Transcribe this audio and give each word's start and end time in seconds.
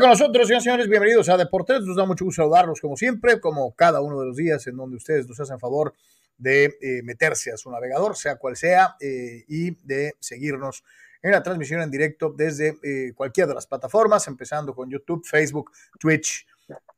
con 0.00 0.08
nosotros, 0.08 0.46
señores 0.46 0.64
señores. 0.64 0.88
Bienvenidos 0.88 1.28
a 1.28 1.36
Deportes. 1.36 1.82
Nos 1.82 1.94
da 1.94 2.06
mucho 2.06 2.24
gusto 2.24 2.40
saludarlos, 2.40 2.80
como 2.80 2.96
siempre, 2.96 3.38
como 3.38 3.74
cada 3.74 4.00
uno 4.00 4.18
de 4.20 4.28
los 4.28 4.36
días 4.36 4.66
en 4.66 4.76
donde 4.76 4.96
ustedes 4.96 5.28
nos 5.28 5.38
hacen 5.38 5.58
favor 5.58 5.92
de 6.38 6.78
eh, 6.80 7.02
meterse 7.02 7.52
a 7.52 7.58
su 7.58 7.70
navegador, 7.70 8.16
sea 8.16 8.36
cual 8.36 8.56
sea, 8.56 8.96
eh, 8.98 9.44
y 9.46 9.72
de 9.84 10.14
seguirnos 10.18 10.84
en 11.20 11.32
la 11.32 11.42
transmisión 11.42 11.82
en 11.82 11.90
directo 11.90 12.32
desde 12.34 12.78
eh, 12.82 13.12
cualquiera 13.14 13.48
de 13.48 13.54
las 13.54 13.66
plataformas, 13.66 14.26
empezando 14.26 14.74
con 14.74 14.88
YouTube, 14.88 15.22
Facebook, 15.26 15.70
Twitch, 15.98 16.46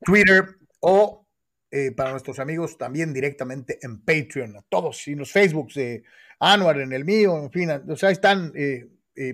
Twitter 0.04 0.56
o 0.78 1.26
para 1.96 2.10
nuestros 2.10 2.38
amigos 2.38 2.76
también 2.76 3.14
directamente 3.14 3.78
en 3.80 4.04
Patreon, 4.04 4.58
a 4.58 4.62
todos, 4.68 5.08
y 5.08 5.14
los 5.14 5.32
Facebooks 5.32 5.74
de 5.74 6.04
Anwar, 6.38 6.78
en 6.80 6.92
el 6.92 7.04
mío, 7.04 7.38
en 7.38 7.50
fin, 7.50 7.70
o 7.88 7.96
sea, 7.96 8.10
están 8.10 8.52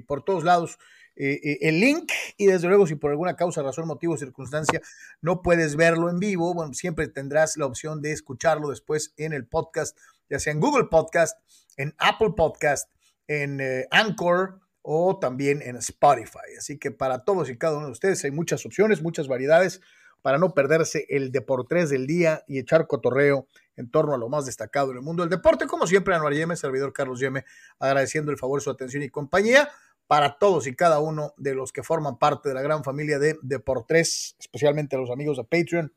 por 0.07 0.23
todos 0.23 0.45
lados 0.45 0.79
eh, 1.21 1.41
eh, 1.43 1.59
el 1.63 1.81
link 1.81 2.13
y 2.37 2.47
desde 2.47 2.69
luego 2.69 2.87
si 2.87 2.95
por 2.95 3.11
alguna 3.11 3.35
causa, 3.35 3.61
razón, 3.61 3.89
motivo 3.89 4.17
circunstancia 4.17 4.81
no 5.21 5.43
puedes 5.43 5.75
verlo 5.75 6.11
en 6.11 6.21
vivo, 6.21 6.55
bueno, 6.55 6.75
siempre 6.75 7.09
tendrás 7.09 7.57
la 7.57 7.67
opción 7.67 8.01
de 8.01 8.13
escucharlo 8.13 8.71
después 8.71 9.15
en 9.17 9.33
el 9.33 9.45
podcast, 9.45 9.99
ya 10.31 10.39
sea 10.39 10.53
en 10.53 10.61
Google 10.61 10.85
Podcast, 10.85 11.37
en 11.77 11.93
Apple 11.99 12.35
Podcast, 12.37 12.89
en 13.27 13.61
eh, 13.61 13.89
Anchor 13.91 14.61
o 14.83 15.19
también 15.19 15.61
en 15.61 15.75
Spotify. 15.75 16.55
Así 16.57 16.79
que 16.79 16.93
para 16.93 17.25
todos 17.25 17.51
y 17.51 17.59
cada 17.59 17.79
uno 17.79 17.87
de 17.87 17.93
ustedes 17.93 18.23
hay 18.25 18.31
muchas 18.31 18.65
opciones, 18.65 19.03
muchas 19.03 19.27
variedades 19.27 19.81
para 20.23 20.39
no 20.39 20.55
perderse 20.55 21.05
el 21.09 21.33
Deportes 21.33 21.91
del 21.91 22.07
día 22.07 22.45
y 22.47 22.61
echar 22.61 22.87
cotorreo 22.87 23.49
en 23.75 23.91
torno 23.91 24.15
a 24.15 24.19
lo 24.19 24.29
más 24.29 24.47
destacado 24.47 24.93
en 24.93 24.99
el 24.99 25.03
mundo 25.03 25.25
del 25.25 25.31
deporte. 25.31 25.67
Como 25.67 25.89
siempre, 25.89 26.15
Anuar 26.15 26.35
Yeme, 26.35 26.55
servidor 26.55 26.93
Carlos 26.93 27.19
Yeme, 27.19 27.45
agradeciendo 27.81 28.31
el 28.31 28.39
favor, 28.39 28.61
su 28.61 28.71
atención 28.71 29.03
y 29.03 29.09
compañía 29.09 29.69
para 30.09 30.39
todos 30.39 30.67
y 30.67 30.75
cada 30.75 30.99
uno 30.99 31.35
de 31.37 31.55
los 31.55 31.71
que 31.71 31.85
forman 31.85 32.19
parte 32.19 32.49
de 32.49 32.55
la 32.55 32.63
gran 32.63 32.83
familia 32.83 33.19
de 33.19 33.39
Deportes, 33.43 34.35
especialmente 34.41 34.97
los 34.97 35.11
amigos 35.11 35.37
de 35.37 35.45
Patreon. 35.45 35.93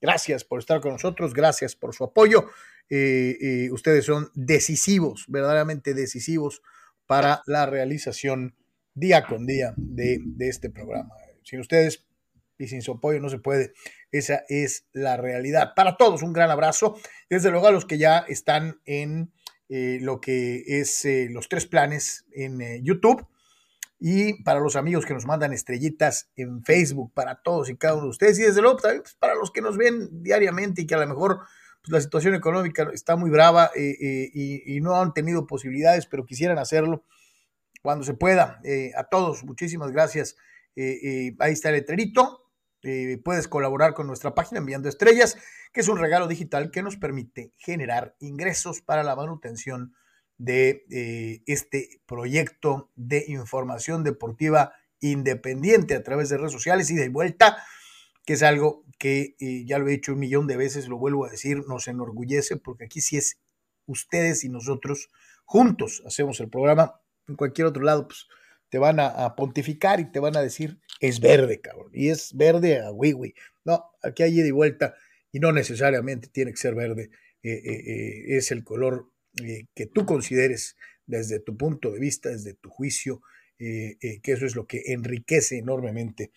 Gracias 0.00 0.44
por 0.44 0.60
estar 0.60 0.80
con 0.80 0.92
nosotros, 0.92 1.34
gracias 1.34 1.74
por 1.74 1.94
su 1.94 2.04
apoyo. 2.04 2.46
Eh, 2.90 3.36
eh, 3.40 3.70
ustedes 3.72 4.04
son 4.04 4.30
decisivos, 4.34 5.24
verdaderamente 5.28 5.94
decisivos 5.94 6.62
para 7.06 7.42
la 7.46 7.66
realización 7.66 8.54
día 8.94 9.24
con 9.24 9.46
día 9.46 9.74
de 9.76 10.20
este 10.40 10.70
programa. 10.70 11.14
Sin 11.42 11.60
ustedes 11.60 12.04
y 12.58 12.68
sin 12.68 12.82
su 12.82 12.92
apoyo 12.92 13.20
no 13.20 13.30
se 13.30 13.38
puede. 13.38 13.72
Esa 14.12 14.44
es 14.48 14.86
la 14.92 15.16
realidad. 15.16 15.72
Para 15.74 15.96
todos, 15.96 16.22
un 16.22 16.32
gran 16.32 16.50
abrazo. 16.50 16.96
Desde 17.30 17.50
luego 17.50 17.68
a 17.68 17.72
los 17.72 17.86
que 17.86 17.98
ya 17.98 18.18
están 18.28 18.80
en 18.84 19.32
eh, 19.68 19.98
lo 20.00 20.20
que 20.20 20.62
es 20.66 21.04
eh, 21.04 21.28
los 21.30 21.48
tres 21.48 21.66
planes 21.66 22.24
en 22.32 22.60
eh, 22.60 22.80
YouTube. 22.82 23.26
Y 24.00 24.42
para 24.44 24.60
los 24.60 24.76
amigos 24.76 25.04
que 25.04 25.12
nos 25.12 25.26
mandan 25.26 25.52
estrellitas 25.52 26.30
en 26.36 26.62
Facebook, 26.62 27.12
para 27.12 27.42
todos 27.42 27.68
y 27.68 27.76
cada 27.76 27.94
uno 27.94 28.04
de 28.04 28.10
ustedes. 28.10 28.38
Y 28.38 28.42
desde 28.42 28.62
luego, 28.62 28.76
también 28.78 29.02
pues, 29.02 29.14
para 29.16 29.34
los 29.34 29.50
que 29.50 29.60
nos 29.60 29.76
ven 29.76 30.22
diariamente 30.22 30.82
y 30.82 30.86
que 30.86 30.94
a 30.94 30.98
lo 30.98 31.06
mejor 31.06 31.40
pues, 31.82 31.92
la 31.92 32.00
situación 32.00 32.34
económica 32.34 32.88
está 32.94 33.16
muy 33.16 33.28
brava 33.28 33.70
y, 33.74 34.76
y, 34.76 34.80
no 34.80 34.94
han 35.00 35.12
tenido 35.12 35.46
posibilidades, 35.46 36.06
pero 36.06 36.24
quisieran 36.24 36.58
hacerlo 36.58 37.04
cuando 37.82 38.04
se 38.04 38.14
pueda. 38.14 38.60
a 38.96 39.04
todos, 39.04 39.42
muchísimas 39.44 39.90
gracias. 39.90 40.36
ahí 40.76 41.52
está 41.52 41.70
el 41.70 41.76
letrerito. 41.76 42.47
Eh, 42.82 43.20
puedes 43.24 43.48
colaborar 43.48 43.94
con 43.94 44.06
nuestra 44.06 44.34
página 44.34 44.60
enviando 44.60 44.88
estrellas, 44.88 45.36
que 45.72 45.80
es 45.80 45.88
un 45.88 45.98
regalo 45.98 46.28
digital 46.28 46.70
que 46.70 46.82
nos 46.82 46.96
permite 46.96 47.52
generar 47.56 48.14
ingresos 48.20 48.82
para 48.82 49.02
la 49.02 49.16
manutención 49.16 49.94
de 50.36 50.84
eh, 50.90 51.42
este 51.46 52.00
proyecto 52.06 52.90
de 52.94 53.24
información 53.28 54.04
deportiva 54.04 54.72
independiente 55.00 55.94
a 55.94 56.02
través 56.02 56.28
de 56.28 56.38
redes 56.38 56.52
sociales 56.52 56.90
y 56.90 56.94
de 56.94 57.08
vuelta, 57.08 57.58
que 58.24 58.34
es 58.34 58.42
algo 58.42 58.84
que 58.98 59.36
eh, 59.40 59.64
ya 59.66 59.78
lo 59.78 59.88
he 59.88 59.92
dicho 59.92 60.12
un 60.12 60.20
millón 60.20 60.46
de 60.46 60.56
veces, 60.56 60.88
lo 60.88 60.98
vuelvo 60.98 61.24
a 61.24 61.30
decir, 61.30 61.64
nos 61.66 61.88
enorgullece 61.88 62.56
porque 62.56 62.84
aquí 62.84 63.00
sí 63.00 63.16
es 63.16 63.40
ustedes 63.86 64.44
y 64.44 64.48
nosotros 64.48 65.10
juntos 65.44 66.02
hacemos 66.06 66.40
el 66.40 66.48
programa. 66.48 67.00
En 67.26 67.36
cualquier 67.36 67.66
otro 67.66 67.82
lado, 67.82 68.06
pues 68.06 68.26
te 68.68 68.78
van 68.78 69.00
a, 69.00 69.34
pontificar 69.34 70.00
y 70.00 70.10
te 70.10 70.20
van 70.20 70.36
a 70.36 70.42
decir, 70.42 70.78
es 71.00 71.20
verde, 71.20 71.60
cabrón. 71.60 71.90
Y 71.94 72.08
es 72.08 72.34
verde 72.34 72.80
a 72.80 72.90
wiwi. 72.90 73.34
No, 73.64 73.84
aquí 74.02 74.22
hay 74.22 74.38
ida 74.38 74.46
y 74.46 74.52
vuelta 74.52 74.94
y 75.32 75.40
no 75.40 75.52
necesariamente 75.52 76.28
tiene 76.28 76.50
que 76.50 76.58
ser 76.58 76.74
verde. 76.74 77.10
Eh, 77.42 77.52
eh, 77.52 77.82
eh, 77.86 78.36
es 78.36 78.50
el 78.50 78.64
color 78.64 79.10
que 79.74 79.86
tú 79.86 80.04
consideres 80.04 80.76
desde 81.06 81.38
tu 81.38 81.56
punto 81.56 81.92
de 81.92 82.00
vista, 82.00 82.28
desde 82.28 82.54
tu 82.54 82.70
juicio, 82.70 83.22
que 83.56 84.20
eso 84.24 84.46
es 84.46 84.56
lo 84.56 84.66
que 84.66 84.82
enriquece 84.86 85.58
enormemente 85.58 86.32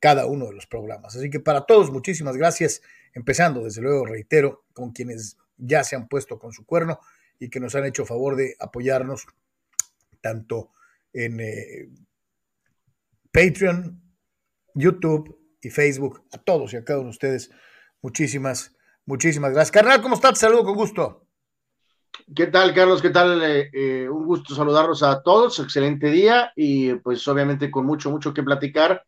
cada 0.00 0.26
uno 0.26 0.46
de 0.46 0.54
los 0.54 0.66
programas. 0.66 1.14
Así 1.14 1.30
que 1.30 1.38
para 1.38 1.64
todos, 1.64 1.92
muchísimas 1.92 2.36
gracias. 2.36 2.82
Empezando, 3.14 3.62
desde 3.62 3.80
luego, 3.80 4.06
reitero, 4.06 4.64
con 4.72 4.90
quienes 4.90 5.36
ya 5.56 5.84
se 5.84 5.94
han 5.94 6.08
puesto 6.08 6.40
con 6.40 6.52
su 6.52 6.66
cuerno 6.66 6.98
y 7.38 7.48
que 7.48 7.60
nos 7.60 7.76
han 7.76 7.84
hecho 7.84 8.04
favor 8.04 8.34
de 8.34 8.56
apoyarnos 8.58 9.26
tanto 10.20 10.72
en 11.18 11.40
eh, 11.40 11.88
Patreon, 13.32 14.00
YouTube 14.74 15.36
y 15.60 15.70
Facebook. 15.70 16.22
A 16.32 16.38
todos 16.38 16.72
y 16.72 16.76
a 16.76 16.84
cada 16.84 17.00
uno 17.00 17.08
de 17.08 17.10
ustedes, 17.10 17.50
muchísimas, 18.00 18.76
muchísimas 19.04 19.52
gracias. 19.52 19.72
Carnal, 19.72 20.00
¿cómo 20.00 20.14
estás? 20.14 20.34
Te 20.34 20.40
saludo 20.40 20.64
con 20.64 20.76
gusto. 20.76 21.26
¿Qué 22.34 22.46
tal, 22.46 22.72
Carlos? 22.72 23.02
¿Qué 23.02 23.10
tal? 23.10 23.42
Eh, 23.42 23.70
eh, 23.72 24.08
un 24.08 24.26
gusto 24.26 24.54
saludarlos 24.54 25.02
a 25.02 25.20
todos. 25.22 25.58
Excelente 25.58 26.08
día 26.10 26.52
y 26.54 26.94
pues 26.94 27.26
obviamente 27.26 27.70
con 27.70 27.84
mucho, 27.84 28.10
mucho 28.10 28.32
que 28.32 28.42
platicar. 28.42 29.02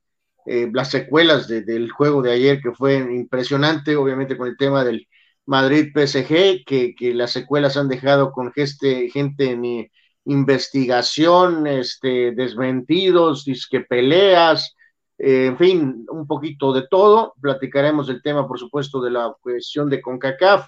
las 0.47 0.91
secuelas 0.91 1.47
del 1.47 1.92
juego 1.92 2.22
de 2.22 2.32
ayer 2.32 2.60
que 2.60 2.72
fue 2.72 2.97
impresionante, 2.97 3.94
obviamente 3.94 4.37
con 4.37 4.48
el 4.48 4.56
tema 4.56 4.82
del 4.84 5.06
Madrid 5.47 5.92
PSG, 5.94 6.65
que, 6.65 6.94
que 6.97 7.15
las 7.15 7.31
secuelas 7.31 7.77
han 7.77 7.88
dejado 7.88 8.32
con 8.32 8.53
gente, 8.53 9.10
gente 9.10 9.56
ni, 9.56 9.91
investigación, 10.25 11.67
este, 11.67 12.33
desmentidos, 12.33 13.45
disque 13.45 13.81
peleas, 13.81 14.77
eh, 15.23 15.47
en 15.47 15.59
fin, 15.59 16.07
un 16.11 16.27
poquito 16.27 16.73
de 16.73 16.87
todo. 16.89 17.35
Platicaremos 17.41 18.07
del 18.07 18.23
tema, 18.23 18.49
por 18.49 18.59
supuesto, 18.59 19.03
de 19.03 19.11
la 19.11 19.35
cuestión 19.41 19.91
de 19.91 20.01
CONCACAF, 20.01 20.67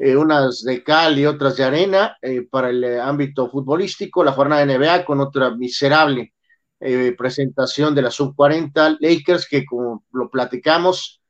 eh, 0.00 0.16
unas 0.16 0.62
de 0.62 0.82
cal 0.84 1.18
y 1.18 1.24
otras 1.24 1.56
de 1.56 1.64
arena 1.64 2.16
eh, 2.20 2.42
para 2.42 2.68
el 2.70 3.00
ámbito 3.00 3.48
futbolístico, 3.48 4.22
la 4.22 4.32
jornada 4.32 4.66
de 4.66 4.78
NBA 4.78 5.04
con 5.04 5.20
otra 5.20 5.50
miserable 5.50 6.32
presentación 7.16 7.94
de 7.94 8.02
la 8.02 8.10
sub-40 8.10 8.98
Lakers, 9.00 9.48
que 9.48 9.64
como 9.64 10.04
lo 10.12 10.28
platicamos, 10.30 11.22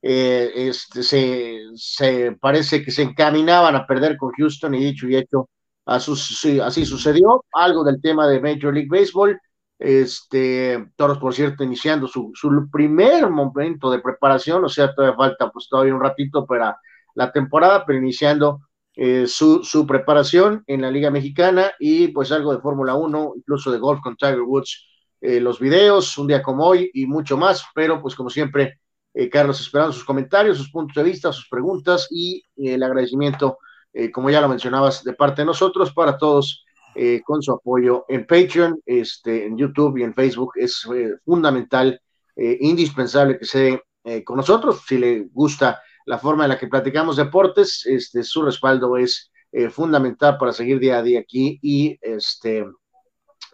este, 0.00 1.02
se, 1.02 1.60
se 1.74 2.32
parece 2.40 2.82
que 2.82 2.90
se 2.90 3.02
encaminaban 3.02 3.76
a 3.76 3.86
perder 3.86 4.16
con 4.16 4.32
Houston 4.32 4.74
y 4.74 4.82
dicho 4.82 5.06
y 5.06 5.16
hecho, 5.16 5.50
así 5.86 6.84
sucedió. 6.86 7.44
Algo 7.52 7.84
del 7.84 8.00
tema 8.00 8.26
de 8.28 8.40
Major 8.40 8.72
League 8.72 8.88
Baseball. 8.90 9.38
Este, 9.78 10.92
Toros, 10.96 11.18
por 11.18 11.34
cierto, 11.34 11.64
iniciando 11.64 12.06
su, 12.06 12.32
primer 12.70 13.28
momento 13.28 13.90
de 13.90 13.98
preparación, 13.98 14.64
o 14.64 14.68
sea, 14.68 14.94
todavía 14.94 15.16
falta 15.16 15.50
pues 15.50 15.68
todavía 15.68 15.94
un 15.94 16.00
ratito 16.00 16.46
para 16.46 16.76
la 17.14 17.32
temporada, 17.32 17.84
pero 17.84 17.98
iniciando 17.98 18.60
eh, 18.96 19.26
su, 19.26 19.84
preparación 19.86 20.62
en 20.66 20.82
la 20.82 20.90
Liga 20.90 21.10
Mexicana 21.10 21.72
y 21.78 22.08
pues 22.08 22.30
algo 22.32 22.54
de 22.54 22.60
Fórmula 22.60 22.94
1, 22.94 23.34
incluso 23.36 23.72
de 23.72 23.78
golf 23.78 24.00
con 24.00 24.16
Tiger 24.16 24.42
Woods, 24.42 24.86
eh, 25.20 25.40
los 25.40 25.58
videos, 25.58 26.16
un 26.18 26.28
día 26.28 26.42
como 26.42 26.64
hoy 26.66 26.90
y 26.94 27.06
mucho 27.06 27.36
más, 27.36 27.64
pero 27.74 28.00
pues 28.00 28.14
como 28.14 28.30
siempre, 28.30 28.80
eh, 29.12 29.28
Carlos, 29.28 29.60
esperando 29.60 29.92
sus 29.92 30.04
comentarios, 30.04 30.58
sus 30.58 30.70
puntos 30.70 30.94
de 30.94 31.02
vista, 31.02 31.32
sus 31.32 31.48
preguntas 31.48 32.08
y 32.10 32.44
el 32.56 32.82
agradecimiento 32.82 33.58
eh, 33.94 34.10
como 34.10 34.28
ya 34.28 34.40
lo 34.40 34.48
mencionabas, 34.48 35.04
de 35.04 35.12
parte 35.12 35.42
de 35.42 35.46
nosotros, 35.46 35.92
para 35.92 36.18
todos, 36.18 36.64
eh, 36.96 37.22
con 37.24 37.40
su 37.42 37.52
apoyo 37.52 38.04
en 38.08 38.26
Patreon, 38.26 38.80
este, 38.84 39.46
en 39.46 39.56
YouTube 39.56 39.98
y 39.98 40.02
en 40.02 40.14
Facebook. 40.14 40.52
Es 40.56 40.86
eh, 40.94 41.14
fundamental, 41.24 42.00
indispensable 42.36 43.38
que 43.38 43.44
se 43.44 43.80
con 44.24 44.36
nosotros. 44.36 44.82
Si 44.86 44.98
le 44.98 45.28
gusta 45.32 45.80
la 46.04 46.18
forma 46.18 46.44
en 46.44 46.50
la 46.50 46.58
que 46.58 46.66
platicamos 46.66 47.16
deportes, 47.16 47.86
este, 47.86 48.24
su 48.24 48.42
respaldo 48.42 48.96
es 48.96 49.30
fundamental 49.70 50.36
para 50.36 50.52
seguir 50.52 50.80
día 50.80 50.98
a 50.98 51.02
día 51.02 51.20
aquí 51.20 51.60
y 51.62 51.96
este, 52.02 52.66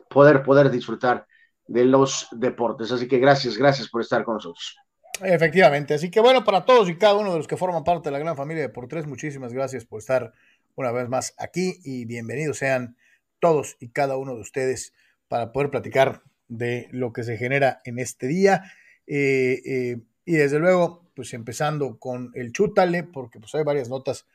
poder, 0.08 0.42
poder 0.42 0.70
disfrutar 0.70 1.26
de 1.66 1.84
los 1.84 2.26
deportes. 2.32 2.90
Así 2.90 3.06
que 3.06 3.18
gracias, 3.18 3.58
gracias 3.58 3.90
por 3.90 4.00
estar 4.00 4.24
con 4.24 4.36
nosotros. 4.36 4.76
Efectivamente, 5.22 5.94
así 5.94 6.10
que 6.10 6.20
bueno, 6.20 6.44
para 6.44 6.64
todos 6.64 6.88
y 6.88 6.96
cada 6.96 7.14
uno 7.14 7.32
de 7.32 7.38
los 7.38 7.46
que 7.46 7.56
forman 7.56 7.84
parte 7.84 8.08
de 8.08 8.12
la 8.12 8.18
gran 8.18 8.36
familia 8.36 8.62
de 8.62 8.68
Por 8.70 8.88
Tres, 8.88 9.06
muchísimas 9.06 9.52
gracias 9.52 9.84
por 9.84 10.00
estar 10.00 10.32
una 10.76 10.92
vez 10.92 11.08
más 11.08 11.34
aquí 11.36 11.78
y 11.84 12.06
bienvenidos 12.06 12.58
sean 12.58 12.96
todos 13.38 13.76
y 13.80 13.88
cada 13.88 14.16
uno 14.16 14.34
de 14.34 14.40
ustedes 14.40 14.94
para 15.28 15.52
poder 15.52 15.70
platicar 15.70 16.22
de 16.48 16.88
lo 16.90 17.12
que 17.12 17.22
se 17.22 17.36
genera 17.36 17.80
en 17.84 17.98
este 17.98 18.26
día. 18.26 18.72
Eh, 19.06 19.60
eh, 19.64 20.00
y 20.24 20.32
desde 20.32 20.58
luego, 20.58 21.10
pues 21.14 21.34
empezando 21.34 21.98
con 21.98 22.30
el 22.34 22.52
chútale, 22.52 23.02
porque 23.02 23.40
pues 23.40 23.54
hay 23.54 23.64
varias 23.64 23.88
notas 23.88 24.26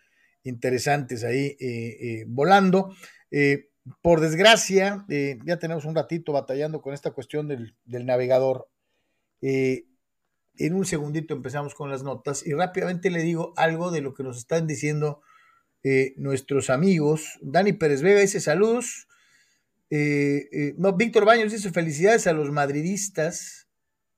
interesantes 0.44 1.24
ahí 1.24 1.56
eh, 1.60 2.26
volando. 2.28 2.96
por 4.02 4.20
desgracia, 4.20 5.06
ya 5.08 5.60
tenemos 5.60 5.86
un 5.86 5.96
ratito 5.96 6.32
batallando 6.32 6.82
con 6.82 6.94
esta 6.94 7.12
cuestión 7.12 7.48
del, 7.48 7.76
del 7.86 8.06
navegador 8.06 8.68
en 10.58 10.76
un 10.76 10.86
segundito 10.86 11.34
empezamos 11.34 11.76
con 11.76 11.90
las 11.90 12.04
notas 12.04 12.46
y 12.46 12.54
rápidamente 12.54 13.10
le 13.10 13.22
digo 13.22 13.54
algo 13.58 13.92
de 13.92 14.02
lo 14.02 14.14
que 14.14 14.24
nos 14.24 14.38
están 14.38 14.68
diciendo 14.68 15.22
eh, 15.84 16.14
nuestros 16.18 16.70
amigos. 16.70 17.40
Dani 17.42 17.74
Pérez 17.74 18.02
Vega 18.02 18.20
dice 18.20 18.40
saludos. 18.40 19.08
Eh, 19.90 20.74
no, 20.78 20.94
Víctor 20.98 21.26
Baños 21.26 21.52
dice 21.52 21.72
felicidades 21.72 22.28
a 22.28 22.34
los 22.34 22.52
madridistas. 22.52 23.68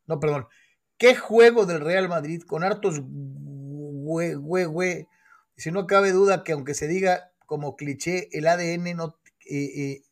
No, 0.05 0.19
perdón. 0.19 0.47
¿Qué 0.97 1.15
juego 1.15 1.65
del 1.65 1.81
Real 1.81 2.09
Madrid 2.09 2.41
con 2.41 2.63
hartos 2.63 3.01
güey, 3.03 4.33
güey? 4.33 5.07
Si 5.57 5.71
no 5.71 5.85
cabe 5.87 6.11
duda 6.11 6.43
que 6.43 6.53
aunque 6.53 6.73
se 6.73 6.87
diga 6.87 7.31
como 7.45 7.75
cliché, 7.75 8.29
el 8.31 8.47
ADN 8.47 8.95
no 8.95 9.19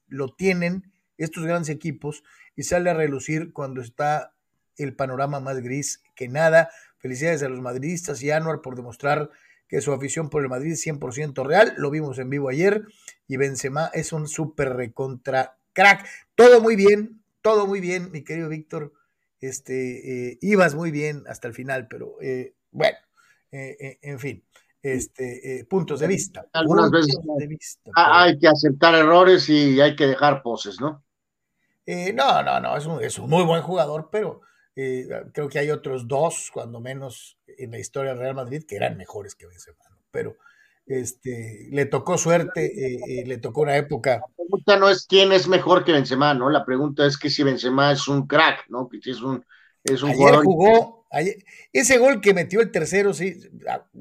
lo 0.08 0.34
tienen 0.36 0.92
estos 1.18 1.46
grandes 1.46 1.70
equipos 1.70 2.24
y 2.56 2.64
sale 2.64 2.90
a 2.90 2.94
relucir 2.94 3.54
cuando 3.54 3.82
está 3.82 4.35
el 4.78 4.96
panorama 4.96 5.40
más 5.40 5.62
gris 5.62 6.04
que 6.16 6.28
nada. 6.28 6.70
Felicidades 6.98 7.44
a 7.44 7.50
los 7.50 7.62
madridistas 7.62 8.22
y 8.24 8.32
a 8.32 8.38
Anuar 8.38 8.62
por 8.62 8.76
demostrar 8.76 9.30
que 9.68 9.82
su 9.82 9.94
afición 9.94 10.30
por 10.30 10.44
el 10.44 10.50
Madrid 10.50 10.74
es 10.74 10.86
100% 10.86 11.46
real. 11.46 11.74
Lo 11.78 11.90
vimos 11.90 12.20
en 12.20 12.30
vivo 12.30 12.50
ayer 12.50 12.86
y 13.28 13.38
Benzema 13.38 13.90
es 13.94 14.14
un 14.14 14.28
súper 14.28 14.74
recontra 14.74 15.58
crack. 15.74 16.08
Todo 16.36 16.62
muy 16.62 16.76
bien, 16.76 17.24
todo 17.42 17.68
muy 17.68 17.82
bien, 17.82 18.12
mi 18.12 18.24
querido 18.24 18.50
Víctor. 18.50 18.94
Este, 19.42 20.32
eh, 20.32 20.38
ibas 20.42 20.76
muy 20.76 20.92
bien 20.92 21.24
hasta 21.28 21.48
el 21.48 21.54
final, 21.54 21.88
pero 21.88 22.16
eh, 22.22 22.56
bueno, 22.72 22.98
eh, 23.52 24.00
en 24.02 24.20
fin, 24.20 24.44
este, 24.82 25.66
puntos 25.70 26.00
de 26.00 26.08
vista. 26.08 26.48
Algunas 26.54 26.90
veces 26.90 27.20
hay 27.96 28.40
que 28.40 28.48
aceptar 28.48 28.96
errores 28.96 29.48
y 29.50 29.80
hay 29.82 29.96
que 29.96 30.08
dejar 30.08 30.42
poses, 30.42 30.80
¿no? 30.80 31.04
no, 31.88 32.44
no, 32.44 32.60
no, 32.60 32.78
es 32.78 32.86
un, 32.88 33.04
es 33.04 33.20
un 33.20 33.30
muy 33.30 33.44
buen 33.44 33.62
jugador, 33.62 34.10
pero 34.12 34.42
eh, 34.76 35.08
creo 35.34 35.48
que 35.48 35.60
hay 35.60 35.72
otros 35.72 36.08
dos, 36.08 36.50
cuando 36.54 36.82
menos, 36.82 37.38
en 37.48 37.72
la 37.72 37.80
historia 37.80 38.12
del 38.12 38.20
Real 38.20 38.36
Madrid 38.36 38.64
que 38.68 38.76
eran 38.76 38.98
mejores 38.98 39.36
que 39.36 39.48
Benzema, 39.48 39.78
pero 40.12 40.36
este, 40.86 41.68
le 41.72 41.86
tocó 41.86 42.18
suerte, 42.18 42.66
eh, 42.66 43.00
eh, 43.08 43.24
le 43.26 43.38
tocó 43.38 43.62
una 43.62 43.78
época. 43.78 44.22
La 44.22 44.36
pregunta 44.36 44.78
no 44.78 44.90
es 44.90 45.06
quién 45.08 45.32
es 45.32 45.48
mejor 45.48 45.86
que 45.86 45.94
Benzema, 45.94 46.34
¿no? 46.34 46.50
La 46.50 46.66
pregunta 46.66 47.06
es 47.06 47.18
que 47.18 47.30
si 47.30 47.44
Benzema 47.44 47.92
es 47.92 48.08
un 48.08 48.28
crack, 48.28 48.66
¿no? 48.70 48.90
Que 48.90 49.00
es 49.10 49.22
un, 49.22 49.46
es 49.84 50.04
un 50.04 50.12
ayer 50.12 50.36
jugó, 50.44 51.08
ese 51.72 51.98
gol 51.98 52.20
que 52.20 52.34
metió 52.34 52.60
el 52.60 52.72
tercero, 52.72 53.14
sí, 53.14 53.40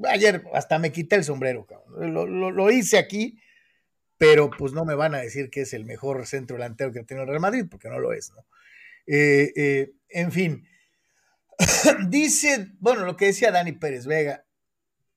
ayer 0.08 0.44
hasta 0.52 0.78
me 0.78 0.90
quité 0.90 1.16
el 1.16 1.24
sombrero, 1.24 1.66
Lo, 1.96 2.26
lo, 2.26 2.70
hice 2.70 2.98
aquí, 2.98 3.38
pero 4.18 4.50
pues 4.50 4.72
no 4.72 4.84
me 4.84 4.96
van 4.96 5.14
a 5.14 5.18
decir 5.18 5.50
que 5.50 5.60
es 5.60 5.72
el 5.72 5.84
mejor 5.84 6.26
centro 6.26 6.56
delantero 6.56 6.92
que 6.92 7.04
tiene 7.04 7.22
el 7.22 7.28
Real 7.28 7.40
Madrid, 7.40 7.66
porque 7.70 7.88
no 7.88 8.00
lo 8.00 8.12
es, 8.12 8.32
¿no? 8.32 8.44
En 9.06 10.32
fin, 10.32 10.66
dice, 12.08 12.72
bueno, 12.78 13.04
lo 13.04 13.16
que 13.16 13.26
decía 13.26 13.50
Dani 13.50 13.72
Pérez 13.72 14.06
Vega, 14.06 14.44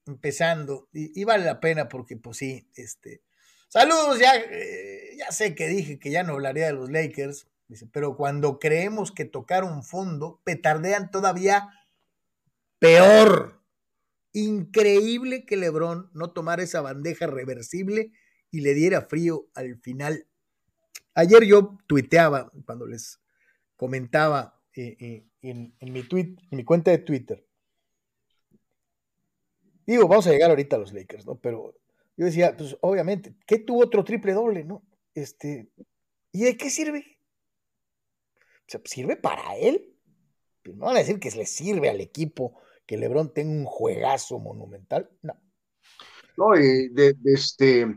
empezando, 0.06 0.88
y, 0.94 1.24
vale 1.24 1.46
la 1.46 1.60
pena 1.60 1.90
porque, 1.90 2.18
pues 2.18 2.38
sí, 2.38 2.70
este, 2.76 3.22
saludos, 3.68 4.20
ya, 4.20 4.36
eh, 4.36 5.16
ya 5.18 5.32
sé 5.32 5.56
que 5.56 5.68
dije 5.68 6.00
que 6.00 6.12
ya 6.12 6.24
no 6.24 6.34
hablaría 6.34 6.68
de 6.68 6.74
los 6.74 6.90
Lakers, 6.90 7.48
pero 7.92 8.16
cuando 8.16 8.60
creemos 8.60 9.12
que 9.12 9.26
tocar 9.26 9.64
un 9.64 9.84
fondo, 9.84 10.42
petardean 10.44 11.12
todavía 11.12 11.70
peor. 12.80 13.62
Increíble 14.32 15.46
que 15.46 15.58
Lebron 15.58 16.10
no 16.14 16.32
tomara 16.32 16.64
esa 16.64 16.82
bandeja 16.82 17.28
reversible 17.28 18.14
y 18.52 18.62
le 18.62 18.74
diera 18.74 19.02
frío 19.02 19.48
al 19.54 19.78
final. 19.80 20.28
Ayer 21.14 21.44
yo 21.44 21.78
tuiteaba, 21.88 22.52
cuando 22.66 22.86
les 22.86 23.20
comentaba 23.78 24.60
eh, 24.76 24.98
eh, 25.00 25.26
en, 25.42 25.74
mi 26.52 26.64
cuenta 26.66 26.92
de 26.92 26.98
Twitter. 26.98 27.46
Digo, 29.86 30.08
vamos 30.08 30.28
a 30.28 30.32
llegar 30.32 30.50
ahorita 30.50 30.76
a 30.76 30.80
los 30.80 30.92
Lakers, 30.92 31.26
¿no? 31.26 31.40
Pero 31.40 31.74
yo 32.18 32.26
decía, 32.26 32.58
pues 32.58 32.76
obviamente, 32.82 33.36
¿qué 33.46 33.60
tuvo 33.60 33.84
otro 33.84 34.04
triple 34.04 34.34
doble, 34.34 34.66
no? 34.66 34.84
Este, 35.14 35.70
¿y 36.34 36.44
de 36.44 36.58
qué 36.58 36.70
sirve? 36.70 37.20
O 38.76 38.80
¿sirve 38.84 39.16
para 39.16 39.56
él? 39.56 39.96
Pues 40.64 40.76
no 40.76 40.88
van 40.88 40.98
a 40.98 41.00
decir 41.00 41.20
que 41.20 41.32
le 41.32 41.46
sirve 41.46 41.90
al 41.90 42.02
equipo 42.02 42.60
que 42.86 42.98
LeBron 42.98 43.34
tenga 43.34 43.52
un 43.52 43.66
juegazo 43.66 44.40
monumental, 44.40 45.10
no. 45.22 45.40
No, 46.38 46.52
de, 46.52 47.16
este, 47.26 47.88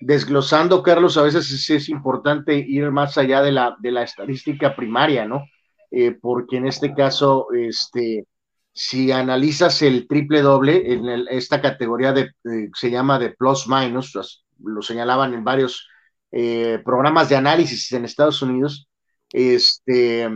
desglosando, 0.00 0.82
Carlos, 0.82 1.16
a 1.16 1.22
veces 1.22 1.50
es, 1.50 1.70
es, 1.70 1.88
importante 1.88 2.56
ir 2.56 2.90
más 2.90 3.18
allá 3.18 3.42
de 3.42 3.52
la, 3.52 3.76
de 3.78 3.92
la 3.92 4.02
estadística 4.02 4.74
primaria, 4.74 5.26
¿no? 5.26 5.44
Eh, 5.90 6.12
porque 6.12 6.56
en 6.56 6.66
este 6.66 6.94
caso, 6.94 7.48
este, 7.52 8.26
si 8.72 9.12
analizas 9.12 9.82
el 9.82 10.06
triple 10.06 10.40
doble 10.40 10.92
en 10.92 11.26
esta 11.28 11.60
categoría 11.60 12.12
de, 12.12 12.30
se 12.74 12.90
llama 12.90 13.18
de 13.18 13.30
plus 13.30 13.66
minus, 13.68 14.44
lo 14.62 14.82
señalaban 14.82 15.34
en 15.34 15.44
varios 15.44 15.88
eh, 16.32 16.80
programas 16.84 17.28
de 17.28 17.36
análisis 17.36 17.92
en 17.92 18.04
Estados 18.04 18.40
Unidos, 18.40 18.88
este, 19.32 20.30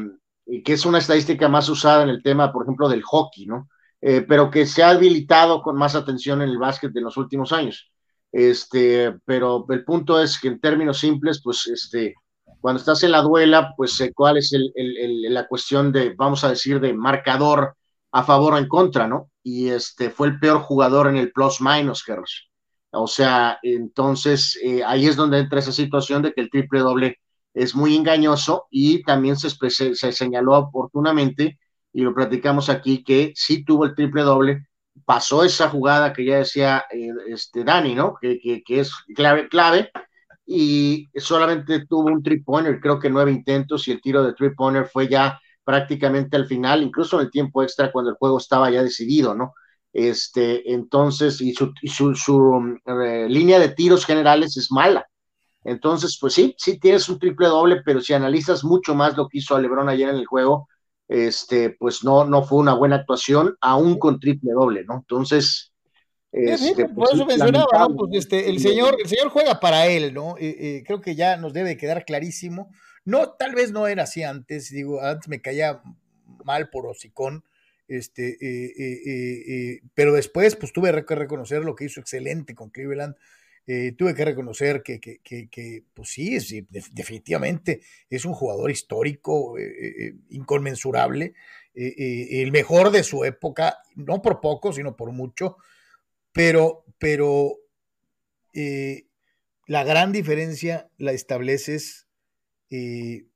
que 0.65 0.73
es 0.73 0.85
una 0.85 0.99
estadística 0.99 1.49
más 1.49 1.69
usada 1.69 2.03
en 2.03 2.11
el 2.11 2.23
tema, 2.23 2.53
por 2.53 2.65
ejemplo, 2.65 2.88
del 2.88 3.03
hockey, 3.03 3.47
¿no? 3.47 3.69
Eh, 4.00 4.21
pero 4.29 4.50
que 4.50 4.67
se 4.67 4.83
ha 4.83 4.91
habilitado 4.91 5.62
con 5.62 5.77
más 5.77 5.95
atención 5.95 6.43
en 6.43 6.50
el 6.50 6.59
básquet 6.59 6.95
en 6.95 7.05
los 7.05 7.17
últimos 7.17 7.53
años. 7.53 7.91
Este, 8.35 9.14
pero 9.25 9.64
el 9.69 9.85
punto 9.85 10.21
es 10.21 10.41
que 10.41 10.49
en 10.49 10.61
términos 10.61 10.99
simples, 10.99 11.41
pues, 11.41 11.69
este, 11.69 12.14
cuando 12.61 12.81
estás 12.81 13.05
en 13.05 13.12
la 13.12 13.23
duela, 13.23 13.73
pues 13.76 14.00
eh, 14.00 14.12
cuál 14.12 14.38
es 14.38 14.53
la 14.75 15.47
cuestión 15.47 15.93
de, 15.93 16.14
vamos 16.17 16.43
a 16.43 16.49
decir, 16.49 16.81
de 16.81 16.93
marcador 16.95 17.76
a 18.11 18.25
favor 18.25 18.55
o 18.55 18.59
en 18.59 18.67
contra, 18.67 19.07
¿no? 19.07 19.31
Y 19.45 19.69
este 19.69 20.11
fue 20.11 20.26
el 20.29 20.41
peor 20.41 20.62
jugador 20.62 21.07
en 21.07 21.17
el 21.17 21.31
plus 21.31 21.61
minus, 21.61 22.03
Carlos. 22.03 22.50
O 22.91 23.07
sea, 23.07 23.61
entonces 23.62 24.59
eh, 24.64 24.83
ahí 24.85 25.07
es 25.07 25.14
donde 25.14 25.38
entra 25.38 25.61
esa 25.61 25.73
situación 25.73 26.23
de 26.23 26.33
que 26.33 26.41
el 26.41 26.50
triple 26.50 26.81
doble 26.81 27.19
es 27.53 27.76
muy 27.76 27.95
engañoso 27.95 28.67
y 28.69 29.05
también 29.05 29.37
se, 29.37 29.50
se, 29.71 30.12
señaló 30.12 30.59
oportunamente, 30.59 31.61
y 31.93 32.03
lo 32.03 32.12
platicamos 32.12 32.69
aquí, 32.69 33.05
que 33.05 33.33
sí 33.37 33.64
tuvo 33.64 33.85
el 33.85 33.95
triple 33.95 34.23
doble, 34.23 34.67
pasó 35.05 35.45
esa 35.45 35.69
jugada 35.69 36.13
que 36.13 36.25
ya 36.25 36.39
decía 36.39 36.85
eh, 36.91 37.09
este 37.29 37.65
Dani, 37.65 37.95
¿no? 37.95 38.17
Que, 38.21 38.39
que, 38.41 38.63
que 38.63 38.81
es 38.81 38.93
clave, 39.15 39.49
clave, 39.49 39.91
y 40.47 41.09
solamente 41.17 41.87
tuvo 41.87 42.09
un 42.09 42.23
three 42.23 42.43
pointer, 42.43 42.81
creo 42.81 42.99
que 42.99 43.11
nueve 43.11 43.33
intentos 43.33 43.89
y 43.89 43.93
el 43.93 44.01
tiro 44.01 44.23
de 44.23 44.35
three 44.35 44.55
pointer 44.55 44.87
fue 44.87 45.09
ya 45.09 45.41
prácticamente 45.65 46.37
al 46.37 46.47
final, 46.47 46.83
incluso 46.83 47.19
en 47.19 47.27
el 47.27 47.31
tiempo 47.31 47.63
extra 47.63 47.91
cuando 47.91 48.11
el 48.11 48.17
juego 48.17 48.39
estaba 48.39 48.71
ya 48.71 48.83
decidido, 48.83 49.35
¿no? 49.35 49.55
Este, 49.93 50.73
entonces, 50.73 51.41
y 51.41 51.55
su, 51.55 51.73
su, 52.15 52.79
eh, 52.85 53.27
línea 53.29 53.59
de 53.59 53.69
tiros 53.71 54.05
generales 54.05 54.57
es 54.57 54.71
mala. 54.71 55.07
Entonces, 55.63 56.19
pues 56.21 56.35
sí, 56.35 56.55
sí 56.59 56.79
tienes 56.79 57.09
un 57.09 57.19
triple 57.19 57.47
doble, 57.47 57.83
pero 57.85 58.01
si 58.01 58.13
analizas 58.13 58.65
mucho 58.65 58.95
más 58.95 59.17
lo 59.17 59.29
que 59.29 59.39
hizo 59.39 59.59
Lebron 59.59 59.89
ayer 59.89 60.09
en 60.11 60.17
el 60.17 60.27
juego, 60.27 60.69
este, 61.09 61.71
pues 61.71 62.05
no, 62.05 62.25
no 62.25 62.45
fue 62.45 62.59
una 62.59 62.75
buena 62.75 62.97
actuación, 62.97 63.57
aún 63.61 63.99
con 63.99 64.21
triple 64.21 64.53
doble, 64.53 64.85
¿no? 64.85 64.97
Entonces, 64.97 65.75
este, 66.35 66.87
por 66.87 66.95
pues 66.95 67.15
eso 67.15 67.27
mencionaba, 67.27 67.89
Pues 67.97 68.11
este, 68.15 68.51
el 68.51 68.59
señor, 68.59 68.97
el 69.01 69.09
señor 69.09 69.29
juega 69.29 69.61
para 69.61 69.87
él, 69.87 70.13
¿no? 70.13 70.37
Eh, 70.37 70.57
eh, 70.59 70.83
creo 70.85 71.01
que 71.01 71.15
ya 71.15 71.37
nos 71.37 71.53
debe 71.53 71.77
quedar 71.77 72.05
clarísimo. 72.05 72.73
No, 73.05 73.31
tal 73.31 73.55
vez 73.55 73.71
no 73.71 73.87
era 73.87 74.03
así 74.03 74.25
antes, 74.25 74.71
digo, 74.71 75.01
antes 75.01 75.29
me 75.29 75.41
caía 75.41 75.81
mal 76.45 76.71
por 76.71 76.87
hocicón, 76.87 77.45
este, 77.87 78.37
eh, 78.41 79.81
pero 79.95 80.13
después, 80.13 80.57
pues 80.57 80.73
tuve 80.73 81.05
que 81.05 81.15
reconocer 81.15 81.65
lo 81.65 81.77
que 81.77 81.85
hizo 81.85 82.01
excelente 82.01 82.55
con 82.55 82.71
Cleveland. 82.71 83.15
Tuve 83.97 84.14
que 84.14 84.25
reconocer 84.25 84.83
que, 84.83 85.00
que, 85.00 85.21
que, 85.23 85.85
pues 85.94 86.11
sí, 86.11 86.38
definitivamente 86.92 87.80
es 88.11 88.25
un 88.25 88.35
jugador 88.35 88.71
histórico, 88.71 89.54
inconmensurable, 90.28 91.35
el 91.75 92.52
mejor 92.52 92.90
de 92.90 93.02
su 93.02 93.25
época, 93.25 93.78
no 93.97 94.21
por 94.21 94.40
poco, 94.40 94.73
sino 94.73 94.97
por 94.97 95.12
mucho 95.12 95.56
pero, 96.35 96.85
pero 96.99 97.61
eh, 98.52 99.06
la 99.66 99.85
gran 99.85 100.12
diferencia 100.12 100.90
la 100.99 101.12
estableces 101.12 102.09
eh, 102.71 103.28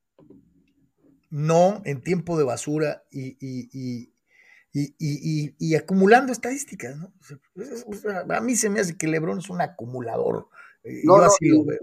no 1.30 1.80
en 1.84 2.02
tiempo 2.02 2.36
de 2.36 2.44
basura 2.44 3.04
y, 3.10 4.12
acumulando 5.76 6.32
estadísticas. 6.32 6.96
¿no? 6.96 7.12
a 8.34 8.40
mí 8.40 8.56
se 8.56 8.70
me 8.70 8.80
hace 8.80 8.96
que 8.96 9.08
Lebron 9.08 9.38
es 9.38 9.50
un 9.50 9.60
acumulador. 9.60 10.48
Eh, 10.84 11.02
no, 11.04 11.16
así 11.16 11.48
lo 11.48 11.64
veo. 11.64 11.80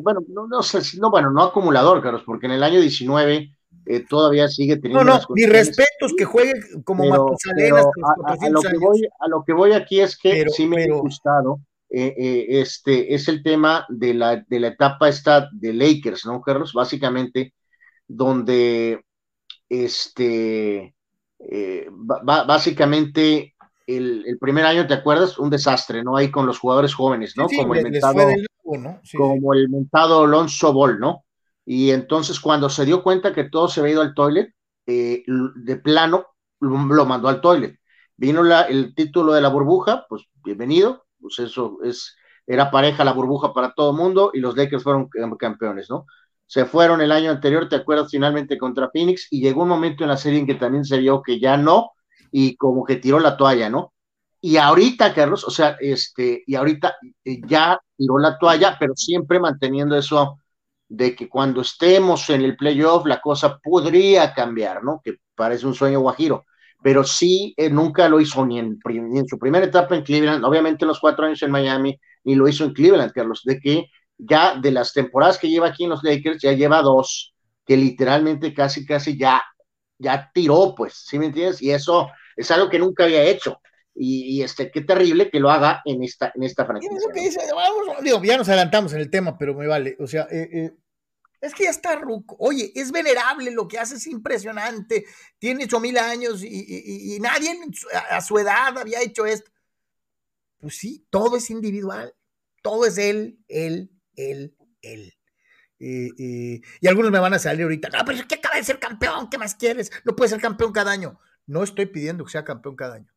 bueno, 0.00 0.20
no, 0.28 0.46
no, 0.46 0.60
no, 1.00 1.10
bueno, 1.10 1.30
no 1.30 1.42
acumulador, 1.42 2.02
Carlos, 2.02 2.22
porque 2.26 2.46
en 2.46 2.52
el 2.52 2.62
año 2.62 2.80
19 2.80 3.56
eh, 3.86 4.04
todavía 4.06 4.48
sigue 4.48 4.76
teniendo. 4.76 5.04
No, 5.04 5.18
no, 5.18 5.24
mi 5.30 5.46
respeto 5.46 6.06
es 6.06 6.14
que 6.16 6.24
juegue 6.24 6.52
como 6.84 7.06
Matusalén 7.08 7.74
a, 7.74 8.48
lo 8.50 8.60
que 8.60 8.76
voy, 8.78 9.08
a 9.18 9.28
lo 9.28 9.44
que 9.44 9.52
voy 9.54 9.72
aquí 9.72 10.00
es 10.00 10.18
que 10.18 10.46
sí 10.50 10.66
me 10.66 10.84
ha 10.84 10.94
gustado. 10.96 11.60
Eh, 11.90 12.14
eh, 12.18 12.46
este 12.60 13.14
es 13.14 13.28
el 13.28 13.42
tema 13.42 13.86
de 13.88 14.12
la, 14.12 14.44
de 14.46 14.60
la 14.60 14.68
etapa 14.68 15.08
esta 15.08 15.48
de 15.52 15.72
Lakers, 15.72 16.26
¿no, 16.26 16.42
Carlos? 16.42 16.74
Básicamente, 16.74 17.54
donde 18.06 19.02
este 19.70 20.94
eh, 21.38 21.88
básicamente 21.90 23.54
el, 23.86 24.36
primer 24.40 24.66
año, 24.66 24.86
¿te 24.86 24.94
acuerdas? 24.94 25.38
Un 25.38 25.50
desastre, 25.50 26.02
¿no? 26.02 26.16
Ahí 26.16 26.30
con 26.30 26.46
los 26.46 26.58
jugadores 26.58 26.94
jóvenes, 26.94 27.36
¿no? 27.36 27.46
como, 27.48 27.74
el 27.74 27.84
mentado, 27.84 28.28
como 29.16 29.54
el 29.54 29.68
mentado 29.68 30.24
Alonso 30.24 30.72
Ball, 30.72 30.98
¿no? 30.98 31.24
Y 31.64 31.90
entonces 31.90 32.40
cuando 32.40 32.68
se 32.68 32.84
dio 32.84 33.02
cuenta 33.02 33.32
que 33.32 33.44
todo 33.44 33.68
se 33.68 33.80
había 33.80 33.92
ido 33.92 34.02
al 34.02 34.14
toilet, 34.14 34.52
eh, 34.86 35.22
de 35.26 35.76
plano 35.76 36.26
lo 36.60 37.04
mandó 37.06 37.28
al 37.28 37.40
toilet. 37.40 37.78
Vino 38.16 38.42
la, 38.42 38.62
el 38.62 38.94
título 38.94 39.32
de 39.32 39.40
la 39.40 39.48
burbuja, 39.48 40.06
pues 40.08 40.24
bienvenido, 40.42 41.04
pues 41.20 41.38
eso 41.38 41.78
es, 41.84 42.16
era 42.46 42.70
pareja 42.70 43.04
la 43.04 43.12
burbuja 43.12 43.52
para 43.52 43.72
todo 43.74 43.90
el 43.92 43.96
mundo 43.96 44.30
y 44.34 44.40
los 44.40 44.56
Lakers 44.56 44.82
fueron 44.82 45.08
campeones, 45.38 45.88
¿no? 45.88 46.06
Se 46.48 46.64
fueron 46.64 47.02
el 47.02 47.12
año 47.12 47.30
anterior, 47.30 47.68
¿te 47.68 47.76
acuerdas? 47.76 48.10
Finalmente 48.10 48.56
contra 48.56 48.90
Phoenix 48.90 49.28
y 49.30 49.42
llegó 49.42 49.64
un 49.64 49.68
momento 49.68 50.02
en 50.02 50.08
la 50.08 50.16
serie 50.16 50.40
en 50.40 50.46
que 50.46 50.54
también 50.54 50.84
se 50.84 50.96
vio 50.96 51.22
que 51.22 51.38
ya 51.38 51.58
no 51.58 51.90
y 52.32 52.56
como 52.56 52.84
que 52.84 52.96
tiró 52.96 53.20
la 53.20 53.36
toalla, 53.36 53.68
¿no? 53.68 53.92
Y 54.40 54.56
ahorita, 54.56 55.12
Carlos, 55.12 55.44
o 55.44 55.50
sea, 55.50 55.76
este, 55.78 56.42
y 56.46 56.54
ahorita 56.54 56.96
eh, 57.24 57.40
ya 57.46 57.78
tiró 57.96 58.18
la 58.18 58.38
toalla, 58.38 58.76
pero 58.80 58.94
siempre 58.96 59.38
manteniendo 59.38 59.94
eso 59.94 60.38
de 60.88 61.14
que 61.14 61.28
cuando 61.28 61.60
estemos 61.60 62.30
en 62.30 62.40
el 62.40 62.56
playoff 62.56 63.04
la 63.04 63.20
cosa 63.20 63.58
podría 63.58 64.32
cambiar, 64.32 64.82
¿no? 64.82 65.02
Que 65.04 65.16
parece 65.34 65.66
un 65.66 65.74
sueño 65.74 66.00
guajiro, 66.00 66.46
pero 66.82 67.04
sí 67.04 67.52
eh, 67.58 67.68
nunca 67.68 68.08
lo 68.08 68.20
hizo 68.20 68.46
ni 68.46 68.58
en, 68.58 68.78
ni 68.86 69.18
en, 69.18 69.28
su 69.28 69.38
primera 69.38 69.66
etapa 69.66 69.94
en 69.94 70.02
Cleveland, 70.02 70.42
obviamente 70.46 70.86
los 70.86 70.98
cuatro 70.98 71.26
años 71.26 71.42
en 71.42 71.50
Miami, 71.50 72.00
ni 72.24 72.34
lo 72.36 72.48
hizo 72.48 72.64
en 72.64 72.72
Cleveland, 72.72 73.12
Carlos, 73.12 73.42
de 73.44 73.60
que 73.60 73.90
ya 74.18 74.56
de 74.56 74.72
las 74.72 74.92
temporadas 74.92 75.38
que 75.38 75.48
lleva 75.48 75.68
aquí 75.68 75.84
en 75.84 75.90
los 75.90 76.02
Lakers, 76.02 76.42
ya 76.42 76.52
lleva 76.52 76.82
dos, 76.82 77.34
que 77.64 77.76
literalmente 77.76 78.52
casi, 78.52 78.84
casi 78.84 79.16
ya, 79.16 79.42
ya 79.98 80.30
tiró, 80.34 80.74
pues, 80.76 80.94
¿sí 81.06 81.18
me 81.18 81.26
entiendes? 81.26 81.62
Y 81.62 81.70
eso 81.70 82.10
es 82.36 82.50
algo 82.50 82.68
que 82.68 82.78
nunca 82.78 83.04
había 83.04 83.22
hecho. 83.22 83.60
Y, 84.00 84.42
este, 84.42 84.70
qué 84.70 84.82
terrible 84.82 85.28
que 85.28 85.40
lo 85.40 85.50
haga 85.50 85.82
en 85.84 86.04
esta, 86.04 86.30
en 86.34 86.44
esta 86.44 86.64
franquicia. 86.64 86.96
ya 88.22 88.36
nos 88.36 88.48
adelantamos 88.48 88.92
en 88.92 89.00
el 89.00 89.10
tema, 89.10 89.36
pero 89.36 89.54
me 89.54 89.66
vale. 89.66 89.96
O 89.98 90.06
sea, 90.06 90.28
eh, 90.30 90.48
eh, 90.52 90.70
es 91.40 91.52
que 91.52 91.64
ya 91.64 91.70
está 91.70 91.96
ruco. 91.96 92.36
Oye, 92.38 92.70
es 92.76 92.92
venerable, 92.92 93.50
lo 93.50 93.66
que 93.66 93.78
hace 93.78 93.96
es 93.96 94.06
impresionante. 94.06 95.04
Tiene 95.38 95.64
ocho 95.64 95.80
mil 95.80 95.98
años 95.98 96.44
y, 96.44 97.18
nadie 97.20 97.58
a 98.10 98.20
su 98.20 98.38
edad 98.38 98.78
había 98.78 99.02
hecho 99.02 99.26
esto. 99.26 99.50
Pues 100.58 100.76
sí, 100.76 101.04
todo 101.10 101.36
es 101.36 101.50
individual. 101.50 102.14
Todo 102.62 102.86
es 102.86 102.98
él, 102.98 103.38
él, 103.48 103.90
él, 104.18 104.56
él. 104.82 105.14
y 105.78 106.86
algunos 106.86 107.10
me 107.10 107.18
van 107.18 107.34
a 107.34 107.38
salir 107.38 107.62
ahorita, 107.62 107.88
no, 107.88 108.04
pero 108.04 108.18
es 108.18 108.26
que 108.26 108.36
acaba 108.36 108.56
de 108.56 108.64
ser 108.64 108.78
campeón, 108.78 109.30
¿qué 109.30 109.38
más 109.38 109.54
quieres? 109.54 109.90
No 110.04 110.16
puede 110.16 110.30
ser 110.30 110.40
campeón 110.40 110.72
cada 110.72 110.90
año. 110.90 111.18
No 111.48 111.62
estoy 111.62 111.86
pidiendo 111.86 112.24
que 112.24 112.32
sea 112.32 112.44
campeón 112.44 112.76
cada 112.76 112.96
año, 112.96 113.10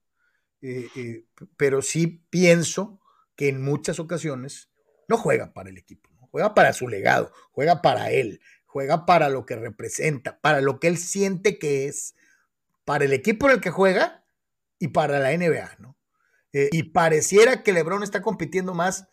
eh, 0.61 0.87
eh, 0.95 1.25
pero 1.57 1.81
sí 1.81 2.25
pienso 2.29 3.01
que 3.35 3.49
en 3.49 3.61
muchas 3.61 3.99
ocasiones 3.99 4.69
no 5.09 5.17
juega 5.17 5.51
para 5.53 5.69
el 5.69 5.77
equipo, 5.77 6.09
juega 6.31 6.53
para 6.53 6.71
su 6.71 6.87
legado, 6.87 7.33
juega 7.51 7.81
para 7.81 8.11
él, 8.11 8.39
juega 8.65 9.05
para 9.05 9.27
lo 9.27 9.45
que 9.45 9.57
representa, 9.57 10.39
para 10.39 10.61
lo 10.61 10.79
que 10.79 10.87
él 10.87 10.97
siente 10.97 11.59
que 11.59 11.87
es, 11.87 12.15
para 12.85 13.03
el 13.03 13.11
equipo 13.11 13.47
en 13.47 13.55
el 13.55 13.61
que 13.61 13.69
juega 13.69 14.23
y 14.79 14.89
para 14.89 15.19
la 15.19 15.35
NBA, 15.37 15.75
¿no? 15.79 15.97
Eh, 16.53 16.69
y 16.71 16.83
pareciera 16.83 17.63
que 17.63 17.73
LeBron 17.73 18.03
está 18.03 18.21
compitiendo 18.21 18.73
más 18.73 19.07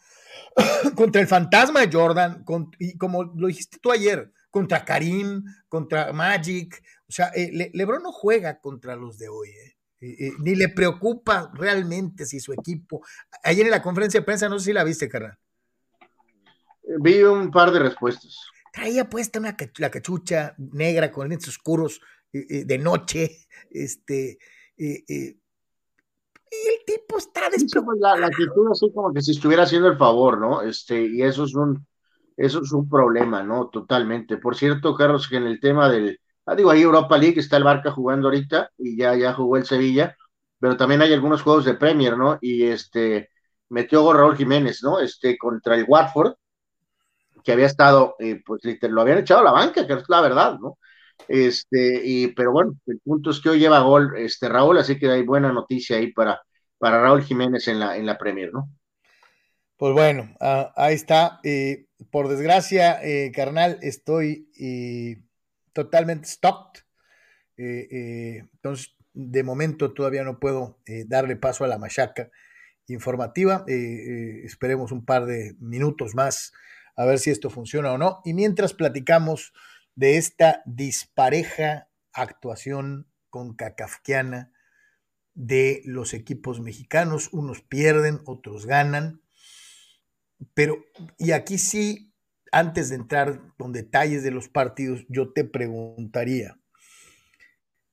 contra 0.96 1.20
el 1.20 1.28
fantasma 1.28 1.80
de 1.80 1.92
Jordan, 1.92 2.44
y 2.78 2.96
como 2.96 3.24
lo 3.24 3.48
dijiste 3.48 3.78
tú 3.80 3.90
ayer, 3.90 4.32
contra 4.50 4.84
Karim, 4.84 5.44
contra 5.68 6.12
Magic. 6.12 6.82
O 7.08 7.12
sea, 7.12 7.30
eh, 7.34 7.70
Lebron 7.72 8.02
no 8.02 8.12
juega 8.12 8.60
contra 8.60 8.96
los 8.96 9.18
de 9.18 9.28
hoy, 9.28 9.50
eh. 9.50 9.74
Eh, 10.00 10.30
ni 10.38 10.54
le 10.54 10.68
preocupa 10.68 11.50
realmente 11.54 12.24
si 12.24 12.38
su 12.38 12.52
equipo. 12.52 13.04
Ayer 13.42 13.66
en 13.66 13.72
la 13.72 13.82
conferencia 13.82 14.20
de 14.20 14.24
prensa, 14.26 14.48
no 14.48 14.58
sé 14.58 14.66
si 14.66 14.72
la 14.72 14.84
viste, 14.84 15.08
carnal. 15.08 15.36
Vi 17.00 17.22
un 17.24 17.50
par 17.50 17.72
de 17.72 17.80
respuestas. 17.80 18.36
Traía 18.72 19.08
puesta 19.08 19.40
una 19.40 19.56
la 19.78 19.90
cachucha 19.90 20.54
negra 20.56 21.10
con 21.10 21.28
lentes 21.28 21.48
oscuros 21.48 22.00
de 22.32 22.78
noche, 22.78 23.48
este, 23.70 24.38
el 26.50 26.84
tipo 26.84 27.18
está 27.18 27.42
pues, 27.50 28.00
la, 28.00 28.16
la, 28.16 28.26
actitud 28.26 28.70
así 28.70 28.90
como 28.92 29.12
que 29.12 29.22
si 29.22 29.32
estuviera 29.32 29.64
haciendo 29.64 29.88
el 29.88 29.96
favor, 29.96 30.38
¿no? 30.38 30.62
Este, 30.62 31.06
y 31.06 31.22
eso 31.22 31.44
es 31.44 31.54
un, 31.54 31.86
eso 32.36 32.62
es 32.62 32.72
un 32.72 32.88
problema, 32.88 33.42
¿no? 33.42 33.68
Totalmente. 33.68 34.38
Por 34.38 34.56
cierto, 34.56 34.94
Carlos, 34.94 35.28
que 35.28 35.36
en 35.36 35.46
el 35.46 35.60
tema 35.60 35.88
del, 35.88 36.20
ah, 36.46 36.54
digo, 36.54 36.70
ahí 36.70 36.82
Europa 36.82 37.18
League 37.18 37.40
está 37.40 37.56
el 37.56 37.64
Barca 37.64 37.90
jugando 37.90 38.28
ahorita 38.28 38.70
y 38.78 38.96
ya, 38.96 39.14
ya 39.16 39.34
jugó 39.34 39.56
el 39.56 39.66
Sevilla, 39.66 40.16
pero 40.58 40.76
también 40.76 41.02
hay 41.02 41.12
algunos 41.12 41.42
juegos 41.42 41.64
de 41.64 41.74
Premier, 41.74 42.16
¿no? 42.16 42.38
Y 42.40 42.64
este, 42.64 43.30
metió 43.68 44.12
Raúl 44.12 44.36
Jiménez, 44.36 44.82
¿no? 44.82 45.00
Este, 45.00 45.36
contra 45.36 45.74
el 45.76 45.84
Watford, 45.86 46.34
que 47.44 47.52
había 47.52 47.66
estado, 47.66 48.16
eh, 48.18 48.42
pues 48.44 48.62
lo 48.82 49.00
habían 49.00 49.18
echado 49.18 49.40
a 49.40 49.44
la 49.44 49.52
banca, 49.52 49.86
que 49.86 49.94
es 49.94 50.08
la 50.08 50.20
verdad, 50.20 50.58
¿no? 50.58 50.78
Este, 51.26 52.00
y, 52.04 52.28
pero 52.28 52.52
bueno, 52.52 52.76
el 52.86 53.00
punto 53.00 53.30
es 53.30 53.40
que 53.40 53.50
hoy 53.50 53.58
lleva 53.58 53.80
gol 53.80 54.14
este 54.16 54.48
Raúl, 54.48 54.78
así 54.78 54.98
que 54.98 55.10
hay 55.10 55.22
buena 55.22 55.52
noticia 55.52 55.96
ahí 55.96 56.12
para, 56.12 56.40
para 56.78 57.00
Raúl 57.00 57.22
Jiménez 57.22 57.66
en 57.68 57.80
la, 57.80 57.96
en 57.96 58.06
la 58.06 58.16
Premier, 58.16 58.52
¿no? 58.52 58.70
Pues 59.78 59.92
bueno, 59.92 60.34
ah, 60.40 60.72
ahí 60.76 60.94
está. 60.94 61.38
Eh, 61.44 61.86
por 62.10 62.28
desgracia, 62.28 63.00
eh, 63.02 63.30
carnal, 63.32 63.78
estoy 63.80 64.50
eh, 64.58 65.22
totalmente 65.72 66.28
stopped. 66.28 66.82
entonces, 67.56 68.96
de 69.12 69.42
momento 69.42 69.92
todavía 69.92 70.22
no 70.24 70.38
puedo 70.38 70.78
darle 71.06 71.36
paso 71.36 71.64
a 71.64 71.68
la 71.68 71.78
machaca 71.78 72.30
informativa. 72.86 73.64
esperemos 73.66 74.92
un 74.92 75.04
par 75.04 75.26
de 75.26 75.54
minutos 75.58 76.14
más 76.14 76.52
a 76.96 77.04
ver 77.04 77.18
si 77.20 77.30
esto 77.30 77.48
funciona 77.48 77.92
o 77.92 77.98
no. 77.98 78.20
Y 78.24 78.34
mientras 78.34 78.74
platicamos 78.74 79.52
de 79.98 80.16
esta 80.16 80.62
dispareja 80.66 81.88
actuación 82.12 83.06
con 83.30 83.54
cacafquiana 83.54 84.52
de 85.34 85.82
los 85.84 86.14
equipos 86.14 86.60
mexicanos, 86.60 87.28
unos 87.32 87.62
pierden, 87.62 88.20
otros 88.24 88.66
ganan 88.66 89.22
pero, 90.54 90.84
y 91.18 91.32
aquí 91.32 91.58
sí, 91.58 92.12
antes 92.52 92.88
de 92.88 92.96
entrar 92.96 93.40
con 93.58 93.72
detalles 93.72 94.22
de 94.22 94.30
los 94.30 94.48
partidos, 94.48 95.04
yo 95.08 95.32
te 95.32 95.44
preguntaría, 95.44 96.58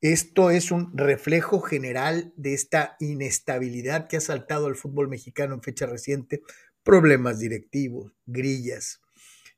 ¿esto 0.02 0.52
es 0.52 0.72
un 0.72 0.96
reflejo 0.98 1.62
general 1.62 2.34
de 2.38 2.54
esta 2.54 2.96
inestabilidad 3.00 4.08
que 4.08 4.18
ha 4.18 4.22
saltado 4.22 4.68
al 4.68 4.76
fútbol 4.76 5.10
mexicano 5.10 5.56
en 5.56 5.62
fecha 5.62 5.86
reciente? 5.86 6.42
Problemas 6.84 7.40
directivos, 7.40 8.14
grillas, 8.28 9.02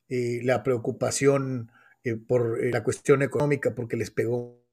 eh, 0.08 0.40
la 0.44 0.64
preocupación 0.64 1.72
eh, 2.08 2.16
por 2.16 2.64
eh, 2.64 2.72
la 2.72 2.84
cuestión 2.84 3.22
económica 3.22 3.76
porque 3.76 3.98
les 3.98 4.12
pegó 4.12 4.64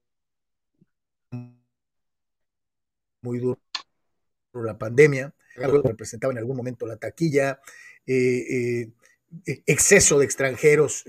muy 3.21 3.39
duro 3.39 3.59
la 4.53 4.77
pandemia, 4.77 5.33
algo 5.57 5.81
que 5.81 5.89
representaba 5.89 6.31
en 6.31 6.37
algún 6.37 6.55
momento 6.55 6.85
la 6.85 6.95
taquilla, 6.95 7.59
eh, 8.07 8.91
exceso 9.65 10.17
de 10.19 10.25
extranjeros 10.25 11.03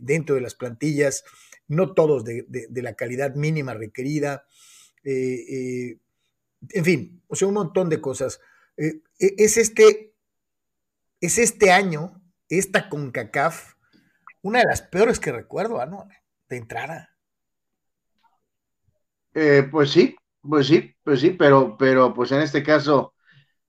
dentro 0.00 0.34
de 0.34 0.40
las 0.40 0.56
plantillas, 0.56 1.24
no 1.68 1.94
todos 1.94 2.24
de, 2.24 2.46
la 2.70 2.94
calidad 2.94 3.36
mínima 3.36 3.74
requerida, 3.74 4.44
en 5.04 6.00
fin, 6.84 7.22
o 7.28 7.36
sea, 7.36 7.46
un 7.46 7.54
montón 7.54 7.88
de 7.90 8.00
cosas. 8.00 8.40
E, 8.76 9.02
es, 9.18 9.56
este, 9.56 10.14
es 11.20 11.38
este 11.38 11.70
año, 11.70 12.20
esta 12.48 12.88
CONCACAF, 12.88 13.74
una 14.44 14.60
de 14.60 14.66
las 14.66 14.82
peores 14.82 15.18
que 15.18 15.32
recuerdo, 15.32 15.80
¿ah, 15.80 15.86
¿no? 15.86 16.06
De 16.48 16.56
entrada. 16.56 17.10
pues 19.70 19.90
sí, 19.90 20.16
pues 20.40 20.66
sí, 20.66 20.94
pues 21.02 21.20
sí, 21.20 21.30
pero, 21.30 21.76
pero 21.76 22.14
pues 22.14 22.30
en 22.32 22.40
este 22.40 22.62
caso 22.62 23.14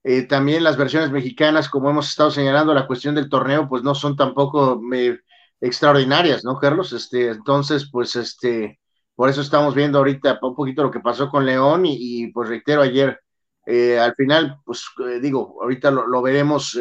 eh, 0.08 0.22
también 0.22 0.64
las 0.64 0.78
versiones 0.78 1.10
mexicanas, 1.10 1.68
como 1.68 1.90
hemos 1.90 2.08
estado 2.10 2.30
señalando, 2.30 2.76
la 2.76 2.86
cuestión 2.86 3.16
del 3.16 3.28
torneo, 3.28 3.68
pues 3.68 3.82
no 3.82 3.96
son 3.96 4.16
tampoco 4.16 4.80
eh, 4.94 5.20
extraordinarias, 5.60 6.44
¿no, 6.46 6.60
Carlos? 6.60 6.94
Este, 6.94 7.30
entonces, 7.32 7.90
pues, 7.92 8.16
este, 8.16 8.80
por 9.16 9.30
eso 9.30 9.42
estamos 9.42 9.74
viendo 9.74 9.98
ahorita 9.98 10.38
un 10.44 10.56
poquito 10.56 10.84
lo 10.84 10.92
que 10.92 11.00
pasó 11.00 11.28
con 11.32 11.44
León 11.44 11.86
y, 11.88 12.28
pues 12.28 12.50
reitero 12.50 12.84
ayer, 12.84 13.20
eh, 13.66 13.98
al 13.98 14.14
final, 14.14 14.60
pues 14.64 14.86
digo, 15.22 15.58
ahorita 15.64 15.90
lo, 15.90 16.22
veremos, 16.22 16.78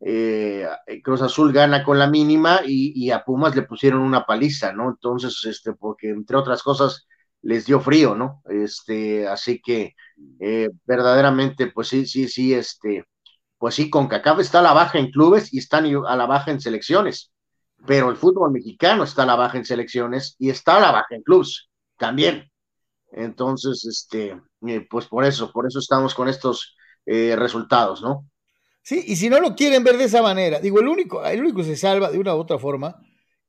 Cruz 0.00 1.22
Azul 1.22 1.52
gana 1.52 1.84
con 1.84 1.98
la 1.98 2.06
mínima 2.06 2.60
y, 2.64 3.10
a 3.10 3.22
Pumas 3.22 3.54
le 3.54 3.62
pusieron 3.62 4.00
una 4.00 4.24
paliza, 4.24 4.72
¿no? 4.72 4.88
Entonces, 4.88 5.44
este, 5.44 5.74
porque 5.74 6.08
entre 6.08 6.36
otras 6.36 6.62
cosas 6.62 7.06
les 7.42 7.66
dio 7.66 7.80
frío, 7.80 8.14
¿no? 8.14 8.42
Este, 8.48 9.26
así 9.26 9.60
que 9.60 9.94
eh, 10.40 10.70
verdaderamente, 10.84 11.68
pues 11.68 11.88
sí, 11.88 12.06
sí, 12.06 12.28
sí, 12.28 12.54
este, 12.54 13.04
pues 13.58 13.74
sí, 13.74 13.90
con 13.90 14.08
CACAF 14.08 14.40
está 14.40 14.60
a 14.60 14.62
la 14.62 14.72
baja 14.72 14.98
en 14.98 15.10
clubes 15.10 15.52
y 15.52 15.58
están 15.58 15.86
a 16.06 16.16
la 16.16 16.26
baja 16.26 16.50
en 16.50 16.60
selecciones, 16.60 17.32
pero 17.86 18.10
el 18.10 18.16
fútbol 18.16 18.52
mexicano 18.52 19.04
está 19.04 19.22
a 19.24 19.26
la 19.26 19.36
baja 19.36 19.58
en 19.58 19.64
selecciones 19.64 20.36
y 20.38 20.50
está 20.50 20.76
a 20.76 20.80
la 20.80 20.92
baja 20.92 21.14
en 21.14 21.22
clubes 21.22 21.68
también. 21.98 22.50
Entonces, 23.12 23.84
este, 23.84 24.40
eh, 24.66 24.86
pues 24.88 25.06
por 25.06 25.24
eso, 25.24 25.52
por 25.52 25.66
eso 25.66 25.78
estamos 25.78 26.14
con 26.14 26.28
estos 26.28 26.76
eh, 27.06 27.34
resultados, 27.36 28.02
¿no? 28.02 28.26
Sí, 28.82 29.04
y 29.06 29.16
si 29.16 29.28
no 29.28 29.40
lo 29.40 29.54
quieren 29.54 29.84
ver 29.84 29.96
de 29.98 30.04
esa 30.04 30.22
manera, 30.22 30.58
digo, 30.58 30.80
el 30.80 30.88
único, 30.88 31.24
el 31.24 31.40
único 31.40 31.58
que 31.58 31.64
se 31.64 31.76
salva 31.76 32.10
de 32.10 32.18
una 32.18 32.34
u 32.34 32.38
otra 32.38 32.58
forma 32.58 33.00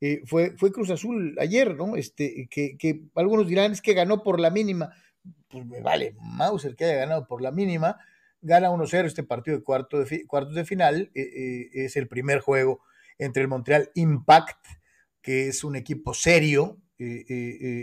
eh, 0.02 0.22
fue, 0.26 0.58
fue 0.58 0.72
Cruz 0.72 0.90
Azul 0.90 1.38
ayer, 1.40 1.76
¿no? 1.76 1.96
Este, 1.96 2.48
que, 2.50 2.76
que, 2.76 3.04
algunos 3.16 3.48
dirán 3.48 3.72
es 3.72 3.82
que 3.82 3.94
ganó 3.94 4.24
por 4.24 4.40
la 4.40 4.50
mínima. 4.50 4.92
Pues 5.48 5.66
me 5.66 5.80
vale, 5.80 6.16
Mauser 6.20 6.76
que 6.76 6.86
haya 6.86 6.96
ganado 6.96 7.28
por 7.28 7.42
la 7.42 7.52
mínima, 7.52 7.98
gana 8.42 8.72
1-0 8.72 9.06
este 9.06 9.24
partido 9.24 9.58
de, 9.58 9.64
cuarto 9.64 10.04
de 10.04 10.26
cuartos 10.26 10.56
de 10.56 10.66
final, 10.66 11.12
es 11.14 11.96
el 11.96 12.08
primer 12.08 12.40
juego 12.40 12.82
entre 13.20 13.44
el 13.44 13.48
Montreal 13.48 13.92
Impact, 13.94 14.66
que 15.22 15.50
es 15.50 15.64
un 15.64 15.76
equipo 15.76 16.14
serio, 16.16 16.80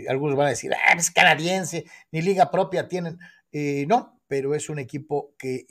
algunos 0.09 0.35
van 0.35 0.47
a 0.47 0.49
decir, 0.49 0.73
ah, 0.73 0.93
es 0.97 1.11
canadiense, 1.11 1.85
ni 2.11 2.21
liga 2.21 2.51
propia 2.51 2.89
tienen. 2.89 3.19
no, 3.87 4.18
pero 4.29 4.55
es 4.55 4.69
un 4.69 4.79
equipo 4.79 5.35
que 5.37 5.65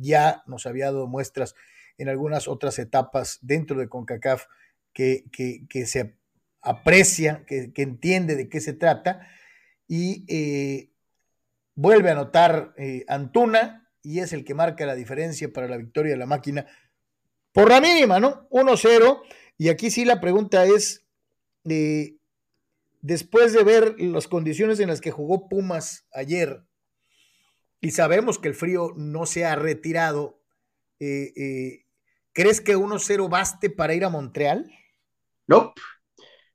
ya 0.00 0.42
nos 0.46 0.66
había 0.66 0.86
dado 0.86 1.06
muestras 1.06 1.54
en 1.96 2.08
algunas 2.08 2.48
otras 2.48 2.78
etapas 2.78 3.38
dentro 3.40 3.78
de 3.78 3.88
CONCACAF 3.88 4.44
que, 4.92 5.24
que, 5.32 5.86
se 5.86 6.16
aprecia, 6.60 7.44
que, 7.46 7.72
entiende 7.76 8.36
de 8.36 8.48
qué 8.48 8.60
se 8.60 8.72
trata 8.72 9.26
y 9.86 10.24
eh, 10.28 10.90
vuelve 11.74 12.08
a 12.08 12.12
anotar 12.12 12.74
eh, 12.76 13.04
Antuna 13.08 13.88
y 14.02 14.20
es 14.20 14.32
el 14.32 14.44
que 14.44 14.54
marca 14.54 14.86
la 14.86 14.94
diferencia 14.94 15.52
para 15.52 15.68
la 15.68 15.76
victoria 15.76 16.12
de 16.12 16.18
la 16.18 16.26
máquina 16.26 16.66
por 17.52 17.68
la 17.68 17.80
mínima, 17.80 18.20
¿no? 18.20 18.48
1-0. 18.50 19.22
Y 19.58 19.68
aquí 19.68 19.90
sí 19.90 20.04
la 20.04 20.20
pregunta 20.20 20.64
es, 20.64 21.04
eh, 21.68 22.16
después 23.02 23.52
de 23.52 23.62
ver 23.62 24.00
las 24.00 24.28
condiciones 24.28 24.80
en 24.80 24.88
las 24.88 25.00
que 25.00 25.10
jugó 25.10 25.48
Pumas 25.48 26.06
ayer, 26.12 26.62
y 27.80 27.90
sabemos 27.92 28.38
que 28.38 28.48
el 28.48 28.54
frío 28.54 28.92
no 28.96 29.26
se 29.26 29.44
ha 29.44 29.56
retirado, 29.56 30.40
eh, 30.98 31.32
eh, 31.36 31.84
¿crees 32.32 32.60
que 32.60 32.76
1-0 32.76 33.28
baste 33.28 33.70
para 33.70 33.94
ir 33.94 34.04
a 34.04 34.10
Montreal? 34.10 34.70
No, 35.46 35.72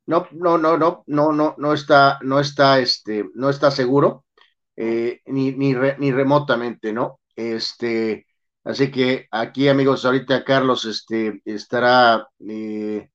no, 0.06 0.28
no, 0.32 0.58
no, 0.58 0.78
no, 0.78 1.04
no, 1.06 1.54
no, 1.58 1.72
está, 1.74 2.18
no 2.22 2.40
está, 2.40 2.78
este, 2.78 3.24
no 3.34 3.50
está 3.50 3.70
seguro, 3.70 4.24
ni, 4.76 5.52
ni, 5.52 5.74
ni 5.74 6.12
remotamente, 6.12 6.92
¿no? 6.92 7.20
Este, 7.34 8.26
así 8.64 8.90
que 8.90 9.26
aquí, 9.30 9.68
amigos, 9.68 10.04
ahorita 10.04 10.44
Carlos 10.44 10.84
este, 10.84 11.42
estará 11.44 12.28
de, 12.38 13.10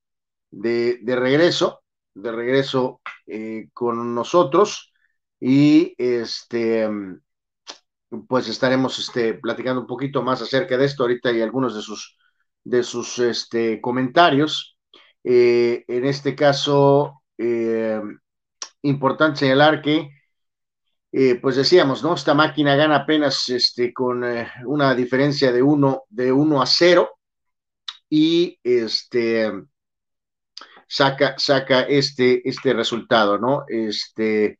de 0.52 1.15
regreso 1.15 1.82
de 2.13 2.32
regreso 2.32 3.02
eh, 3.28 3.69
con 3.74 4.13
nosotros 4.15 4.93
y 5.39 5.95
este 5.97 6.89
pues 8.28 8.47
estaremos 8.47 9.00
este, 9.00 9.36
platicando 9.36 9.82
un 9.82 9.88
poquito 9.88 10.21
más 10.21 10.41
acerca 10.41 10.78
de 10.78 10.86
esto 10.86 11.04
ahorita 11.04 11.32
y 11.32 11.41
algunos 11.41 11.76
de 11.76 11.82
sus 11.82 12.17
de 12.63 12.84
sus 12.84 13.17
este, 13.19 13.82
comentarios. 13.82 14.78
Eh, 15.24 15.84
en 15.88 16.06
este 16.06 16.36
caso, 16.36 17.24
eh, 17.38 18.00
importante 18.84 19.39
señalar 19.39 19.82
que, 19.82 20.10
pues 21.41 21.56
decíamos, 21.56 22.04
¿no? 22.04 22.13
Esta 22.13 22.34
máquina 22.34 22.76
gana 22.76 22.97
apenas 22.97 23.50
este, 23.50 23.93
con 23.93 24.24
una 24.65 24.95
diferencia 24.95 25.52
de 25.52 25.62
1 25.62 26.04
de 26.10 26.32
uno 26.32 26.62
a 26.62 26.65
0 26.65 27.10
y 28.10 28.60
este 28.63 29.52
saca, 30.91 31.36
saca 31.38 31.82
este, 31.84 32.47
este 32.47 32.74
resultado, 32.74 33.38
¿no? 33.38 33.63
Este, 33.67 34.60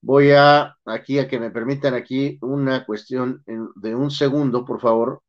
voy 0.00 0.30
a, 0.32 0.76
aquí, 0.84 1.18
a 1.18 1.28
que 1.28 1.38
me 1.38 1.50
permitan 1.50 1.94
aquí 1.94 2.38
una 2.42 2.84
cuestión 2.84 3.42
de 3.46 3.94
un 3.94 4.10
segundo, 4.10 4.64
por 4.64 4.80
favor, 4.80 5.22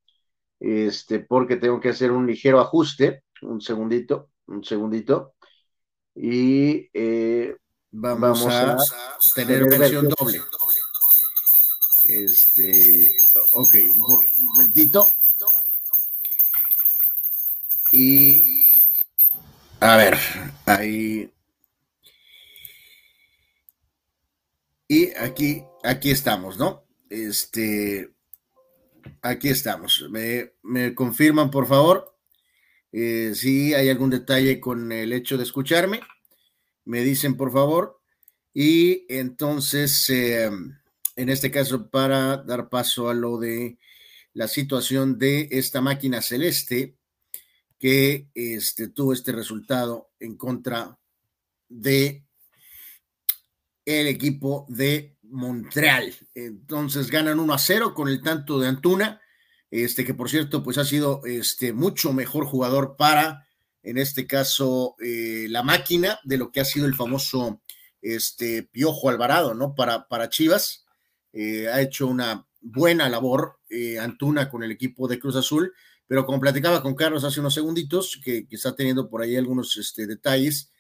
este, 0.60 1.20
porque 1.20 1.58
tengo 1.58 1.80
que 1.80 1.90
hacer 1.90 2.12
un 2.12 2.28
ligero 2.28 2.60
ajuste, 2.60 3.24
un 3.42 3.62
segundito, 3.62 4.30
un 4.48 4.64
segundito, 4.64 5.34
y 6.16 6.90
eh, 6.94 7.56
vamos, 7.92 8.46
a, 8.48 8.78
tener 9.36 9.66
versión 9.66 10.10
doble. 10.10 10.42
Este, 12.06 13.16
ok, 13.54 13.76
un 13.94 14.46
momentito. 14.48 15.16
Y 17.92 18.42
a 19.80 19.96
ver, 19.96 20.18
ahí. 20.66 21.32
Y 24.92 25.16
aquí, 25.18 25.64
aquí 25.84 26.10
estamos, 26.10 26.58
¿no? 26.58 26.84
Este, 27.12 28.12
aquí 29.22 29.50
estamos. 29.50 30.04
Me, 30.10 30.96
confirman, 30.96 31.52
por 31.52 31.68
favor, 31.68 32.18
eh, 32.92 33.34
si 33.36 33.76
hay 33.76 33.90
algún 33.90 34.10
detalle 34.10 34.60
con 34.60 34.92
el 34.92 35.14
hecho 35.14 35.38
de 35.38 35.44
escucharme. 35.44 36.02
Me 36.86 37.02
dicen, 37.04 37.38
por 37.38 37.52
favor. 37.52 38.02
Y 38.52 39.06
entonces, 39.10 40.10
em, 40.10 40.76
en 41.16 41.30
este 41.30 41.52
caso, 41.52 41.92
para 41.92 42.38
dar 42.38 42.68
paso 42.68 43.10
a 43.10 43.14
lo 43.14 43.38
de 43.38 43.78
la 44.34 44.48
situación 44.48 45.20
de 45.20 45.50
esta 45.52 45.82
máquina 45.82 46.24
celeste, 46.24 46.96
que 47.78 48.28
este, 48.34 48.88
tuvo 48.88 49.14
este 49.14 49.34
resultado 49.34 50.10
en 50.20 50.36
contra 50.36 50.98
de 51.68 52.26
el 53.90 54.08
equipo 54.08 54.66
de 54.70 55.18
Montreal. 55.24 56.14
Entonces 56.36 57.10
ganan 57.10 57.40
1 57.40 57.54
a 57.54 57.58
0 57.58 57.94
con 57.94 58.08
el 58.08 58.22
tanto 58.22 58.60
de 58.60 58.68
Antuna, 58.68 59.22
este 59.72 60.06
que 60.06 60.14
por 60.14 60.30
cierto 60.30 60.64
pues 60.64 60.78
ha 60.78 60.86
sido 60.86 61.22
este 61.26 61.74
mucho 61.74 62.14
mejor 62.14 62.46
jugador 62.46 62.96
para 62.98 63.48
en 63.84 63.98
este 63.98 64.28
caso 64.28 64.96
eh, 65.00 65.48
la 65.50 65.64
máquina 65.64 66.20
de 66.24 66.38
lo 66.38 66.52
que 66.52 66.60
ha 66.60 66.66
sido 66.66 66.86
el 66.86 66.96
famoso 66.96 67.62
este 68.02 68.64
Piojo 68.64 69.10
Alvarado, 69.10 69.54
¿no? 69.54 69.76
Para, 69.76 70.08
para 70.08 70.30
Chivas. 70.30 70.86
Eh, 71.34 71.68
ha 71.68 71.82
hecho 71.82 72.08
una 72.08 72.48
buena 72.62 73.08
labor 73.10 73.60
eh, 73.70 74.00
Antuna 74.00 74.50
con 74.50 74.64
el 74.64 74.72
equipo 74.72 75.08
de 75.08 75.20
Cruz 75.20 75.36
Azul 75.36 75.74
pero 76.10 76.26
como 76.26 76.40
platicaba 76.40 76.82
con 76.82 76.96
Carlos 76.96 77.24
hace 77.24 77.40
unos 77.40 77.54
segunditos, 77.54 78.20
que, 78.24 78.48
está 78.50 78.76
teniendo 78.76 79.08
por 79.12 79.22
ahí 79.22 79.36
algunos 79.36 79.78
este, 79.78 80.08
detalles, 80.08 80.72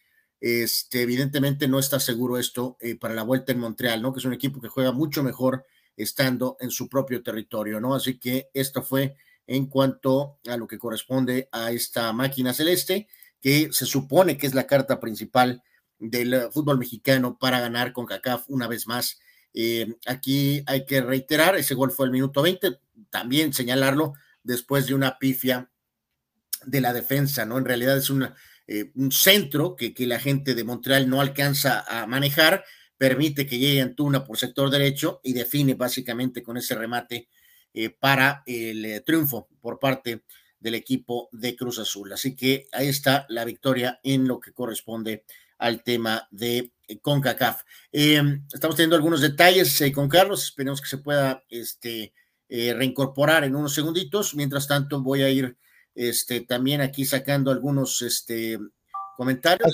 este, 0.41 1.01
evidentemente 1.01 1.67
no 1.67 1.79
está 1.79 1.99
seguro 1.99 2.37
esto 2.37 2.77
eh, 2.79 2.95
para 2.95 3.13
la 3.13 3.23
vuelta 3.23 3.51
en 3.51 3.59
Montreal, 3.59 4.01
¿no? 4.01 4.13
Que 4.13 4.19
es 4.19 4.25
un 4.25 4.33
equipo 4.33 4.61
que 4.61 4.69
juega 4.69 4.91
mucho 4.91 5.23
mejor 5.23 5.65
estando 5.97 6.55
en 6.59 6.71
su 6.71 6.87
propio 6.87 7.21
territorio, 7.21 7.79
¿no? 7.81 7.93
Así 7.93 8.17
que 8.17 8.49
esto 8.53 8.81
fue 8.81 9.17
en 9.47 9.65
cuanto 9.65 10.39
a 10.47 10.57
lo 10.57 10.67
que 10.67 10.77
corresponde 10.77 11.49
a 11.51 11.71
esta 11.71 12.13
máquina 12.13 12.53
celeste, 12.53 13.07
que 13.41 13.69
se 13.71 13.85
supone 13.85 14.37
que 14.37 14.47
es 14.47 14.53
la 14.53 14.67
carta 14.67 14.99
principal 14.99 15.63
del 15.97 16.49
fútbol 16.51 16.77
mexicano 16.77 17.37
para 17.37 17.59
ganar 17.59 17.91
con 17.91 18.05
CACAF 18.05 18.45
una 18.47 18.67
vez 18.67 18.87
más. 18.87 19.19
Eh, 19.53 19.95
aquí 20.05 20.63
hay 20.67 20.85
que 20.85 21.01
reiterar, 21.01 21.55
ese 21.55 21.75
gol 21.75 21.91
fue 21.91 22.05
el 22.05 22.11
minuto 22.11 22.41
20, 22.41 22.79
también 23.09 23.53
señalarlo, 23.53 24.13
después 24.43 24.87
de 24.87 24.93
una 24.93 25.17
pifia 25.17 25.69
de 26.65 26.81
la 26.81 26.93
defensa, 26.93 27.45
¿no? 27.45 27.57
En 27.57 27.65
realidad 27.65 27.97
es 27.97 28.09
eh, 28.71 28.91
un 28.93 29.11
centro 29.11 29.75
que, 29.75 29.95
que, 29.95 30.05
la 30.05 30.19
gente 30.19 30.53
de 30.53 30.63
Montreal 30.63 31.09
no 31.09 31.21
alcanza 31.21 31.83
a 31.87 32.05
manejar, 32.05 32.63
permite 32.99 33.47
que 33.47 33.57
llegue 33.57 33.81
Antuna 33.81 34.23
por 34.23 34.37
sector 34.37 34.69
derecho 34.69 35.21
y 35.23 35.33
define 35.33 35.73
básicamente 35.73 36.43
con 36.43 36.55
ese 36.55 36.75
remate 36.75 37.29
eh, 37.73 37.89
para 37.89 38.43
el 38.45 38.85
eh, 38.85 39.01
triunfo 39.01 39.49
por 39.59 39.79
parte 39.79 40.21
del 40.59 40.75
equipo 40.75 41.29
de 41.31 41.55
Cruz 41.55 41.79
Azul. 41.79 42.13
Así 42.13 42.35
que 42.35 42.67
ahí 42.71 42.89
está 42.89 43.25
la 43.29 43.43
victoria 43.43 43.99
en 44.03 44.27
lo 44.27 44.39
que 44.39 44.53
corresponde 44.53 45.25
al 45.57 45.81
tema 45.81 46.27
de 46.29 46.71
CONCACAF. 47.01 47.63
estamos 47.91 48.75
teniendo 48.75 48.95
algunos 48.95 49.21
detalles 49.21 49.81
con 49.95 50.07
Carlos, 50.07 50.43
esperemos 50.43 50.79
que 50.79 50.89
se 50.89 50.99
pueda 50.99 51.43
este, 51.49 52.13
reincorporar 52.47 53.45
en 53.45 53.55
unos 53.55 53.73
segunditos. 53.73 54.35
Mientras 54.35 54.67
tanto, 54.67 55.01
voy 55.01 55.23
a 55.23 55.29
ir 55.29 55.57
este, 55.99 56.41
también 56.41 56.79
aquí 56.79 57.03
sacando 57.03 57.51
algunos 57.51 58.01
este, 58.01 58.57
comentarios. 59.17 59.73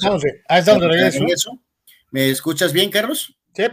¿Me 2.12 2.30
escuchas 2.30 2.74
bien, 2.74 2.90
Carlos? 2.90 3.38
Sí. 3.54 3.66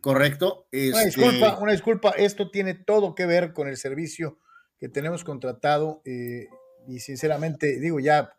Correcto. 0.00 0.66
Una 0.70 0.82
este, 0.82 1.04
disculpa, 1.06 1.58
una 1.58 1.72
disculpa. 1.72 2.10
Esto 2.10 2.50
tiene 2.50 2.74
todo 2.74 3.14
que 3.14 3.24
ver 3.24 3.54
con 3.54 3.68
el 3.68 3.78
servicio 3.78 4.38
que 4.78 4.88
tenemos 4.88 5.24
contratado 5.24 6.02
eh, 6.04 6.48
y 6.86 6.98
sinceramente 6.98 7.78
digo 7.78 8.00
ya 8.00 8.34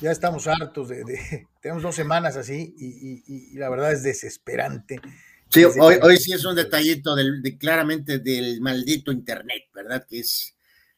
ya 0.00 0.10
estamos 0.10 0.46
hartos 0.48 0.88
de, 0.88 1.46
tenemos 1.62 1.84
dos 1.84 1.94
semanas 1.94 2.36
así 2.36 2.74
y, 2.76 3.56
la 3.56 3.70
verdad 3.70 3.92
es 3.92 4.02
desesperante 4.02 5.00
Sí, 5.48 5.62
hoy, 5.64 5.94
hoy 6.02 6.16
sí 6.16 6.32
es 6.32 6.44
un 6.44 6.56
detallito 6.56 7.14
del, 7.14 7.40
de, 7.40 7.56
claramente 7.56 8.18
del 8.18 8.60
maldito 8.60 9.12
Internet, 9.12 9.62
¿verdad? 9.72 10.04
Que 10.04 10.18
es, 10.18 10.56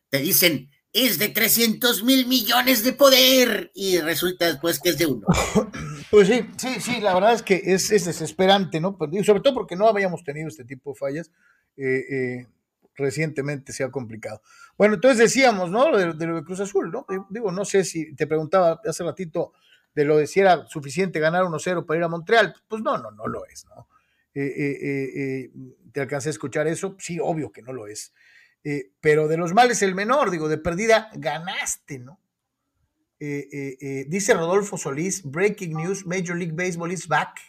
te 0.08 0.18
dicen, 0.20 0.70
es 1.06 1.18
de 1.18 1.28
300 1.28 2.02
mil 2.02 2.26
millones 2.26 2.84
de 2.84 2.92
poder 2.92 3.70
y 3.74 3.98
resulta 3.98 4.46
después 4.46 4.80
que 4.80 4.90
es 4.90 4.98
de 4.98 5.06
uno. 5.06 5.26
Pues 6.10 6.26
sí, 6.26 6.48
sí, 6.56 6.80
sí, 6.80 7.00
la 7.02 7.12
verdad 7.12 7.34
es 7.34 7.42
que 7.42 7.60
es, 7.62 7.90
desesperante, 7.90 8.80
¿no? 8.80 8.96
Pues, 8.96 9.10
sobre 9.26 9.40
todo 9.40 9.52
porque 9.52 9.76
no 9.76 9.88
habíamos 9.88 10.24
tenido 10.24 10.48
este 10.48 10.64
tipo 10.64 10.92
de 10.92 10.96
fallas. 10.98 11.30
Eh, 11.76 12.04
eh, 12.10 12.46
recientemente 12.94 13.74
se 13.74 13.84
ha 13.84 13.90
complicado. 13.90 14.40
Bueno, 14.78 14.94
entonces 14.94 15.18
decíamos, 15.18 15.70
¿no? 15.70 15.94
De, 15.94 16.26
lo 16.26 16.36
de 16.36 16.44
Cruz 16.44 16.60
Azul, 16.60 16.90
¿no? 16.90 17.04
Digo, 17.28 17.52
no 17.52 17.66
sé 17.66 17.84
si 17.84 18.14
te 18.14 18.26
preguntaba 18.26 18.80
hace 18.86 19.04
ratito 19.04 19.52
de 19.94 20.06
lo 20.06 20.16
de 20.16 20.26
si 20.26 20.40
era 20.40 20.66
suficiente 20.66 21.20
ganar 21.20 21.44
1-0 21.44 21.84
para 21.84 21.98
ir 21.98 22.04
a 22.04 22.08
Montreal. 22.08 22.54
Pues 22.66 22.80
no, 22.80 22.96
no, 22.96 23.10
no 23.10 23.26
lo 23.26 23.44
es, 23.44 23.66
¿no? 23.66 23.86
Eh, 24.34 25.50
¿Te 25.92 26.00
alcancé 26.00 26.30
a 26.30 26.32
escuchar 26.32 26.66
eso? 26.68 26.96
Sí, 26.98 27.18
obvio 27.20 27.52
que 27.52 27.60
no 27.60 27.74
lo 27.74 27.86
es. 27.86 28.14
Pero 29.00 29.28
de 29.28 29.36
los 29.36 29.54
males 29.54 29.82
el 29.82 29.94
menor, 29.94 30.30
digo, 30.30 30.48
de 30.48 30.58
perdida 30.58 31.10
ganaste, 31.14 31.98
¿no? 31.98 32.20
Eh, 33.20 33.48
eh, 33.52 33.78
eh, 33.80 34.04
dice 34.08 34.32
Rodolfo 34.34 34.78
Solís, 34.78 35.24
breaking 35.24 35.74
news, 35.74 36.06
Major 36.06 36.36
League 36.36 36.54
Baseball 36.54 36.92
is 36.92 37.08
back. 37.08 37.40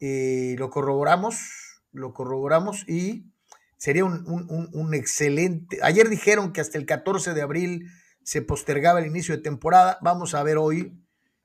lo 0.00 0.70
corroboramos, 0.70 1.82
lo 1.92 2.12
corroboramos 2.12 2.88
y 2.88 3.32
sería 3.76 4.04
un, 4.04 4.94
excelente... 4.94 5.78
Ayer 5.82 6.08
dijeron 6.08 6.52
que 6.52 6.60
hasta 6.60 6.78
el 6.78 6.86
14 6.86 7.34
de 7.34 7.42
abril 7.42 7.86
se 8.22 8.42
postergaba 8.42 9.00
el 9.00 9.06
inicio 9.06 9.36
de 9.36 9.42
temporada. 9.42 9.98
Vamos 10.00 10.34
a 10.34 10.42
ver 10.42 10.58
hoy 10.58 10.92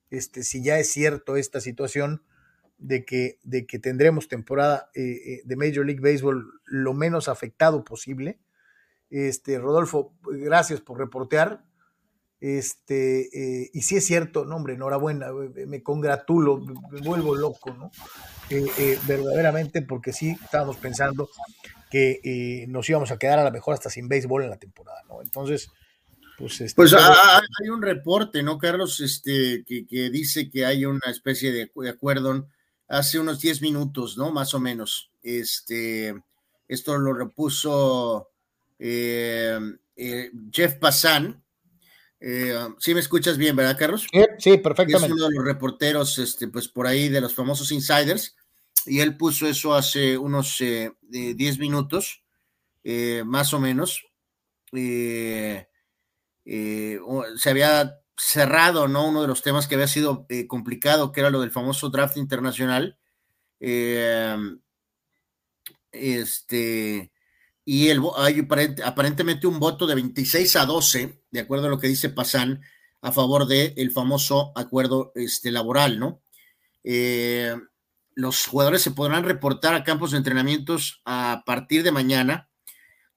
este, 0.10 0.44
si 0.44 0.64
ya 0.64 0.78
es 0.78 0.92
cierto 0.92 1.38
esta 1.38 1.60
situación 1.60 2.24
de 2.82 3.06
que, 3.06 3.39
de 3.44 3.65
que 3.65 3.80
tendremos 3.80 4.28
temporada 4.28 4.89
de 4.94 5.56
Major 5.56 5.86
League 5.86 6.02
Baseball 6.02 6.44
lo 6.65 6.94
menos 6.94 7.30
afectado 7.30 7.84
posible. 7.84 8.39
Este, 9.10 9.60
Rodolfo, 9.60 10.13
gracias 10.24 10.82
por 10.82 10.98
reportear. 10.98 11.63
Este, 12.41 13.30
eh, 13.38 13.70
y 13.72 13.84
si 13.84 13.98
es 13.98 14.06
cierto, 14.06 14.46
no, 14.46 14.56
hombre, 14.56 14.74
enhorabuena, 14.74 15.28
eh, 15.28 15.67
me 15.67 15.84
congratulo, 15.84 16.58
me 16.58 17.00
vuelvo 17.02 17.36
loco, 17.36 17.72
¿no? 17.72 17.91
Eh, 18.50 18.98
verdaderamente, 19.06 19.84
porque 19.84 20.12
sí 20.12 20.36
estábamos 20.44 20.78
pensando 20.78 21.30
que 21.91 22.65
nos 22.67 22.89
íbamos 22.89 23.12
a 23.12 23.20
quedar 23.20 23.38
a 23.38 23.44
lo 23.44 23.52
mejor 23.52 23.76
hasta 23.76 23.89
sin 23.89 24.08
béisbol 24.08 24.44
en 24.44 24.50
la 24.50 24.58
temporada, 24.58 25.04
¿no? 25.08 25.22
Entonces, 25.22 25.70
pues, 26.38 26.60
este, 26.62 26.76
pues 26.76 26.94
hay 26.94 27.70
un 27.70 27.82
reporte, 27.82 28.41
¿no, 28.41 28.58
Carlos? 28.58 29.02
Este, 29.02 29.63
que, 29.67 30.10
dice 30.10 30.50
que 30.50 30.65
hay 30.65 30.86
una 30.86 31.12
especie 31.12 31.52
de, 31.52 31.70
acuerdo 31.89 32.48
hace 32.92 33.20
unos 33.20 33.40
10 33.40 33.62
minutos, 33.62 34.18
¿no? 34.18 34.32
Más 34.32 34.54
o 34.54 34.60
menos. 34.60 35.12
Este, 35.24 36.16
esto 36.68 36.98
lo 36.98 37.14
repuso 37.14 38.30
Jeff 38.80 40.76
Passan, 40.80 41.44
eh, 42.24 42.56
sí 42.78 42.94
me 42.94 43.00
escuchas 43.00 43.36
bien, 43.38 43.56
¿verdad, 43.56 43.78
Carlos? 43.78 44.06
Sí, 44.38 44.58
perfectamente. 44.58 45.08
Es 45.08 45.12
uno 45.12 45.28
de 45.28 45.36
los 45.36 45.44
reporteros, 45.44 46.20
este, 46.20 46.48
pues 46.48 46.68
por 46.68 46.86
ahí 46.86 47.10
de 47.10 47.20
los 47.20 47.34
famosos 47.34 47.72
insiders, 47.72 48.36
y 48.86 49.00
él 49.00 49.18
puso 49.18 49.48
eso 49.48 49.74
hace 49.74 50.16
unos 50.18 50.60
10 50.60 50.94
eh, 51.12 51.60
minutos, 51.60 52.24
eh, 52.84 53.24
más 53.26 53.54
o 53.56 53.60
menos. 53.60 54.06
se 54.72 55.68
había 57.46 58.01
cerrado, 58.22 58.88
¿no? 58.88 59.08
Uno 59.08 59.22
de 59.22 59.28
los 59.28 59.42
temas 59.42 59.68
que 59.68 59.76
había 59.76 59.88
sido 59.88 60.28
complicado, 60.48 61.12
que 61.12 61.22
era 61.22 61.30
lo 61.30 61.42
del 61.42 61.52
famoso 61.52 61.90
draft 61.90 62.18
internacional. 62.18 62.98
este, 65.92 67.12
y 67.66 67.90
el, 67.90 68.02
hay 68.18 68.48
aparentemente 68.84 69.48
un 69.48 69.60
voto 69.60 69.86
de 69.88 69.96
26 69.96 70.56
a 70.56 70.66
12, 70.66 71.22
de 71.32 71.40
acuerdo 71.40 71.68
a 71.68 71.70
lo 71.70 71.80
que 71.80 71.88
dice 71.88 72.10
Pasan, 72.10 72.62
a 73.02 73.12
favor 73.12 73.48
del 73.48 73.74
el 73.78 73.92
famoso 73.92 74.52
acuerdo 74.56 75.12
este, 75.16 75.52
laboral, 75.52 76.00
¿no? 76.00 76.22
Eh, 76.84 77.56
los 78.14 78.46
jugadores 78.46 78.82
se 78.82 78.92
podrán 78.92 79.24
reportar 79.24 79.74
a 79.74 79.84
campos 79.84 80.12
de 80.12 80.18
entrenamientos 80.18 81.02
a 81.06 81.44
partir 81.46 81.84
de 81.84 81.92
mañana. 81.92 82.50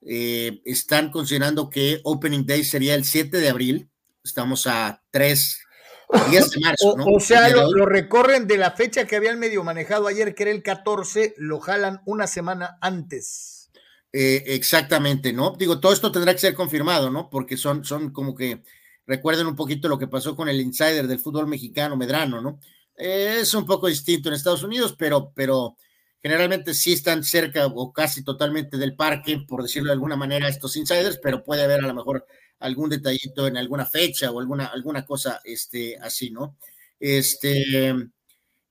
Eh, 0.02 0.60
están 0.64 1.10
considerando 1.10 1.70
que 1.70 2.00
Opening 2.04 2.46
Day 2.46 2.64
sería 2.64 2.94
el 2.94 3.04
7 3.04 3.38
de 3.38 3.48
abril. 3.48 3.90
Estamos 4.24 4.66
a 4.66 5.02
3 5.10 5.60
días 6.30 6.50
de 6.50 6.60
marzo, 6.60 6.96
¿no? 6.96 7.04
O, 7.04 7.20
sea, 7.20 7.48
lo, 7.50 7.70
lo, 7.70 7.86
recorren 7.86 8.46
de 8.46 8.56
la 8.56 8.70
fecha 8.70 9.06
que 9.06 9.16
habían 9.16 9.38
medio 9.38 9.62
manejado 9.62 10.06
ayer, 10.06 10.34
que 10.34 10.44
era 10.44 10.52
el 10.52 10.62
14, 10.62 11.34
lo 11.36 11.60
jalan 11.60 12.00
una 12.06 12.26
semana 12.26 12.78
antes. 12.80 13.54
Eh, 14.16 14.54
exactamente, 14.54 15.32
¿no? 15.32 15.56
Digo, 15.58 15.80
todo 15.80 15.92
esto 15.92 16.12
tendrá 16.12 16.32
que 16.32 16.38
ser 16.38 16.54
confirmado, 16.54 17.10
¿no? 17.10 17.28
Porque 17.28 17.56
son, 17.56 17.84
son 17.84 18.12
como 18.12 18.34
que 18.34 18.62
recuerden 19.06 19.48
un 19.48 19.56
poquito 19.56 19.88
lo 19.88 19.98
que 19.98 20.06
pasó 20.06 20.36
con 20.36 20.48
el 20.48 20.60
insider 20.60 21.08
del 21.08 21.18
fútbol 21.18 21.48
mexicano, 21.48 21.96
Medrano, 21.96 22.40
¿no? 22.40 22.60
Eh, 22.96 23.38
es 23.40 23.52
un 23.54 23.66
poco 23.66 23.88
distinto 23.88 24.28
en 24.28 24.36
Estados 24.36 24.62
Unidos, 24.62 24.94
pero, 24.96 25.32
pero 25.34 25.76
generalmente 26.22 26.74
sí 26.74 26.92
están 26.92 27.24
cerca 27.24 27.66
o 27.66 27.92
casi 27.92 28.22
totalmente 28.22 28.78
del 28.78 28.94
parque, 28.94 29.44
por 29.48 29.62
decirlo 29.62 29.88
de 29.88 29.94
alguna 29.94 30.14
manera, 30.14 30.48
estos 30.48 30.76
insiders, 30.76 31.18
pero 31.20 31.42
puede 31.42 31.64
haber 31.64 31.80
a 31.80 31.88
lo 31.88 31.94
mejor 31.94 32.24
algún 32.60 32.90
detallito 32.90 33.46
en 33.46 33.56
alguna 33.56 33.86
fecha 33.86 34.30
o 34.30 34.40
alguna, 34.40 34.66
alguna 34.66 35.04
cosa 35.04 35.40
este, 35.44 35.96
así, 35.98 36.30
¿no? 36.30 36.56
Este, 37.00 37.94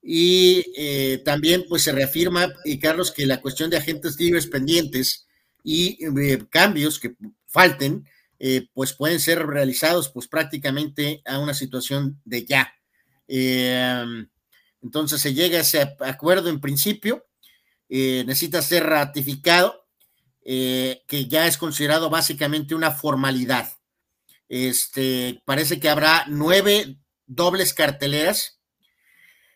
y 0.02 0.66
eh, 0.78 1.22
también 1.24 1.66
pues 1.70 1.84
se 1.84 1.92
reafirma, 1.92 2.52
y 2.66 2.80
Carlos, 2.80 3.12
que 3.12 3.26
la 3.26 3.42
cuestión 3.42 3.70
de 3.70 3.78
agentes 3.78 4.20
libres 4.20 4.48
pendientes, 4.48 5.28
y 5.64 5.98
eh, 6.06 6.40
cambios 6.50 7.00
que 7.00 7.16
falten, 7.48 8.06
eh, 8.40 8.68
pues 8.74 8.94
pueden 8.94 9.20
ser 9.20 9.46
realizados 9.46 10.10
pues 10.10 10.28
prácticamente 10.28 11.22
a 11.26 11.40
una 11.40 11.54
situación 11.54 12.20
de 12.26 12.46
ya. 12.46 12.74
Em, 13.28 14.28
entonces 14.82 15.22
se 15.22 15.34
llega 15.34 15.58
a 15.58 15.62
ese 15.62 15.96
acuerdo 16.00 16.50
en 16.50 16.60
principio, 16.60 17.26
eh, 17.90 18.24
necesita 18.28 18.62
ser 18.62 18.84
ratificado, 18.84 19.83
que 20.46 21.28
ya 21.28 21.48
es 21.48 21.58
considerado 21.58 22.10
básicamente 22.10 22.76
una 22.76 22.92
formalidad. 22.92 23.72
Este, 24.50 25.42
parece 25.46 25.80
que 25.80 25.90
habrá 25.90 26.26
nueve 26.28 26.98
dobles 27.26 27.74
carteleras, 27.74 28.60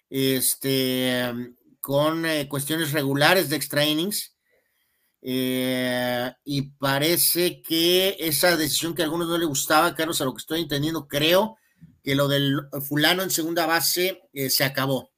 este, 0.09 1.53
con 1.81 2.25
cuestiones 2.47 2.93
regulares 2.93 3.49
de 3.49 3.57
extra 3.57 3.85
innings, 3.85 4.37
eh, 5.21 6.31
y 6.45 6.61
parece 6.61 7.61
que 7.61 8.15
esa 8.19 8.55
decisión 8.55 8.95
que 8.95 9.01
a 9.01 9.05
algunos 9.05 9.27
no 9.27 9.37
le 9.37 9.45
gustaba, 9.45 9.95
Carlos, 9.95 10.21
a 10.21 10.25
lo 10.25 10.33
que 10.33 10.39
estoy 10.39 10.61
entendiendo, 10.61 11.07
creo 11.07 11.57
que 12.03 12.15
lo 12.15 12.27
del 12.27 12.61
fulano 12.87 13.23
en 13.23 13.29
segunda 13.29 13.65
base 13.65 14.21
eh, 14.33 14.49
se 14.49 14.63
acabó. 14.63 15.11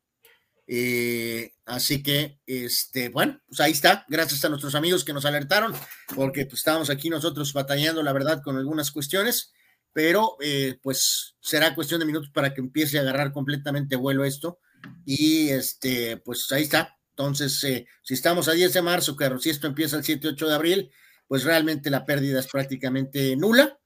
Eh, 0.71 1.53
así 1.65 2.03
que, 2.03 2.39
este, 2.45 3.09
bueno, 3.09 3.41
pues 3.47 3.59
ahí 3.59 3.71
está, 3.71 4.05
gracias 4.07 4.45
a 4.45 4.49
nuestros 4.49 4.75
amigos 4.75 5.03
que 5.03 5.13
nos 5.13 5.25
alertaron, 5.25 5.73
porque 6.15 6.45
pues, 6.45 6.59
estábamos 6.59 6.89
aquí 6.91 7.09
nosotros 7.09 7.53
batallando, 7.53 8.03
la 8.03 8.13
verdad, 8.13 8.41
con 8.43 8.55
algunas 8.57 8.91
cuestiones, 8.91 9.51
pero 9.91 10.37
pues 10.83 11.35
será 11.41 11.73
cuestión 11.73 11.99
de 11.99 12.05
minutos 12.05 12.29
para 12.31 12.53
que 12.53 12.61
empiece 12.61 12.99
a 12.99 13.01
agarrar 13.01 13.33
completamente 13.33 13.95
vuelo 13.95 14.23
esto. 14.23 14.59
Y 15.05 15.49
este, 15.49 16.17
pues 16.17 16.49
ahí 16.51 16.63
está, 16.63 16.99
entonces, 17.19 17.61
eh, 17.65 17.85
si 18.01 18.13
estamos 18.13 18.47
a 18.47 18.53
10 18.53 18.71
de 18.71 18.81
marzo, 18.81 19.17
que 19.17 19.29
si 19.41 19.49
esto 19.49 19.67
empieza 19.67 19.97
el 19.97 20.03
7-8 20.03 20.47
de 20.47 20.55
abril, 20.55 20.91
pues 21.27 21.43
realmente 21.43 21.89
la 21.89 22.05
pérdida 22.05 22.39
es 22.39 22.47
prácticamente 22.47 23.35
nula. 23.35 23.77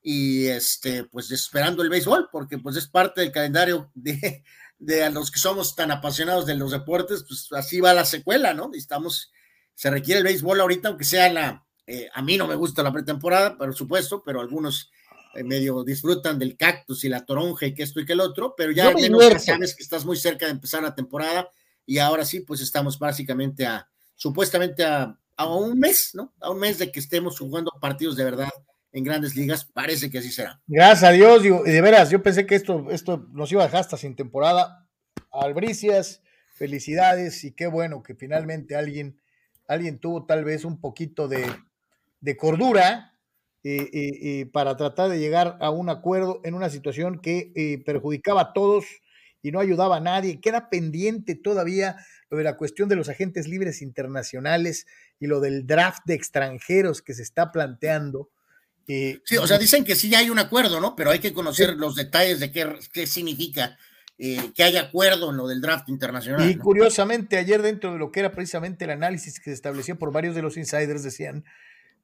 Y 0.00 0.46
este, 0.46 1.04
pues 1.04 1.30
esperando 1.30 1.82
el 1.82 1.90
béisbol, 1.90 2.30
porque 2.32 2.56
pues 2.56 2.76
es 2.76 2.88
parte 2.88 3.20
del 3.20 3.30
calendario 3.30 3.90
de, 3.94 4.42
de 4.78 5.10
los 5.10 5.30
que 5.30 5.40
somos 5.40 5.74
tan 5.74 5.90
apasionados 5.90 6.46
de 6.46 6.54
los 6.54 6.70
deportes, 6.70 7.24
pues 7.26 7.48
así 7.52 7.80
va 7.80 7.94
la 7.94 8.04
secuela, 8.04 8.54
¿no? 8.54 8.70
Estamos, 8.74 9.32
se 9.74 9.90
requiere 9.90 10.18
el 10.18 10.24
béisbol 10.24 10.60
ahorita, 10.60 10.88
aunque 10.88 11.04
sea 11.04 11.32
la, 11.32 11.66
eh, 11.86 12.08
a 12.12 12.22
mí 12.22 12.36
no 12.36 12.46
me 12.46 12.54
gusta 12.54 12.82
la 12.82 12.92
pretemporada, 12.92 13.56
por 13.56 13.74
supuesto, 13.74 14.22
pero 14.24 14.40
algunos 14.40 14.90
eh, 15.34 15.42
medio 15.42 15.84
disfrutan 15.84 16.38
del 16.38 16.56
cactus 16.56 17.04
y 17.04 17.08
la 17.08 17.24
toronja 17.24 17.66
y 17.66 17.74
que 17.74 17.82
esto 17.82 18.00
y 18.00 18.06
que 18.06 18.12
el 18.12 18.20
otro, 18.20 18.54
pero 18.56 18.72
ya 18.72 18.92
sabes 19.38 19.74
que 19.74 19.82
estás 19.82 20.04
muy 20.04 20.16
cerca 20.16 20.46
de 20.46 20.52
empezar 20.52 20.82
la 20.82 20.94
temporada 20.94 21.50
y 21.86 21.98
ahora 21.98 22.24
sí, 22.24 22.40
pues 22.40 22.60
estamos 22.60 22.98
básicamente 22.98 23.64
a, 23.64 23.88
supuestamente 24.14 24.84
a, 24.84 25.16
un 25.46 25.78
mes, 25.78 26.10
¿no? 26.14 26.34
A 26.40 26.50
un 26.50 26.58
mes 26.58 26.78
de 26.78 26.90
que 26.92 27.00
estemos 27.00 27.38
jugando 27.38 27.70
partidos 27.80 28.16
de 28.16 28.24
verdad 28.24 28.50
en 28.92 29.04
grandes 29.04 29.36
ligas, 29.36 29.64
parece 29.64 30.10
que 30.10 30.18
así 30.18 30.30
será. 30.30 30.60
Gracias 30.66 31.04
a 31.04 31.12
Dios, 31.12 31.42
digo, 31.42 31.62
de 31.62 31.80
veras, 31.80 32.10
yo 32.10 32.22
pensé 32.22 32.46
que 32.46 32.54
esto, 32.54 32.90
esto 32.90 33.28
nos 33.32 33.52
iba 33.52 33.62
a 33.62 33.66
dejar 33.66 33.80
hasta 33.80 33.96
sin 33.96 34.16
temporada. 34.16 34.88
Albricias, 35.30 36.22
felicidades 36.54 37.44
y 37.44 37.52
qué 37.52 37.66
bueno 37.66 38.02
que 38.02 38.14
finalmente 38.14 38.76
alguien, 38.76 39.20
alguien 39.66 39.98
tuvo 39.98 40.26
tal 40.26 40.44
vez 40.44 40.64
un 40.64 40.80
poquito 40.80 41.28
de, 41.28 41.44
cordura 42.36 43.14
eh, 43.62 43.88
eh, 43.92 44.10
eh, 44.22 44.46
para 44.46 44.76
tratar 44.76 45.10
de 45.10 45.18
llegar 45.18 45.56
a 45.60 45.70
un 45.70 45.88
acuerdo 45.88 46.40
en 46.44 46.54
una 46.54 46.70
situación 46.70 47.20
que 47.20 47.82
perjudicaba 47.84 48.40
a 48.40 48.52
todos 48.52 48.84
y 49.42 49.52
no 49.52 49.60
ayudaba 49.60 49.96
a 49.96 50.00
nadie. 50.00 50.40
Queda 50.40 50.68
pendiente 50.70 51.34
todavía 51.34 51.96
lo 52.30 52.38
de 52.38 52.44
la 52.44 52.56
cuestión 52.56 52.88
de 52.88 52.96
los 52.96 53.08
agentes 53.08 53.48
libres 53.48 53.82
internacionales 53.82 54.86
y 55.20 55.26
lo 55.26 55.40
del 55.40 55.66
draft 55.66 56.02
de 56.06 56.14
extranjeros 56.14 57.02
que 57.02 57.14
se 57.14 57.22
está 57.22 57.52
planteando. 57.52 58.30
Eh, 58.88 59.20
sí, 59.24 59.36
o 59.36 59.46
sea, 59.46 59.58
dicen 59.58 59.84
que 59.84 59.94
sí 59.94 60.14
hay 60.14 60.30
un 60.30 60.38
acuerdo, 60.38 60.80
¿no? 60.80 60.96
Pero 60.96 61.10
hay 61.10 61.18
que 61.18 61.32
conocer 61.32 61.74
los 61.76 61.94
detalles 61.94 62.40
de 62.40 62.50
qué, 62.50 62.66
qué 62.92 63.06
significa 63.06 63.76
eh, 64.16 64.50
que 64.54 64.64
haya 64.64 64.80
acuerdo 64.80 65.30
en 65.30 65.36
lo 65.36 65.46
del 65.46 65.60
draft 65.60 65.88
internacional. 65.88 66.50
Y 66.50 66.56
curiosamente, 66.56 67.36
ayer 67.36 67.62
dentro 67.62 67.92
de 67.92 67.98
lo 67.98 68.10
que 68.10 68.20
era 68.20 68.32
precisamente 68.32 68.86
el 68.86 68.90
análisis 68.90 69.38
que 69.38 69.50
se 69.50 69.54
estableció 69.54 69.98
por 69.98 70.10
varios 70.10 70.34
de 70.34 70.42
los 70.42 70.56
insiders, 70.56 71.02
decían 71.02 71.44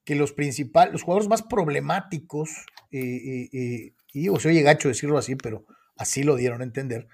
que 0.04 0.14
los 0.14 0.32
principales, 0.32 0.92
los 0.92 1.02
jugadores 1.02 1.28
más 1.28 1.42
problemáticos, 1.42 2.50
eh, 2.92 3.48
eh, 3.52 3.94
y 4.12 4.28
o 4.28 4.38
se 4.38 4.50
oye 4.50 4.62
gacho 4.62 4.88
decirlo 4.88 5.18
así, 5.18 5.34
pero 5.34 5.64
así 5.96 6.22
lo 6.22 6.36
dieron 6.36 6.60
a 6.60 6.64
entender, 6.64 7.08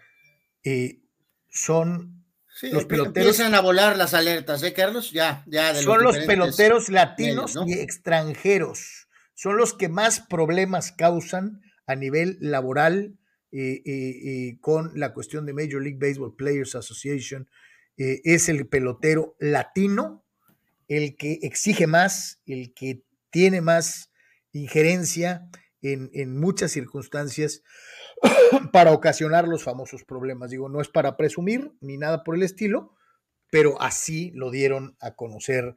son 1.49 2.21
los 2.63 2.85
peloteros. 2.85 3.29
Empiezan 3.29 3.55
a 3.55 3.61
volar 3.61 3.97
las 3.97 4.15
alertas, 4.15 4.63
¿eh, 4.63 4.73
Carlos? 4.73 5.13
Ya, 5.13 5.45
ya. 5.47 5.75
son 5.75 6.03
los 6.03 6.19
peloteros 6.19 6.89
latinos 6.89 7.57
y 7.67 7.75
extranjeros. 7.75 9.00
Son 9.41 9.57
los 9.57 9.73
que 9.73 9.89
más 9.89 10.21
problemas 10.21 10.93
causan 10.93 11.63
a 11.87 11.97
nivel 11.97 12.37
laboral 12.43 13.19
con 14.61 14.93
la 15.01 15.15
cuestión 15.15 15.47
de 15.47 15.55
Major 15.55 15.83
League 15.83 15.97
Baseball 15.99 16.37
Players 16.37 16.75
Association. 16.75 17.49
Eh, 17.97 18.21
es 18.25 18.51
el 18.51 18.69
pelotero 18.69 19.37
latino 19.39 20.27
el 20.89 21.17
que 21.17 21.39
exige 21.41 21.87
más, 21.87 22.43
el 22.45 22.75
que 22.75 23.03
tiene 23.31 23.63
más 23.63 24.13
injerencia 24.53 25.49
en, 25.81 26.11
en 26.13 26.39
muchas 26.39 26.73
circunstancias 26.73 27.63
para 28.75 28.93
ocasionar 28.93 29.49
los 29.49 29.65
famosos 29.65 30.05
problemas. 30.05 30.51
Digo, 30.51 30.69
no 30.69 30.83
es 30.83 30.89
para 30.89 31.17
presumir 31.17 31.73
ni 31.81 31.97
nada 31.97 32.25
por 32.25 32.35
el 32.35 32.43
estilo, 32.43 32.95
pero 33.51 33.81
así 33.81 34.33
lo 34.35 34.51
dieron 34.51 34.99
a 35.01 35.15
conocer 35.15 35.77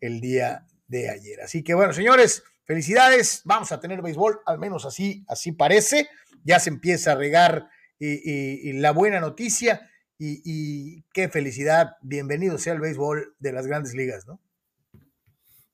el 0.00 0.20
día 0.20 0.66
de 0.88 1.10
ayer. 1.10 1.42
Así 1.42 1.62
que 1.62 1.74
bueno, 1.74 1.92
señores, 1.92 2.42
felicidades, 2.64 3.42
vamos 3.44 3.72
a 3.72 3.80
tener 3.80 4.02
béisbol, 4.02 4.40
al 4.46 4.58
menos 4.58 4.84
así, 4.84 5.24
así 5.28 5.52
parece 5.52 6.08
ya 6.44 6.60
se 6.60 6.70
empieza 6.70 7.12
a 7.12 7.16
regar 7.16 7.68
y, 7.98 8.72
la 8.74 8.92
buena 8.92 9.18
noticia 9.18 9.90
y, 10.18 11.02
qué 11.12 11.28
felicidad, 11.28 11.96
bienvenido 12.02 12.58
sea 12.58 12.74
el 12.74 12.80
béisbol 12.80 13.34
de 13.38 13.52
las 13.52 13.66
grandes 13.66 13.94
ligas, 13.94 14.26
¿no? 14.26 14.40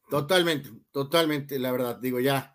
Totalmente, 0.08 0.70
totalmente, 0.90 1.58
la 1.58 1.70
verdad, 1.70 1.98
digo 2.00 2.18
ya, 2.20 2.54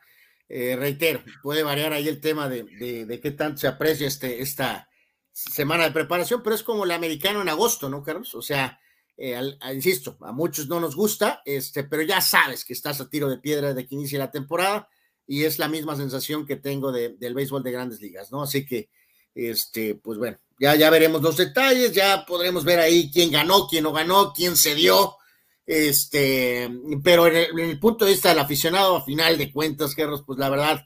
eh, 0.50 0.76
reitero, 0.76 1.24
puede 1.42 1.64
variar 1.64 1.94
ahí 1.94 2.08
el 2.08 2.20
tema 2.20 2.50
de, 2.50 2.64
de, 3.06 3.20
qué 3.22 3.32
tanto 3.32 3.60
se 3.60 3.68
aprecia 3.68 4.08
este, 4.08 4.42
esta 4.42 4.90
semana 5.32 5.86
de 5.86 5.92
preparación, 5.92 6.42
pero 6.44 6.56
es 6.56 6.64
como 6.64 6.84
el 6.84 6.92
americano 6.92 7.42
en 7.42 7.50
agosto, 7.50 7.90
¿no, 7.90 8.04
Carlos? 8.04 8.36
O 8.36 8.42
sea, 8.42 8.80
eh, 9.18 9.40
insisto, 9.74 10.18
a 10.22 10.32
muchos 10.32 10.68
no 10.68 10.80
nos 10.80 10.96
gusta, 10.96 11.42
este, 11.46 11.84
pero 11.84 12.04
ya 12.04 12.22
sabes 12.22 12.66
que 12.66 12.74
estás 12.74 13.00
a 13.00 13.10
tiro 13.10 13.30
de 13.30 13.38
piedra 13.38 13.74
de 13.74 13.88
que 13.88 13.96
inicia 13.96 14.20
la 14.20 14.32
temporada 14.32 14.90
y 15.26 15.44
es 15.44 15.58
la 15.58 15.70
misma 15.70 15.96
sensación 15.96 16.46
que 16.46 16.58
tengo 16.58 16.92
del 16.92 17.34
béisbol 17.34 17.64
de 17.64 17.72
grandes 17.72 18.02
ligas, 18.02 18.32
¿no? 18.32 18.44
Así 18.44 18.66
que, 18.66 18.90
este, 19.34 19.96
pues 19.96 20.18
bueno, 20.18 20.38
ya, 20.60 20.76
ya 20.76 20.90
veremos 20.90 21.22
los 21.22 21.38
detalles, 21.38 21.94
ya 21.94 22.26
podremos 22.26 22.64
ver 22.64 22.80
ahí 22.80 23.10
quién 23.12 23.32
ganó, 23.32 23.68
quién 23.68 23.84
no 23.84 23.94
ganó, 23.94 24.34
quién 24.34 24.56
se 24.56 24.76
dio, 24.76 25.18
este, 25.66 26.70
pero 27.04 27.28
en 27.28 27.58
el, 27.58 27.80
punto 27.80 28.06
de 28.06 28.12
vista 28.12 28.30
del 28.30 28.40
aficionado, 28.40 28.98
a 28.98 29.04
final 29.04 29.38
de 29.38 29.52
cuentas, 29.52 29.96
Carlos, 29.96 30.24
pues 30.26 30.38
la 30.38 30.50
verdad, 30.50 30.86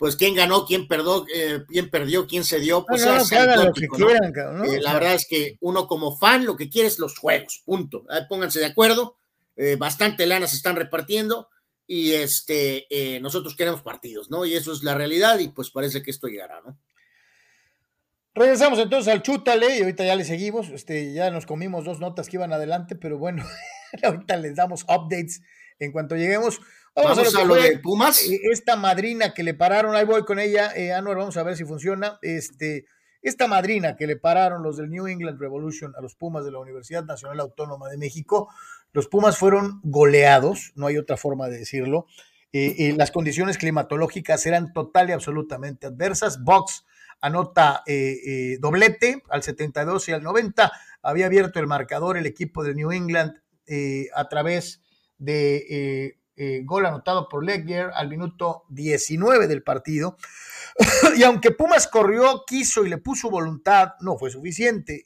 pues 0.00 0.16
quién 0.16 0.34
ganó, 0.34 0.64
quién 0.64 0.88
perdió, 0.88 1.26
eh, 1.30 1.62
quién 1.68 1.90
perdió, 1.90 2.26
quién 2.26 2.42
se 2.42 2.58
dio, 2.58 2.86
pues 2.86 3.04
lo 3.04 3.72
que 3.74 3.86
quieran, 3.86 4.32
eh, 4.64 4.80
la 4.80 4.94
verdad 4.94 5.12
es 5.12 5.26
que 5.28 5.58
uno 5.60 5.86
como 5.86 6.16
fan 6.16 6.46
lo 6.46 6.56
que 6.56 6.70
quiere 6.70 6.88
es 6.88 6.98
los 6.98 7.18
juegos, 7.18 7.60
punto. 7.66 8.06
pónganse 8.26 8.60
de 8.60 8.64
acuerdo, 8.64 9.18
eh, 9.56 9.76
bastante 9.76 10.24
lana 10.24 10.46
se 10.46 10.56
están 10.56 10.76
repartiendo 10.76 11.50
y 11.86 12.12
este, 12.12 12.86
nosotros 13.20 13.54
queremos 13.54 13.82
partidos, 13.82 14.30
¿no? 14.30 14.46
Y 14.46 14.54
eso 14.54 14.72
es 14.72 14.82
la 14.82 14.94
realidad 14.94 15.38
y 15.38 15.48
pues 15.48 15.70
parece 15.70 16.02
que 16.02 16.12
esto 16.12 16.28
llegará, 16.28 16.62
¿no? 16.62 16.78
Regresamos 18.32 18.78
entonces 18.78 19.12
al 19.12 19.20
chútale 19.20 19.76
y 19.76 19.82
ahorita 19.82 20.06
ya 20.06 20.16
le 20.16 20.24
seguimos, 20.24 20.70
este, 20.70 21.12
ya 21.12 21.30
nos 21.30 21.44
comimos 21.44 21.84
dos 21.84 22.00
notas 22.00 22.30
que 22.30 22.38
iban 22.38 22.54
adelante, 22.54 22.96
pero 22.96 23.18
bueno, 23.18 23.44
ahorita 24.02 24.38
les 24.38 24.56
damos 24.56 24.84
updates 24.84 25.42
en 25.78 25.92
cuanto 25.92 26.16
lleguemos. 26.16 26.58
Vamos, 26.94 27.34
a, 27.34 27.44
lo, 27.44 27.54
de 27.54 27.78
Pumas. 27.78 28.22
Eh, 28.24 28.40
esta 28.50 28.76
madrina 28.76 29.32
que 29.32 29.42
le 29.42 29.54
pararon, 29.54 29.94
ahí 29.94 30.04
voy 30.04 30.24
con 30.24 30.38
ella, 30.38 30.72
eh, 30.76 30.92
Anuar, 30.92 31.16
vamos 31.16 31.36
a 31.36 31.42
ver 31.42 31.56
si 31.56 31.64
funciona. 31.64 32.18
Este, 32.20 32.84
esta 33.22 33.46
madrina 33.46 33.96
que 33.96 34.06
le 34.06 34.16
pararon 34.16 34.62
los 34.62 34.76
del 34.76 34.90
New 34.90 35.06
England 35.06 35.40
Revolution 35.40 35.94
a 35.96 36.00
los 36.00 36.14
Pumas 36.14 36.44
de 36.44 36.52
la 36.52 36.58
Universidad 36.58 37.04
Nacional 37.04 37.40
Autónoma 37.40 37.88
de 37.88 37.98
México, 37.98 38.48
los 38.92 39.08
Pumas 39.08 39.36
fueron 39.38 39.80
goleados, 39.82 40.72
no 40.74 40.86
hay 40.86 40.96
otra 40.98 41.16
forma 41.16 41.48
de 41.48 41.58
decirlo. 41.58 42.06
Eh, 42.52 42.74
eh, 42.78 42.94
las 42.96 43.12
condiciones 43.12 43.58
climatológicas 43.58 44.44
eran 44.46 44.72
total 44.72 45.10
y 45.10 45.12
absolutamente 45.12 45.86
adversas. 45.86 46.42
Box 46.42 46.84
anota 47.20 47.82
eh, 47.86 48.56
doblete 48.60 49.22
al 49.28 49.42
72 49.42 50.08
y 50.08 50.12
al 50.12 50.22
90. 50.22 50.72
Había 51.02 51.26
abierto 51.26 51.60
el 51.60 51.66
marcador 51.66 52.16
el 52.16 52.26
equipo 52.26 52.64
de 52.64 52.74
New 52.74 52.90
England 52.90 53.34
a 54.14 54.28
través 54.28 54.82
de 55.18 56.18
gol 56.64 56.86
anotado 56.86 57.28
por 57.28 57.44
Legger 57.44 57.90
al 57.94 58.08
minuto 58.08 58.64
19 58.70 59.46
del 59.46 59.62
partido. 59.62 60.16
y 61.16 61.22
aunque 61.22 61.50
Pumas 61.50 61.86
corrió, 61.88 62.44
quiso 62.46 62.84
y 62.84 62.88
le 62.88 62.98
puso 62.98 63.30
voluntad, 63.30 63.94
no 64.00 64.16
fue 64.16 64.30
suficiente. 64.30 65.04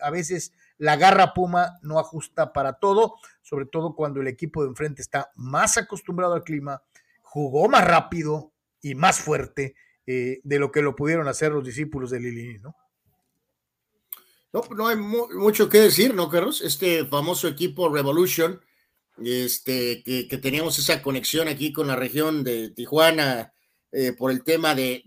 a 0.00 0.10
veces 0.10 0.52
la 0.78 0.96
garra 0.96 1.32
Puma 1.32 1.78
no 1.82 1.98
ajusta 1.98 2.52
para 2.52 2.74
todo, 2.74 3.14
sobre 3.42 3.66
todo 3.66 3.94
cuando 3.94 4.20
el 4.20 4.28
equipo 4.28 4.62
de 4.62 4.68
enfrente 4.68 5.02
está 5.02 5.30
más 5.36 5.76
acostumbrado 5.78 6.34
al 6.34 6.44
clima, 6.44 6.82
jugó 7.22 7.68
más 7.68 7.84
rápido 7.84 8.52
y 8.82 8.94
más 8.94 9.18
fuerte 9.18 9.74
eh, 10.06 10.40
de 10.44 10.58
lo 10.58 10.70
que 10.70 10.82
lo 10.82 10.94
pudieron 10.94 11.28
hacer 11.28 11.52
los 11.52 11.64
discípulos 11.64 12.10
de 12.10 12.20
Lilini, 12.20 12.58
¿no? 12.58 12.76
No, 14.52 14.62
no 14.74 14.88
hay 14.88 14.96
mucho 14.96 15.68
que 15.68 15.80
decir, 15.80 16.14
¿no, 16.14 16.30
Carlos? 16.30 16.62
Este 16.62 17.04
famoso 17.04 17.46
equipo 17.48 17.92
Revolution, 17.92 18.60
este, 19.24 20.02
que, 20.02 20.38
teníamos 20.38 20.78
esa 20.78 21.02
conexión 21.02 21.48
aquí 21.48 21.72
con 21.72 21.86
la 21.86 21.96
región 21.96 22.44
de 22.44 22.70
Tijuana 22.70 23.52
eh, 23.92 24.12
por 24.12 24.30
el 24.30 24.44
tema 24.44 24.74
de, 24.74 25.02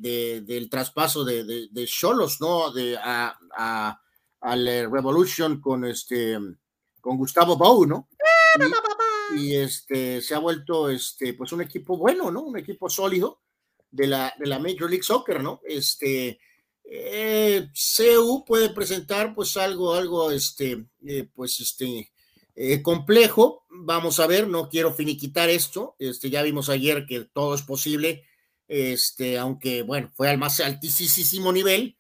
del 0.46 0.70
traspaso 0.70 1.24
de 1.24 1.86
Cholos, 1.88 2.42
¿no? 2.42 2.72
De, 2.72 2.98
a 2.98 4.00
al 4.42 4.68
eh, 4.68 4.88
Revolution 4.88 5.60
con 5.60 5.86
este 5.86 6.38
con 7.02 7.18
Gustavo 7.18 7.58
Bau, 7.58 7.86
¿no? 7.86 8.10
Y, 9.36 9.56
este 9.56 10.22
se 10.22 10.36
ha 10.36 10.40
vuelto 10.40 10.90
este 10.90 11.34
pues 11.34 11.52
un 11.52 11.62
equipo 11.62 11.98
bueno, 11.98 12.32
¿no? 12.32 12.42
Un 12.42 12.58
equipo 12.58 12.90
sólido 12.90 13.42
de 13.92 14.08
la, 14.08 14.34
de 14.38 14.48
la 14.48 14.60
Major 14.60 14.90
League 14.90 15.04
Soccer, 15.04 15.42
¿no? 15.42 15.62
Este 15.64 16.40
eh, 16.84 17.68
CU 17.74 18.44
puede 18.46 18.70
presentar 18.70 19.34
pues 19.34 19.56
algo, 19.58 19.94
algo, 19.94 20.32
este, 20.32 20.86
eh, 21.06 21.30
pues 21.34 21.60
este, 21.60 22.12
complejo. 22.82 23.59
Vamos 23.82 24.20
a 24.20 24.28
ver, 24.28 24.48
no 24.48 24.70
quiero 24.70 24.94
finiquitar 24.94 25.50
esto. 25.50 25.96
Este, 26.00 26.30
ya 26.30 26.44
vimos 26.44 26.70
ayer 26.70 27.06
que 27.06 27.26
todo 27.26 27.56
es 27.56 27.62
posible, 27.62 28.26
este, 28.68 29.38
aunque 29.38 29.82
bueno, 29.84 30.12
fue 30.16 30.30
al 30.30 30.38
más 30.38 30.60
altísimo 30.60 31.52
nivel 31.52 31.98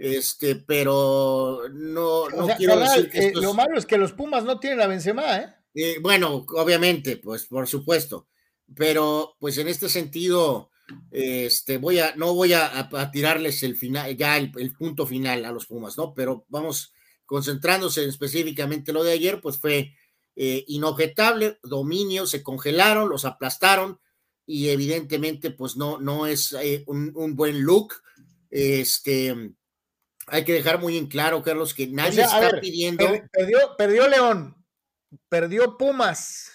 este, 0.00 0.56
pero 0.56 1.60
no, 1.70 2.24
quiero 2.56 2.78
decir 2.78 3.10
que 3.10 3.32
lo 3.34 3.52
malo 3.52 3.76
es 3.76 3.84
que 3.84 3.98
los 3.98 4.12
Pumas 4.12 4.44
no 4.44 4.58
tienen 4.58 4.80
a 4.80 4.86
Benzema, 4.86 5.36
¿eh? 5.36 5.54
¿eh? 5.74 5.96
bueno, 6.00 6.46
obviamente, 6.56 7.18
pues 7.18 7.44
por 7.44 7.68
supuesto, 7.68 8.26
pero 8.74 9.36
pues 9.38 9.58
en 9.58 9.68
este 9.68 9.90
sentido, 9.90 10.70
este, 11.10 11.76
voy 11.76 11.98
a, 11.98 12.16
no 12.16 12.34
voy 12.34 12.54
a, 12.54 12.88
tirarles 13.12 13.62
el 13.62 13.76
final, 13.76 14.16
ya 14.16 14.38
el, 14.38 14.50
punto 14.72 15.06
final 15.06 15.44
a 15.44 15.52
los 15.52 15.66
Pumas, 15.66 15.98
¿no? 15.98 16.14
Pero 16.14 16.46
vamos 16.48 16.94
concentrándose 17.26 18.02
en 18.02 18.08
específicamente 18.08 18.94
lo 18.94 19.04
de 19.04 19.12
ayer, 19.12 19.42
pues 19.42 19.58
fue 19.58 19.92
eh, 20.36 20.64
inobjetable, 20.68 21.58
dominio, 21.62 22.26
se 22.26 22.42
congelaron, 22.42 23.08
los 23.08 23.24
aplastaron 23.24 24.00
y 24.46 24.70
evidentemente, 24.70 25.50
pues 25.50 25.76
no, 25.76 25.98
no 25.98 26.26
es 26.26 26.52
eh, 26.54 26.82
un, 26.86 27.12
un, 27.14 27.36
buen 27.36 27.62
look. 27.62 27.94
Este, 28.50 29.52
hay 30.26 30.44
que 30.44 30.52
dejar 30.52 30.80
muy 30.80 30.96
en 30.96 31.06
claro, 31.06 31.42
Carlos, 31.42 31.72
que 31.72 31.86
nadie 31.86 32.22
está 32.22 32.60
pidiendo. 32.60 33.06
Perdió, 33.32 33.58
perdió 33.78 34.08
León, 34.08 34.56
perdió 35.28 35.76
Pumas. 35.78 36.50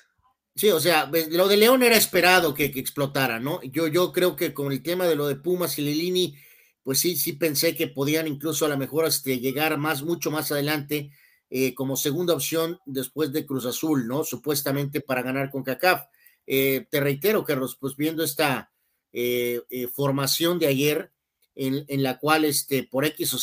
Sí, 0.55 0.71
o 0.71 0.79
sea, 0.79 1.09
lo 1.31 1.47
de 1.47 1.57
León 1.57 1.83
era 1.83 1.95
esperado 1.95 2.53
que, 2.53 2.65
explotara, 2.65 3.39
¿no? 3.39 3.61
Yo, 3.63 3.88
yo 3.88 4.11
creo 4.11 4.35
que 4.35 4.53
con 4.53 4.71
el 4.71 4.81
tema 4.81 5.05
de 5.05 5.15
lo 5.15 5.27
de 5.27 5.35
Pumas 5.35 5.77
y 5.79 5.81
Lilini, 5.81 6.38
pues 6.83 6.99
sí, 6.99 7.15
sí 7.15 7.33
pensé 7.33 7.75
que 7.75 7.88
podían 7.88 8.27
incluso 8.27 8.65
a 8.65 8.69
lo 8.69 8.77
mejor 8.77 9.05
este, 9.05 9.39
llegar 9.39 9.77
más, 9.77 10.03
mucho 10.03 10.31
más 10.31 10.51
adelante 10.51 11.11
eh, 11.49 11.73
como 11.73 11.95
segunda 11.97 12.34
opción 12.34 12.79
después 12.86 13.31
de 13.31 13.45
Cruz 13.45 13.65
Azul, 13.65 14.08
¿no? 14.08 14.23
Supuestamente 14.23 15.01
para 15.01 15.21
ganar 15.21 15.51
con 15.51 15.63
CACAF. 15.63 16.03
Eh, 16.47 16.88
te 16.89 16.99
reitero, 16.99 17.43
Carlos, 17.43 17.77
pues 17.79 17.95
viendo 17.95 18.23
esta 18.23 18.71
eh, 19.12 19.62
formación 19.93 20.60
de 20.60 20.67
ayer, 20.67 21.12
en, 21.55 22.03
la 22.03 22.19
cual 22.19 22.45
este, 22.45 22.84
por 22.84 23.05
X 23.05 23.34
o 23.34 23.38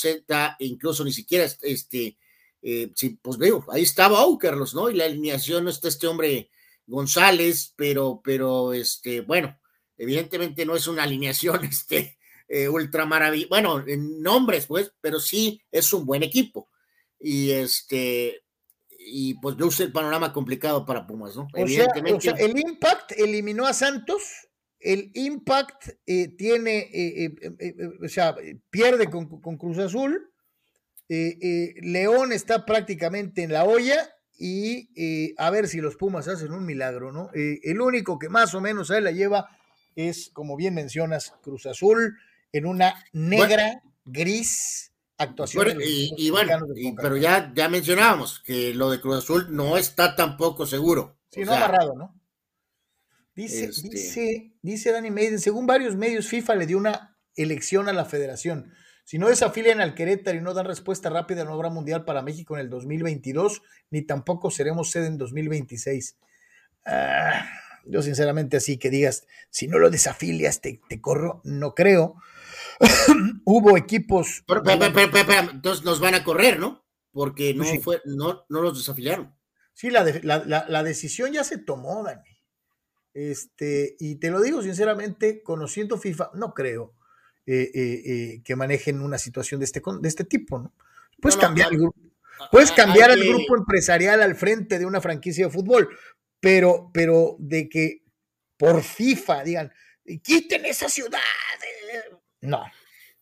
incluso 0.59 1.03
ni 1.05 1.13
siquiera 1.13 1.47
este, 1.63 2.19
eh, 2.63 2.93
pues 3.21 3.39
veo, 3.39 3.65
ahí 3.71 3.83
estaba 3.83 4.25
oh, 4.25 4.39
Carlos, 4.39 4.75
¿no? 4.75 4.89
Y 4.89 4.95
la 4.95 5.07
alineación 5.07 5.65
no 5.65 5.71
está 5.71 5.89
este 5.89 6.07
hombre 6.07 6.51
González, 6.87 7.73
pero, 7.77 8.21
pero 8.23 8.73
este, 8.73 9.21
bueno, 9.23 9.59
evidentemente 9.97 10.65
no 10.65 10.77
es 10.77 10.87
una 10.87 11.03
alineación 11.03 11.65
este, 11.65 12.19
eh, 12.49 12.69
ultra 12.69 13.05
maravilloso, 13.05 13.49
bueno, 13.49 13.85
en 13.87 14.23
nombres, 14.23 14.67
pues, 14.67 14.93
pero 15.01 15.19
sí 15.19 15.61
es 15.71 15.93
un 15.93 16.07
buen 16.07 16.23
equipo. 16.23 16.69
Y 17.23 17.53
este, 17.53 18.43
y 18.99 19.35
pues 19.35 19.57
luce 19.57 19.85
el 19.85 19.93
panorama 19.93 20.33
complicado 20.33 20.85
para 20.85 21.07
Pumas, 21.07 21.37
¿no? 21.37 21.49
Evidentemente. 21.55 22.35
el 22.39 22.59
Impact 22.59 23.13
eliminó 23.13 23.67
a 23.67 23.73
Santos, 23.73 24.23
el 24.81 25.11
Impact 25.15 25.91
eh, 26.07 26.29
tiene, 26.37 26.89
eh, 26.93 27.31
o 28.05 28.09
sea, 28.09 28.35
pierde 28.71 29.09
con, 29.09 29.41
con 29.41 29.57
Cruz 29.57 29.79
Azul, 29.79 30.29
León 31.09 32.33
está 32.33 32.65
prácticamente 32.65 33.43
en 33.43 33.53
la 33.53 33.65
olla 33.65 34.09
y 34.39 34.89
a 35.37 35.51
ver 35.51 35.69
si 35.69 35.83
los 35.83 35.97
Pumas 35.97 36.27
hacen 36.27 36.53
un 36.53 36.65
milagro, 36.65 37.13
¿no? 37.13 37.29
el 37.35 37.83
único 37.83 38.19
que 38.19 38.31
más 38.31 38.55
o 38.55 38.63
menos 38.63 38.91
a 38.91 38.97
él 38.97 39.05
la 39.05 39.11
lleva 39.11 39.47
es, 39.95 40.31
como 40.33 40.57
bien 40.57 40.75
mencionas, 40.75 41.35
Cruz 41.43 41.67
Azul 41.67 42.17
en 42.53 42.67
una 42.67 42.95
negra, 43.13 43.83
gris 44.05 44.92
actuación. 45.23 45.79
y, 45.81 46.31
bueno, 46.31 46.67
pero 47.01 47.17
ya, 47.17 47.53
ya 47.55 47.69
mencionábamos 47.69 48.41
que 48.41 48.75
lo 48.75 48.91
de 48.91 49.01
Cruz 49.01 49.19
Azul 49.19 49.47
no 49.51 49.77
está 49.77 50.17
tampoco 50.17 50.67
seguro. 50.67 51.17
Sí, 51.31 51.45
no 51.45 51.55
amarrado, 51.55 51.95
¿no? 51.95 52.21
Dice, 53.35 53.65
este 53.65 53.89
dice, 53.89 54.53
dice 54.61 54.93
Danny 54.93 55.11
Maiden, 55.11 55.41
según 55.41 55.67
varios 55.67 55.97
medios, 55.97 56.27
FIFA 56.27 56.55
le 56.57 56.67
dio 56.67 56.77
una 56.77 57.17
elección 57.35 57.89
a 57.89 57.93
la 57.93 58.05
federación. 58.05 58.75
Si 59.05 59.19
no 59.19 59.29
desafilian 59.29 59.81
al 59.81 59.95
Querétaro 59.95 60.39
y 60.39 60.43
no 60.43 60.55
dan 60.55 60.67
respuesta 60.67 61.11
rápida, 61.11 61.45
no 61.45 61.55
habrá 61.55 61.71
mundial 61.71 62.05
para 62.05 62.23
México 62.23 62.55
en 62.55 62.61
el 62.61 62.71
2022, 62.71 63.63
ni 63.91 64.03
tampoco 64.03 64.51
seremos 64.51 64.91
sede 64.91 65.07
en 65.07 65.19
2026. 65.19 66.17
Ah, 66.85 67.49
yo 67.85 68.03
sinceramente 68.03 68.57
así 68.59 68.77
que 68.77 68.91
digas, 68.91 69.27
si 69.51 69.67
no 69.67 69.79
lo 69.79 69.91
desafilias, 69.91 70.61
te, 70.61 70.81
te 70.89 71.01
corro, 71.01 71.41
no 71.45 71.75
creo. 71.75 72.17
Hubo 73.45 73.77
equipos. 73.77 74.45
Pero, 74.47 74.63
entonces 74.65 75.85
nos 75.85 76.01
van 76.01 76.15
a 76.15 76.25
correr, 76.25 76.59
¿no? 76.59 76.85
Porque 77.13 77.55
no, 77.55 77.65
fue, 77.83 78.01
no, 78.05 78.45
no 78.49 78.63
los 78.63 78.79
desafiliaron. 78.79 79.35
Sí, 79.75 79.91
la, 79.91 80.05
la, 80.23 80.83
decisión 80.83 81.33
ya 81.33 81.45
se 81.45 81.59
tomó, 81.59 82.03
Dani. 82.05 82.23
Este, 83.15 83.97
y 83.99 84.17
te 84.17 84.31
lo 84.31 84.41
digo 84.41 84.63
sinceramente, 84.63 85.43
conociendo 85.43 85.99
FIFA, 85.99 86.31
no 86.35 86.55
creo 86.55 86.95
eh, 87.47 87.71
eh, 87.75 88.03
eh, 88.05 88.43
que 88.45 88.57
manejen 88.57 89.01
una 89.01 89.19
situación 89.19 89.61
de 89.61 89.65
este, 89.67 89.83
de 90.01 90.09
este 90.09 90.25
tipo, 90.25 90.59
¿no? 90.59 90.75
Puedes 91.21 91.37
cambiar, 91.37 91.73
el 91.73 91.79
grupo, 91.79 91.99
puedes 92.51 92.73
cambiar 92.73 93.11
al 93.11 93.23
grupo 93.23 93.57
empresarial 93.57 94.23
al 94.23 94.35
frente 94.35 94.79
de 94.79 94.87
una 94.87 95.01
franquicia 95.01 95.47
de 95.47 95.53
fútbol, 95.53 95.89
pero, 96.41 96.91
pero 96.93 97.37
de 97.39 97.69
que 97.69 98.03
por 98.57 98.83
FIFA 98.83 99.45
digan, 99.45 99.73
quiten 100.23 100.65
esa 100.65 100.89
ciudad. 100.89 101.21
No. 102.43 102.63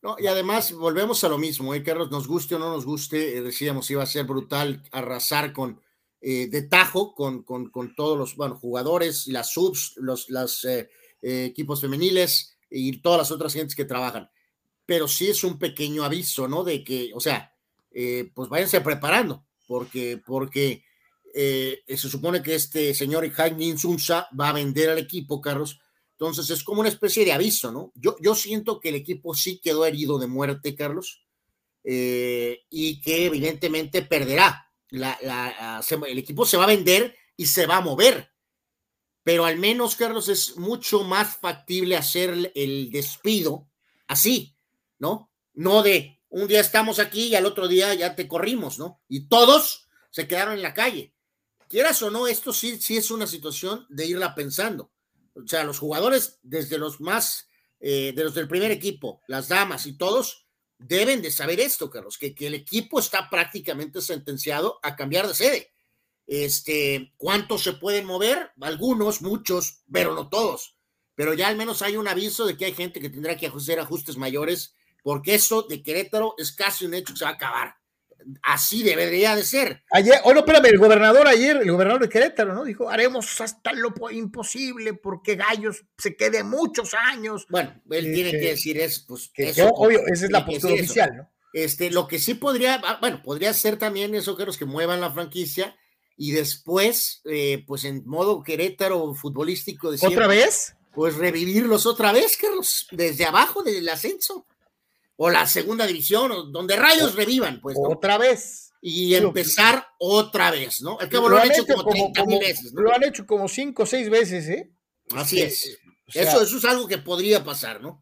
No, 0.02 0.16
y 0.18 0.26
además 0.26 0.72
volvemos 0.72 1.22
a 1.24 1.28
lo 1.28 1.38
mismo, 1.38 1.74
¿eh, 1.74 1.82
Carlos? 1.82 2.10
Nos 2.10 2.26
guste 2.26 2.54
o 2.54 2.58
no 2.58 2.72
nos 2.72 2.86
guste, 2.86 3.36
eh, 3.36 3.42
decíamos 3.42 3.90
iba 3.90 4.02
a 4.02 4.06
ser 4.06 4.24
brutal 4.24 4.82
arrasar 4.92 5.52
con 5.52 5.80
eh, 6.22 6.48
de 6.48 6.62
tajo 6.62 7.14
con, 7.14 7.42
con, 7.42 7.70
con, 7.70 7.94
todos 7.94 8.18
los 8.18 8.34
bueno, 8.34 8.56
jugadores, 8.56 9.26
las 9.26 9.52
subs, 9.52 9.94
los 9.96 10.30
las, 10.30 10.64
eh, 10.64 10.88
equipos 11.20 11.82
femeniles 11.82 12.56
y 12.70 12.98
todas 13.02 13.18
las 13.18 13.30
otras 13.30 13.52
gentes 13.52 13.76
que 13.76 13.84
trabajan. 13.84 14.30
Pero 14.86 15.06
sí 15.06 15.28
es 15.28 15.44
un 15.44 15.58
pequeño 15.58 16.02
aviso, 16.02 16.48
¿no? 16.48 16.64
De 16.64 16.82
que, 16.82 17.10
o 17.14 17.20
sea, 17.20 17.54
pues 18.34 18.48
váyanse 18.48 18.80
preparando, 18.80 19.44
porque, 19.66 20.20
porque 20.24 20.82
eh, 21.32 21.82
se 21.86 22.08
supone 22.08 22.42
que 22.42 22.54
este 22.54 22.94
señor 22.94 23.28
Jaime 23.30 23.64
Insunza 23.64 24.28
va 24.38 24.48
a 24.48 24.52
vender 24.52 24.90
al 24.90 24.98
equipo, 24.98 25.40
Carlos. 25.40 25.80
Entonces 26.20 26.50
es 26.50 26.62
como 26.62 26.80
una 26.80 26.90
especie 26.90 27.24
de 27.24 27.32
aviso, 27.32 27.72
¿no? 27.72 27.92
Yo, 27.94 28.14
yo 28.20 28.34
siento 28.34 28.78
que 28.78 28.90
el 28.90 28.96
equipo 28.96 29.34
sí 29.34 29.58
quedó 29.58 29.86
herido 29.86 30.18
de 30.18 30.26
muerte, 30.26 30.76
Carlos, 30.76 31.24
eh, 31.82 32.60
y 32.68 33.00
que 33.00 33.24
evidentemente 33.24 34.02
perderá. 34.02 34.70
La, 34.90 35.80
el 36.06 36.18
equipo 36.18 36.44
se 36.44 36.58
va 36.58 36.64
a 36.64 36.68
vender 36.68 37.16
y 37.36 37.46
se 37.46 37.64
va 37.64 37.78
a 37.78 37.80
mover. 37.80 38.30
Pero 39.22 39.46
al 39.46 39.56
menos, 39.56 39.96
Carlos, 39.96 40.28
es 40.28 40.58
mucho 40.58 41.04
más 41.04 41.38
factible 41.38 41.96
hacer 41.96 42.52
el 42.54 42.90
despido 42.90 43.70
así, 44.06 44.54
¿no? 44.98 45.30
No 45.54 45.82
de 45.82 46.20
un 46.28 46.48
día 46.48 46.60
estamos 46.60 46.98
aquí 46.98 47.28
y 47.28 47.34
al 47.34 47.46
otro 47.46 47.66
día 47.66 47.94
ya 47.94 48.14
te 48.14 48.28
corrimos, 48.28 48.78
¿no? 48.78 49.00
Y 49.08 49.28
todos 49.28 49.88
se 50.10 50.28
quedaron 50.28 50.54
en 50.54 50.62
la 50.62 50.74
calle 50.74 51.14
quieras 51.70 52.02
o 52.02 52.10
no, 52.10 52.26
esto 52.26 52.52
sí, 52.52 52.78
sí 52.80 52.96
es 52.96 53.10
una 53.12 53.28
situación 53.28 53.86
de 53.88 54.04
irla 54.04 54.34
pensando. 54.34 54.90
O 55.34 55.46
sea, 55.46 55.64
los 55.64 55.78
jugadores, 55.78 56.38
desde 56.42 56.78
los 56.78 57.00
más, 57.00 57.48
eh, 57.78 58.12
de 58.14 58.24
los 58.24 58.34
del 58.34 58.48
primer 58.48 58.70
equipo, 58.70 59.22
las 59.26 59.48
damas 59.48 59.86
y 59.86 59.96
todos, 59.96 60.46
deben 60.78 61.22
de 61.22 61.30
saber 61.30 61.60
esto, 61.60 61.90
Carlos, 61.90 62.18
que, 62.18 62.34
que 62.34 62.46
el 62.46 62.54
equipo 62.54 63.00
está 63.00 63.28
prácticamente 63.28 64.00
sentenciado 64.00 64.80
a 64.82 64.96
cambiar 64.96 65.26
de 65.26 65.34
sede. 65.34 65.72
Este, 66.26 67.12
¿cuántos 67.16 67.62
se 67.62 67.72
pueden 67.72 68.06
mover? 68.06 68.52
Algunos, 68.60 69.20
muchos, 69.20 69.82
pero 69.92 70.14
no 70.14 70.28
todos. 70.28 70.76
Pero 71.14 71.34
ya 71.34 71.48
al 71.48 71.56
menos 71.56 71.82
hay 71.82 71.96
un 71.96 72.08
aviso 72.08 72.46
de 72.46 72.56
que 72.56 72.66
hay 72.66 72.72
gente 72.72 73.00
que 73.00 73.10
tendrá 73.10 73.36
que 73.36 73.48
hacer 73.48 73.80
ajustes 73.80 74.16
mayores, 74.16 74.74
porque 75.02 75.34
eso 75.34 75.62
de 75.62 75.82
Querétaro 75.82 76.34
es 76.38 76.52
casi 76.52 76.86
un 76.86 76.94
hecho 76.94 77.12
que 77.12 77.18
se 77.18 77.24
va 77.24 77.32
a 77.32 77.34
acabar 77.34 77.79
así 78.42 78.82
debería 78.82 79.34
de 79.36 79.44
ser. 79.44 79.82
Ayer, 79.90 80.20
oh 80.24 80.32
no, 80.32 80.40
espérame, 80.40 80.66
el 80.66 80.78
gobernador 80.78 81.26
ayer, 81.26 81.56
el 81.56 81.70
gobernador 81.70 82.02
de 82.02 82.08
Querétaro, 82.08 82.54
¿no? 82.54 82.64
Dijo, 82.64 82.88
haremos 82.88 83.40
hasta 83.40 83.72
lo 83.72 83.92
imposible 84.10 84.94
porque 84.94 85.36
Gallos 85.36 85.84
se 85.98 86.16
quede 86.16 86.44
muchos 86.44 86.94
años. 86.94 87.46
Bueno, 87.48 87.80
él 87.90 88.06
eh, 88.06 88.12
tiene 88.12 88.30
que 88.32 88.50
decir 88.50 88.78
es, 88.78 89.00
pues, 89.00 89.30
que 89.32 89.50
eso, 89.50 89.68
obvio, 89.68 90.00
esa 90.06 90.26
es 90.26 90.30
la 90.30 90.44
postura 90.44 90.74
oficial, 90.74 91.16
¿no? 91.16 91.30
Este, 91.52 91.90
lo 91.90 92.06
que 92.06 92.18
sí 92.18 92.34
podría, 92.34 92.80
ah, 92.84 92.98
bueno, 93.00 93.22
podría 93.22 93.52
ser 93.52 93.76
también 93.76 94.14
eso 94.14 94.36
que 94.36 94.46
los 94.46 94.56
que 94.56 94.66
muevan 94.66 95.00
la 95.00 95.10
franquicia 95.10 95.76
y 96.16 96.32
después, 96.32 97.22
eh, 97.24 97.64
pues 97.66 97.84
en 97.84 98.06
modo 98.06 98.42
Querétaro 98.42 99.14
futbolístico. 99.14 99.90
De 99.90 99.98
¿Otra 100.06 100.28
vez? 100.28 100.76
Pues 100.92 101.16
revivirlos 101.16 101.86
otra 101.86 102.12
vez, 102.12 102.36
Carlos, 102.36 102.86
desde 102.92 103.24
abajo 103.24 103.62
del 103.62 103.88
ascenso 103.88 104.46
o 105.22 105.28
la 105.28 105.46
segunda 105.46 105.86
división, 105.86 106.32
o 106.32 106.44
donde 106.44 106.76
rayos 106.76 107.14
revivan, 107.14 107.60
pues. 107.60 107.76
Otra 107.78 108.16
vez. 108.16 108.72
Y 108.80 109.14
empezar 109.14 109.86
otra 109.98 110.50
vez, 110.50 110.80
¿no? 110.80 110.98
Al 110.98 111.10
cabo 111.10 111.28
lo, 111.28 111.36
han 111.36 111.50
hecho 111.50 111.66
como 111.66 111.84
30 111.84 112.24
mil 112.24 112.38
veces, 112.38 112.72
Lo 112.72 112.90
han 112.90 113.04
hecho 113.04 113.26
como 113.26 113.46
5 113.46 113.82
o 113.82 113.86
6 113.86 114.08
veces, 114.08 114.48
¿eh? 114.48 114.72
Así 115.14 115.42
es. 115.42 115.78
eso, 116.14 116.40
eso 116.40 116.56
es 116.56 116.64
algo 116.64 116.88
que 116.88 116.96
podría 116.96 117.44
pasar, 117.44 117.82
¿no? 117.82 118.00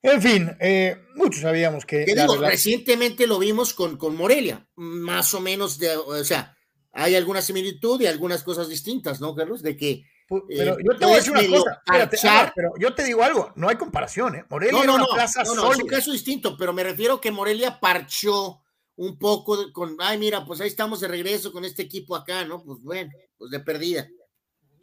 En 0.00 0.22
fin, 0.22 0.56
eh, 0.60 0.96
muchos 1.14 1.42
sabíamos 1.42 1.84
que. 1.84 2.06
digo, 2.06 2.36
recientemente 2.36 3.26
lo 3.26 3.38
vimos 3.38 3.74
con, 3.74 3.98
con 3.98 4.16
Morelia, 4.16 4.66
más 4.76 5.34
o 5.34 5.40
menos, 5.40 5.78
de, 5.78 5.94
o 5.94 6.24
sea, 6.24 6.56
hay 6.90 7.16
alguna 7.16 7.42
similitud 7.42 8.00
y 8.00 8.06
algunas 8.06 8.42
cosas 8.42 8.70
distintas, 8.70 9.20
¿no, 9.20 9.34
Carlos? 9.34 9.62
De 9.62 9.76
que 9.76 10.06
pero 10.26 10.76
yo 10.78 10.96
te 10.98 11.04
voy 11.04 11.14
a 11.14 11.16
decir 11.16 11.32
una 11.32 11.46
cosa, 11.46 12.52
pero 12.54 12.72
yo 12.78 12.94
te 12.94 13.04
digo 13.04 13.22
algo, 13.22 13.52
no 13.56 13.68
hay 13.68 13.76
comparación, 13.76 14.36
¿eh? 14.36 14.44
Morelia 14.48 14.84
no, 14.84 14.98
no, 14.98 15.04
una 15.04 15.14
plaza 15.14 15.42
no, 15.42 15.54
no, 15.54 15.72
es 15.72 15.78
un 15.78 15.88
caso 15.88 16.12
distinto, 16.12 16.56
pero 16.56 16.72
me 16.72 16.82
refiero 16.82 17.20
que 17.20 17.30
Morelia 17.30 17.78
parchó 17.80 18.62
un 18.96 19.18
poco 19.18 19.72
con, 19.72 19.96
ay, 20.00 20.18
mira, 20.18 20.44
pues 20.44 20.60
ahí 20.60 20.68
estamos 20.68 21.00
de 21.00 21.08
regreso 21.08 21.52
con 21.52 21.64
este 21.64 21.82
equipo 21.82 22.16
acá, 22.16 22.44
¿no? 22.44 22.62
Pues 22.62 22.80
bueno, 22.80 23.10
pues 23.36 23.50
de 23.50 23.60
perdida. 23.60 24.08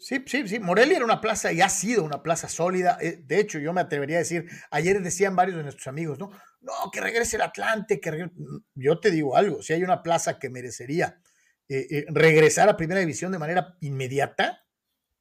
Sí, 0.02 0.24
sí, 0.26 0.48
sí. 0.48 0.60
Morelia 0.60 0.96
era 0.98 1.06
una 1.06 1.22
plaza 1.22 1.54
y 1.54 1.62
ha 1.62 1.70
sido 1.70 2.04
una 2.04 2.24
plaza 2.24 2.50
sólida. 2.50 2.98
Eh, 3.00 3.22
de 3.24 3.40
hecho, 3.40 3.60
yo 3.60 3.72
me 3.72 3.82
atrevería 3.82 4.18
a 4.18 4.20
decir, 4.20 4.48
ayer 4.72 5.00
decían 5.02 5.36
varios 5.36 5.58
de 5.58 5.64
nuestros 5.64 5.88
amigos, 5.88 6.18
¿no? 6.18 6.32
No, 6.60 6.74
que 6.92 7.02
regrese 7.02 7.36
el 7.36 7.44
Atlante, 7.44 8.00
que 8.02 8.30
Yo 8.74 9.00
te 9.00 9.12
digo 9.12 9.38
algo, 9.38 9.62
si 9.62 9.74
hay 9.74 9.84
una 9.84 10.02
plaza 10.02 10.40
que 10.40 10.50
merecería 10.50 11.22
eh, 11.70 11.88
eh, 11.90 12.06
regresar 12.10 12.68
a 12.68 12.78
primera 12.78 13.00
división 13.00 13.32
de 13.32 13.40
manera 13.40 13.78
inmediata, 13.80 14.61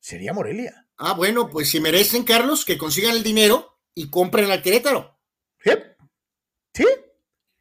sería 0.01 0.33
Morelia. 0.33 0.87
Ah, 0.97 1.15
bueno, 1.15 1.49
pues 1.49 1.71
si 1.71 1.81
merecen, 1.81 2.25
Carlos, 2.25 2.65
que 2.65 2.77
consigan 2.77 3.15
el 3.15 3.23
dinero 3.23 3.79
y 3.95 4.11
compren 4.11 4.51
al 4.51 4.63
Querétaro. 4.63 5.19
Sí, 5.63 5.71
sí, 6.75 6.87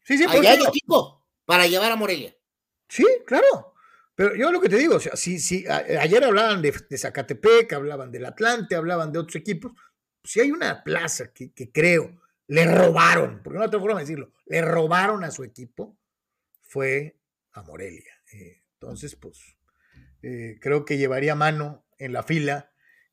sí, 0.03 0.17
sí. 0.17 0.25
Allá 0.27 0.51
hay 0.51 0.63
equipo 0.63 1.25
para 1.45 1.67
llevar 1.67 1.91
a 1.91 1.95
Morelia. 1.95 2.35
Sí, 2.87 3.05
claro. 3.25 3.73
Pero 4.15 4.35
yo 4.35 4.51
lo 4.51 4.59
que 4.59 4.67
te 4.67 4.75
digo, 4.75 4.95
o 4.95 4.99
sea, 4.99 5.15
si, 5.15 5.39
si 5.39 5.65
ayer 5.67 6.23
hablaban 6.25 6.61
de, 6.61 6.73
Zacatepec, 6.97 7.71
hablaban 7.71 8.11
del 8.11 8.25
Atlante, 8.25 8.75
hablaban 8.75 9.13
de 9.13 9.19
otros 9.19 9.37
equipos, 9.37 9.71
si 10.23 10.41
hay 10.41 10.51
una 10.51 10.83
plaza 10.83 11.31
que, 11.31 11.53
creo 11.71 12.21
le 12.47 12.65
robaron, 12.65 13.41
porque 13.41 13.57
no 13.57 13.63
hay 13.63 13.67
otra 13.67 13.79
forma 13.79 13.99
de 13.99 14.05
decirlo, 14.05 14.33
le 14.47 14.61
robaron 14.61 15.23
a 15.23 15.31
su 15.31 15.43
equipo, 15.45 15.97
fue 16.61 17.17
a 17.53 17.61
Morelia. 17.61 18.11
Eh, 18.33 18.63
entonces, 18.73 19.15
pues, 19.15 19.55
eh, 20.21 20.57
creo 20.59 20.83
que 20.83 20.97
llevaría 20.97 21.35
mano 21.35 21.85
en 21.99 22.13
la 22.13 22.23
fila. 22.23 22.71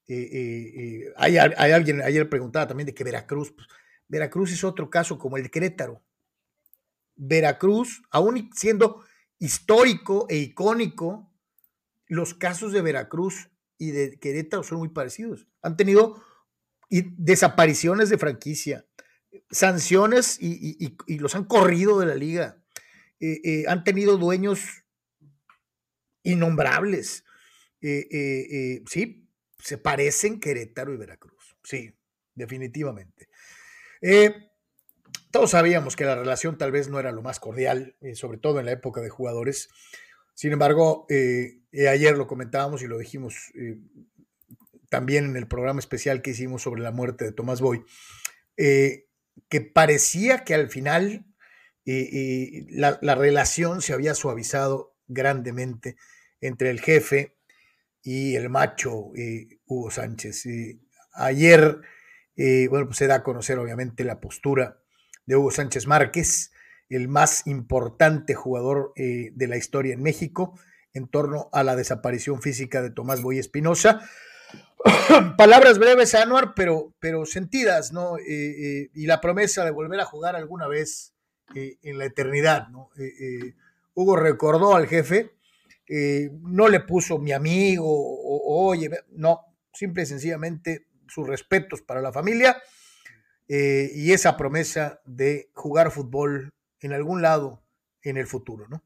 Eh, 0.09 0.15
eh, 0.15 0.73
eh, 0.77 1.13
hay, 1.17 1.37
alguien 1.37 2.01
ayer 2.01 2.29
preguntaba 2.31 2.69
también 2.69 2.87
de 2.87 2.95
que 2.95 3.05
Veracruz, 3.05 3.53
pues, 3.53 3.67
Veracruz 4.09 4.53
es 4.53 4.65
otro 4.65 4.89
caso 4.89 5.19
como 5.19 5.37
el 5.37 5.43
de 5.43 5.51
Querétaro. 5.51 6.03
Veracruz, 7.17 8.03
aún 8.11 8.51
siendo 8.55 9.05
histórico 9.39 10.27
e 10.31 10.37
icónico, 10.37 11.31
los 12.07 12.35
casos 12.35 12.73
de 12.73 12.83
Veracruz 12.83 13.51
y 13.79 13.91
de 13.91 14.19
Querétaro 14.19 14.63
son 14.63 14.79
muy 14.79 14.89
parecidos. 14.89 15.47
Han 15.61 15.77
tenido 15.77 16.23
y 16.89 17.03
desapariciones 17.17 18.11
de 18.11 18.19
franquicia, 18.19 18.87
sanciones 19.51 20.39
y, 20.41 20.97
los 21.19 21.35
han 21.35 21.45
corrido 21.45 21.99
de 21.99 22.07
la 22.07 22.15
liga. 22.15 22.63
Han 23.67 23.83
tenido 23.83 24.19
dueños 24.19 24.85
innombrables. 26.23 27.26
Eh, 27.89 28.83
sí, 28.89 29.29
se 29.59 29.79
parecen 29.79 30.41
Querétaro 30.41 30.93
y 30.93 30.97
Veracruz. 30.97 31.57
Sí, 31.63 31.95
definitivamente. 32.35 33.29
todos 35.31 35.51
sabíamos 35.51 35.97
que 35.97 36.05
la 36.05 36.17
relación 36.17 36.59
tal 36.59 36.73
vez 36.73 36.89
no 36.89 36.99
era 36.99 37.13
lo 37.13 37.23
más 37.23 37.41
cordial, 37.41 37.97
sobre 38.15 38.39
todo 38.39 38.61
en 38.61 38.67
la 38.67 38.73
época 38.73 39.01
de 39.01 39.11
jugadores. 39.11 39.69
Sin 40.35 40.53
embargo, 40.53 41.07
ayer 41.09 42.17
lo 42.17 42.27
comentábamos 42.27 42.83
y 42.83 42.87
lo 42.87 42.99
dijimos 42.99 43.53
también 44.89 45.25
en 45.25 45.37
el 45.37 45.49
programa 45.49 45.81
especial 45.81 46.23
que 46.23 46.31
hicimos 46.31 46.63
sobre 46.63 46.83
la 46.83 46.93
muerte 46.93 47.25
de 47.25 47.33
Tomás 47.33 47.61
Boy, 47.61 47.85
eh, 48.57 49.07
que 49.49 49.61
parecía 49.61 50.45
que 50.45 50.55
al 50.55 50.69
final 50.71 51.27
eh, 51.85 52.09
eh, 52.13 52.67
la, 52.71 53.15
relación 53.15 53.83
se 53.83 53.93
había 53.93 54.15
suavizado 54.15 54.97
grandemente 55.07 55.97
entre 56.41 56.71
el 56.71 56.81
jefe 56.81 57.36
y 58.07 58.37
el 58.37 58.49
macho 58.49 59.11
Hugo 59.67 59.91
Sánchez. 59.91 60.47
ayer, 61.13 61.81
bueno, 62.71 62.87
pues 62.87 62.99
se 62.99 63.07
da 63.07 63.17
a 63.17 63.23
conocer 63.23 63.59
obviamente 63.59 64.05
la 64.05 64.21
postura 64.21 64.79
de 65.27 65.37
Hugo 65.37 65.51
Sánchez 65.51 65.87
Márquez, 65.87 66.53
el 66.89 67.09
más 67.09 67.47
importante 67.49 68.35
jugador 68.35 68.93
de 68.97 69.47
la 69.49 69.57
historia 69.57 69.93
en 69.93 70.03
México, 70.03 70.59
en 70.97 71.09
torno 71.09 71.51
a 71.53 71.63
la 71.63 71.77
desaparición 71.77 72.41
física 72.41 72.81
de 72.81 72.91
Tomás 72.91 73.21
Boy 73.21 73.39
Espinosa. 73.39 74.09
Palabras 75.37 75.79
breves, 75.79 76.15
Anuar, 76.15 76.55
pero, 76.55 76.95
pero 76.99 77.27
sentidas, 77.27 77.93
¿no? 77.93 78.19
Eh, 78.19 78.25
eh, 78.29 78.91
y 78.95 79.07
la 79.07 79.21
promesa 79.21 79.65
de 79.65 79.71
volver 79.71 80.01
a 80.01 80.05
jugar 80.05 80.37
alguna 80.37 80.69
vez 80.69 81.15
eh, 81.55 81.79
en 81.83 81.99
la 81.99 82.07
eternidad, 82.07 82.69
¿no? 82.69 82.91
Hugo 83.95 84.17
recordó 84.17 84.75
al 84.75 84.87
jefe, 84.87 85.36
no 85.89 86.69
le 86.69 86.81
puso 86.81 87.19
mi 87.19 87.33
amigo 87.33 87.87
o, 87.87 88.69
oye, 88.69 88.91
no, 89.13 89.41
simple 89.73 90.03
y 90.03 90.07
sencillamente 90.07 90.89
sus 91.09 91.27
respetos 91.27 91.83
para 91.83 92.01
la 92.01 92.13
familia 92.13 92.61
y 93.49 94.13
esa 94.13 94.37
promesa 94.37 95.01
de 95.05 95.51
jugar 95.55 95.93
fútbol 95.93 96.51
en 96.81 96.93
algún 96.93 97.23
lado 97.23 97.63
en 98.03 98.17
el 98.17 98.27
futuro, 98.27 98.67
¿no? 98.69 98.83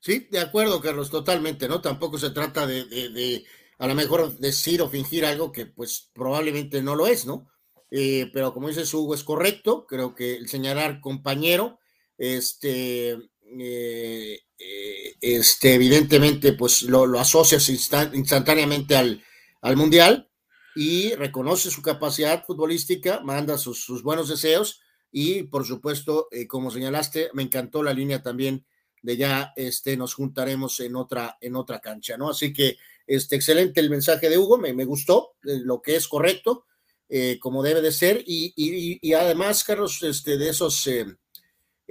Sí, 0.00 0.28
de 0.30 0.40
acuerdo, 0.40 0.80
Carlos, 0.80 1.10
totalmente, 1.10 1.68
¿no? 1.68 1.80
Tampoco 1.80 2.18
se 2.18 2.30
trata 2.30 2.66
de 2.66 3.44
a 3.82 3.88
lo 3.88 3.96
mejor 3.96 4.38
decir 4.38 4.80
o 4.80 4.88
fingir 4.88 5.24
algo 5.26 5.50
que 5.50 5.66
pues 5.66 6.12
probablemente 6.14 6.82
no 6.82 6.94
lo 6.94 7.08
es, 7.08 7.26
¿no? 7.26 7.50
Eh, 7.90 8.30
pero 8.32 8.54
como 8.54 8.68
dice 8.68 8.84
Hugo, 8.96 9.12
es 9.12 9.24
correcto, 9.24 9.86
creo 9.88 10.14
que 10.14 10.36
el 10.36 10.48
señalar 10.48 11.00
compañero, 11.00 11.80
este, 12.16 13.18
eh, 13.60 14.40
eh, 14.58 15.14
este 15.20 15.74
evidentemente 15.74 16.52
pues 16.52 16.82
lo, 16.82 17.06
lo 17.06 17.18
asocias 17.18 17.68
instantáneamente 17.68 18.96
al, 18.96 19.22
al, 19.60 19.76
Mundial 19.76 20.30
y 20.74 21.14
reconoce 21.14 21.70
su 21.70 21.82
capacidad 21.82 22.44
futbolística, 22.44 23.20
manda 23.20 23.58
sus, 23.58 23.84
sus 23.84 24.02
buenos 24.02 24.28
deseos 24.28 24.80
y 25.10 25.42
por 25.44 25.66
supuesto, 25.66 26.28
como 26.48 26.70
señalaste, 26.70 27.28
me 27.34 27.42
encantó 27.42 27.82
la 27.82 27.92
línea 27.92 28.22
también 28.22 28.64
de 29.02 29.16
ya 29.16 29.52
este, 29.56 29.96
nos 29.96 30.14
juntaremos 30.14 30.80
en 30.80 30.96
otra, 30.96 31.36
en 31.40 31.56
otra 31.56 31.80
cancha, 31.80 32.16
¿no? 32.16 32.30
Así 32.30 32.52
que 32.52 32.78
este, 33.06 33.36
excelente 33.36 33.80
el 33.80 33.90
mensaje 33.90 34.30
de 34.30 34.38
Hugo, 34.38 34.58
me, 34.58 34.72
me 34.72 34.84
gustó, 34.84 35.34
eh, 35.44 35.58
lo 35.62 35.82
que 35.82 35.96
es 35.96 36.08
correcto, 36.08 36.66
eh, 37.08 37.38
como 37.40 37.62
debe 37.62 37.82
de 37.82 37.92
ser, 37.92 38.22
y, 38.24 38.54
y, 38.56 39.12
además, 39.12 39.64
Carlos, 39.64 40.02
este, 40.02 40.38
de 40.38 40.48
esos, 40.48 40.88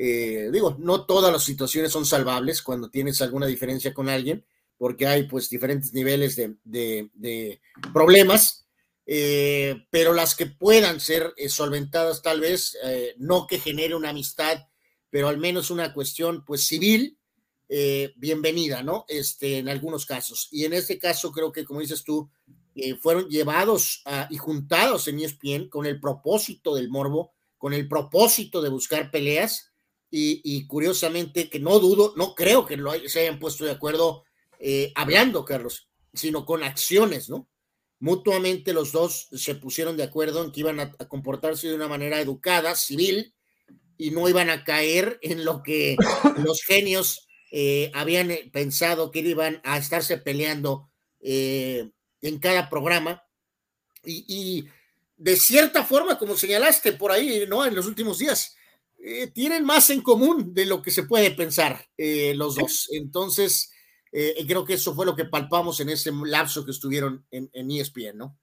eh, 0.03 0.49
digo, 0.51 0.75
no 0.79 1.05
todas 1.05 1.31
las 1.31 1.43
situaciones 1.43 1.91
son 1.91 2.05
salvables 2.05 2.61
cuando 2.61 2.89
tienes 2.89 3.21
alguna 3.21 3.45
diferencia 3.45 3.93
con 3.93 4.09
alguien, 4.09 4.45
porque 4.77 5.05
hay 5.05 5.23
pues 5.23 5.49
diferentes 5.49 5.93
niveles 5.93 6.35
de, 6.35 6.55
de, 6.63 7.61
problemas, 7.93 8.65
pero 9.05 10.13
las 10.13 10.33
que 10.33 10.47
puedan 10.47 10.99
ser 10.99 11.35
solventadas 11.49 12.23
tal 12.23 12.39
vez, 12.39 12.75
no 13.17 13.45
que 13.45 13.59
genere 13.59 13.93
una 13.93 14.09
amistad, 14.09 14.57
pero 15.11 15.27
al 15.27 15.37
menos 15.37 15.69
una 15.69 15.93
cuestión 15.93 16.43
pues 16.45 16.65
civil, 16.65 17.19
eh, 17.73 18.13
bienvenida, 18.17 18.83
¿no? 18.83 19.05
Este, 19.07 19.59
en 19.59 19.69
algunos 19.69 20.05
casos. 20.05 20.49
Y 20.51 20.65
en 20.65 20.73
este 20.73 20.99
caso 20.99 21.31
creo 21.31 21.53
que, 21.53 21.63
como 21.63 21.79
dices 21.79 22.03
tú, 22.03 22.29
eh, 22.75 22.95
fueron 22.95 23.29
llevados 23.29 24.03
y 24.29 24.35
juntados 24.35 25.07
en 25.07 25.19
ESPN 25.19 25.69
con 25.69 25.85
el 25.85 25.97
propósito 25.99 26.75
del 26.75 26.89
morbo, 26.89 27.33
con 27.57 27.73
el 27.73 27.87
propósito 27.87 28.61
de 28.61 28.67
buscar 28.67 29.09
peleas 29.09 29.70
y, 30.11 30.67
curiosamente 30.67 31.49
que 31.49 31.59
no 31.59 31.79
dudo, 31.79 32.13
no 32.17 32.35
creo 32.35 32.65
que 32.65 32.75
lo 32.75 32.91
se 33.07 33.21
hayan 33.21 33.39
puesto 33.39 33.63
de 33.63 33.71
acuerdo 33.71 34.25
eh, 34.59 34.91
hablando, 34.95 35.45
Carlos, 35.45 35.89
sino 36.13 36.45
con 36.45 36.63
acciones, 36.63 37.29
¿no? 37.29 37.47
Mutuamente 37.99 38.73
los 38.73 38.91
dos 38.91 39.29
se 39.31 39.55
pusieron 39.55 39.95
de 39.95 40.03
acuerdo 40.03 40.43
en 40.43 40.51
que 40.51 40.59
iban 40.59 40.79
a 40.79 40.91
comportarse 41.07 41.69
de 41.69 41.75
una 41.75 41.87
manera 41.87 42.19
educada, 42.19 42.75
civil, 42.75 43.33
y 44.01 44.09
no 44.09 44.27
iban 44.27 44.49
a 44.49 44.63
caer 44.63 45.19
en 45.21 45.45
lo 45.45 45.61
que 45.61 45.95
los 46.43 46.63
genios 46.63 47.27
eh, 47.51 47.91
habían 47.93 48.31
eh, 48.31 48.49
pensado 48.51 49.11
que 49.11 49.19
iban 49.19 49.61
a 49.63 49.77
estarse 49.77 50.17
peleando 50.17 50.89
eh, 51.19 51.91
en 52.21 52.39
cada 52.39 52.67
programa 52.67 53.23
y, 54.03 54.65
de 55.17 55.35
cierta 55.35 55.83
forma, 55.85 56.17
como 56.17 56.35
señalaste 56.35 56.93
por 56.93 57.11
ahí, 57.11 57.45
¿no? 57.47 57.63
En 57.63 57.75
los 57.75 57.85
últimos 57.85 58.17
días, 58.17 58.55
tienen 59.33 59.65
más 59.65 59.89
en 59.89 60.01
común 60.01 60.53
de 60.53 60.65
lo 60.65 60.81
que 60.81 60.91
se 60.91 61.03
puede 61.03 61.31
pensar 61.31 61.85
los 61.97 62.55
dos. 62.55 62.87
Entonces, 62.93 63.71
creo 64.11 64.65
que 64.65 64.73
eso 64.73 64.93
fue 64.93 65.05
lo 65.05 65.15
que 65.15 65.25
palpamos 65.25 65.79
en 65.79 65.89
ese 65.89 66.11
lapso 66.25 66.65
que 66.65 66.71
estuvieron 66.71 67.25
en, 67.31 67.49
en 67.53 67.71
ESPN, 67.71 68.17
¿no? 68.17 68.37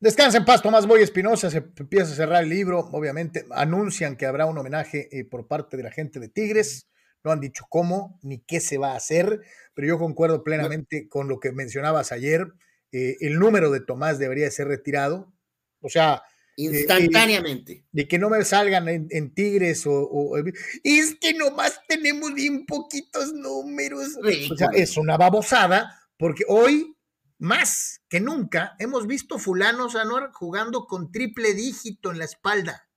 Descansa 0.00 0.38
en 0.38 0.44
paz, 0.44 0.60
Tomás 0.60 0.86
Boy 0.86 1.02
Espinosa, 1.02 1.50
se 1.50 1.64
empieza 1.78 2.12
a 2.12 2.16
cerrar 2.16 2.42
el 2.42 2.50
libro, 2.50 2.80
obviamente, 2.92 3.46
anuncian 3.52 4.16
que 4.16 4.26
habrá 4.26 4.44
un 4.44 4.58
homenaje 4.58 5.08
por 5.30 5.46
parte 5.46 5.76
de 5.78 5.84
la 5.84 5.90
gente 5.90 6.20
de 6.20 6.28
Tigres, 6.28 6.88
no 7.24 7.32
han 7.32 7.40
dicho 7.40 7.64
cómo 7.68 8.20
ni 8.22 8.40
qué 8.40 8.60
se 8.60 8.76
va 8.76 8.92
a 8.92 8.96
hacer, 8.96 9.40
pero 9.72 9.88
yo 9.88 9.98
concuerdo 9.98 10.44
plenamente 10.44 11.08
con 11.08 11.26
lo 11.26 11.40
que 11.40 11.52
mencionabas 11.52 12.12
ayer. 12.12 12.52
Eh, 12.92 13.16
el 13.20 13.38
número 13.38 13.70
de 13.70 13.80
Tomás 13.80 14.18
debería 14.18 14.50
ser 14.50 14.68
retirado. 14.68 15.32
O 15.80 15.88
sea, 15.88 16.22
eh, 16.56 16.62
instantáneamente. 16.62 17.84
de 17.92 18.08
que 18.08 18.18
no 18.18 18.30
me 18.30 18.44
salgan 18.44 18.88
en, 18.88 19.34
Tigres 19.34 19.84
o, 19.86 20.34
Es 20.82 21.16
que 21.20 21.34
nomás 21.34 21.80
tenemos 21.88 22.34
bien 22.34 22.66
poquitos 22.66 23.32
números. 23.32 24.16
O 24.50 24.56
sea, 24.56 24.68
es 24.74 24.96
una 24.96 25.16
babosada, 25.16 26.00
porque 26.16 26.44
hoy, 26.48 26.96
más 27.38 28.02
que 28.08 28.20
nunca, 28.20 28.74
hemos 28.78 29.06
visto 29.06 29.38
fulanos 29.38 29.96
Anuar 29.96 30.30
jugando 30.32 30.86
con 30.86 31.10
triple 31.12 31.54
dígito 31.54 32.10
en 32.10 32.18
la 32.18 32.24
espalda. 32.24 32.88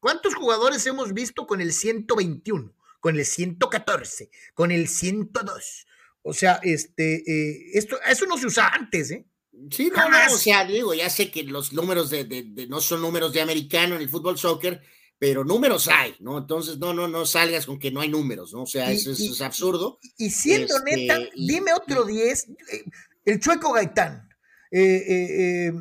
¿Cuántos 0.00 0.34
jugadores 0.34 0.86
hemos 0.86 1.12
visto 1.12 1.46
con 1.46 1.60
el 1.60 1.72
121? 1.72 2.78
con 3.00 3.16
el 3.16 3.24
114, 3.24 4.30
con 4.54 4.70
el 4.70 4.88
102. 4.88 5.86
O 6.22 6.32
sea, 6.32 6.60
este, 6.62 7.16
eh, 7.16 7.70
esto, 7.74 7.98
eso 8.06 8.26
no 8.26 8.36
se 8.38 8.46
usa 8.46 8.68
antes, 8.68 9.10
¿eh? 9.10 9.26
Sí, 9.70 9.90
no, 9.94 10.08
no, 10.08 10.34
o 10.34 10.38
sea, 10.38 10.64
digo, 10.64 10.94
ya 10.94 11.10
sé 11.10 11.30
que 11.30 11.42
los 11.42 11.72
números 11.72 12.10
de, 12.10 12.24
de, 12.24 12.66
no 12.68 12.80
son 12.80 13.02
números 13.02 13.32
de 13.32 13.40
americano 13.40 13.96
en 13.96 14.02
el 14.02 14.08
fútbol 14.08 14.38
soccer, 14.38 14.82
pero 15.18 15.44
números 15.44 15.88
hay, 15.88 16.14
¿no? 16.20 16.38
Entonces, 16.38 16.78
no, 16.78 16.94
no, 16.94 17.08
no 17.08 17.26
salgas 17.26 17.66
con 17.66 17.78
que 17.78 17.90
no 17.90 18.00
hay 18.00 18.08
números, 18.08 18.52
¿no? 18.52 18.62
O 18.62 18.66
sea, 18.66 18.90
eso, 18.90 19.10
es 19.10 19.40
absurdo. 19.40 19.98
Y 20.16 20.30
siendo 20.30 20.76
este, 20.76 20.96
neta, 20.96 21.18
dime 21.34 21.72
otro 21.72 22.04
10, 22.04 22.48
eh, 22.48 22.84
el 23.24 23.40
Chueco 23.40 23.72
Gaitán, 23.72 24.28
eh, 24.70 25.72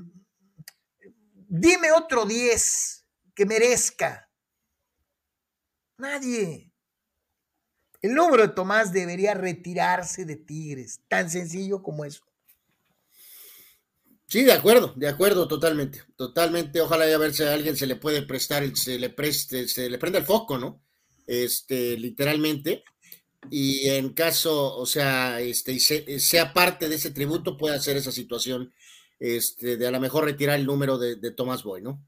dime 1.47 1.91
otro 1.91 2.25
10 2.25 3.05
que 3.33 3.45
merezca. 3.45 4.29
Nadie. 5.97 6.71
El 8.01 8.13
número 8.13 8.43
de 8.43 8.53
Tomás 8.53 8.91
debería 8.91 9.33
retirarse 9.33 10.25
de 10.25 10.35
Tigres, 10.35 11.01
tan 11.07 11.29
sencillo 11.29 11.81
como 11.81 12.05
eso. 12.05 12.26
Sí, 14.29 14.43
de 14.43 14.51
acuerdo, 14.51 14.93
de 14.97 15.07
acuerdo, 15.07 15.47
totalmente, 15.47 16.01
totalmente. 16.17 16.81
Ojalá 16.81 17.07
ya 17.07 17.17
ver 17.17 17.33
si 17.33 17.43
a 17.43 17.53
alguien 17.53 17.77
se 17.77 17.87
le 17.87 17.95
puede 17.95 18.23
prestar, 18.23 18.69
se 18.75 18.99
le 18.99 19.09
preste, 19.09 19.69
se 19.69 19.89
le 19.89 19.97
prende 19.97 20.19
el 20.19 20.25
foco, 20.25 20.57
¿no? 20.57 20.81
Este, 21.25 21.97
literalmente. 21.97 22.83
Y 23.49 23.87
en 23.87 24.13
caso, 24.13 24.75
o 24.75 24.85
sea, 24.85 25.39
este, 25.39 25.79
sea 25.79 26.53
parte 26.53 26.89
de 26.89 26.95
ese 26.95 27.11
tributo, 27.11 27.55
puede 27.57 27.75
hacer 27.75 27.95
esa 27.95 28.11
situación, 28.11 28.73
este, 29.17 29.77
de 29.77 29.87
a 29.87 29.91
lo 29.91 30.01
mejor 30.01 30.25
retirar 30.25 30.59
el 30.59 30.65
número 30.65 30.97
de, 30.97 31.15
de 31.15 31.31
Tomás 31.31 31.63
Boy, 31.63 31.81
¿no? 31.81 32.03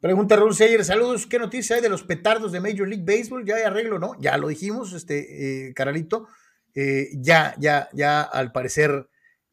Pregunta 0.00 0.36
Raúl 0.36 0.54
Seyer, 0.54 0.84
saludos, 0.84 1.26
¿qué 1.26 1.38
noticia 1.38 1.76
hay 1.76 1.82
de 1.82 1.88
los 1.88 2.02
petardos 2.02 2.52
de 2.52 2.60
Major 2.60 2.86
League 2.86 3.04
Baseball? 3.06 3.46
Ya 3.46 3.56
hay 3.56 3.62
arreglo, 3.62 3.98
¿no? 3.98 4.12
Ya 4.20 4.36
lo 4.36 4.48
dijimos, 4.48 4.92
este, 4.92 5.68
eh, 5.68 5.74
Caralito, 5.74 6.28
eh, 6.74 7.08
ya, 7.14 7.56
ya, 7.58 7.88
ya 7.94 8.20
al 8.20 8.52
parecer 8.52 9.08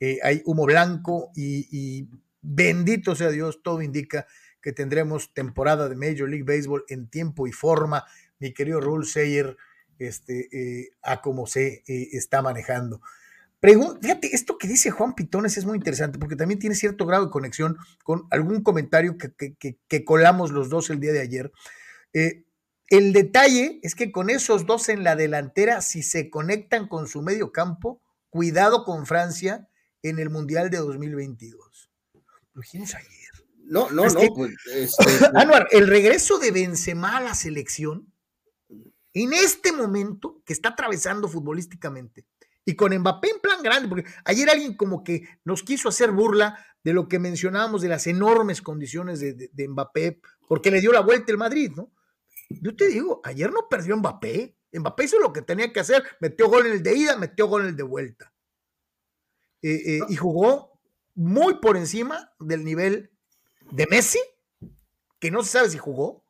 eh, 0.05 0.19
hay 0.21 0.41
humo 0.43 0.65
blanco 0.65 1.31
y, 1.33 2.09
bendito 2.41 3.15
sea 3.15 3.29
Dios, 3.29 3.61
todo 3.63 3.81
indica 3.81 4.27
que 4.61 4.73
tendremos 4.73 5.33
temporada 5.33 5.87
de 5.87 5.95
Major 5.95 6.27
League 6.27 6.43
Baseball 6.43 6.83
en 6.89 7.07
tiempo 7.07 7.47
y 7.47 7.53
forma, 7.53 8.03
mi 8.37 8.53
querido 8.53 8.81
Rule 8.81 9.05
Sayer, 9.05 9.55
este, 9.99 10.49
eh, 10.51 10.89
a 11.03 11.21
como 11.21 11.47
se 11.47 11.83
eh, 11.87 12.09
está 12.11 12.41
manejando. 12.41 12.99
fíjate, 13.61 14.35
esto 14.35 14.57
que 14.57 14.67
dice 14.67 14.91
Juan 14.91 15.15
Pitones 15.15 15.55
es 15.55 15.63
muy 15.63 15.77
interesante 15.77 16.19
porque 16.19 16.35
también 16.35 16.59
tiene 16.59 16.75
cierto 16.75 17.05
grado 17.05 17.23
de 17.23 17.31
conexión 17.31 17.77
con 18.03 18.27
algún 18.29 18.61
comentario 18.61 19.15
que, 19.17 20.03
colamos 20.03 20.51
los 20.51 20.67
dos 20.67 20.89
el 20.89 20.99
día 20.99 21.13
de 21.13 21.21
ayer. 21.21 21.51
El 22.89 23.13
detalle 23.13 23.79
es 23.83 23.95
que 23.95 24.11
con 24.11 24.29
esos 24.29 24.65
dos 24.65 24.89
en 24.89 25.05
la 25.05 25.15
delantera, 25.15 25.79
si 25.79 26.03
se 26.03 26.29
conectan 26.29 26.89
con 26.89 27.07
su 27.07 27.21
medio 27.21 27.53
campo, 27.53 28.01
cuidado 28.29 28.83
con 28.83 29.05
Francia 29.05 29.69
en 30.03 30.19
el 30.19 30.29
Mundial 30.29 30.69
de 30.69 30.77
2022. 30.77 31.89
Lo 32.53 32.61
dijimos 32.61 32.93
ayer. 32.93 33.09
No, 33.65 33.89
no, 33.89 34.05
no. 34.07 34.19
Pues, 34.35 34.53
este, 34.73 35.25
Anuar, 35.33 35.67
el 35.71 35.87
regreso 35.87 36.37
de 36.37 36.51
Benzema 36.51 37.17
a 37.17 37.21
la 37.21 37.33
selección, 37.33 38.13
en 39.13 39.33
este 39.33 39.71
momento 39.71 40.41
que 40.45 40.53
está 40.53 40.69
atravesando 40.69 41.27
futbolísticamente, 41.27 42.25
y 42.65 42.75
con 42.75 42.97
Mbappé 42.97 43.29
en 43.29 43.39
plan 43.39 43.61
grande, 43.61 43.89
porque 43.89 44.05
ayer 44.25 44.49
alguien 44.49 44.75
como 44.75 45.03
que 45.03 45.27
nos 45.43 45.63
quiso 45.63 45.89
hacer 45.89 46.11
burla 46.11 46.65
de 46.83 46.93
lo 46.93 47.07
que 47.07 47.19
mencionábamos 47.19 47.81
de 47.81 47.89
las 47.89 48.07
enormes 48.07 48.61
condiciones 48.61 49.19
de, 49.19 49.49
de, 49.51 49.67
Mbappé, 49.67 50.21
porque 50.47 50.71
le 50.71 50.81
dio 50.81 50.91
la 50.91 51.01
vuelta 51.01 51.31
el 51.31 51.37
Madrid, 51.37 51.71
¿no? 51.75 51.91
Yo 52.49 52.75
te 52.75 52.87
digo, 52.87 53.21
ayer 53.23 53.51
no 53.51 53.67
perdió 53.69 53.97
Mbappé. 53.97 54.57
Mbappé 54.71 55.03
hizo 55.05 55.19
lo 55.19 55.33
que 55.33 55.41
tenía 55.41 55.71
que 55.71 55.79
hacer, 55.79 56.03
metió 56.19 56.47
gol 56.47 56.67
en 56.67 56.73
el 56.73 56.83
de 56.83 56.95
ida, 56.95 57.17
metió 57.17 57.47
gol 57.47 57.63
en 57.63 57.69
el 57.69 57.75
de 57.75 57.83
vuelta. 57.83 58.32
Eh, 59.63 59.95
eh, 59.95 59.99
y 60.09 60.15
jugó 60.15 60.79
muy 61.15 61.55
por 61.55 61.77
encima 61.77 62.31
del 62.39 62.63
nivel 62.63 63.11
de 63.71 63.87
Messi, 63.87 64.19
que 65.19 65.31
no 65.31 65.41
se 65.43 65.49
sabe 65.51 65.69
si 65.69 65.77
jugó, 65.77 66.23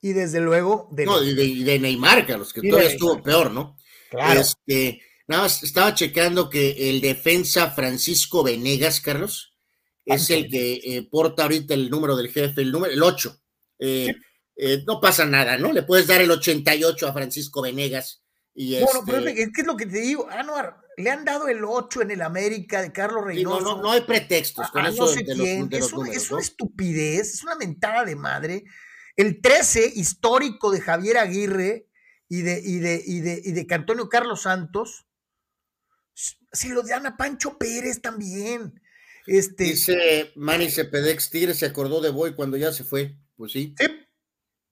y 0.00 0.12
desde 0.12 0.40
luego 0.40 0.88
de, 0.90 1.06
no, 1.06 1.22
y 1.22 1.64
de, 1.64 1.78
Neymar, 1.78 2.26
Carlos, 2.26 2.52
que 2.52 2.68
todavía 2.68 2.90
estuvo 2.90 3.22
peor, 3.22 3.50
¿no? 3.50 3.76
Claro. 4.10 4.40
Este, 4.40 5.00
nada 5.26 5.44
más 5.44 5.62
estaba 5.62 5.94
checando 5.94 6.50
que 6.50 6.90
el 6.90 7.00
defensa 7.00 7.70
Francisco 7.70 8.42
Venegas, 8.42 9.00
Carlos, 9.00 9.54
es 10.04 10.30
el 10.30 10.50
que 10.50 10.74
eh, 10.74 11.08
porta 11.10 11.44
ahorita 11.44 11.74
el 11.74 11.90
número 11.90 12.16
del 12.16 12.30
jefe, 12.30 12.60
el 12.60 12.72
número, 12.72 12.92
el 12.92 13.02
8. 13.02 13.40
Eh, 13.78 14.14
eh, 14.56 14.84
no 14.86 15.00
pasa 15.00 15.24
nada, 15.24 15.56
¿no? 15.56 15.72
Le 15.72 15.82
puedes 15.82 16.06
dar 16.06 16.20
el 16.20 16.30
88 16.30 17.08
a 17.08 17.12
Francisco 17.12 17.62
Venegas. 17.62 18.22
Y 18.54 18.78
bueno, 18.80 19.00
pero 19.04 19.18
este 19.26 19.50
¿qué 19.52 19.60
es 19.62 19.66
lo 19.66 19.76
que 19.76 19.86
te 19.86 20.00
digo? 20.00 20.28
Anuar, 20.30 20.76
le 20.96 21.10
han 21.10 21.24
dado 21.24 21.48
el 21.48 21.64
8 21.64 22.02
en 22.02 22.10
el 22.10 22.22
América 22.22 22.82
de 22.82 22.92
Carlos 22.92 23.24
Reynoso. 23.24 23.60
No, 23.60 23.76
no, 23.76 23.82
no, 23.82 23.90
hay 23.90 24.02
pretextos 24.02 24.70
con 24.70 24.86
eso 24.86 25.12
de, 25.12 25.24
los, 25.34 25.92
números, 25.92 25.92
es 26.16 26.30
una 26.30 26.40
estupidez, 26.40 27.34
es 27.34 27.42
una 27.42 27.56
mentada 27.56 28.04
de 28.04 28.16
madre. 28.16 28.64
El 29.16 29.40
13 29.40 29.92
histórico 29.94 30.70
de 30.70 30.80
Javier 30.80 31.18
Aguirre 31.18 31.88
y 32.28 32.42
de, 32.42 32.60
y 32.64 32.78
de, 32.78 33.02
y 33.04 33.20
de, 33.20 33.40
y 33.44 33.52
de 33.52 33.66
Antonio 33.74 34.08
Carlos 34.08 34.42
Santos, 34.42 35.06
se 36.14 36.68
lo 36.68 36.82
dan 36.82 37.06
a 37.06 37.16
Pancho 37.16 37.58
Pérez 37.58 38.00
también. 38.00 38.80
Este, 39.26 39.64
Dice 39.64 40.32
Manny 40.36 40.70
Cepedex 40.70 41.30
Tigre 41.30 41.54
se 41.54 41.66
acordó 41.66 42.00
de 42.00 42.10
Boy 42.10 42.34
cuando 42.34 42.56
ya 42.56 42.72
se 42.72 42.84
fue. 42.84 43.16
Pues 43.36 43.52
sí. 43.52 43.74
Sí, 43.78 43.86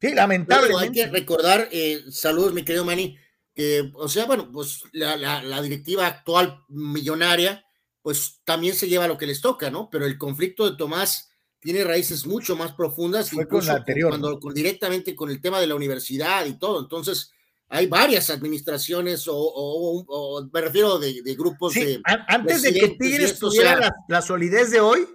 sí 0.01 0.15
lamentablemente. 0.15 1.03
hay 1.03 1.07
que 1.07 1.13
recordar, 1.13 1.69
eh, 1.73 2.03
saludos, 2.11 2.53
mi 2.53 2.65
querido 2.65 2.85
Manny, 2.85 3.19
que, 3.55 3.91
o 3.95 4.09
sea, 4.09 4.25
bueno, 4.25 4.51
pues 4.51 4.83
la, 4.93 5.17
la, 5.17 5.63
directiva 5.63 6.07
actual 6.07 6.65
millonaria, 6.69 7.65
pues 8.01 8.41
también 8.45 8.75
se 8.75 8.89
lleva 8.89 9.09
lo 9.09 9.19
que 9.19 9.27
les 9.27 9.41
toca, 9.41 9.71
¿no? 9.71 9.91
Pero 9.91 10.07
el 10.07 10.19
conflicto 10.19 10.69
de 10.69 10.77
Tomás 10.77 11.31
tiene 11.61 11.85
raíces 11.85 12.27
mucho 12.27 12.57
más 12.57 12.73
profundas, 12.73 13.31
Fue 13.31 13.47
con 13.47 13.65
la 13.65 13.75
anterior, 13.75 14.09
cuando 14.09 14.41
directamente 14.53 15.15
con 15.15 15.31
el 15.31 15.41
tema 15.41 15.61
de 15.61 15.69
la 15.69 15.77
universidad 15.77 16.45
y 16.47 16.59
todo. 16.59 16.81
Entonces, 16.81 17.31
hay 17.69 17.87
varias 17.87 18.31
administraciones 18.31 19.25
o, 19.29 20.49
me 20.53 20.61
refiero 20.61 20.99
de, 20.99 21.23
grupos 21.39 21.75
de... 21.75 22.03
Antes 22.29 22.63
de 22.63 22.75
que 22.75 22.89
Tigres 22.99 23.39
tuviera 23.39 23.95
la, 24.09 24.23
solidez 24.23 24.71
de 24.73 24.81
hoy, 24.81 25.07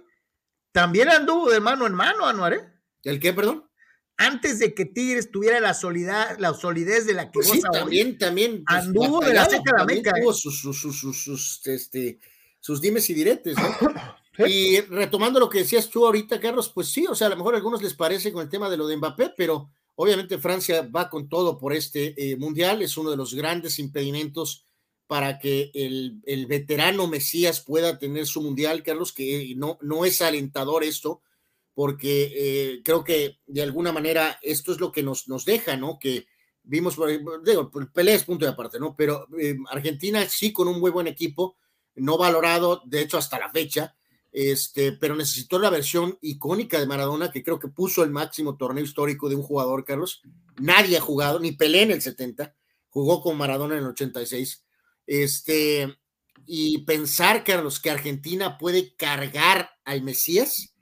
también 0.72 1.10
anduvo 1.10 1.50
de 1.50 1.60
mano 1.60 1.86
en 1.86 1.94
mano, 1.94 2.26
Anuar, 2.26 2.54
¿eh? 2.54 2.62
¿El 3.02 3.20
qué, 3.20 3.32
perdón? 3.32 3.67
Antes 4.18 4.58
de 4.58 4.74
que 4.74 4.84
Tigres 4.84 5.30
tuviera 5.30 5.60
la, 5.60 5.72
solidez, 5.74 6.38
la 6.38 6.52
solidez 6.52 7.06
de 7.06 7.14
la 7.14 7.26
que 7.26 7.38
pues 7.40 7.48
sí, 7.48 7.60
también, 7.60 8.18
también. 8.18 8.64
Pues, 8.66 8.80
anduvo 8.80 9.20
de 9.20 9.32
la 9.32 9.48
seca 9.48 9.72
la 9.78 9.84
meca. 9.84 10.12
Tuvo 10.12 10.32
sus, 10.32 10.60
sus, 10.60 10.76
sus, 10.76 11.22
sus, 11.22 11.66
este, 11.66 12.18
sus 12.58 12.80
dimes 12.80 13.08
y 13.08 13.14
diretes, 13.14 13.56
¿no? 13.56 13.64
Y 14.46 14.80
retomando 14.82 15.40
lo 15.40 15.48
que 15.48 15.58
decías 15.58 15.90
tú 15.90 16.06
ahorita, 16.06 16.38
Carlos, 16.38 16.70
pues 16.72 16.92
sí, 16.92 17.04
o 17.08 17.14
sea, 17.16 17.26
a 17.26 17.30
lo 17.30 17.36
mejor 17.36 17.54
a 17.54 17.56
algunos 17.56 17.82
les 17.82 17.94
parece 17.94 18.32
con 18.32 18.40
el 18.42 18.48
tema 18.48 18.70
de 18.70 18.76
lo 18.76 18.86
de 18.86 18.96
Mbappé, 18.96 19.32
pero 19.36 19.68
obviamente 19.96 20.38
Francia 20.38 20.88
va 20.94 21.10
con 21.10 21.28
todo 21.28 21.58
por 21.58 21.72
este 21.72 22.14
eh, 22.16 22.36
mundial, 22.36 22.80
es 22.80 22.96
uno 22.96 23.10
de 23.10 23.16
los 23.16 23.34
grandes 23.34 23.80
impedimentos 23.80 24.64
para 25.08 25.40
que 25.40 25.72
el, 25.74 26.20
el, 26.24 26.46
veterano 26.46 27.08
Mesías 27.08 27.60
pueda 27.62 27.98
tener 27.98 28.28
su 28.28 28.40
mundial, 28.40 28.84
Carlos, 28.84 29.12
que 29.12 29.54
no, 29.56 29.76
no 29.82 30.04
es 30.04 30.22
alentador 30.22 30.84
esto, 30.84 31.20
porque 31.78 32.32
eh, 32.34 32.82
creo 32.82 33.04
que 33.04 33.38
de 33.46 33.62
alguna 33.62 33.92
manera 33.92 34.36
esto 34.42 34.72
es 34.72 34.80
lo 34.80 34.90
que 34.90 35.04
nos, 35.04 35.28
nos 35.28 35.44
deja, 35.44 35.76
¿no? 35.76 35.96
Que 35.96 36.26
vimos, 36.64 36.96
digo, 37.44 37.70
pelea 37.94 38.16
es 38.16 38.24
punto 38.24 38.44
de 38.44 38.50
aparte, 38.50 38.80
¿no? 38.80 38.96
Pero 38.96 39.28
eh, 39.38 39.56
Argentina 39.70 40.28
sí 40.28 40.52
con 40.52 40.66
un 40.66 40.80
muy 40.80 40.90
buen 40.90 41.06
equipo, 41.06 41.56
no 41.94 42.18
valorado, 42.18 42.82
de 42.84 43.02
hecho, 43.02 43.16
hasta 43.16 43.38
la 43.38 43.52
fecha, 43.52 43.94
este, 44.32 44.90
pero 44.90 45.14
necesitó 45.14 45.60
la 45.60 45.70
versión 45.70 46.18
icónica 46.20 46.80
de 46.80 46.88
Maradona, 46.88 47.30
que 47.30 47.44
creo 47.44 47.60
que 47.60 47.68
puso 47.68 48.02
el 48.02 48.10
máximo 48.10 48.56
torneo 48.56 48.82
histórico 48.82 49.28
de 49.28 49.36
un 49.36 49.44
jugador, 49.44 49.84
Carlos. 49.84 50.20
Nadie 50.56 50.96
ha 50.96 51.00
jugado, 51.00 51.38
ni 51.38 51.52
Pelé 51.52 51.82
en 51.82 51.92
el 51.92 52.02
70, 52.02 52.56
jugó 52.88 53.22
con 53.22 53.38
Maradona 53.38 53.76
en 53.76 53.84
el 53.84 53.90
86. 53.90 54.64
Este, 55.06 55.96
y 56.44 56.78
pensar, 56.78 57.44
Carlos, 57.44 57.78
que 57.78 57.90
Argentina 57.92 58.58
puede 58.58 58.96
cargar 58.96 59.70
al 59.84 60.02
Mesías, 60.02 60.74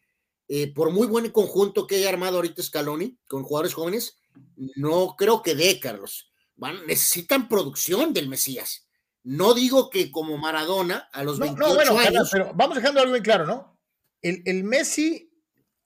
eh, 0.49 0.73
por 0.73 0.91
muy 0.91 1.07
buen 1.07 1.31
conjunto 1.31 1.87
que 1.87 1.97
haya 1.97 2.09
armado 2.09 2.37
ahorita 2.37 2.63
Scaloni 2.63 3.19
con 3.27 3.43
jugadores 3.43 3.75
jóvenes, 3.75 4.19
no 4.57 5.17
creo 5.17 5.43
que 5.43 5.55
dé, 5.55 5.81
Carlos. 5.81 6.31
Van, 6.57 6.87
necesitan 6.87 7.49
producción 7.49 8.13
del 8.13 8.29
Mesías. 8.29 8.87
No 9.23 9.55
digo 9.55 9.91
que 9.91 10.11
como 10.13 10.39
Maradona 10.39 11.09
a 11.13 11.25
los 11.25 11.39
28 11.39 11.99
años. 11.99 12.29
pero 12.31 12.53
vamos 12.55 12.77
dejando 12.77 13.01
algo 13.01 13.13
bien 13.13 13.25
claro, 13.25 13.45
¿no? 13.45 13.77
El, 14.23 14.43
el, 14.47 14.63
Messi 14.63 15.33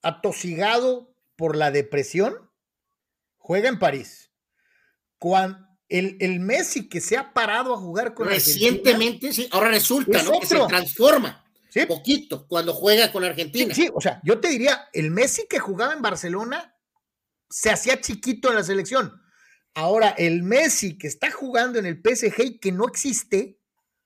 atosigado 0.02 1.14
por 1.36 1.56
la 1.56 1.70
depresión 1.70 2.50
juega 3.38 3.68
en 3.68 3.78
París. 3.78 4.30
Cuando 5.18 5.58
el, 5.88 6.16
el 6.20 6.38
Messi 6.40 6.88
que 6.88 7.00
se 7.00 7.16
ha 7.16 7.32
parado 7.32 7.74
a 7.74 7.78
jugar 7.78 8.14
con 8.14 8.28
Recientemente, 8.28 9.32
sí, 9.32 9.48
ahora 9.50 9.70
resulta, 9.70 10.22
¿no? 10.22 10.38
Que 10.38 10.46
se 10.46 10.66
transforma. 10.66 11.44
¿Sí? 11.70 11.86
Poquito, 11.86 12.46
cuando 12.48 12.74
juega 12.74 13.12
con 13.12 13.24
Argentina. 13.24 13.74
Sí, 13.74 13.88
o 13.94 14.00
sea, 14.00 14.20
yo 14.24 14.40
te 14.40 14.48
diría, 14.48 14.88
el 14.92 15.10
Messi 15.10 15.46
que 15.48 15.60
jugaba 15.60 15.92
en 15.92 16.02
Barcelona 16.02 16.76
se 17.48 17.70
hacía 17.70 18.00
chiquito 18.00 18.48
en 18.48 18.56
la 18.56 18.64
selección. 18.64 19.22
Ahora, 19.74 20.10
el 20.10 20.42
Messi 20.42 20.98
que 20.98 21.06
está 21.06 21.30
jugando 21.30 21.78
en 21.78 21.86
el 21.86 22.00
PSG 22.02 22.40
y 22.42 22.58
que 22.58 22.72
no 22.72 22.86
existe, 22.86 23.58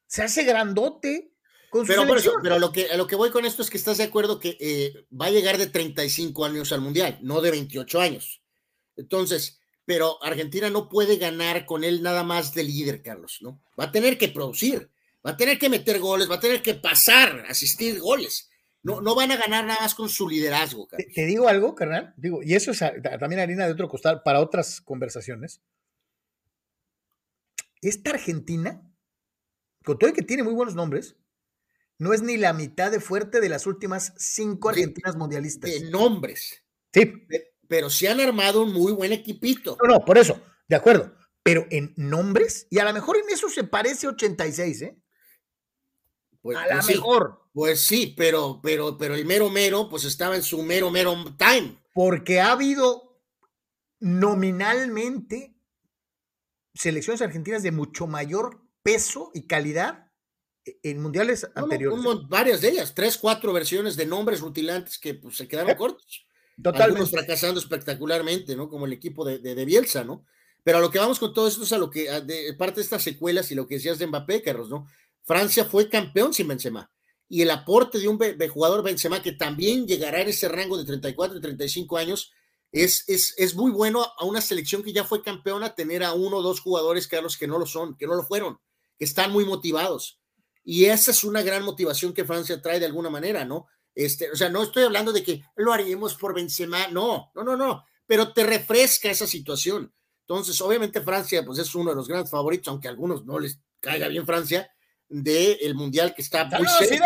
se 0.06 0.22
hace 0.22 0.44
grandote. 0.44 1.32
Con 1.70 1.86
pero, 1.86 2.02
su 2.02 2.08
selección. 2.08 2.34
pero 2.42 2.58
lo 2.58 2.70
que, 2.70 2.90
a 2.90 2.96
lo 2.96 3.06
que 3.06 3.16
voy 3.16 3.30
con 3.30 3.44
esto 3.44 3.62
es 3.62 3.70
que 3.70 3.78
estás 3.78 3.98
de 3.98 4.04
acuerdo 4.04 4.38
que 4.38 4.56
eh, 4.60 5.06
va 5.10 5.26
a 5.26 5.30
llegar 5.30 5.58
de 5.58 5.66
35 5.66 6.44
años 6.44 6.70
al 6.70 6.82
Mundial, 6.82 7.18
no 7.22 7.40
de 7.40 7.50
28 7.50 8.00
años. 8.00 8.42
Entonces, 8.96 9.58
pero 9.84 10.22
Argentina 10.22 10.70
no 10.70 10.88
puede 10.88 11.16
ganar 11.16 11.66
con 11.66 11.82
él 11.82 12.02
nada 12.02 12.22
más 12.22 12.54
de 12.54 12.64
líder, 12.64 13.02
Carlos, 13.02 13.38
¿no? 13.40 13.60
Va 13.78 13.84
a 13.84 13.92
tener 13.92 14.18
que 14.18 14.28
producir 14.28 14.90
va 15.24 15.32
a 15.32 15.36
tener 15.36 15.58
que 15.58 15.68
meter 15.68 15.98
goles, 15.98 16.30
va 16.30 16.36
a 16.36 16.40
tener 16.40 16.62
que 16.62 16.74
pasar, 16.74 17.44
asistir 17.48 17.98
goles. 18.00 18.50
No, 18.82 19.00
no 19.00 19.14
van 19.14 19.32
a 19.32 19.36
ganar 19.36 19.64
nada 19.64 19.80
más 19.80 19.94
con 19.94 20.10
su 20.10 20.28
liderazgo. 20.28 20.86
Te, 20.88 21.04
te, 21.04 21.24
digo 21.24 21.48
algo, 21.48 21.74
carnal, 21.74 22.12
digo, 22.18 22.42
y 22.42 22.54
eso 22.54 22.72
es 22.72 22.80
también 23.18 23.40
harina 23.40 23.64
de 23.66 23.72
otro 23.72 23.88
costal 23.88 24.22
para 24.22 24.40
otras 24.40 24.82
conversaciones. 24.82 25.62
Esta 27.80 28.10
Argentina, 28.10 28.82
con 29.84 29.98
todo 29.98 30.10
el 30.10 30.16
que 30.16 30.22
tiene 30.22 30.42
muy 30.42 30.52
buenos 30.52 30.74
nombres, 30.74 31.16
no 31.98 32.12
es 32.12 32.22
ni 32.22 32.36
la 32.36 32.52
mitad 32.52 32.90
de 32.90 33.00
fuerte 33.00 33.40
de 33.40 33.48
las 33.48 33.66
últimas 33.66 34.12
cinco 34.18 34.68
Argentinas 34.68 35.16
mundialistas. 35.16 35.70
De 35.70 35.90
nombres. 35.90 36.62
Sí. 36.92 37.12
pero 37.66 37.90
se 37.90 38.08
han 38.08 38.20
armado 38.20 38.62
un 38.62 38.72
muy 38.72 38.92
buen 38.92 39.12
equipito. 39.12 39.76
No, 39.82 39.94
no, 39.94 40.04
por 40.04 40.18
eso, 40.18 40.40
de 40.68 40.76
acuerdo. 40.76 41.14
Pero 41.42 41.66
en 41.70 41.92
nombres, 41.96 42.66
y 42.70 42.78
a 42.78 42.84
lo 42.84 42.92
mejor 42.92 43.16
en 43.16 43.28
eso 43.30 43.48
se 43.48 43.64
parece 43.64 44.06
86, 44.06 44.82
¿eh? 44.82 44.96
Pues, 46.44 46.58
a 46.58 46.66
pues 46.68 46.88
mejor. 46.88 47.40
pues 47.54 47.80
sí, 47.80 48.12
pero, 48.14 48.60
pero, 48.62 48.98
pero 48.98 49.14
el 49.14 49.24
mero 49.24 49.48
mero, 49.48 49.88
pues 49.88 50.04
estaba 50.04 50.36
en 50.36 50.42
su 50.42 50.62
mero 50.62 50.90
mero 50.90 51.14
time. 51.38 51.82
Porque 51.94 52.38
ha 52.38 52.52
habido 52.52 53.18
nominalmente 53.98 55.56
selecciones 56.74 57.22
argentinas 57.22 57.62
de 57.62 57.70
mucho 57.70 58.06
mayor 58.06 58.60
peso 58.82 59.30
y 59.32 59.46
calidad 59.46 60.12
en 60.82 61.00
mundiales 61.00 61.48
anteriores. 61.54 62.04
varias 62.28 62.60
de 62.60 62.68
ellas, 62.68 62.94
tres, 62.94 63.16
cuatro 63.16 63.54
versiones 63.54 63.96
de 63.96 64.04
nombres 64.04 64.42
rutilantes 64.42 64.98
que 64.98 65.14
pues, 65.14 65.38
se 65.38 65.48
quedaron 65.48 65.74
cortos. 65.76 66.26
Totalmente. 66.56 66.82
Algunos 66.82 67.10
fracasando 67.10 67.58
espectacularmente, 67.58 68.54
¿no? 68.54 68.68
Como 68.68 68.84
el 68.84 68.92
equipo 68.92 69.24
de, 69.24 69.38
de, 69.38 69.64
Bielsa, 69.64 70.04
¿no? 70.04 70.26
Pero 70.62 70.76
a 70.76 70.80
lo 70.82 70.90
que 70.90 70.98
vamos 70.98 71.18
con 71.18 71.32
todo 71.32 71.48
esto 71.48 71.62
es 71.62 71.72
a 71.72 71.78
lo 71.78 71.88
que, 71.88 72.10
de, 72.20 72.52
parte 72.58 72.76
de 72.76 72.82
estas 72.82 73.02
secuelas 73.02 73.50
y 73.50 73.54
lo 73.54 73.66
que 73.66 73.76
decías 73.76 73.98
de 73.98 74.06
Mbappé, 74.06 74.42
Carlos, 74.42 74.68
¿no? 74.68 74.86
Francia 75.24 75.64
fue 75.64 75.88
campeón 75.88 76.32
sin 76.32 76.48
Benzema. 76.48 76.90
Y 77.28 77.42
el 77.42 77.50
aporte 77.50 77.98
de 77.98 78.08
un 78.08 78.18
jugador 78.48 78.82
Benzema 78.82 79.22
que 79.22 79.32
también 79.32 79.86
llegará 79.86 80.20
en 80.20 80.28
ese 80.28 80.48
rango 80.48 80.76
de 80.76 80.84
34 80.84 81.38
y 81.38 81.40
35 81.40 81.96
años 81.96 82.32
es, 82.70 83.04
es, 83.08 83.34
es, 83.38 83.54
muy 83.54 83.70
bueno 83.70 84.04
a 84.18 84.24
una 84.24 84.40
selección 84.40 84.82
que 84.82 84.92
ya 84.92 85.04
fue 85.04 85.22
campeona 85.22 85.74
tener 85.74 86.02
a 86.02 86.12
uno 86.12 86.38
o 86.38 86.42
dos 86.42 86.60
jugadores, 86.60 87.06
Carlos, 87.06 87.36
que 87.36 87.46
no 87.46 87.58
lo 87.58 87.66
son, 87.66 87.96
que 87.96 88.06
no 88.06 88.14
lo 88.14 88.24
fueron, 88.24 88.58
que 88.98 89.04
están 89.04 89.30
muy 89.30 89.44
motivados. 89.44 90.20
Y 90.64 90.86
esa 90.86 91.12
es 91.12 91.22
una 91.24 91.42
gran 91.42 91.62
motivación 91.62 92.12
que 92.12 92.24
Francia 92.24 92.60
trae 92.60 92.80
de 92.80 92.86
alguna 92.86 93.10
manera, 93.10 93.44
¿no? 93.44 93.66
Este, 93.94 94.30
o 94.30 94.36
sea, 94.36 94.48
no 94.48 94.62
estoy 94.62 94.82
hablando 94.82 95.12
de 95.12 95.22
que 95.22 95.44
lo 95.56 95.72
haríamos 95.72 96.14
por 96.14 96.34
Benzema, 96.34 96.88
no, 96.88 97.30
no, 97.34 97.44
no, 97.44 97.56
no, 97.56 97.84
pero 98.06 98.32
te 98.32 98.44
refresca 98.44 99.10
esa 99.10 99.26
situación. 99.26 99.94
Entonces, 100.22 100.60
obviamente 100.60 101.00
Francia, 101.00 101.44
pues 101.44 101.58
es 101.58 101.74
uno 101.74 101.90
de 101.90 101.96
los 101.96 102.08
grandes 102.08 102.30
favoritos, 102.30 102.68
aunque 102.68 102.88
a 102.88 102.90
algunos 102.90 103.24
no 103.24 103.38
les 103.38 103.60
caiga 103.80 104.08
bien 104.08 104.26
Francia, 104.26 104.68
del 105.08 105.58
el 105.60 105.74
Mundial 105.74 106.14
que 106.14 106.22
está 106.22 106.44
muy 106.46 106.66
cerca. 106.68 107.04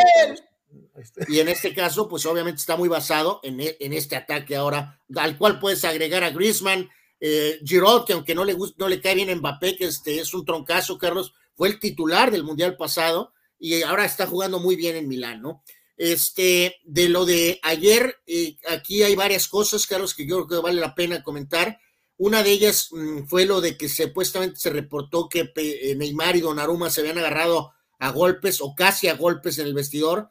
Y 1.28 1.38
en 1.40 1.48
este 1.48 1.72
caso, 1.72 2.08
pues 2.08 2.26
obviamente 2.26 2.60
está 2.60 2.76
muy 2.76 2.88
basado 2.88 3.40
en, 3.42 3.60
e, 3.60 3.76
en, 3.80 3.92
este 3.92 4.16
ataque 4.16 4.56
ahora, 4.56 5.00
al 5.16 5.38
cual 5.38 5.58
puedes 5.58 5.84
agregar 5.84 6.24
a 6.24 6.30
Griezmann, 6.30 6.90
eh, 7.20 7.58
Giroud, 7.64 8.04
que 8.04 8.12
aunque 8.12 8.34
no 8.34 8.44
le, 8.44 8.56
no 8.76 8.88
le 8.88 9.00
cae 9.00 9.14
bien 9.14 9.34
Mbappé, 9.38 9.76
que 9.76 9.86
este 9.86 10.20
es 10.20 10.34
un 10.34 10.44
troncazo, 10.44 10.98
Carlos, 10.98 11.32
fue 11.54 11.68
el 11.68 11.80
titular 11.80 12.30
del 12.30 12.44
Mundial 12.44 12.76
pasado 12.76 13.32
y 13.58 13.82
ahora 13.82 14.04
está 14.04 14.26
jugando 14.26 14.60
muy 14.60 14.76
bien 14.76 14.96
en 14.96 15.08
Milán, 15.08 15.42
¿no? 15.42 15.62
Este, 15.96 16.76
de 16.84 17.08
lo 17.08 17.24
de 17.24 17.58
ayer, 17.62 18.16
eh, 18.26 18.56
aquí 18.68 19.02
hay 19.02 19.16
varias 19.16 19.48
cosas, 19.48 19.84
Carlos, 19.86 20.14
que 20.14 20.26
yo 20.26 20.46
creo 20.46 20.60
que 20.60 20.64
vale 20.64 20.80
la 20.80 20.94
pena 20.94 21.24
comentar. 21.24 21.80
Una 22.16 22.44
de 22.44 22.52
ellas 22.52 22.88
mm, 22.92 23.24
fue 23.26 23.46
lo 23.46 23.60
de 23.60 23.76
que 23.76 23.88
supuestamente 23.88 24.60
se 24.60 24.70
reportó 24.70 25.28
que 25.28 25.52
eh, 25.56 25.94
Neymar 25.96 26.36
y 26.36 26.40
Donnarumma 26.40 26.90
se 26.90 27.00
habían 27.00 27.18
agarrado 27.18 27.72
a 27.98 28.10
golpes 28.10 28.60
o 28.60 28.74
casi 28.74 29.08
a 29.08 29.14
golpes 29.14 29.58
en 29.58 29.66
el 29.66 29.74
vestidor. 29.74 30.30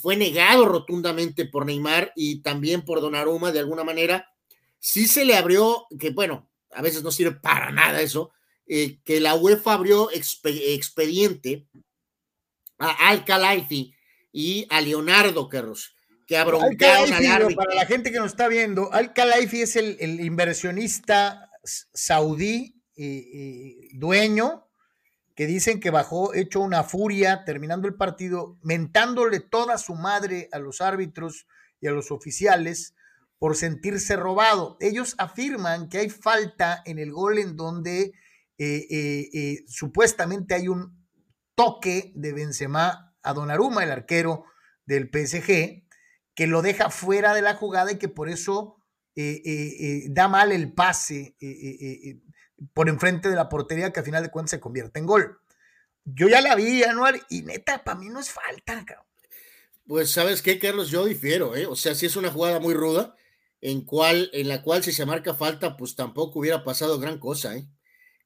Fue 0.00 0.16
negado 0.16 0.66
rotundamente 0.66 1.44
por 1.44 1.66
Neymar 1.66 2.12
y 2.16 2.42
también 2.42 2.84
por 2.84 3.00
Donnarumma 3.00 3.52
de 3.52 3.60
alguna 3.60 3.84
manera. 3.84 4.28
Sí 4.78 5.06
se 5.06 5.24
le 5.24 5.36
abrió, 5.36 5.86
que 5.98 6.10
bueno, 6.10 6.48
a 6.72 6.82
veces 6.82 7.02
no 7.02 7.10
sirve 7.10 7.32
para 7.32 7.70
nada 7.70 8.00
eso, 8.00 8.32
eh, 8.66 8.98
que 9.04 9.20
la 9.20 9.34
UEFA 9.34 9.74
abrió 9.74 10.10
expediente 10.12 11.68
a 12.78 13.08
Al 13.08 13.24
Khelaifi 13.24 13.94
y 14.32 14.66
a 14.70 14.80
Leonardo 14.80 15.48
Carlos, 15.48 15.94
que 16.26 16.36
abroncaron 16.36 17.12
al 17.12 17.26
árbitro. 17.26 17.56
Para 17.56 17.74
la 17.74 17.86
gente 17.86 18.10
que 18.10 18.18
nos 18.18 18.32
está 18.32 18.48
viendo, 18.48 18.92
Al 18.92 19.12
Khelaifi 19.12 19.62
es 19.62 19.76
el, 19.76 20.20
inversionista 20.20 21.50
saudí 21.64 22.82
y, 22.96 23.96
dueño 23.96 24.65
que 25.36 25.46
dicen 25.46 25.80
que 25.80 25.90
bajó 25.90 26.34
hecho 26.34 26.60
una 26.60 26.82
furia 26.82 27.44
terminando 27.44 27.86
el 27.86 27.94
partido, 27.94 28.58
mentándole 28.62 29.38
toda 29.40 29.76
su 29.76 29.94
madre 29.94 30.48
a 30.50 30.58
los 30.58 30.80
árbitros 30.80 31.46
y 31.78 31.88
a 31.88 31.90
los 31.92 32.10
oficiales 32.10 32.94
por 33.38 33.54
sentirse 33.54 34.16
robado. 34.16 34.78
Ellos 34.80 35.14
afirman 35.18 35.90
que 35.90 35.98
hay 35.98 36.08
falta 36.08 36.82
en 36.86 36.98
el 36.98 37.12
gol 37.12 37.38
en 37.38 37.54
donde 37.54 38.14
eh, 38.56 38.86
eh, 38.90 39.28
eh, 39.34 39.64
supuestamente 39.68 40.54
hay 40.54 40.68
un 40.68 41.06
toque 41.54 42.12
de 42.16 42.32
Benzema 42.32 43.14
a 43.22 43.34
Donnarumma, 43.34 43.84
el 43.84 43.90
arquero 43.90 44.44
del 44.86 45.10
PSG, 45.12 45.84
que 46.34 46.46
lo 46.46 46.62
deja 46.62 46.88
fuera 46.88 47.34
de 47.34 47.42
la 47.42 47.54
jugada 47.54 47.92
y 47.92 47.98
que 47.98 48.08
por 48.08 48.30
eso 48.30 48.72
da 50.10 50.28
mal 50.28 50.52
el 50.52 50.74
pase 50.74 51.36
por 52.74 52.88
enfrente 52.88 53.28
de 53.28 53.36
la 53.36 53.48
portería 53.48 53.92
que 53.92 54.00
a 54.00 54.04
final 54.04 54.22
de 54.22 54.30
cuentas 54.30 54.50
se 54.50 54.60
convierte 54.60 54.98
en 54.98 55.06
gol. 55.06 55.40
Yo 56.04 56.28
ya 56.28 56.40
la 56.40 56.54
vi, 56.54 56.84
Anuar, 56.84 57.20
y 57.28 57.42
neta, 57.42 57.82
para 57.82 57.98
mí 57.98 58.08
no 58.08 58.20
es 58.20 58.30
falta, 58.30 58.84
cabrón. 58.84 59.06
Pues, 59.86 60.12
¿sabes 60.12 60.42
qué, 60.42 60.58
Carlos? 60.58 60.90
Yo 60.90 61.04
difiero, 61.04 61.54
¿eh? 61.54 61.66
O 61.66 61.76
sea, 61.76 61.94
si 61.94 62.06
es 62.06 62.16
una 62.16 62.30
jugada 62.30 62.60
muy 62.60 62.74
ruda, 62.74 63.14
en, 63.60 63.82
cual, 63.82 64.30
en 64.32 64.48
la 64.48 64.62
cual 64.62 64.82
si 64.82 64.92
se 64.92 65.06
marca 65.06 65.34
falta, 65.34 65.76
pues 65.76 65.96
tampoco 65.96 66.40
hubiera 66.40 66.64
pasado 66.64 66.98
gran 66.98 67.18
cosa, 67.18 67.56
¿eh? 67.56 67.68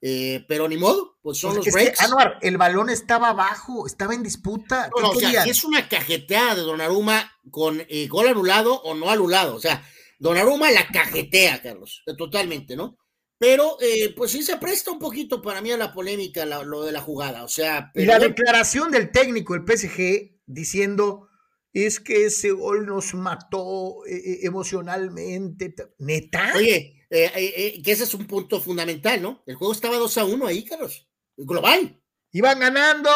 Eh, 0.02 0.46
pero 0.48 0.66
ni 0.66 0.78
modo, 0.78 1.18
pues 1.20 1.38
son 1.38 1.54
pues 1.54 1.66
los 1.66 1.74
breaks. 1.74 2.00
Anuar, 2.00 2.38
el 2.40 2.56
balón 2.56 2.88
estaba 2.88 3.30
abajo, 3.30 3.86
estaba 3.86 4.14
en 4.14 4.22
disputa. 4.22 4.90
No, 4.98 5.10
o 5.10 5.14
sea, 5.14 5.44
es 5.44 5.62
una 5.62 5.88
cajeteada 5.88 6.54
de 6.54 6.62
Donnarumma 6.62 7.30
con 7.50 7.82
eh, 7.86 8.08
gol 8.08 8.28
anulado 8.28 8.80
o 8.80 8.94
no 8.94 9.10
anulado. 9.10 9.54
O 9.54 9.60
sea, 9.60 9.84
Donnarumma 10.18 10.70
la 10.70 10.86
cajetea, 10.88 11.60
Carlos, 11.60 12.02
eh, 12.06 12.14
totalmente, 12.16 12.76
¿no? 12.76 12.96
Pero, 13.40 13.78
pues 14.16 14.32
sí 14.32 14.42
se 14.42 14.58
presta 14.58 14.90
un 14.90 14.98
poquito 14.98 15.40
para 15.40 15.62
mí 15.62 15.72
a 15.72 15.78
la 15.78 15.94
polémica 15.94 16.44
lo 16.44 16.84
de 16.84 16.92
la 16.92 17.00
jugada. 17.00 17.42
O 17.42 17.48
sea, 17.48 17.90
y 17.94 18.04
la 18.04 18.18
declaración 18.18 18.92
del 18.92 19.10
técnico 19.10 19.54
del 19.54 19.64
PSG 19.66 20.40
diciendo 20.44 21.30
es 21.72 22.00
que 22.00 22.26
ese 22.26 22.50
gol 22.50 22.84
nos 22.84 23.14
mató 23.14 24.02
emocionalmente. 24.06 25.74
¿Neta? 25.98 26.52
Oye, 26.54 27.00
eh, 27.10 27.28
eh, 27.34 27.54
eh, 27.56 27.82
que 27.82 27.90
ese 27.90 28.04
es 28.04 28.14
un 28.14 28.24
punto 28.26 28.60
fundamental, 28.60 29.20
¿no? 29.20 29.42
El 29.44 29.56
juego 29.56 29.72
estaba 29.72 29.96
2 29.96 30.18
a 30.18 30.24
1 30.24 30.46
ahí, 30.46 30.64
Carlos. 30.64 31.08
Global. 31.36 32.00
Iban 32.30 32.60
ganando. 32.60 33.10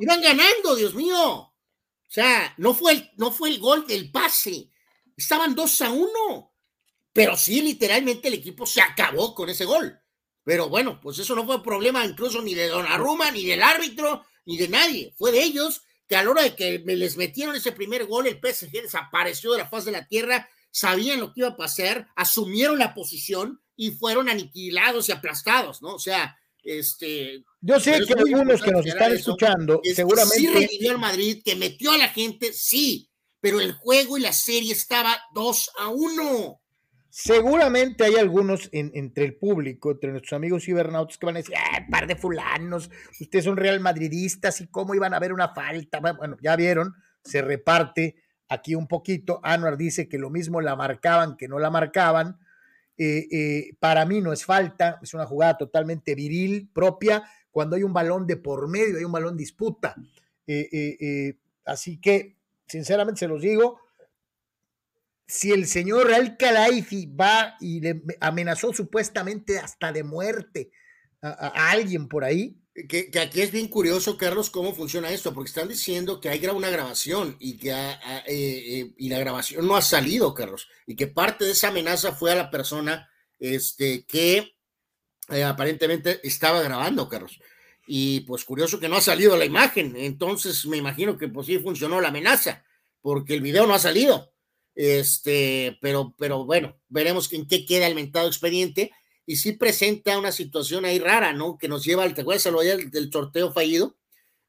Iban 0.00 0.22
ganando, 0.22 0.74
Dios 0.74 0.94
mío. 0.94 1.18
O 1.18 1.52
sea, 2.08 2.54
no 2.56 2.72
fue 2.72 2.92
el, 2.92 3.10
no 3.18 3.30
fue 3.30 3.50
el 3.50 3.58
gol 3.60 3.86
del 3.86 4.10
pase. 4.10 4.70
Estaban 5.14 5.54
2 5.54 5.80
a 5.82 5.90
1. 5.90 6.53
Pero 7.14 7.38
sí, 7.38 7.62
literalmente 7.62 8.28
el 8.28 8.34
equipo 8.34 8.66
se 8.66 8.82
acabó 8.82 9.34
con 9.34 9.48
ese 9.48 9.64
gol. 9.64 9.98
Pero 10.42 10.68
bueno, 10.68 11.00
pues 11.00 11.18
eso 11.18 11.34
no 11.34 11.46
fue 11.46 11.62
problema 11.62 12.04
incluso 12.04 12.42
ni 12.42 12.54
de 12.54 12.68
Donnarumma, 12.68 13.30
ni 13.30 13.46
del 13.46 13.62
árbitro, 13.62 14.26
ni 14.44 14.58
de 14.58 14.68
nadie. 14.68 15.14
Fue 15.16 15.32
de 15.32 15.42
ellos 15.42 15.80
que 16.06 16.16
a 16.16 16.22
la 16.22 16.30
hora 16.30 16.42
de 16.42 16.54
que 16.54 16.80
me 16.80 16.94
les 16.94 17.16
metieron 17.16 17.56
ese 17.56 17.72
primer 17.72 18.04
gol, 18.04 18.26
el 18.26 18.38
PSG 18.38 18.82
desapareció 18.82 19.52
de 19.52 19.58
la 19.58 19.68
faz 19.70 19.86
de 19.86 19.92
la 19.92 20.06
tierra 20.06 20.46
sabían 20.74 21.20
lo 21.20 21.32
que 21.32 21.40
iba 21.40 21.50
a 21.50 21.56
pasar, 21.56 22.08
asumieron 22.16 22.78
la 22.78 22.94
posición 22.94 23.62
y 23.76 23.92
fueron 23.92 24.28
aniquilados 24.28 25.08
y 25.08 25.12
aplastados, 25.12 25.80
¿no? 25.80 25.94
O 25.94 25.98
sea, 26.00 26.36
este. 26.62 27.44
Yo 27.60 27.78
sé 27.78 28.00
que 28.04 28.14
algunos 28.14 28.60
que 28.60 28.72
nos 28.72 28.84
están 28.84 29.12
escuchando, 29.12 29.80
seguramente. 29.94 30.36
Sí 30.36 30.46
revivió 30.48 30.92
el 30.92 30.98
Madrid, 30.98 31.42
que 31.44 31.54
metió 31.54 31.92
a 31.92 31.98
la 31.98 32.08
gente, 32.08 32.52
sí, 32.52 33.08
pero 33.40 33.60
el 33.60 33.72
juego 33.74 34.18
y 34.18 34.22
la 34.22 34.32
serie 34.32 34.72
estaba 34.72 35.16
2 35.32 35.70
a 35.78 35.88
1. 35.88 36.60
Seguramente 37.16 38.02
hay 38.02 38.16
algunos 38.16 38.68
entre 38.72 39.24
el 39.24 39.36
público, 39.36 39.92
entre 39.92 40.10
nuestros 40.10 40.32
amigos 40.32 40.64
cibernautas, 40.64 41.16
que 41.16 41.26
van 41.26 41.36
a 41.36 41.38
decir, 41.38 41.54
¡ah, 41.56 41.86
par 41.88 42.08
de 42.08 42.16
fulanos! 42.16 42.90
Ustedes 43.20 43.44
son 43.44 43.56
real 43.56 43.78
madridistas 43.78 44.60
y 44.60 44.66
cómo 44.66 44.96
iban 44.96 45.14
a 45.14 45.20
ver 45.20 45.32
una 45.32 45.54
falta. 45.54 46.00
Bueno, 46.00 46.36
ya 46.42 46.56
vieron, 46.56 46.92
se 47.22 47.40
reparte 47.40 48.16
aquí 48.48 48.74
un 48.74 48.88
poquito. 48.88 49.38
Anuar 49.44 49.76
dice 49.76 50.08
que 50.08 50.18
lo 50.18 50.28
mismo 50.28 50.60
la 50.60 50.74
marcaban 50.74 51.36
que 51.36 51.46
no 51.46 51.60
la 51.60 51.70
marcaban. 51.70 52.40
Eh, 52.98 53.28
eh, 53.30 53.76
para 53.78 54.04
mí 54.06 54.20
no 54.20 54.32
es 54.32 54.44
falta, 54.44 54.98
es 55.00 55.14
una 55.14 55.24
jugada 55.24 55.56
totalmente 55.56 56.16
viril, 56.16 56.68
propia, 56.74 57.22
cuando 57.52 57.76
hay 57.76 57.84
un 57.84 57.92
balón 57.92 58.26
de 58.26 58.38
por 58.38 58.66
medio, 58.68 58.98
hay 58.98 59.04
un 59.04 59.12
balón 59.12 59.36
disputa. 59.36 59.94
Eh, 60.48 61.36
así 61.64 62.00
que, 62.00 62.34
sinceramente 62.66 63.20
se 63.20 63.28
los 63.28 63.40
digo, 63.40 63.83
si 65.26 65.52
el 65.52 65.66
señor 65.66 66.12
Al 66.12 66.36
Khelaifi 66.36 67.06
va 67.06 67.56
y 67.60 67.80
le 67.80 68.02
amenazó 68.20 68.72
supuestamente 68.72 69.58
hasta 69.58 69.92
de 69.92 70.04
muerte 70.04 70.70
a 71.22 71.70
alguien 71.70 72.08
por 72.08 72.22
ahí, 72.22 72.58
que, 72.88 73.08
aquí 73.20 73.40
es 73.40 73.52
bien 73.52 73.68
curioso, 73.68 74.18
Carlos, 74.18 74.50
cómo 74.50 74.74
funciona 74.74 75.10
esto, 75.10 75.32
porque 75.32 75.48
están 75.48 75.68
diciendo 75.68 76.20
que 76.20 76.28
hay 76.28 76.44
una 76.46 76.70
grabación 76.70 77.36
y 77.38 77.56
que 77.56 77.70
eh, 77.70 78.22
eh, 78.26 78.94
y 78.98 79.08
la 79.08 79.20
grabación 79.20 79.66
no 79.66 79.76
ha 79.76 79.82
salido, 79.82 80.34
Carlos, 80.34 80.68
y 80.86 80.96
que 80.96 81.06
parte 81.06 81.44
de 81.44 81.52
esa 81.52 81.68
amenaza 81.68 82.12
fue 82.12 82.32
a 82.32 82.34
la 82.34 82.50
persona 82.50 83.08
este, 83.38 84.04
que 84.06 84.56
eh, 85.28 85.44
aparentemente 85.44 86.20
estaba 86.26 86.62
grabando, 86.62 87.08
Carlos. 87.08 87.38
Y 87.86 88.20
pues 88.20 88.44
curioso 88.44 88.80
que 88.80 88.88
no 88.88 88.96
ha 88.96 89.00
salido 89.00 89.36
la 89.36 89.44
imagen, 89.44 89.94
entonces 89.96 90.66
me 90.66 90.76
imagino 90.76 91.16
que 91.16 91.28
pues 91.28 91.46
sí 91.46 91.58
funcionó 91.60 92.00
la 92.00 92.08
amenaza, 92.08 92.64
porque 93.02 93.34
el 93.34 93.40
video 93.40 93.68
no 93.68 93.74
ha 93.74 93.78
salido. 93.78 94.33
Este, 94.74 95.78
pero, 95.80 96.14
pero 96.18 96.44
bueno, 96.44 96.76
veremos 96.88 97.32
en 97.32 97.46
qué 97.46 97.64
queda 97.64 97.86
el 97.86 97.94
mentado 97.94 98.26
expediente 98.26 98.90
y 99.26 99.36
sí 99.36 99.52
presenta 99.52 100.18
una 100.18 100.32
situación 100.32 100.84
ahí 100.84 100.98
rara, 100.98 101.32
¿no? 101.32 101.56
Que 101.58 101.68
nos 101.68 101.84
lleva 101.84 102.02
al, 102.02 102.14
¿te 102.14 102.22
acuerdas 102.22 102.46
lo 102.46 102.60
del 102.60 103.10
sorteo 103.12 103.52
fallido? 103.52 103.96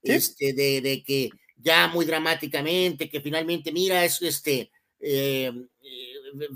Este, 0.02 0.54
de, 0.54 0.82
de, 0.82 1.04
que 1.04 1.30
ya 1.58 1.88
muy 1.88 2.06
dramáticamente, 2.06 3.10
que 3.10 3.22
finalmente, 3.22 3.72
mira, 3.72 4.06
es 4.06 4.22
este, 4.22 4.72
eh, 5.00 5.52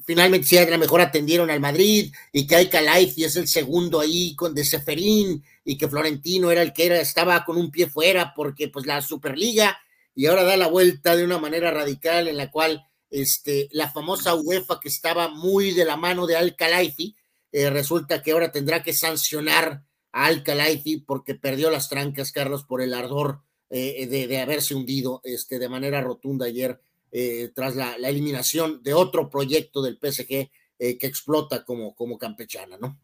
finalmente 0.05 0.47
sí, 0.47 0.57
a 0.57 0.69
lo 0.69 0.77
mejor 0.77 1.01
atendieron 1.01 1.49
al 1.49 1.59
Madrid 1.59 2.11
y 2.31 2.47
que 2.47 2.55
hay 2.55 3.13
y 3.15 3.23
es 3.23 3.35
el 3.35 3.47
segundo 3.47 3.99
ahí 3.99 4.35
con 4.35 4.53
de 4.53 4.63
Seferín 4.63 5.43
y 5.63 5.77
que 5.77 5.87
Florentino 5.87 6.51
era 6.51 6.61
el 6.61 6.73
que 6.73 6.87
era, 6.87 6.99
estaba 6.99 7.45
con 7.45 7.57
un 7.57 7.71
pie 7.71 7.87
fuera 7.87 8.33
porque 8.35 8.67
pues 8.67 8.85
la 8.85 9.01
Superliga 9.01 9.79
y 10.15 10.25
ahora 10.25 10.43
da 10.43 10.57
la 10.57 10.67
vuelta 10.67 11.15
de 11.15 11.23
una 11.23 11.37
manera 11.37 11.71
radical 11.71 12.27
en 12.27 12.37
la 12.37 12.51
cual 12.51 12.88
este, 13.09 13.69
la 13.71 13.91
famosa 13.91 14.35
UEFA 14.35 14.79
que 14.79 14.89
estaba 14.89 15.29
muy 15.29 15.71
de 15.71 15.85
la 15.85 15.97
mano 15.97 16.27
de 16.27 16.35
Al 16.35 16.55
Khelaifi, 16.55 17.15
eh, 17.51 17.69
resulta 17.69 18.21
que 18.21 18.31
ahora 18.31 18.51
tendrá 18.51 18.83
que 18.83 18.93
sancionar 18.93 19.83
a 20.11 20.25
Al 20.25 20.43
Khelaifi 20.43 20.97
porque 20.97 21.35
perdió 21.35 21.71
las 21.71 21.89
trancas, 21.89 22.31
Carlos, 22.31 22.63
por 22.63 22.81
el 22.81 22.93
ardor 22.93 23.41
eh, 23.69 24.07
de, 24.07 24.39
haberse 24.39 24.75
hundido 24.75 25.21
este, 25.23 25.59
de 25.59 25.69
manera 25.69 26.01
rotunda 26.01 26.45
ayer 26.45 26.79
eh, 27.11 27.51
tras 27.55 27.75
la, 27.75 27.95
eliminación 27.95 28.83
de 28.83 28.93
otro 28.93 29.29
proyecto 29.29 29.81
del 29.81 29.97
PSG 29.97 30.49
que 30.79 31.07
explota 31.07 31.65
como, 31.65 31.93
como 31.93 32.17
campechana, 32.17 32.77
¿no? 32.77 32.97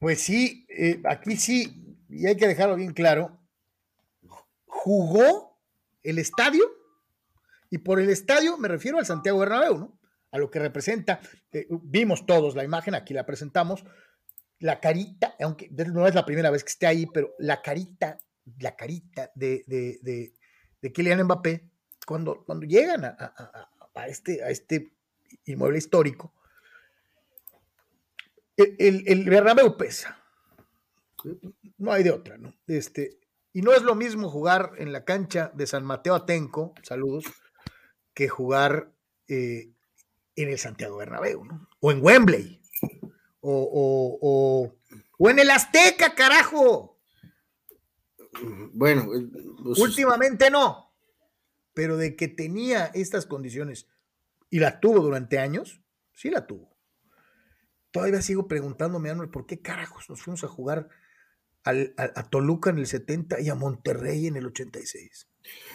pues 0.00 0.20
sí, 0.20 0.66
aquí 1.04 1.36
sí, 1.36 1.96
y 2.08 2.26
hay 2.26 2.36
que 2.36 2.48
dejarlo 2.48 2.74
bien 2.74 2.92
claro, 2.92 3.38
jugó 4.66 5.56
el 6.02 6.18
estadio, 6.18 6.64
y 7.70 7.78
por 7.78 8.00
el 8.00 8.10
estadio 8.10 8.56
me 8.58 8.68
refiero 8.68 8.98
al 8.98 9.06
Santiago 9.06 9.38
Bernabéu, 9.38 9.78
¿no? 9.78 9.98
A 10.30 10.38
lo 10.38 10.50
que 10.50 10.58
representa, 10.58 11.20
eh, 11.52 11.66
vimos 11.70 12.26
todos 12.26 12.54
la 12.54 12.64
imagen, 12.64 12.94
aquí 12.94 13.14
la 13.14 13.24
presentamos, 13.24 13.84
la 14.58 14.80
carita, 14.80 15.34
aunque 15.40 15.70
no 15.70 16.06
es 16.06 16.14
la 16.14 16.26
primera 16.26 16.50
vez 16.50 16.64
que 16.64 16.70
esté 16.70 16.86
ahí, 16.86 17.06
pero 17.06 17.34
la 17.38 17.62
carita, 17.62 18.18
la 18.58 18.76
carita 18.76 19.30
de, 19.34 19.64
de, 19.66 20.32
de, 20.80 20.92
Kylian 20.92 21.24
Mbappé, 21.24 21.70
cuando, 22.06 22.44
cuando 22.44 22.66
llegan 22.66 23.04
a, 23.04 24.06
este, 24.06 24.42
a 24.42 24.50
este 24.50 24.92
inmueble 25.44 25.78
histórico, 25.78 26.34
el, 28.56 28.76
el, 28.78 29.04
el 29.06 29.24
Bernabéu 29.24 29.76
pesa. 29.76 30.18
No 31.78 31.92
hay 31.92 32.02
de 32.02 32.10
otra, 32.10 32.38
¿no? 32.38 32.54
Este, 32.66 33.18
y 33.52 33.62
no 33.62 33.72
es 33.72 33.82
lo 33.82 33.94
mismo 33.94 34.30
jugar 34.30 34.72
en 34.78 34.92
la 34.92 35.04
cancha 35.04 35.50
de 35.54 35.66
San 35.66 35.84
Mateo 35.84 36.14
Atenco, 36.14 36.74
saludos, 36.82 37.24
que 38.18 38.28
jugar 38.28 38.90
eh, 39.28 39.70
en 40.34 40.48
el 40.48 40.58
Santiago 40.58 40.96
Bernabéu, 40.96 41.44
¿no? 41.44 41.68
O 41.78 41.92
en 41.92 42.02
Wembley, 42.04 42.60
o, 43.40 44.74
en 45.20 45.38
el 45.38 45.48
Azteca, 45.48 46.16
carajo. 46.16 46.98
Bueno, 48.72 49.14
eh, 49.14 49.24
pues, 49.62 49.78
últimamente 49.78 50.50
no, 50.50 50.92
pero 51.72 51.96
de 51.96 52.16
que 52.16 52.26
tenía 52.26 52.86
estas 52.86 53.24
condiciones 53.24 53.86
y 54.50 54.58
la 54.58 54.80
tuvo 54.80 54.98
durante 54.98 55.38
años, 55.38 55.80
sí 56.12 56.28
la 56.28 56.44
tuvo. 56.44 56.76
Todavía 57.92 58.20
sigo 58.20 58.48
preguntándome, 58.48 59.10
Anuel, 59.10 59.30
¿por 59.30 59.46
qué 59.46 59.62
carajos 59.62 60.10
nos 60.10 60.20
fuimos 60.22 60.42
a 60.42 60.48
jugar 60.48 60.88
a, 61.68 62.30
Toluca 62.30 62.70
en 62.70 62.78
el 62.78 62.86
70 62.86 63.40
y 63.40 63.48
a 63.48 63.54
Monterrey 63.54 64.26
en 64.26 64.36
el 64.36 64.46
86. 64.46 65.28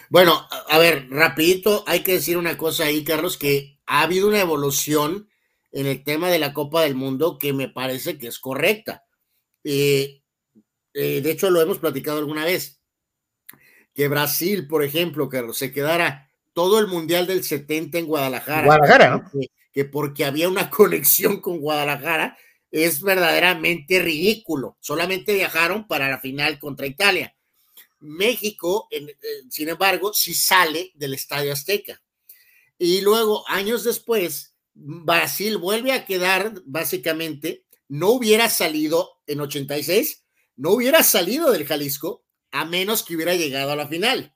Bueno, 0.08 0.46
a, 0.68 0.78
ver, 0.78 1.08
rapidito, 1.10 1.84
hay 1.86 2.00
que 2.00 2.14
decir 2.14 2.36
una 2.36 2.56
cosa 2.56 2.84
ahí, 2.84 3.04
Carlos, 3.04 3.36
que 3.36 3.78
ha 3.86 4.02
habido 4.02 4.28
una 4.28 4.40
evolución 4.40 5.28
en 5.72 5.86
el 5.86 6.04
tema 6.04 6.30
de 6.30 6.38
la 6.38 6.52
Copa 6.52 6.82
del 6.82 6.94
Mundo 6.94 7.38
que 7.38 7.52
me 7.52 7.68
parece 7.68 8.18
que 8.18 8.28
es 8.28 8.38
correcta. 8.38 9.04
Eh, 9.64 10.22
eh, 10.92 11.20
de 11.20 11.30
hecho, 11.30 11.50
lo 11.50 11.60
hemos 11.60 11.78
platicado 11.78 12.18
alguna 12.18 12.44
vez. 12.44 12.80
Que 13.92 14.08
Brasil, 14.08 14.66
por 14.68 14.84
ejemplo, 14.84 15.28
Carlos, 15.28 15.58
se 15.58 15.72
quedara 15.72 16.30
todo 16.52 16.78
el 16.78 16.86
Mundial 16.86 17.26
del 17.26 17.42
70 17.42 17.98
en 17.98 18.06
Guadalajara. 18.06 18.66
Guadalajara, 18.66 19.10
¿no? 19.10 19.30
que 19.74 19.84
porque 19.84 20.24
había 20.24 20.48
una 20.48 20.70
conexión 20.70 21.40
con 21.40 21.58
Guadalajara, 21.58 22.38
es 22.82 23.00
verdaderamente 23.02 24.02
ridículo. 24.02 24.76
Solamente 24.80 25.32
viajaron 25.32 25.86
para 25.86 26.08
la 26.10 26.18
final 26.18 26.58
contra 26.58 26.88
Italia. 26.88 27.36
México, 28.00 28.88
eh, 28.90 29.14
sin 29.48 29.68
embargo, 29.68 30.12
sí 30.12 30.34
sale 30.34 30.90
del 30.94 31.14
Estadio 31.14 31.52
Azteca. 31.52 32.02
Y 32.76 33.00
luego, 33.00 33.48
años 33.48 33.84
después, 33.84 34.56
Brasil 34.74 35.56
vuelve 35.56 35.92
a 35.92 36.04
quedar, 36.04 36.52
básicamente, 36.64 37.64
no 37.86 38.08
hubiera 38.08 38.50
salido 38.50 39.20
en 39.28 39.40
86, 39.40 40.24
no 40.56 40.70
hubiera 40.72 41.04
salido 41.04 41.52
del 41.52 41.66
Jalisco, 41.66 42.24
a 42.50 42.64
menos 42.64 43.04
que 43.04 43.14
hubiera 43.14 43.34
llegado 43.34 43.70
a 43.70 43.76
la 43.76 43.86
final. 43.86 44.34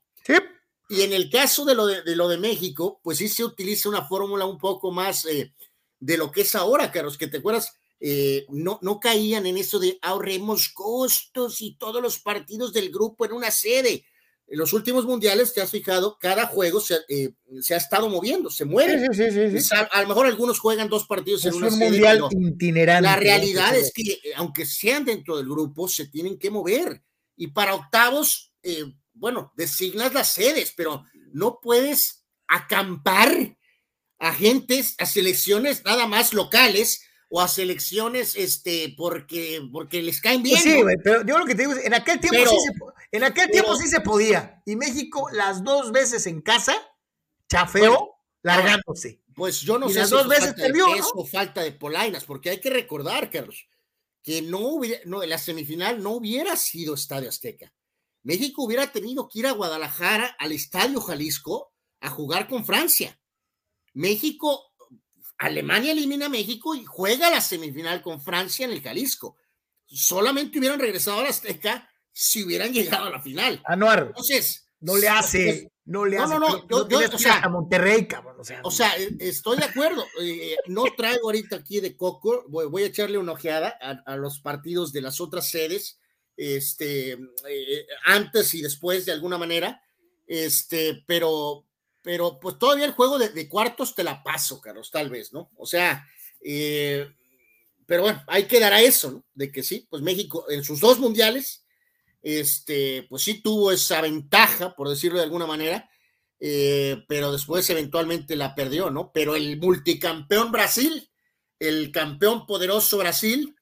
Y 0.87 1.01
en 1.01 1.11
el 1.11 1.29
caso 1.29 1.65
de 1.65 1.75
lo 1.75 1.87
de, 1.87 2.15
lo 2.15 2.29
de 2.29 2.37
México, 2.37 3.01
pues 3.03 3.17
sí 3.17 3.27
se 3.27 3.43
utiliza 3.43 3.89
una 3.89 4.07
fórmula 4.07 4.45
un 4.45 4.57
poco 4.57 4.91
más 4.91 5.25
eh, 5.25 5.53
de 5.99 6.17
lo 6.17 6.31
que 6.31 6.41
es 6.41 6.55
ahora, 6.55 6.89
Carlos, 6.89 7.17
que 7.17 7.27
te 7.27 7.37
acuerdas, 7.37 7.78
eh, 8.01 8.45
no, 8.49 8.79
no 8.81 8.99
caían 8.99 9.45
en 9.45 9.57
eso 9.57 9.77
de 9.77 9.99
ahorremos 10.01 10.69
costos 10.69 11.61
y 11.61 11.75
todos 11.75 12.01
los 12.01 12.19
partidos 12.19 12.71
del 12.71 12.91
grupo 12.91 13.25
en 13.25 13.33
una 13.33 13.51
sede. 13.51 14.05
En 14.47 14.57
los 14.57 14.73
últimos 14.73 15.05
mundiales, 15.05 15.53
te 15.53 15.61
has 15.61 15.69
fijado, 15.69 16.17
cada 16.19 16.47
juego 16.47 16.79
se, 16.79 16.97
eh, 17.07 17.33
ha 17.69 17.75
estado 17.75 18.09
moviendo, 18.09 18.49
se 18.49 18.65
mueve. 18.65 19.05
a, 19.91 20.01
lo 20.01 20.07
mejor 20.07 20.25
algunos 20.25 20.59
juegan 20.59 20.89
dos 20.89 21.05
partidos 21.05 21.45
en 21.45 21.53
una 21.53 21.67
un 21.67 21.77
mundial 21.77 22.23
itinerante. 22.31 23.03
La 23.03 23.15
realidad 23.15 23.75
es 23.75 23.91
que, 23.93 24.13
eh, 24.13 24.33
aunque 24.35 24.65
sean 24.65 25.05
dentro 25.05 25.37
del 25.37 25.47
grupo, 25.47 25.87
se 25.87 26.07
tienen 26.07 26.39
que 26.39 26.49
mover. 26.49 27.03
Y 27.35 27.47
para 27.47 27.75
octavos, 27.75 28.51
bueno, 29.13 29.53
designas 29.55 30.13
las 30.13 30.33
sedes, 30.33 30.73
pero 30.75 31.05
no 31.31 31.59
puedes 31.61 32.25
acampar 32.47 33.55
a 34.17 34.33
gentes, 34.33 34.95
a 34.97 35.05
selecciones 35.05 35.85
nada 35.85 36.07
más 36.07 36.33
locales 36.33 37.01
o 37.29 37.41
a 37.41 37.47
selecciones 37.47 38.35
este, 38.35 38.93
porque, 38.97 39.61
porque 39.71 40.01
les 40.01 40.19
caen 40.19 40.41
bien. 40.41 40.59
Pues 40.61 40.75
sí, 40.75 40.99
pero 41.03 41.23
yo 41.25 41.37
lo 41.37 41.45
que 41.45 41.55
te 41.55 41.61
digo 41.61 41.73
es, 41.73 41.85
en 41.85 41.93
aquel 41.93 42.19
tiempo, 42.19 42.49
sí, 42.49 42.57
se, 42.57 43.17
en 43.17 43.23
aquel 43.23 43.49
tiempo 43.51 43.75
sí 43.75 43.87
se 43.87 44.01
podía. 44.01 44.61
Y 44.65 44.75
México 44.75 45.29
las 45.31 45.63
dos 45.63 45.91
veces 45.91 46.25
en 46.25 46.41
casa, 46.41 46.75
chafeó, 47.47 48.15
largándose. 48.41 49.21
Pues 49.35 49.61
yo 49.61 49.77
no 49.77 49.89
sé 49.89 49.99
las 49.99 50.09
dos 50.09 50.27
veces 50.27 50.47
falta 50.47 50.63
perdió, 50.63 50.87
de 50.87 51.01
o 51.13 51.25
falta 51.25 51.61
de 51.61 51.71
polainas, 51.71 52.25
porque 52.25 52.49
hay 52.49 52.59
que 52.59 52.71
recordar, 52.71 53.29
Carlos, 53.29 53.67
que 54.23 54.41
no 54.41 54.59
hubiera, 54.59 54.99
no, 55.05 55.23
la 55.23 55.37
semifinal 55.37 56.01
no 56.01 56.11
hubiera 56.11 56.57
sido 56.57 56.95
Estadio 56.95 57.29
Azteca. 57.29 57.71
México 58.23 58.63
hubiera 58.63 58.91
tenido 58.91 59.29
que 59.29 59.39
ir 59.39 59.47
a 59.47 59.51
Guadalajara, 59.51 60.35
al 60.39 60.51
Estadio 60.51 60.99
Jalisco, 60.99 61.71
a 62.01 62.09
jugar 62.09 62.47
con 62.47 62.65
Francia. 62.65 63.19
México 63.93 64.68
Alemania 65.39 65.93
elimina 65.93 66.27
a 66.27 66.29
México 66.29 66.75
y 66.75 66.83
juega 66.83 67.29
la 67.29 67.41
semifinal 67.41 68.01
con 68.01 68.21
Francia 68.21 68.65
en 68.65 68.71
el 68.71 68.81
Jalisco. 68.81 69.37
Solamente 69.85 70.59
hubieran 70.59 70.79
regresado 70.79 71.19
a 71.19 71.23
la 71.23 71.29
Azteca 71.29 71.89
si 72.11 72.43
hubieran 72.43 72.73
llegado 72.73 73.05
a 73.05 73.09
la 73.09 73.21
final. 73.21 73.61
Anuar. 73.65 74.07
Entonces. 74.07 74.65
No 74.81 74.95
le 74.97 75.09
hace. 75.09 75.71
no 75.85 76.05
le 76.05 76.17
hace. 76.17 76.33
No, 76.35 76.39
no, 76.39 76.65
no. 76.69 76.87
Yo, 76.87 76.99
o 77.13 77.17
sea, 77.17 77.39
a 77.39 77.49
Monterrey, 77.49 78.07
cabrón. 78.07 78.37
O 78.63 78.71
sea, 78.71 78.95
eh, 78.97 79.15
estoy 79.19 79.57
de 79.57 79.65
acuerdo. 79.65 80.05
Eh, 80.21 80.55
no 80.67 80.83
traigo 80.95 81.27
ahorita 81.27 81.57
aquí 81.57 81.81
de 81.81 81.97
coco. 81.97 82.45
Voy, 82.47 82.83
a 82.83 82.87
echarle 82.87 83.17
una 83.17 83.33
ojeada 83.33 83.69
a, 83.69 84.15
los 84.15 84.39
partidos 84.39 84.93
de 84.93 85.01
las 85.01 85.19
otras 85.19 85.49
sedes. 85.49 85.99
Este, 86.37 87.11
eh, 87.11 87.87
antes 88.05 88.53
y 88.53 88.61
después, 88.61 89.05
de 89.05 89.11
alguna 89.11 89.37
manera. 89.37 89.81
Este, 90.27 91.03
pero, 91.05 91.65
pero 92.01 92.39
pues 92.39 92.57
todavía 92.57 92.85
el 92.85 92.93
juego 92.93 93.17
de, 93.17 93.49
cuartos 93.49 93.95
te 93.95 94.03
la 94.03 94.23
paso, 94.23 94.61
Carlos, 94.61 94.89
tal 94.91 95.09
vez, 95.09 95.33
¿no? 95.33 95.51
O 95.55 95.65
sea, 95.65 96.07
eh, 96.41 97.07
pero 97.85 98.03
bueno, 98.03 98.23
ahí 98.27 98.45
quedará 98.45 98.81
eso, 98.81 99.11
¿no? 99.11 99.25
De 99.33 99.51
que 99.51 99.63
sí, 99.63 99.87
pues 99.89 100.01
México 100.01 100.45
en 100.49 100.63
sus 100.63 100.79
dos 100.79 100.99
mundiales, 100.99 101.65
este, 102.21 103.05
pues 103.09 103.23
sí 103.23 103.41
tuvo 103.41 103.71
esa 103.71 104.01
ventaja, 104.01 104.75
por 104.75 104.89
decirlo 104.89 105.17
de 105.17 105.25
alguna 105.25 105.45
manera, 105.45 105.89
eh, 106.39 107.03
pero 107.07 107.31
después 107.31 107.69
eventualmente 107.69 108.35
la 108.35 108.55
perdió, 108.55 108.89
¿no? 108.89 109.11
Pero 109.11 109.35
el 109.35 109.59
multicampeón 109.59 110.51
Brasil, 110.51 111.11
el 111.59 111.91
campeón 111.91 112.45
poderoso 112.45 112.97
Brasil, 112.97 113.55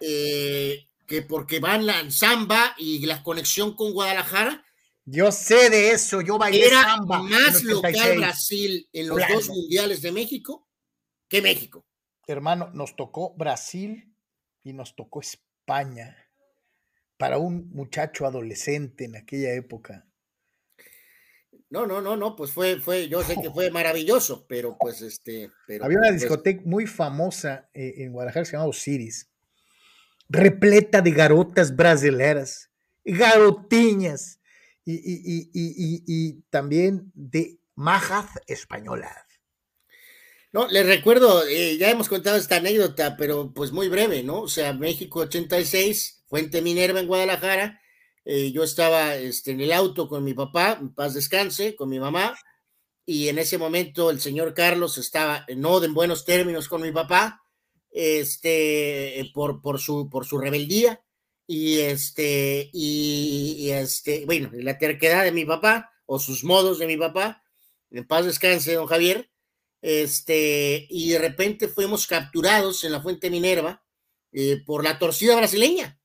eh, 0.00 0.88
que 1.06 1.22
porque 1.22 1.60
van 1.60 1.86
la 1.86 2.10
samba 2.10 2.74
y 2.78 3.06
la 3.06 3.22
conexión 3.22 3.76
con 3.76 3.92
Guadalajara, 3.92 4.65
yo 5.08 5.30
sé 5.30 5.70
de 5.70 5.92
eso, 5.92 6.20
yo 6.20 6.36
bailé 6.36 6.66
Era 6.66 6.82
samba 6.82 7.22
más 7.22 7.62
local 7.62 8.16
Brasil 8.16 8.88
en 8.92 9.06
los 9.06 9.18
dos 9.32 9.48
mundiales 9.48 10.02
de 10.02 10.10
México 10.10 10.68
que 11.28 11.40
México. 11.40 11.86
Hermano, 12.26 12.70
nos 12.74 12.96
tocó 12.96 13.32
Brasil 13.36 14.12
y 14.64 14.72
nos 14.72 14.96
tocó 14.96 15.20
España 15.20 16.16
para 17.16 17.38
un 17.38 17.70
muchacho 17.70 18.26
adolescente 18.26 19.04
en 19.04 19.14
aquella 19.14 19.52
época. 19.52 20.08
No, 21.70 21.86
no, 21.86 22.00
no, 22.00 22.16
no, 22.16 22.34
pues 22.34 22.50
fue, 22.50 22.80
fue, 22.80 23.08
yo 23.08 23.22
sé 23.22 23.36
que 23.40 23.50
fue 23.50 23.70
maravilloso, 23.70 24.44
pero 24.48 24.76
pues 24.76 25.02
este. 25.02 25.52
Había 25.80 25.98
una 25.98 26.08
pues 26.08 26.20
discoteca 26.20 26.62
muy 26.64 26.86
famosa 26.86 27.70
eh, 27.74 27.94
en 27.98 28.12
Guadalajara 28.12 28.44
se 28.44 28.52
llamaba 28.52 28.70
Osiris, 28.70 29.30
repleta 30.28 31.00
de 31.00 31.12
garotas 31.12 31.76
brasileras, 31.76 32.70
garotiñas 33.04 34.40
y, 34.86 34.94
y, 34.94 35.50
y, 35.52 36.04
y 36.06 36.42
también 36.48 37.10
de 37.14 37.58
Majaz 37.74 38.30
española. 38.46 39.26
No, 40.52 40.68
les 40.68 40.86
recuerdo, 40.86 41.46
eh, 41.46 41.76
ya 41.76 41.90
hemos 41.90 42.08
contado 42.08 42.38
esta 42.38 42.56
anécdota, 42.56 43.16
pero 43.18 43.52
pues 43.52 43.72
muy 43.72 43.88
breve, 43.88 44.22
¿no? 44.22 44.40
O 44.40 44.48
sea, 44.48 44.72
México 44.72 45.20
86, 45.20 46.24
Fuente 46.28 46.62
Minerva 46.62 47.00
en 47.00 47.08
Guadalajara. 47.08 47.82
Eh, 48.24 48.52
yo 48.52 48.64
estaba 48.64 49.16
este, 49.16 49.50
en 49.50 49.60
el 49.60 49.72
auto 49.72 50.08
con 50.08 50.24
mi 50.24 50.32
papá, 50.32 50.78
en 50.80 50.94
paz 50.94 51.12
descanse, 51.12 51.76
con 51.76 51.90
mi 51.90 52.00
mamá, 52.00 52.38
y 53.04 53.28
en 53.28 53.38
ese 53.38 53.58
momento 53.58 54.10
el 54.10 54.20
señor 54.20 54.54
Carlos 54.54 54.96
estaba 54.98 55.44
no 55.56 55.82
en 55.84 55.92
buenos 55.92 56.24
términos 56.24 56.68
con 56.68 56.80
mi 56.80 56.90
papá, 56.90 57.42
este, 57.90 59.30
por, 59.34 59.60
por, 59.60 59.78
su, 59.78 60.08
por 60.08 60.24
su 60.24 60.38
rebeldía, 60.38 61.02
y 61.46 61.78
este, 61.78 62.70
y, 62.72 63.70
este, 63.70 64.26
bueno, 64.26 64.50
la 64.52 64.78
terquedad 64.78 65.24
de 65.24 65.32
mi 65.32 65.44
papá, 65.44 65.92
o 66.06 66.18
sus 66.18 66.44
modos 66.44 66.78
de 66.78 66.86
mi 66.86 66.96
papá, 66.96 67.42
en 67.90 68.06
paz 68.06 68.26
descanse, 68.26 68.74
don 68.74 68.86
Javier, 68.86 69.30
este, 69.80 70.86
y 70.90 71.10
de 71.10 71.18
repente 71.18 71.68
fuimos 71.68 72.06
capturados 72.06 72.82
en 72.84 72.92
la 72.92 73.00
Fuente 73.00 73.30
Minerva 73.30 73.84
eh, 74.32 74.62
por 74.64 74.82
la 74.82 74.98
torcida 74.98 75.36
brasileña. 75.36 76.00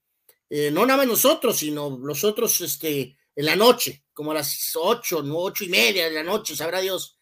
Eh, 0.49 0.69
no 0.69 0.85
nada 0.85 0.97
más 0.97 1.07
nosotros, 1.07 1.57
sino 1.57 1.97
los 1.97 2.23
otros, 2.23 2.61
este, 2.61 3.17
en 3.35 3.45
la 3.45 3.55
noche, 3.55 4.03
como 4.13 4.31
a 4.31 4.35
las 4.35 4.75
ocho, 4.75 5.23
no, 5.23 5.37
ocho 5.37 5.63
y 5.63 5.69
media 5.69 6.05
de 6.05 6.11
la 6.11 6.23
noche, 6.23 6.55
sabrá 6.55 6.81
Dios. 6.81 7.17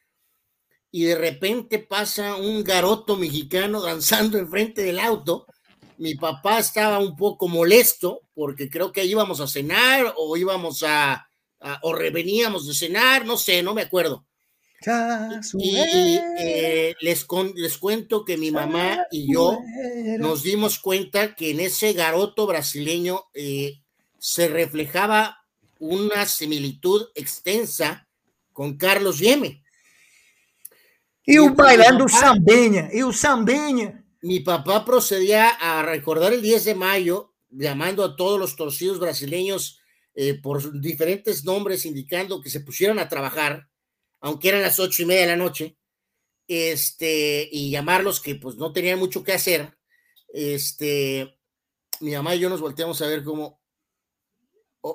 Y 0.92 1.04
de 1.04 1.16
repente 1.16 1.80
pasa 1.80 2.36
un 2.36 2.64
garoto 2.64 3.16
mexicano 3.16 3.82
danzando 3.82 4.38
enfrente 4.38 4.82
del 4.82 5.00
auto. 5.00 5.46
Mi 6.00 6.16
papá 6.16 6.60
estaba 6.60 6.98
un 7.00 7.16
poco 7.16 7.50
molesto 7.50 8.22
porque 8.34 8.70
creo 8.70 8.92
que 8.92 9.04
íbamos 9.04 9.42
a 9.42 9.48
cenar 9.48 10.14
o 10.16 10.38
íbamos 10.38 10.84
a, 10.88 11.30
o 11.82 11.94
reveníamos 11.94 12.66
de 12.68 12.74
cenar, 12.74 13.26
no 13.26 13.36
sé, 13.36 13.62
no 13.62 13.74
me 13.74 13.82
acuerdo. 13.82 14.26
Y, 15.58 15.76
eh, 16.40 16.96
les, 17.02 17.28
les 17.56 17.78
cuento 17.78 18.24
que 18.24 18.38
mi 18.38 18.50
mamá 18.50 19.06
y 19.12 19.34
yo 19.34 19.60
nos 20.20 20.44
dimos 20.44 20.80
cuenta 20.80 21.36
que 21.36 21.52
en 21.52 21.60
ese 21.60 21.92
garoto 21.92 22.48
brasileño 22.48 23.26
eh, 23.34 23.82
se 24.18 24.48
reflejaba 24.48 25.46
una 25.80 26.26
similitud 26.26 27.08
extensa 27.14 28.08
con 28.54 28.78
Carlos 28.78 29.20
Yeme. 29.20 29.64
Y 31.26 31.38
un 31.40 31.56
bailando 31.56 32.08
sambeña, 32.08 32.90
y 32.92 33.02
un 33.02 33.14
sambeña. 33.14 33.99
Mi 34.22 34.42
papá 34.42 34.84
procedía 34.86 35.50
a 35.50 35.82
recordar 35.84 36.34
el 36.34 36.42
10 36.42 36.66
de 36.66 36.76
mayo, 36.76 37.36
llamando 37.50 38.04
a 38.04 38.16
todos 38.16 38.40
los 38.40 38.56
torcidos 38.56 39.00
brasileños 39.00 39.82
eh, 40.16 40.34
por 40.34 40.80
diferentes 40.82 41.46
nombres, 41.46 41.86
indicando 41.86 42.42
que 42.42 42.50
se 42.50 42.60
pusieran 42.60 43.00
a 43.00 43.08
trabajar, 43.08 43.70
aunque 44.20 44.50
eran 44.50 44.62
las 44.62 44.80
ocho 44.80 45.04
y 45.04 45.06
media 45.06 45.22
de 45.22 45.28
la 45.28 45.38
noche, 45.38 45.78
este, 46.48 47.48
y 47.52 47.72
llamarlos 47.72 48.20
que 48.20 48.36
pues 48.36 48.56
no 48.56 48.74
tenían 48.74 49.00
mucho 49.00 49.24
que 49.24 49.34
hacer. 49.34 49.78
Este, 50.34 51.40
mi 52.02 52.12
mamá 52.12 52.36
y 52.36 52.40
yo 52.40 52.50
nos 52.50 52.62
volteamos 52.62 53.02
a 53.02 53.08
ver 53.08 53.24
como, 53.24 53.60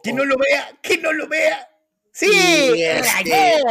que 0.02 0.12
no 0.12 0.24
lo 0.24 0.36
vea, 0.36 0.78
que 0.82 0.98
no 0.98 1.12
lo 1.12 1.28
vea. 1.28 1.68
Sí, 2.12 2.30
este, 2.30 3.62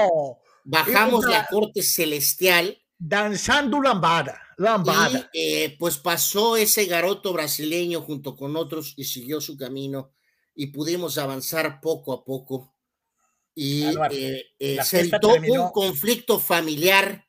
bajamos 0.63 1.25
la 1.25 1.45
corte 1.47 1.81
celestial. 1.81 2.82
Danzando 3.05 3.81
lambada, 3.81 4.41
lambada. 4.57 5.29
Y, 5.33 5.39
eh, 5.41 5.75
pues 5.77 5.97
pasó 5.97 6.55
ese 6.55 6.85
garoto 6.85 7.33
brasileño 7.33 8.01
junto 8.01 8.35
con 8.35 8.55
otros 8.55 8.93
y 8.95 9.03
siguió 9.03 9.41
su 9.41 9.57
camino 9.57 10.11
y 10.55 10.67
pudimos 10.67 11.17
avanzar 11.17 11.81
poco 11.81 12.13
a 12.13 12.23
poco. 12.23 12.73
Y 13.55 13.83
eh, 14.11 14.45
eh, 14.57 14.77
se 14.83 15.01
evitó 15.01 15.35
un 15.35 15.71
conflicto 15.71 16.39
familiar 16.39 17.25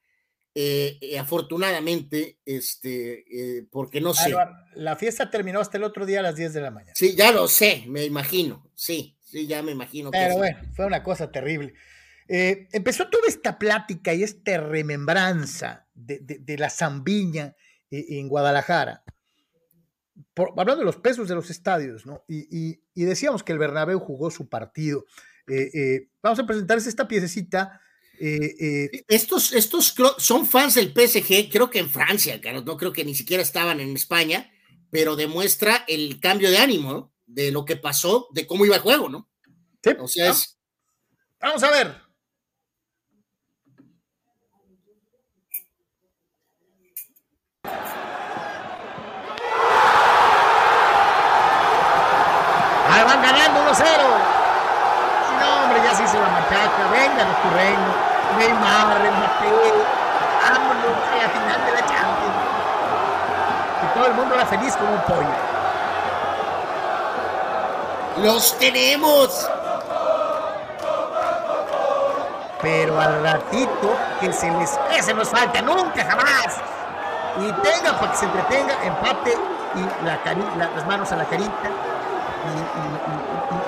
eh, 0.56 0.98
eh, 1.00 1.18
afortunadamente, 1.18 2.38
este, 2.44 3.24
eh, 3.58 3.66
porque 3.72 4.00
no 4.00 4.14
sé. 4.14 4.32
La 4.74 4.94
fiesta 4.94 5.28
terminó 5.28 5.58
hasta 5.58 5.78
el 5.78 5.82
otro 5.82 6.06
día 6.06 6.20
a 6.20 6.22
las 6.22 6.36
10 6.36 6.52
de 6.52 6.60
la 6.60 6.70
mañana. 6.70 6.92
Sí, 6.94 7.16
ya 7.16 7.32
lo 7.32 7.48
sé, 7.48 7.82
me 7.88 8.04
imagino. 8.04 8.70
Sí, 8.76 9.16
sí, 9.20 9.48
ya 9.48 9.62
me 9.62 9.72
imagino. 9.72 10.12
Pero 10.12 10.36
bueno, 10.36 10.58
fue 10.76 10.86
una 10.86 11.02
cosa 11.02 11.32
terrible. 11.32 11.74
Empezó 12.28 13.08
toda 13.08 13.28
esta 13.28 13.58
plática 13.58 14.14
y 14.14 14.22
esta 14.22 14.58
remembranza 14.58 15.86
de, 15.94 16.56
la 16.58 16.70
zambiña 16.70 17.54
en 17.90 18.28
Guadalajara. 18.28 19.02
hablando 20.36 20.80
de 20.80 20.84
los 20.84 20.96
pesos 20.96 21.28
de 21.28 21.34
los 21.34 21.50
estadios, 21.50 22.06
¿no? 22.06 22.24
Y, 22.28 22.80
y 22.94 23.04
decíamos 23.04 23.42
que 23.42 23.52
el 23.52 23.58
Bernabéu 23.58 24.00
jugó 24.00 24.30
su 24.30 24.48
partido. 24.48 25.04
vamos 26.22 26.38
a 26.38 26.46
presentarles 26.46 26.86
esta 26.86 27.06
piececita 27.06 27.80
eh, 28.18 28.54
eh, 28.60 29.04
estos, 29.08 29.52
estos 29.52 29.94
son 30.18 30.46
fans 30.46 30.74
del 30.74 30.92
PSG, 30.92 31.50
creo 31.50 31.68
que 31.68 31.80
en 31.80 31.90
Francia, 31.90 32.40
Carlos, 32.40 32.64
no 32.64 32.76
creo 32.76 32.92
que 32.92 33.04
ni 33.04 33.14
siquiera 33.14 33.42
estaban 33.42 33.80
en 33.80 33.94
España, 33.94 34.52
pero 34.90 35.16
demuestra 35.16 35.84
el 35.88 36.20
cambio 36.20 36.50
de 36.50 36.58
ánimo, 36.58 37.12
De 37.26 37.50
lo 37.50 37.64
que 37.64 37.76
pasó, 37.76 38.28
de 38.32 38.46
cómo 38.46 38.66
iba 38.66 38.76
el 38.76 38.82
juego, 38.82 39.08
¿no? 39.08 39.28
O 39.98 40.08
sea, 40.08 40.30
es... 40.30 40.58
Vamos 41.40 41.62
a 41.62 41.70
ver. 41.70 42.04
Ahí 52.86 53.04
ganando 53.78 54.02
1-0. 54.02 54.34
No, 55.40 55.64
hombre, 55.64 55.82
ya 55.82 55.94
se 55.94 56.04
hizo 56.04 56.20
la 56.20 56.28
machaca. 56.28 56.88
Venga, 56.92 57.24
tu 57.42 57.50
reino. 57.56 58.14
Neymar, 58.38 58.98
Mbappé, 58.98 59.48
vámonos 60.42 60.96
a 61.12 61.22
la 61.22 61.28
final 61.28 61.66
de 61.66 61.72
la 61.72 61.80
Champions. 61.80 62.40
Y 63.82 63.98
todo 63.98 64.06
el 64.06 64.14
mundo 64.14 64.34
era 64.34 64.46
feliz 64.46 64.76
como 64.76 64.92
un 64.92 65.00
pollo. 65.02 65.54
¡Los 68.18 68.58
tenemos! 68.58 69.48
Pero 72.62 72.98
al 72.98 73.22
ratito 73.22 73.96
que 74.20 74.32
se 74.32 74.50
les 74.52 74.78
se 75.00 75.14
nos 75.14 75.28
falta, 75.28 75.60
nunca 75.60 76.04
jamás. 76.04 76.56
Y 77.40 77.52
tenga 77.52 77.98
para 77.98 78.12
que 78.12 78.16
se 78.16 78.24
entretenga, 78.24 78.74
empate 78.84 79.36
y 79.74 80.04
la 80.04 80.18
las 80.74 80.86
manos 80.86 81.12
a 81.12 81.16
la 81.16 81.24
carita. 81.24 81.68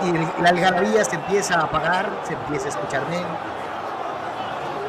Y, 0.04 0.42
la 0.42 0.50
algarabía 0.50 1.04
se 1.04 1.16
empieza 1.16 1.58
a 1.58 1.64
apagar, 1.64 2.10
se 2.26 2.34
empieza 2.34 2.66
a 2.66 2.68
escuchar 2.68 3.06
menos 3.08 3.56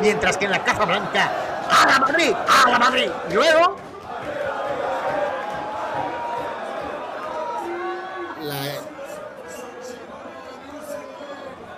mientras 0.02 0.38
que 0.38 0.46
en 0.46 0.52
la 0.52 0.64
Casa 0.64 0.86
Blanca, 0.86 1.32
¡a 1.70 1.88
la 1.88 2.00
Madrid! 2.00 2.34
¡a 2.34 2.70
la 2.70 2.80
Madrid! 2.80 3.12
Y 3.30 3.34
luego. 3.34 3.76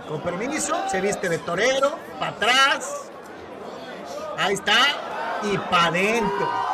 Con 0.08 0.22
permiso, 0.22 0.76
se 0.90 1.02
viste 1.02 1.30
de 1.30 1.38
torero, 1.38 1.96
para 2.20 2.32
atrás. 2.32 3.12
Ahí 4.38 4.56
está. 4.56 4.74
Y 5.44 5.58
para 5.58 5.86
adentro. 5.86 6.69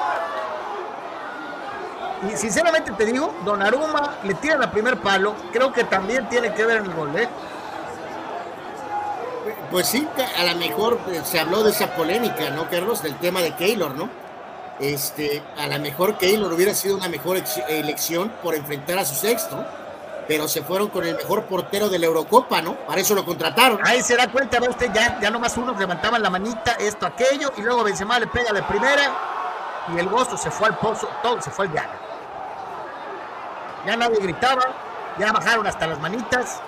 Y 2.24 2.38
sinceramente 2.38 2.91
te 2.91 3.05
digo, 3.05 3.34
Don 3.43 3.61
Aruma 3.61 4.16
le 4.24 4.34
tira 4.36 4.57
la 4.57 4.72
primer 4.72 4.99
palo. 4.99 5.36
Creo 5.51 5.72
que 5.74 5.84
también 5.84 6.28
tiene 6.30 6.53
que 6.53 6.66
ver 6.66 6.78
en 6.78 6.86
el 6.86 6.93
gol, 6.93 7.18
¿eh? 7.18 7.28
Pues 9.70 9.88
sí, 9.88 10.07
a 10.38 10.43
lo 10.43 10.55
mejor 10.55 10.99
eh, 11.09 11.22
se 11.24 11.39
habló 11.39 11.63
de 11.63 11.72
esa 11.72 11.95
polémica, 11.95 12.49
¿no, 12.51 12.70
Carlos? 12.70 13.01
Del 13.01 13.16
tema 13.16 13.41
de 13.41 13.55
Keylor, 13.55 13.95
¿no? 13.95 14.09
Este, 14.80 15.41
a 15.57 15.68
lo 15.68 15.80
mejor 15.80 16.18
Keylor 16.18 16.51
hubiera 16.51 16.74
sido 16.74 16.97
una 16.97 17.07
mejor 17.07 17.41
elección 17.70 18.32
por 18.43 18.55
enfrentar 18.55 18.99
a 18.99 19.05
su 19.05 19.16
sexto, 19.16 19.66
pero 20.28 20.47
se 20.47 20.63
fueron 20.63 20.89
con 20.89 21.05
el 21.05 21.16
mejor 21.16 21.43
portero 21.43 21.89
de 21.89 21.99
la 21.99 22.07
Eurocopa, 22.07 22.61
¿no? 22.61 22.76
Para 22.86 23.01
eso 23.01 23.16
lo 23.16 23.26
contrataron. 23.26 23.80
Ahí 23.86 24.01
se 24.01 24.16
da 24.16 24.32
cuenta, 24.32 24.59
ve 24.59 24.70
usted, 24.70 24.91
ya, 24.93 25.20
ya 25.22 25.30
nomás 25.30 25.55
unos 25.57 25.78
levantaban 25.78 26.22
la 26.22 26.30
manita, 26.30 26.74
esto, 26.74 27.05
aquello, 27.05 27.53
y 27.57 27.61
luego 27.61 27.84
Benzema 27.84 28.20
le 28.20 28.28
pega 28.28 28.51
de 28.51 28.63
primera, 28.63 29.35
y 29.94 30.00
el 30.00 30.10
gozo 30.10 30.38
se 30.38 30.50
fue 30.52 30.68
al 30.68 30.78
pozo, 30.78 31.08
todo 31.22 31.42
se 31.42 31.52
fue 31.52 31.66
al 31.66 31.74
llano. 31.74 31.94
Ya 33.86 33.96
nadie 33.96 34.20
gritaba, 34.20 34.64
ya 35.20 35.32
bajaron 35.32 35.68
hasta 35.68 35.88
las 35.88 36.00
manitas, 36.00 36.62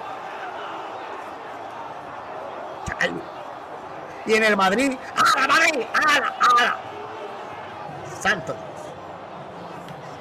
y 4.25 4.33
en 4.33 4.43
el 4.43 4.57
Madrid, 4.57 4.97
¡a 5.15 5.47
Madrid! 5.47 5.85
¡a 5.93 6.75
Santo 8.19 8.53
Dios. 8.53 8.63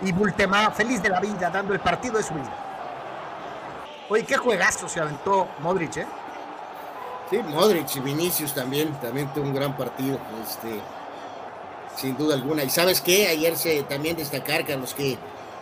Y 0.03 0.13
Bultemá, 0.13 0.71
feliz 0.71 1.03
de 1.03 1.09
la 1.09 1.19
vida, 1.19 1.51
dando 1.51 1.73
el 1.73 1.81
partido 1.81 2.19
de 2.19 2.23
su 2.23 2.35
vida. 2.35 2.53
Oye, 4.09 4.25
qué 4.25 4.37
juegazo 4.37 4.89
se 4.89 5.01
aventó 5.01 5.49
Modric, 5.59 5.97
¿eh? 5.97 6.07
Sí, 7.29 7.39
Modric 7.39 7.97
y 7.97 8.01
Vinicius 8.01 8.55
también, 8.55 8.93
también 9.01 9.29
tuvo 9.33 9.47
un 9.47 9.55
gran 9.55 9.77
partido, 9.77 10.21
este, 10.45 10.81
sin 11.97 12.17
duda 12.17 12.35
alguna. 12.35 12.65
Y 12.65 12.71
sabes 12.71 13.01
qué, 13.01 13.29
ayer 13.29 13.57
se 13.57 13.83
también 13.85 14.17
destacar, 14.17 14.67
Carlos, 14.67 14.95
que 14.95 15.19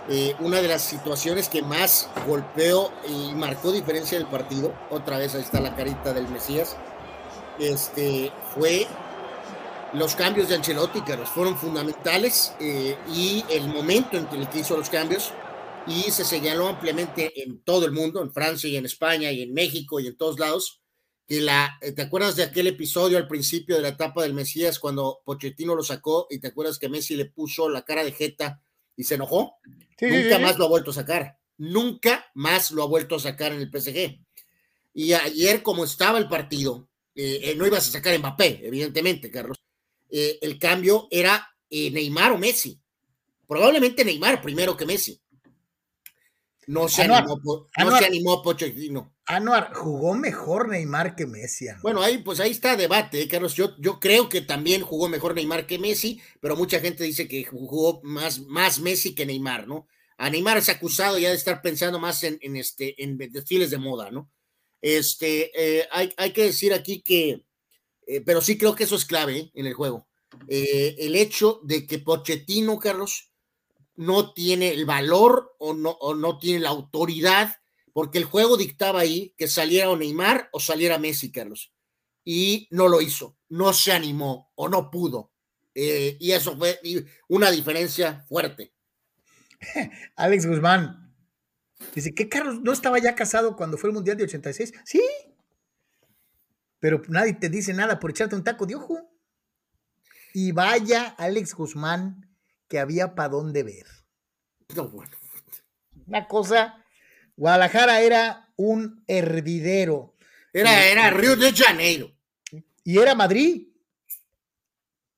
eh, 0.09 0.35
una 0.41 0.61
de 0.61 0.69
las 0.69 0.83
situaciones 0.83 1.49
que 1.49 1.63
más 1.63 2.09
golpeó 2.27 2.93
y 3.09 3.33
marcó 3.35 3.73
diferencia 3.73 4.19
del 4.19 4.27
partido, 4.27 4.75
otra 4.91 5.19
vez 5.19 5.35
ahí 5.35 5.41
está 5.41 5.61
la 5.61 5.75
carita 5.75 6.13
del 6.13 6.29
Mesías, 6.29 6.77
este, 7.59 8.31
fue 8.55 8.87
los 9.95 10.15
cambios 10.15 10.49
de 10.49 10.57
Ancelotti, 10.57 11.01
Carlos, 11.03 11.29
fueron 11.29 11.57
fundamentales 11.57 12.55
eh, 12.61 12.97
y 13.15 13.45
el 13.49 13.69
momento 13.69 14.19
en 14.19 14.27
el 14.33 14.49
que 14.49 14.59
hizo 14.59 14.77
los 14.77 14.91
cambios 14.91 15.33
y 15.87 16.03
se 16.11 16.25
señaló 16.25 16.69
ampliamente 16.69 17.43
en 17.43 17.61
todo 17.61 17.87
el 17.87 17.93
mundo, 17.93 18.21
en 18.21 18.33
Francia 18.33 18.69
y 18.69 18.77
en 18.77 18.85
España 18.85 19.31
y 19.31 19.43
en 19.43 19.55
México 19.55 20.01
y 20.01 20.09
en 20.09 20.17
todos 20.17 20.39
lados, 20.39 20.83
que 21.27 21.41
la, 21.41 21.79
eh, 21.81 21.93
¿te 21.93 22.03
acuerdas 22.03 22.37
de 22.37 22.43
aquel 22.43 22.67
episodio 22.67 23.19
al 23.19 23.29
principio 23.29 23.77
de 23.77 23.83
la 23.83 23.89
etapa 23.89 24.23
del 24.23 24.35
Mesías 24.35 24.79
cuando 24.79 25.21
Pochettino 25.25 25.75
lo 25.75 25.83
sacó 25.83 26.27
y 26.31 26.39
te 26.39 26.49
acuerdas 26.49 26.79
que 26.79 26.89
Messi 26.89 27.17
le 27.17 27.27
puso 27.27 27.69
la 27.69 27.83
cara 27.83 28.05
de 28.05 28.13
jeta 28.13 28.63
y 28.97 29.05
se 29.05 29.15
enojó? 29.15 29.57
Nunca 30.01 30.39
más 30.39 30.59
lo 30.59 30.67
ha 30.67 30.69
vuelto 30.69 30.91
a 30.91 30.95
sacar, 30.95 31.39
nunca 31.57 32.27
más 32.35 32.71
lo 32.71 32.83
ha 32.83 32.87
vuelto 32.87 33.17
a 33.17 33.21
sacar 33.21 33.53
en 33.53 33.61
el 33.61 33.71
PSG. 33.71 34.21
Y 34.93 35.13
ayer, 35.13 35.63
como 35.63 35.85
estaba 35.85 36.19
el 36.19 36.29
partido, 36.29 36.89
eh, 37.15 37.55
no 37.57 37.67
ibas 37.67 37.89
a 37.89 37.93
sacar 37.93 38.19
Mbappé, 38.19 38.61
evidentemente, 38.65 39.31
Carlos, 39.31 39.59
eh, 40.17 40.39
el 40.43 40.61
cambio 40.61 41.09
era 41.11 41.57
eh, 41.69 41.91
Neymar 41.91 42.31
o 42.31 42.39
Messi. 42.39 42.81
Probablemente 43.49 44.05
Neymar 44.05 44.41
primero 44.41 44.77
que 44.77 44.87
Messi. 44.87 45.21
No 46.67 46.89
se 46.89 47.03
animó, 47.03 47.41
no 47.79 47.99
se 47.99 48.05
animó 48.07 48.43
Pochettino. 48.43 49.15
Anuar, 49.27 49.73
jugó 49.73 50.15
mejor 50.15 50.69
Neymar 50.69 51.17
que 51.17 51.27
Messi. 51.27 51.67
Bueno, 51.83 52.03
ahí 52.03 52.19
pues 52.19 52.41
ahí 52.41 52.51
está 52.51 52.77
debate, 52.77 53.23
¿eh, 53.23 53.29
Carlos. 53.29 53.55
Yo, 53.55 53.75
yo 53.79 53.99
creo 54.01 54.29
que 54.29 54.43
también 54.43 54.83
jugó 54.83 55.09
mejor 55.09 55.35
Neymar 55.35 55.67
que 55.67 55.79
Messi, 55.79 56.21
pero 56.41 56.57
mucha 56.57 56.81
gente 56.81 57.05
dice 57.05 57.27
que 57.27 57.45
jugó 57.45 58.01
más, 58.03 58.41
más 58.41 58.81
Messi 58.81 59.15
que 59.15 59.27
Neymar, 59.27 59.67
¿no? 59.67 59.87
A 60.19 60.31
Neymar 60.31 60.59
es 60.59 60.69
acusado 60.69 61.19
ya 61.19 61.31
de 61.31 61.37
estar 61.37 61.63
pensando 61.63 61.99
más 61.99 62.23
en, 62.23 62.39
este, 62.57 63.03
en 63.03 63.17
desfiles 63.19 63.71
de 63.71 63.79
moda, 63.79 64.11
¿no? 64.11 64.31
Este, 64.81 65.51
hay, 65.91 66.13
hay, 66.17 66.33
que 66.33 66.45
decir 66.45 66.75
aquí 66.75 67.01
que 67.01 67.45
eh, 68.07 68.21
pero 68.21 68.41
sí 68.41 68.59
creo 68.59 68.75
que 68.75 68.85
eso 68.85 68.97
es 68.97 69.05
clave 69.05 69.39
¿eh? 69.39 69.51
en 69.55 69.67
el 69.67 69.75
juego. 69.75 70.09
Eh, 70.49 70.97
el 70.99 71.17
hecho 71.17 71.61
de 71.63 71.87
que 71.87 71.99
Pochettino, 71.99 72.79
Carlos, 72.79 73.33
no 73.97 74.33
tiene 74.33 74.71
el 74.71 74.87
valor 74.87 75.55
o 75.59 75.75
no, 75.75 75.91
o 75.91 76.15
no 76.15 76.39
tiene 76.39 76.61
la 76.61 76.71
autoridad, 76.71 77.57
porque 77.93 78.19
el 78.19 78.25
juego 78.25 78.57
dictaba 78.57 79.01
ahí 79.01 79.35
que 79.37 79.49
saliera 79.49 79.91
o 79.91 79.97
Neymar 79.97 80.49
o 80.53 80.61
saliera 80.61 80.99
Messi, 80.99 81.31
Carlos. 81.31 81.73
Y 82.25 82.69
no 82.71 82.89
lo 82.89 83.01
hizo, 83.01 83.37
no 83.49 83.73
se 83.73 83.93
animó 83.93 84.51
o 84.55 84.69
no 84.69 84.91
pudo. 84.91 85.33
y 85.75 86.31
eso 86.33 86.57
fue 86.57 86.81
una 87.29 87.51
diferencia 87.51 88.25
fuerte. 88.29 88.73
Alex 90.17 90.47
Guzmán 90.47 91.15
dice 91.95 92.15
que 92.15 92.29
Carlos 92.29 92.61
no 92.63 92.73
estaba 92.73 92.99
ya 92.99 93.15
casado 93.15 93.57
cuando 93.57 93.77
fue 93.77 93.91
el 93.91 93.95
Mundial 93.95 94.17
de 94.17 94.25
86. 94.25 94.73
Sí, 94.85 95.03
pero 96.79 97.01
nadie 97.09 97.35
te 97.35 97.49
dice 97.49 97.73
nada 97.73 97.99
por 97.99 98.11
echarte 98.11 98.37
un 98.37 98.45
taco 98.45 98.67
de 98.67 98.75
ojo. 98.75 99.11
Y 100.35 100.53
vaya 100.53 101.15
Alex 101.17 101.55
Guzmán 101.55 102.34
que 102.69 102.79
había 102.79 103.15
para 103.15 103.31
dónde 103.31 103.63
ver. 103.63 103.87
Una 106.07 106.27
cosa, 106.27 106.85
Guadalajara 107.37 108.01
era 108.01 108.53
un 108.57 109.05
hervidero. 109.07 110.15
Era, 110.53 110.87
era 110.87 111.11
Río 111.11 111.37
de 111.37 111.53
Janeiro. 111.53 112.13
Y 112.85 112.99
era 112.99 113.15
Madrid. 113.15 113.69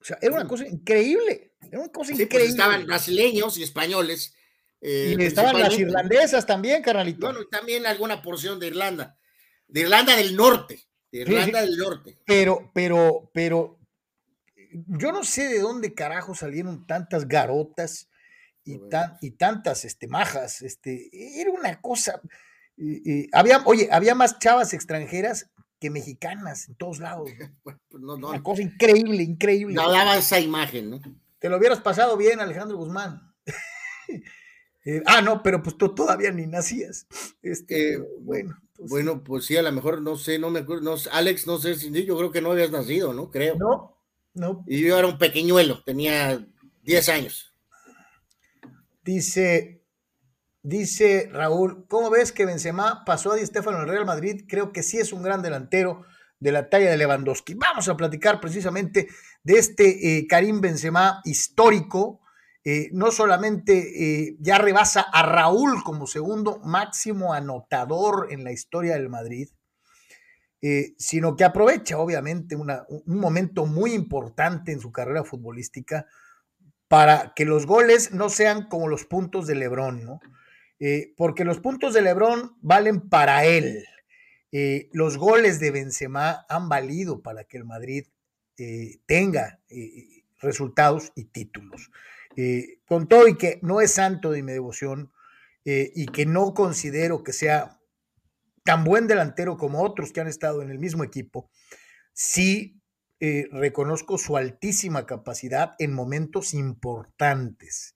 O 0.01 0.05
sea, 0.05 0.18
era 0.22 0.34
una 0.34 0.47
cosa 0.47 0.66
increíble. 0.66 1.53
Era 1.61 1.80
una 1.80 1.92
cosa 1.92 2.12
pues, 2.12 2.20
increíble. 2.20 2.51
estaban 2.51 2.86
brasileños 2.86 3.59
y 3.59 3.62
españoles. 3.62 4.34
Eh, 4.80 5.16
y 5.18 5.24
estaban 5.24 5.59
las 5.59 5.76
irlandesas 5.78 6.47
también, 6.47 6.82
carnalito. 6.82 7.26
Bueno, 7.26 7.47
también 7.51 7.86
alguna 7.86 8.22
porción 8.22 8.61
de 8.61 8.68
Irlanda. 8.68 9.18
De 9.66 9.80
Irlanda 9.80 10.16
del 10.16 10.36
Norte. 10.36 10.86
Irlanda 11.11 11.62
del 11.62 11.76
Norte. 11.76 12.18
Pero, 12.24 12.70
pero, 12.74 13.30
pero, 13.32 13.76
yo 14.73 15.12
no 15.12 15.25
sé 15.25 15.49
de 15.49 15.61
dónde 15.61 15.95
carajo 15.95 16.35
salieron 16.35 16.87
tantas 16.87 17.29
garotas 17.29 18.09
y, 18.64 18.79
tan, 18.89 19.17
y 19.21 19.33
tantas 19.33 19.85
este, 19.85 20.09
majas. 20.09 20.62
Este, 20.62 21.11
era 21.41 21.51
una 21.51 21.81
cosa. 21.81 22.21
había, 23.33 23.62
oye, 23.64 23.89
había 23.91 24.14
más 24.14 24.39
chavas 24.39 24.75
extranjeras 24.75 25.51
que 25.81 25.91
mexicanas 25.91 26.69
en 26.69 26.75
todos 26.77 26.99
lados. 26.99 27.31
Pues 27.62 27.77
una 27.91 28.43
cosa 28.43 28.62
increíble, 28.62 29.23
increíble. 29.23 29.75
No 29.75 29.91
daba 29.91 30.17
esa 30.17 30.39
imagen, 30.39 30.91
¿no? 30.91 31.01
Te 31.39 31.49
lo 31.49 31.59
hubieras 31.59 31.81
pasado 31.81 32.17
bien, 32.17 32.41
Alejandro 32.41 32.77
Guzmán. 32.77 33.35
Eh, 34.89 35.03
ah, 35.05 35.21
no, 35.21 35.43
pero 35.43 35.61
pues 35.64 35.77
tú 35.77 35.97
todavía 35.97 36.31
ni 36.31 36.47
nacías. 36.47 37.09
Este, 37.43 37.95
eh, 37.95 37.99
bueno. 38.21 38.57
Bueno, 38.79 39.25
pues 39.25 39.45
sí, 39.45 39.57
a 39.57 39.62
lo 39.62 39.73
mejor 39.73 40.01
no 40.01 40.14
sé, 40.14 40.39
no 40.39 40.49
me 40.51 40.61
acuerdo. 40.61 40.85
No, 40.85 40.97
Alex, 41.11 41.45
no 41.49 41.59
sé 41.59 41.75
si 41.75 41.91
yo 42.05 42.17
creo 42.17 42.31
que 42.31 42.41
no 42.41 42.53
habías 42.53 42.71
nacido, 42.71 43.12
¿no? 43.12 43.29
Creo. 43.29 43.57
No, 43.57 43.95
no. 44.37 44.64
Y 44.66 44.82
yo 44.82 44.99
era 44.99 45.09
un 45.09 45.18
pequeñuelo, 45.18 45.82
tenía 45.84 46.47
10 46.82 47.09
años. 47.09 47.53
Dice, 49.03 49.82
dice 50.62 51.28
Raúl, 51.32 51.87
¿cómo 51.89 52.11
ves 52.11 52.32
que 52.32 52.47
Benzema 52.47 53.05
pasó 53.05 53.32
a 53.32 53.37
Di 53.37 53.47
Stefano 53.47 53.78
en 53.78 53.84
el 53.84 53.89
Real 53.91 54.07
Madrid? 54.07 54.45
Creo 54.49 54.72
que 54.72 54.82
sí 54.82 54.99
es 54.99 55.12
un 55.12 55.22
gran 55.22 55.43
delantero 55.43 56.05
de 56.39 56.53
la 56.53 56.68
talla 56.68 56.91
de 56.91 56.97
Lewandowski. 56.97 57.55
Vamos 57.55 57.89
a 57.89 57.97
platicar 57.97 58.41
precisamente 58.41 59.09
de 59.43 59.59
este 59.59 60.18
eh, 60.18 60.26
Karim 60.26 60.61
Benzema 60.61 61.20
histórico, 61.24 62.20
eh, 62.64 62.91
no 62.93 63.11
solamente 63.12 64.26
eh, 64.28 64.37
ya 64.41 64.59
rebasa 64.59 65.01
a 65.01 65.22
Raúl 65.22 65.82
como 65.84 66.07
segundo 66.07 66.61
máximo 66.64 67.32
anotador 67.32 68.28
en 68.30 68.45
la 68.45 68.53
historia 68.53 68.95
del 68.95 69.09
Madrid, 69.09 69.49
eh, 70.63 70.95
sino 70.99 71.37
que 71.37 71.45
aprovecha 71.45 71.99
obviamente 71.99 72.57
un 72.57 72.67
momento 73.07 73.67
muy 73.67 73.93
importante 73.93 74.73
en 74.73 74.81
su 74.81 74.91
carrera 74.93 75.25
futbolística 75.25 76.07
para 76.89 77.33
que 77.35 77.45
los 77.45 77.67
goles 77.67 78.13
no 78.13 78.29
sean 78.29 78.69
como 78.69 78.89
los 78.89 79.05
puntos 79.05 79.47
de 79.47 79.55
Lebrón, 79.55 80.05
¿no? 80.05 80.21
porque 81.17 81.47
los 81.47 81.59
puntos 81.59 81.95
de 81.95 82.03
Lebrón 82.03 82.55
valen 82.61 83.09
para 83.09 83.47
él. 83.47 83.85
los 84.93 85.17
goles 85.17 85.59
de 85.59 85.71
Benzema 85.71 86.45
han 86.51 86.69
valido 86.69 87.23
para 87.23 87.45
que 87.45 87.57
el 87.57 87.65
Madrid 87.65 88.05
tenga 89.07 89.59
resultados 90.41 91.13
y 91.15 91.25
títulos. 91.25 91.91
Eh, 92.37 92.81
con 92.87 93.09
todo 93.09 93.27
y 93.29 93.37
que 93.37 93.59
no 93.63 93.81
es 93.81 93.93
santo 93.93 94.31
de 94.31 94.43
mi 94.43 94.53
devoción 94.53 95.11
eh, 95.65 95.91
y 95.95 96.07
que 96.07 96.27
no 96.27 96.53
considero 96.53 97.25
que 97.25 97.33
sea 97.33 97.76
tan 98.67 98.85
buen 98.85 99.07
delantero 99.07 99.57
como 99.57 99.83
otros 99.83 100.12
que 100.12 100.21
han 100.21 100.29
estado 100.29 100.61
en 100.61 100.71
el 100.71 100.79
mismo 100.79 101.03
equipo, 101.03 101.49
sí 102.12 102.83
eh, 103.21 103.49
reconozco 103.51 104.19
su 104.19 104.37
altísima 104.37 105.07
capacidad 105.07 105.75
en 105.79 105.95
momentos 105.95 106.53
importantes. 106.53 107.95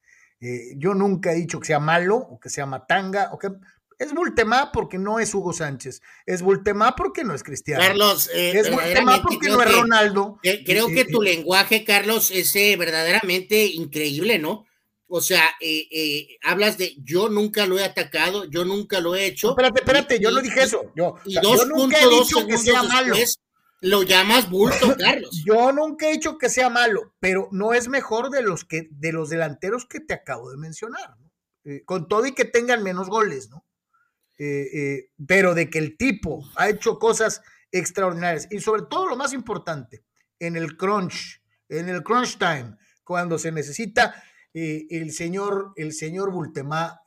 yo 0.78 0.94
nunca 0.94 1.32
he 1.32 1.34
dicho 1.34 1.60
que 1.60 1.66
sea 1.66 1.80
malo 1.80 2.16
o 2.16 2.40
que 2.40 2.48
sea 2.48 2.64
matanga, 2.64 3.28
o 3.32 3.38
que, 3.38 3.50
es 4.00 4.14
Bultemá 4.14 4.72
porque 4.72 4.98
no 4.98 5.20
es 5.20 5.34
Hugo 5.34 5.52
Sánchez. 5.52 6.00
Es 6.24 6.40
Bultemá 6.40 6.96
porque 6.96 7.22
no 7.22 7.34
es 7.34 7.42
Cristiano. 7.42 7.84
Carlos, 7.84 8.30
eh, 8.34 8.52
es 8.58 8.70
Bultemá 8.70 9.22
porque 9.22 9.50
no 9.50 9.62
es 9.62 9.70
Ronaldo. 9.70 10.38
creo 10.64 10.88
que 10.88 11.04
tu 11.04 11.20
lenguaje, 11.20 11.84
Carlos, 11.84 12.30
es 12.30 12.56
eh, 12.56 12.76
verdaderamente 12.78 13.66
increíble, 13.66 14.38
¿no? 14.38 14.64
O 15.12 15.20
sea, 15.20 15.44
eh, 15.60 16.38
hablas 16.42 16.78
de 16.78 16.94
yo 17.02 17.28
nunca 17.28 17.66
lo 17.66 17.78
he 17.78 17.84
atacado, 17.84 18.44
yo 18.44 18.64
nunca 18.64 19.00
lo 19.00 19.14
he 19.14 19.26
hecho. 19.26 19.50
espérate, 19.50 19.80
espérate, 19.80 20.20
yo 20.20 20.30
no 20.30 20.40
dije 20.40 20.62
eso. 20.62 20.92
Yo, 20.94 21.16
yo 21.26 21.64
nunca 21.66 22.00
he 22.00 22.08
dicho 22.08 22.46
que 22.46 22.56
sea 22.56 22.82
malo. 22.82 23.14
Lo 23.82 24.02
llamas 24.02 24.48
bulto, 24.50 24.94
Carlos. 24.98 25.42
Yo 25.44 25.72
nunca 25.72 26.08
he 26.08 26.12
dicho 26.12 26.38
que 26.38 26.48
sea 26.48 26.68
malo, 26.68 27.14
pero 27.18 27.48
no 27.50 27.72
es 27.72 27.88
mejor 27.88 28.30
de 28.30 28.42
los 28.42 28.64
que 28.64 28.88
de 28.90 29.12
los 29.12 29.30
delanteros 29.30 29.86
que 29.86 30.00
te 30.00 30.14
acabo 30.14 30.50
de 30.50 30.58
mencionar, 30.58 31.16
¿no? 31.18 31.30
con 31.84 32.08
todo 32.08 32.26
y 32.26 32.32
que 32.32 32.44
tengan 32.44 32.82
menos 32.82 33.08
goles, 33.08 33.50
¿no? 33.50 33.64
Eh, 34.42 34.68
eh, 34.72 35.10
pero 35.26 35.54
de 35.54 35.68
que 35.68 35.78
el 35.78 35.98
tipo 35.98 36.42
ha 36.56 36.70
hecho 36.70 36.98
cosas 36.98 37.42
extraordinarias 37.70 38.48
y 38.50 38.60
sobre 38.60 38.84
todo 38.88 39.06
lo 39.06 39.14
más 39.14 39.34
importante, 39.34 40.02
en 40.38 40.56
el 40.56 40.78
crunch, 40.78 41.42
en 41.68 41.90
el 41.90 42.02
crunch 42.02 42.38
time, 42.38 42.74
cuando 43.04 43.38
se 43.38 43.52
necesita, 43.52 44.14
eh, 44.54 44.86
el 44.90 45.12
señor, 45.12 45.72
el 45.76 45.92
señor 45.92 46.32
Bultemá 46.32 47.02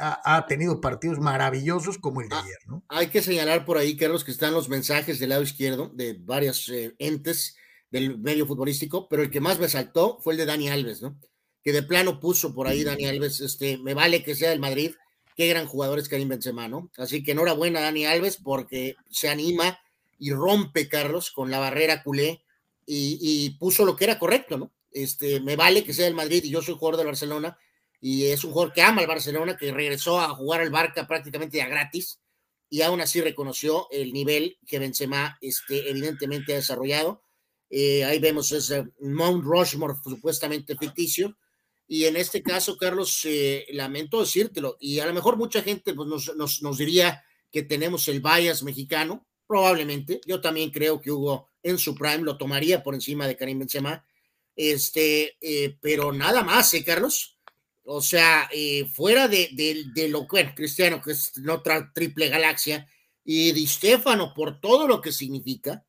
ha, 0.00 0.46
tenido 0.46 0.80
partidos 0.80 1.18
maravillosos 1.18 1.98
como 1.98 2.20
el 2.20 2.28
de 2.28 2.36
ah, 2.36 2.42
ayer, 2.42 2.58
¿no? 2.66 2.84
Hay 2.88 3.08
que 3.08 3.22
señalar 3.22 3.64
por 3.64 3.78
ahí, 3.78 3.96
Carlos, 3.96 4.24
que 4.24 4.30
están 4.30 4.52
los 4.52 4.68
mensajes 4.68 5.18
del 5.18 5.30
lado 5.30 5.42
izquierdo 5.42 5.90
de 5.94 6.14
varias 6.20 6.70
entes 6.98 7.56
del 7.90 8.18
medio 8.18 8.44
futbolístico, 8.44 9.08
pero 9.08 9.22
el 9.22 9.30
que 9.30 9.40
más 9.40 9.60
me 9.60 9.68
saltó 9.68 10.18
fue 10.20 10.32
el 10.32 10.38
de 10.38 10.46
Dani 10.46 10.68
Alves, 10.68 11.00
¿no? 11.00 11.16
Que 11.62 11.72
de 11.72 11.84
plano 11.84 12.18
puso 12.18 12.52
por 12.52 12.66
ahí 12.66 12.82
Dani 12.82 13.06
Alves, 13.06 13.40
este, 13.40 13.78
me 13.78 13.94
vale 13.94 14.24
que 14.24 14.34
sea 14.34 14.50
del 14.50 14.58
Madrid, 14.58 14.94
qué 15.36 15.46
gran 15.46 15.66
jugador 15.66 16.00
es 16.00 16.08
Karim 16.08 16.28
Benzema, 16.28 16.66
¿no? 16.66 16.90
Así 16.96 17.22
que 17.22 17.32
enhorabuena 17.32 17.80
Dani 17.80 18.04
Alves 18.06 18.36
porque 18.36 18.96
se 19.10 19.28
anima 19.28 19.78
y 20.18 20.32
rompe, 20.32 20.88
Carlos, 20.88 21.30
con 21.30 21.52
la 21.52 21.60
barrera 21.60 22.02
culé 22.02 22.42
y, 22.84 23.50
puso 23.58 23.84
lo 23.84 23.94
que 23.94 24.04
era 24.04 24.18
correcto, 24.18 24.58
¿no? 24.58 24.72
Este, 24.94 25.40
me 25.40 25.56
vale 25.56 25.84
que 25.84 25.92
sea 25.92 26.06
el 26.06 26.14
Madrid 26.14 26.42
y 26.44 26.50
yo 26.50 26.62
soy 26.62 26.76
jugador 26.76 26.96
del 26.96 27.08
Barcelona 27.08 27.58
y 28.00 28.26
es 28.26 28.44
un 28.44 28.52
jugador 28.52 28.72
que 28.72 28.80
ama 28.80 29.02
al 29.02 29.06
Barcelona, 29.06 29.56
que 29.58 29.72
regresó 29.72 30.20
a 30.20 30.28
jugar 30.30 30.62
al 30.62 30.70
Barca 30.70 31.06
prácticamente 31.06 31.60
a 31.60 31.68
gratis 31.68 32.20
y 32.70 32.82
aún 32.82 33.00
así 33.00 33.20
reconoció 33.20 33.88
el 33.90 34.12
nivel 34.12 34.58
que 34.66 34.78
Benzema 34.78 35.38
este, 35.40 35.90
evidentemente 35.90 36.52
ha 36.52 36.56
desarrollado. 36.56 37.22
Eh, 37.70 38.04
ahí 38.04 38.18
vemos 38.18 38.50
ese 38.52 38.86
Mount 39.00 39.44
Rushmore 39.44 39.94
supuestamente 40.02 40.76
ficticio. 40.76 41.36
Y 41.86 42.06
en 42.06 42.16
este 42.16 42.42
caso, 42.42 42.76
Carlos, 42.76 43.20
eh, 43.24 43.66
lamento 43.70 44.20
decírtelo, 44.20 44.76
y 44.80 45.00
a 45.00 45.06
lo 45.06 45.12
mejor 45.12 45.36
mucha 45.36 45.62
gente 45.62 45.92
pues, 45.94 46.08
nos, 46.08 46.34
nos, 46.34 46.62
nos, 46.62 46.78
diría 46.78 47.22
que 47.50 47.62
tenemos 47.62 48.08
el 48.08 48.20
bias 48.20 48.62
mexicano, 48.62 49.26
probablemente. 49.46 50.20
Yo 50.26 50.40
también 50.40 50.70
creo 50.70 51.00
que 51.00 51.10
Hugo 51.10 51.50
en 51.62 51.78
su 51.78 51.94
prime 51.94 52.24
lo 52.24 52.38
tomaría 52.38 52.82
por 52.82 52.94
encima 52.94 53.26
de 53.26 53.36
Karim 53.36 53.58
Benzema. 53.58 54.04
Este, 54.56 55.36
eh, 55.40 55.76
pero 55.80 56.12
nada 56.12 56.42
más, 56.42 56.72
¿eh, 56.74 56.84
Carlos? 56.84 57.38
O 57.84 58.00
sea, 58.00 58.48
eh, 58.52 58.86
fuera 58.92 59.28
de, 59.28 59.50
de, 59.52 59.84
de, 59.94 60.08
lo 60.08 60.26
que 60.26 60.54
Cristiano, 60.54 61.02
que 61.02 61.12
es 61.12 61.32
otra 61.48 61.92
triple 61.92 62.28
galaxia, 62.28 62.88
y 63.24 63.52
Di 63.52 63.66
Stefano 63.66 64.32
por 64.34 64.60
todo 64.60 64.86
lo 64.86 65.00
que 65.00 65.12
significa, 65.12 65.84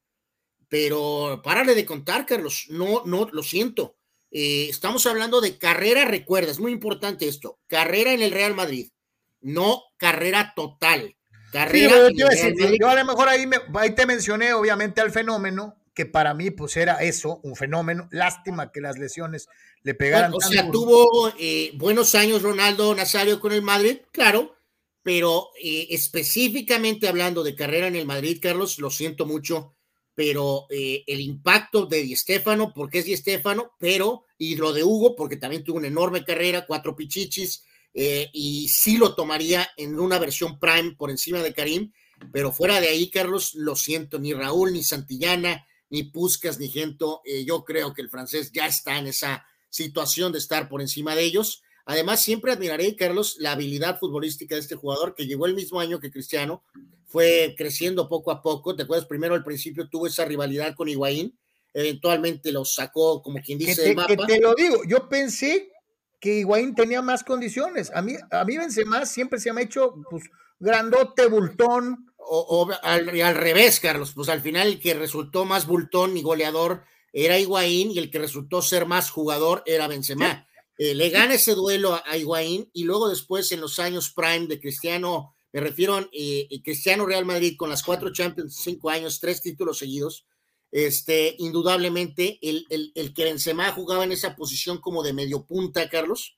pero 0.67 1.41
párale 1.43 1.75
de 1.75 1.85
contar, 1.85 2.25
Carlos. 2.25 2.65
No, 2.69 3.03
no, 3.05 3.29
lo 3.31 3.43
siento. 3.43 3.97
Eh, 4.31 4.67
estamos 4.69 5.05
hablando 5.05 5.39
de 5.39 5.57
carrera, 5.57 6.05
recuerda, 6.05 6.51
es 6.51 6.59
muy 6.59 6.71
importante 6.71 7.27
esto, 7.27 7.59
carrera 7.67 8.11
en 8.11 8.21
el 8.21 8.31
Real 8.31 8.53
Madrid, 8.53 8.91
no 9.39 9.83
carrera 9.97 10.53
total. 10.55 11.15
Carrera 11.53 12.09
sí, 12.09 12.15
yo, 12.17 12.27
decir, 12.27 12.77
yo, 12.77 12.89
a 12.89 12.95
lo 12.95 13.05
mejor 13.05 13.29
ahí, 13.29 13.47
me, 13.47 13.57
ahí 13.75 13.95
te 13.95 14.05
mencioné 14.05 14.51
obviamente 14.53 14.99
al 14.99 15.11
fenómeno, 15.11 15.77
que 15.95 16.05
para 16.05 16.33
mí 16.33 16.51
pues 16.51 16.77
era 16.77 17.01
eso, 17.01 17.39
un 17.43 17.55
fenómeno, 17.55 18.07
lástima 18.11 18.71
que 18.71 18.81
las 18.81 18.99
lesiones 18.99 19.47
le 19.81 19.95
pegaran. 19.95 20.31
Bueno, 20.31 20.45
o 20.45 20.51
sea, 20.51 20.69
tuvo 20.69 21.33
eh, 21.39 21.71
buenos 21.75 22.13
años 22.13 22.43
Ronaldo 22.43 22.93
Nazario 22.93 23.39
con 23.39 23.53
el 23.53 23.61
Madrid, 23.61 23.99
claro, 24.11 24.55
pero 25.01 25.51
eh, 25.61 25.87
específicamente 25.91 27.07
hablando 27.07 27.43
de 27.43 27.55
carrera 27.55 27.87
en 27.87 27.95
el 27.95 28.05
Madrid, 28.05 28.39
Carlos, 28.41 28.77
lo 28.79 28.89
siento 28.89 29.25
mucho, 29.25 29.75
pero 30.15 30.65
eh, 30.69 31.03
el 31.05 31.21
impacto 31.21 31.85
de 31.85 32.01
Di 32.01 32.15
Stefano, 32.15 32.73
porque 32.73 32.99
es 32.99 33.05
Di 33.05 33.15
Stefano, 33.15 33.73
pero, 33.77 34.25
y 34.37 34.55
lo 34.55 34.73
de 34.73 34.83
Hugo, 34.83 35.15
porque 35.15 35.37
también 35.37 35.63
tuvo 35.63 35.77
una 35.77 35.87
enorme 35.87 36.23
carrera, 36.23 36.65
cuatro 36.65 36.95
pichichis, 36.95 37.63
eh, 37.93 38.29
y 38.33 38.67
sí 38.67 38.97
lo 38.97 39.13
tomaría 39.13 39.69
en 39.77 39.99
una 39.99 40.17
versión 40.19 40.57
Prime 40.57 40.95
por 40.97 41.11
encima 41.11 41.43
de 41.43 41.53
Karim, 41.53 41.91
pero 42.31 42.51
fuera 42.51 42.81
de 42.81 42.87
ahí, 42.87 43.09
Carlos, 43.09 43.53
lo 43.55 43.75
siento, 43.75 44.19
ni 44.19 44.33
Raúl, 44.33 44.73
ni 44.73 44.83
Santillana, 44.83 45.67
ni 45.95 46.03
Puscas, 46.03 46.59
ni 46.59 46.67
Gento, 46.67 47.21
eh, 47.23 47.45
yo 47.45 47.63
creo 47.63 47.93
que 47.93 48.01
el 48.01 48.09
francés 48.09 48.51
ya 48.51 48.67
está 48.67 48.97
en 48.97 49.07
esa 49.07 49.45
situación 49.69 50.33
de 50.33 50.39
estar 50.39 50.67
por 50.67 50.81
encima 50.81 51.15
de 51.15 51.23
ellos. 51.23 51.63
Además, 51.85 52.21
siempre 52.21 52.51
admiraré, 52.51 52.97
Carlos, 52.97 53.37
la 53.39 53.53
habilidad 53.53 53.97
futbolística 53.97 54.55
de 54.55 54.61
este 54.61 54.75
jugador 54.75 55.15
que 55.15 55.25
llegó 55.25 55.45
el 55.45 55.55
mismo 55.55 55.79
año 55.79 56.01
que 56.01 56.11
Cristiano, 56.11 56.63
fue 57.05 57.55
creciendo 57.57 58.09
poco 58.09 58.31
a 58.31 58.41
poco. 58.41 58.75
¿Te 58.75 58.83
acuerdas? 58.83 59.07
Primero 59.07 59.35
al 59.35 59.43
principio 59.45 59.87
tuvo 59.87 60.05
esa 60.05 60.25
rivalidad 60.25 60.75
con 60.75 60.89
Higuaín, 60.89 61.37
eventualmente 61.73 62.51
lo 62.51 62.65
sacó, 62.65 63.21
como 63.21 63.39
quien 63.39 63.57
dice, 63.57 63.81
que 63.81 63.89
te, 63.89 63.95
mapa. 63.95 64.07
Que 64.07 64.17
te 64.17 64.41
lo 64.41 64.53
digo, 64.53 64.81
yo 64.85 65.07
pensé 65.07 65.71
que 66.19 66.39
Higuaín 66.39 66.75
tenía 66.75 67.01
más 67.01 67.23
condiciones. 67.23 67.89
A 67.95 68.01
mí, 68.01 68.15
a 68.31 68.43
mí 68.43 68.57
Benzema 68.57 69.05
siempre 69.05 69.39
se 69.39 69.53
me 69.53 69.61
ha 69.61 69.63
hecho 69.63 69.95
pues, 70.09 70.25
grandote, 70.59 71.27
bultón. 71.27 72.11
O, 72.27 72.39
o 72.39 72.71
al, 72.83 73.21
al, 73.21 73.35
revés, 73.35 73.79
Carlos, 73.79 74.13
pues 74.13 74.29
al 74.29 74.41
final 74.41 74.67
el 74.67 74.79
que 74.79 74.93
resultó 74.93 75.45
más 75.45 75.67
bultón 75.67 76.17
y 76.17 76.21
goleador 76.21 76.83
era 77.13 77.39
Higuaín 77.39 77.91
y 77.91 77.99
el 77.99 78.11
que 78.11 78.19
resultó 78.19 78.61
ser 78.61 78.85
más 78.85 79.09
jugador 79.09 79.63
era 79.65 79.87
Benzema. 79.87 80.47
Eh, 80.77 80.93
le 80.93 81.09
gana 81.09 81.35
ese 81.35 81.55
duelo 81.55 81.93
a, 81.93 82.03
a 82.05 82.17
Higuaín 82.17 82.69
y 82.73 82.83
luego 82.83 83.07
después 83.07 83.51
en 83.51 83.61
los 83.61 83.79
años 83.79 84.11
prime 84.11 84.47
de 84.47 84.59
Cristiano 84.59 85.35
me 85.55 85.61
refiero 85.61 85.95
a 85.95 86.05
eh, 86.11 86.49
Cristiano 86.65 87.05
Real 87.05 87.23
Madrid 87.23 87.55
con 87.57 87.69
las 87.69 87.81
cuatro 87.81 88.11
Champions, 88.11 88.57
cinco 88.61 88.89
años, 88.89 89.21
tres 89.21 89.41
títulos 89.41 89.77
seguidos. 89.77 90.27
Este, 90.69 91.33
indudablemente, 91.39 92.39
el, 92.41 92.65
el, 92.69 92.91
el 92.93 93.13
que 93.13 93.23
Benzema 93.23 93.71
jugaba 93.71 94.03
en 94.03 94.11
esa 94.11 94.35
posición 94.35 94.81
como 94.81 95.01
de 95.01 95.13
medio 95.13 95.45
punta, 95.45 95.89
Carlos, 95.89 96.37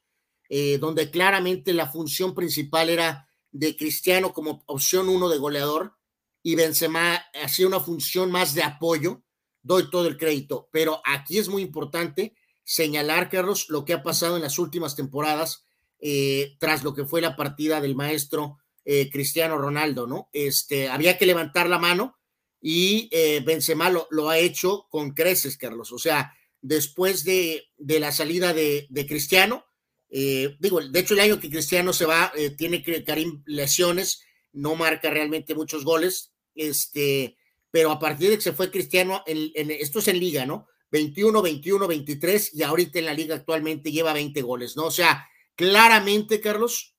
eh, 0.49 0.77
donde 0.77 1.09
claramente 1.09 1.73
la 1.73 1.87
función 1.87 2.35
principal 2.35 2.91
era 2.91 3.26
de 3.57 3.75
Cristiano 3.75 4.33
como 4.33 4.63
opción 4.67 5.09
uno 5.09 5.29
de 5.29 5.39
goleador 5.39 5.95
y 6.43 6.55
Benzema 6.55 7.25
hacía 7.43 7.67
una 7.67 7.79
función 7.79 8.31
más 8.31 8.53
de 8.53 8.63
apoyo. 8.63 9.23
Doy 9.63 9.89
todo 9.89 10.07
el 10.07 10.17
crédito, 10.17 10.69
pero 10.71 11.01
aquí 11.03 11.39
es 11.39 11.49
muy 11.49 11.63
importante 11.63 12.35
señalar, 12.63 13.29
Carlos, 13.29 13.69
lo 13.69 13.83
que 13.83 13.93
ha 13.93 14.03
pasado 14.03 14.35
en 14.35 14.43
las 14.43 14.59
últimas 14.59 14.95
temporadas 14.95 15.65
eh, 15.99 16.55
tras 16.59 16.83
lo 16.83 16.93
que 16.93 17.05
fue 17.05 17.19
la 17.19 17.35
partida 17.35 17.81
del 17.81 17.95
maestro 17.95 18.59
eh, 18.85 19.09
Cristiano 19.09 19.57
Ronaldo, 19.57 20.05
¿no? 20.05 20.29
Este, 20.31 20.87
había 20.87 21.17
que 21.17 21.25
levantar 21.25 21.67
la 21.67 21.79
mano 21.79 22.17
y 22.61 23.09
eh, 23.11 23.41
Benzema 23.43 23.89
lo, 23.89 24.07
lo, 24.11 24.29
ha 24.29 24.37
hecho 24.37 24.85
con 24.89 25.11
creces, 25.11 25.57
Carlos. 25.57 25.91
O 25.91 25.97
sea, 25.97 26.33
después 26.61 27.23
de, 27.23 27.65
de 27.77 27.99
la 27.99 28.11
salida 28.11 28.53
de, 28.53 28.85
de 28.89 29.07
Cristiano, 29.07 29.65
eh, 30.09 30.55
digo, 30.59 30.81
de 30.81 30.99
hecho 30.99 31.13
el 31.13 31.19
año 31.19 31.39
que 31.39 31.49
Cristiano 31.49 31.93
se 31.93 32.05
va, 32.05 32.31
eh, 32.35 32.51
tiene 32.51 32.83
Karim 33.03 33.43
lesiones, 33.45 34.21
no 34.53 34.75
marca 34.75 35.09
realmente 35.09 35.55
muchos 35.55 35.83
goles, 35.83 36.31
este, 36.55 37.37
pero 37.69 37.91
a 37.91 37.99
partir 37.99 38.29
de 38.29 38.37
que 38.37 38.41
se 38.41 38.53
fue 38.53 38.71
Cristiano, 38.71 39.23
en, 39.25 39.71
esto 39.71 39.99
es 39.99 40.07
en 40.07 40.19
liga, 40.19 40.45
¿no? 40.45 40.67
21, 40.91 41.41
21, 41.41 41.87
23 41.87 42.55
y 42.55 42.63
ahorita 42.63 42.99
en 42.99 43.05
la 43.05 43.13
liga 43.13 43.35
actualmente 43.35 43.91
lleva 43.91 44.13
20 44.13 44.41
goles, 44.41 44.77
¿no? 44.77 44.85
O 44.85 44.91
sea, 44.91 45.27
claramente, 45.55 46.39
Carlos, 46.39 46.95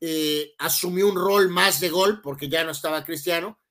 eh, 0.00 0.54
asumió 0.58 1.08
un 1.08 1.16
rol 1.16 1.48
más 1.48 1.80
de 1.80 1.90
gol 1.90 2.20
porque 2.22 2.48
ya 2.48 2.64
no 2.64 2.70
estaba 2.70 3.04
Cristiano 3.04 3.61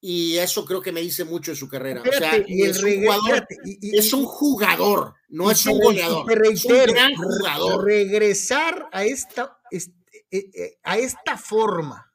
y 0.00 0.38
eso 0.38 0.64
creo 0.64 0.80
que 0.80 0.92
me 0.92 1.02
dice 1.02 1.24
mucho 1.24 1.50
de 1.50 1.56
su 1.56 1.68
carrera. 1.68 2.02
O 2.02 2.12
sea, 2.12 2.42
y 2.46 2.62
es, 2.62 2.82
un 2.82 3.04
jugador, 3.04 3.46
y, 3.64 3.90
y, 3.90 3.98
es, 3.98 4.12
un 4.12 4.24
jugador, 4.24 5.14
no 5.28 5.50
es 5.50 5.66
un 5.66 5.78
goleador. 5.78 6.26
Reitero, 6.26 6.50
es 6.52 6.64
un 6.88 6.94
gran 6.94 7.14
jugador. 7.14 7.84
Regresar 7.84 8.88
a 8.92 9.04
esta, 9.04 9.58
este, 9.70 10.78
a 10.82 10.96
esta 10.96 11.36
forma 11.36 12.12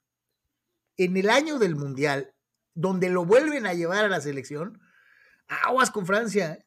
en 0.98 1.18
el 1.18 1.30
año 1.30 1.60
del 1.60 1.76
Mundial, 1.76 2.34
donde 2.74 3.10
lo 3.10 3.24
vuelven 3.26 3.68
a 3.68 3.74
llevar 3.74 4.06
a 4.06 4.10
la 4.10 4.22
selección, 4.22 4.82
aguas 5.48 5.92
con 5.92 6.08
Francia. 6.08 6.54
¿eh? 6.54 6.66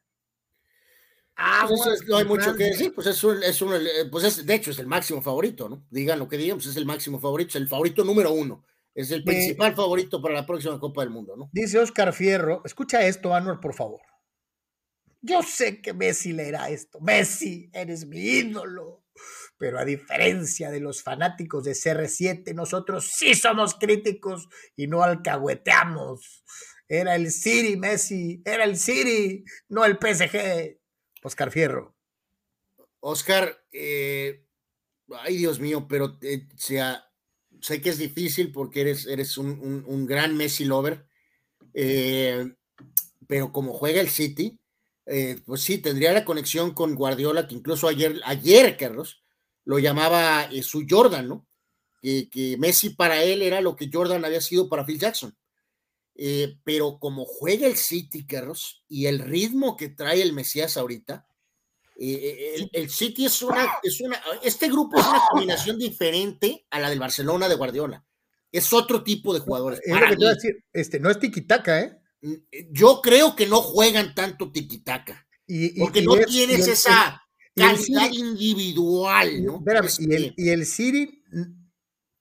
Ah, 1.35 1.65
pues 1.67 2.05
no 2.07 2.17
hay 2.17 2.25
mucho 2.25 2.55
que 2.55 2.65
decir, 2.65 2.93
pues 2.93 3.07
es, 3.07 3.23
un, 3.23 3.41
es 3.43 3.61
un, 3.61 3.73
pues 4.11 4.23
es, 4.25 4.45
de 4.45 4.55
hecho 4.55 4.71
es 4.71 4.79
el 4.79 4.87
máximo 4.87 5.21
favorito, 5.21 5.69
¿no? 5.69 5.85
Digan 5.89 6.19
lo 6.19 6.27
que 6.27 6.37
digan, 6.37 6.57
pues 6.57 6.67
es 6.67 6.75
el 6.75 6.85
máximo 6.85 7.19
favorito, 7.19 7.49
es 7.49 7.55
el 7.55 7.67
favorito 7.67 8.03
número 8.03 8.31
uno, 8.31 8.65
es 8.95 9.11
el 9.11 9.23
principal 9.23 9.71
eh, 9.71 9.75
favorito 9.75 10.21
para 10.21 10.35
la 10.35 10.45
próxima 10.45 10.79
Copa 10.79 11.01
del 11.01 11.11
Mundo, 11.11 11.35
¿no? 11.37 11.49
Dice 11.51 11.79
Oscar 11.79 12.13
Fierro, 12.13 12.61
escucha 12.65 13.05
esto, 13.05 13.33
Anuel, 13.33 13.59
por 13.59 13.73
favor. 13.73 14.01
Yo 15.21 15.43
sé 15.43 15.81
que 15.81 15.93
Messi 15.93 16.31
leerá 16.31 16.69
esto, 16.69 16.99
Messi, 17.01 17.69
eres 17.73 18.05
mi 18.05 18.19
ídolo, 18.19 19.03
pero 19.57 19.77
a 19.79 19.85
diferencia 19.85 20.71
de 20.71 20.79
los 20.79 21.03
fanáticos 21.03 21.65
de 21.65 21.71
CR7, 21.71 22.53
nosotros 22.53 23.09
sí 23.13 23.35
somos 23.35 23.75
críticos 23.75 24.47
y 24.75 24.87
no 24.87 25.03
alcahueteamos. 25.03 26.45
Era 26.87 27.15
el 27.15 27.31
City, 27.31 27.75
Messi, 27.75 28.41
era 28.45 28.63
el 28.63 28.77
City, 28.77 29.43
no 29.67 29.85
el 29.85 29.97
PSG. 29.97 30.79
Oscar 31.21 31.51
Fierro. 31.51 31.95
Oscar, 33.01 33.63
eh, 33.71 34.45
ay 35.09 35.37
Dios 35.37 35.59
mío, 35.59 35.87
pero 35.87 36.17
eh, 36.21 36.47
sea, 36.55 37.08
sé 37.61 37.81
que 37.81 37.89
es 37.89 37.97
difícil 37.97 38.51
porque 38.51 38.81
eres, 38.81 39.05
eres 39.05 39.37
un, 39.37 39.83
un, 39.85 40.05
gran 40.05 40.35
Messi 40.35 40.65
lover, 40.65 41.05
eh, 41.73 42.53
pero 43.27 43.51
como 43.51 43.73
juega 43.73 44.01
el 44.01 44.09
City, 44.09 44.59
eh, 45.05 45.39
pues 45.45 45.61
sí, 45.61 45.79
tendría 45.79 46.13
la 46.13 46.25
conexión 46.25 46.73
con 46.73 46.95
Guardiola, 46.95 47.47
que 47.47 47.55
incluso 47.55 47.87
ayer, 47.87 48.19
ayer 48.25 48.77
Carlos, 48.77 49.23
lo 49.65 49.79
llamaba 49.79 50.45
eh, 50.51 50.63
su 50.63 50.85
Jordan, 50.89 51.27
¿no? 51.27 51.47
Que, 52.01 52.29
que, 52.29 52.57
Messi 52.57 52.91
para 52.91 53.23
él 53.23 53.41
era 53.41 53.61
lo 53.61 53.75
que 53.75 53.89
Jordan 53.91 54.23
había 54.23 54.41
sido 54.41 54.69
para 54.69 54.85
Phil 54.85 54.99
Jackson. 54.99 55.35
Pero 56.65 56.99
como 56.99 57.23
juega 57.23 57.65
el 57.65 57.77
City, 57.77 58.25
Carlos, 58.25 58.83
y 58.89 59.05
el 59.05 59.19
ritmo 59.19 59.77
que 59.77 59.87
trae 59.87 60.21
el 60.21 60.33
Mesías 60.33 60.75
ahorita, 60.75 61.28
eh, 62.01 62.55
el, 62.55 62.69
el, 62.71 62.89
City 62.89 63.25
es 63.25 63.41
una, 63.41 63.67
es 63.83 63.99
una, 63.99 64.21
este 64.41 64.67
grupo 64.69 64.99
es 64.99 65.05
una 65.05 65.21
combinación 65.29 65.77
diferente 65.77 66.65
a 66.69 66.79
la 66.79 66.89
del 66.89 66.99
Barcelona 66.99 67.49
de 67.49 67.55
Guardiola. 67.55 68.05
Es 68.51 68.71
otro 68.73 69.03
tipo 69.03 69.33
de 69.33 69.41
jugadores. 69.41 69.81
Es 69.83 69.93
lo 69.93 69.99
que 69.99 70.09
te 70.09 70.15
voy 70.15 70.27
a 70.27 70.33
decir, 70.33 70.63
este, 70.73 70.99
no 70.99 71.09
es 71.09 71.19
tiquitaca, 71.19 71.81
¿eh? 71.81 71.99
Yo 72.71 73.01
creo 73.01 73.35
que 73.35 73.47
no 73.47 73.61
juegan 73.61 74.15
tanto 74.15 74.51
tiquitaca. 74.51 75.27
Y, 75.45 75.77
y, 75.77 75.79
porque 75.79 75.99
y 75.99 76.05
no 76.05 76.15
es, 76.15 76.25
tienes 76.27 76.67
el, 76.67 76.73
esa 76.73 77.21
calidad 77.55 78.11
individual, 78.11 79.45
¿no? 79.45 79.57
Espérame, 79.57 79.85
este, 79.85 80.03
y, 80.03 80.13
el, 80.13 80.33
y 80.37 80.49
el 80.49 80.65
City 80.65 81.23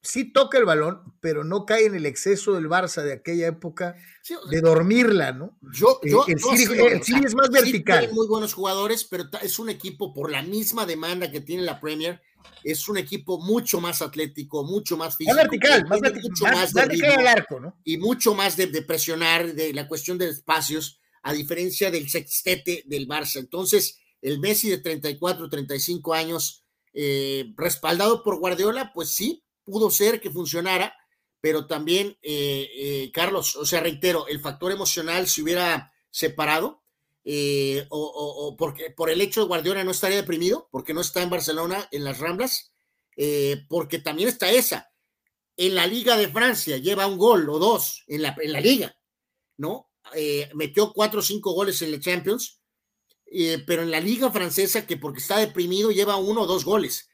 sí 0.08 0.32
toca 0.32 0.58
el 0.58 0.64
balón, 0.64 1.02
pero 1.20 1.44
no 1.44 1.66
cae 1.66 1.86
en 1.86 1.94
el 1.94 2.06
exceso 2.06 2.54
del 2.54 2.68
Barça 2.68 3.02
de 3.02 3.12
aquella 3.12 3.48
época 3.48 3.94
sí, 4.22 4.34
o 4.34 4.40
sea, 4.40 4.50
de 4.50 4.60
dormirla, 4.60 5.32
¿no? 5.32 5.58
Yo, 5.72 6.00
yo 6.02 6.24
el, 6.26 6.40
City, 6.40 6.72
el, 6.72 6.80
el 6.92 7.02
City 7.02 7.20
es 7.26 7.34
más 7.34 7.50
vertical. 7.50 8.06
Sí 8.08 8.14
muy 8.14 8.26
buenos 8.26 8.54
jugadores, 8.54 9.04
pero 9.04 9.24
es 9.42 9.58
un 9.58 9.68
equipo 9.68 10.14
por 10.14 10.30
la 10.30 10.42
misma 10.42 10.86
demanda 10.86 11.30
que 11.30 11.42
tiene 11.42 11.62
la 11.62 11.78
Premier, 11.78 12.22
es 12.64 12.88
un 12.88 12.96
equipo 12.96 13.38
mucho 13.38 13.80
más 13.80 14.00
atlético, 14.00 14.64
mucho 14.64 14.96
más 14.96 15.16
físico. 15.16 15.36
Más 15.36 15.44
vertical, 15.44 15.86
más, 15.86 16.00
mucho 16.00 16.44
más, 16.44 16.54
más 16.54 16.72
vertical 16.72 17.18
al 17.18 17.26
arco, 17.26 17.60
¿no? 17.60 17.78
Y 17.84 17.98
mucho 17.98 18.34
más 18.34 18.56
de, 18.56 18.68
de, 18.68 18.82
presionar, 18.82 19.54
de 19.54 19.74
la 19.74 19.86
cuestión 19.86 20.16
de 20.16 20.28
espacios. 20.28 21.00
a 21.22 21.32
diferencia 21.34 21.90
del 21.90 22.08
sextete 22.08 22.84
del 22.86 23.06
Barça. 23.06 23.36
Entonces, 23.40 23.98
el 24.22 24.40
Messi 24.40 24.70
de 24.70 24.78
34, 24.78 25.50
35 25.50 26.14
años, 26.14 26.64
eh, 26.94 27.52
respaldado 27.56 28.22
por 28.22 28.38
Guardiola, 28.38 28.92
pues 28.94 29.10
sí, 29.10 29.44
pudo 29.68 29.90
ser 29.90 30.20
que 30.20 30.30
funcionara, 30.30 30.96
pero 31.40 31.66
también, 31.66 32.18
eh, 32.22 32.68
eh, 32.74 33.10
Carlos, 33.12 33.56
o 33.56 33.64
sea, 33.64 33.80
reitero, 33.80 34.26
el 34.26 34.40
factor 34.40 34.72
emocional 34.72 35.28
se 35.28 35.42
hubiera 35.42 35.92
separado, 36.10 36.82
o, 37.90 38.56
porque 38.58 38.90
por 38.90 39.10
el 39.10 39.20
hecho 39.20 39.42
de 39.42 39.46
Guardiola 39.48 39.84
no 39.84 39.90
estaría 39.90 40.16
deprimido, 40.16 40.68
porque 40.72 40.94
no 40.94 41.02
está 41.02 41.22
en 41.22 41.28
Barcelona, 41.28 41.86
en 41.92 42.04
las 42.04 42.18
Ramblas, 42.18 42.72
porque 43.68 43.98
también 43.98 44.30
está 44.30 44.50
esa. 44.50 44.90
En 45.56 45.74
la 45.74 45.86
Liga 45.86 46.16
de 46.16 46.28
Francia 46.28 46.78
lleva 46.78 47.06
un 47.06 47.18
gol 47.18 47.48
o 47.50 47.58
dos 47.58 48.04
en 48.06 48.22
la, 48.22 48.34
en 48.40 48.52
la 48.52 48.60
liga, 48.60 48.96
¿no? 49.58 49.90
metió 50.54 50.94
cuatro 50.94 51.20
o 51.20 51.22
cinco 51.22 51.52
goles 51.52 51.82
en 51.82 51.92
la 51.92 52.00
Champions, 52.00 52.58
eh, 53.30 53.62
pero 53.66 53.82
en 53.82 53.90
la 53.90 54.00
liga 54.00 54.30
francesa, 54.30 54.86
que 54.86 54.96
porque 54.96 55.20
está 55.20 55.38
deprimido 55.38 55.90
lleva 55.90 56.16
uno 56.16 56.42
o 56.42 56.46
dos 56.46 56.64
goles. 56.64 57.10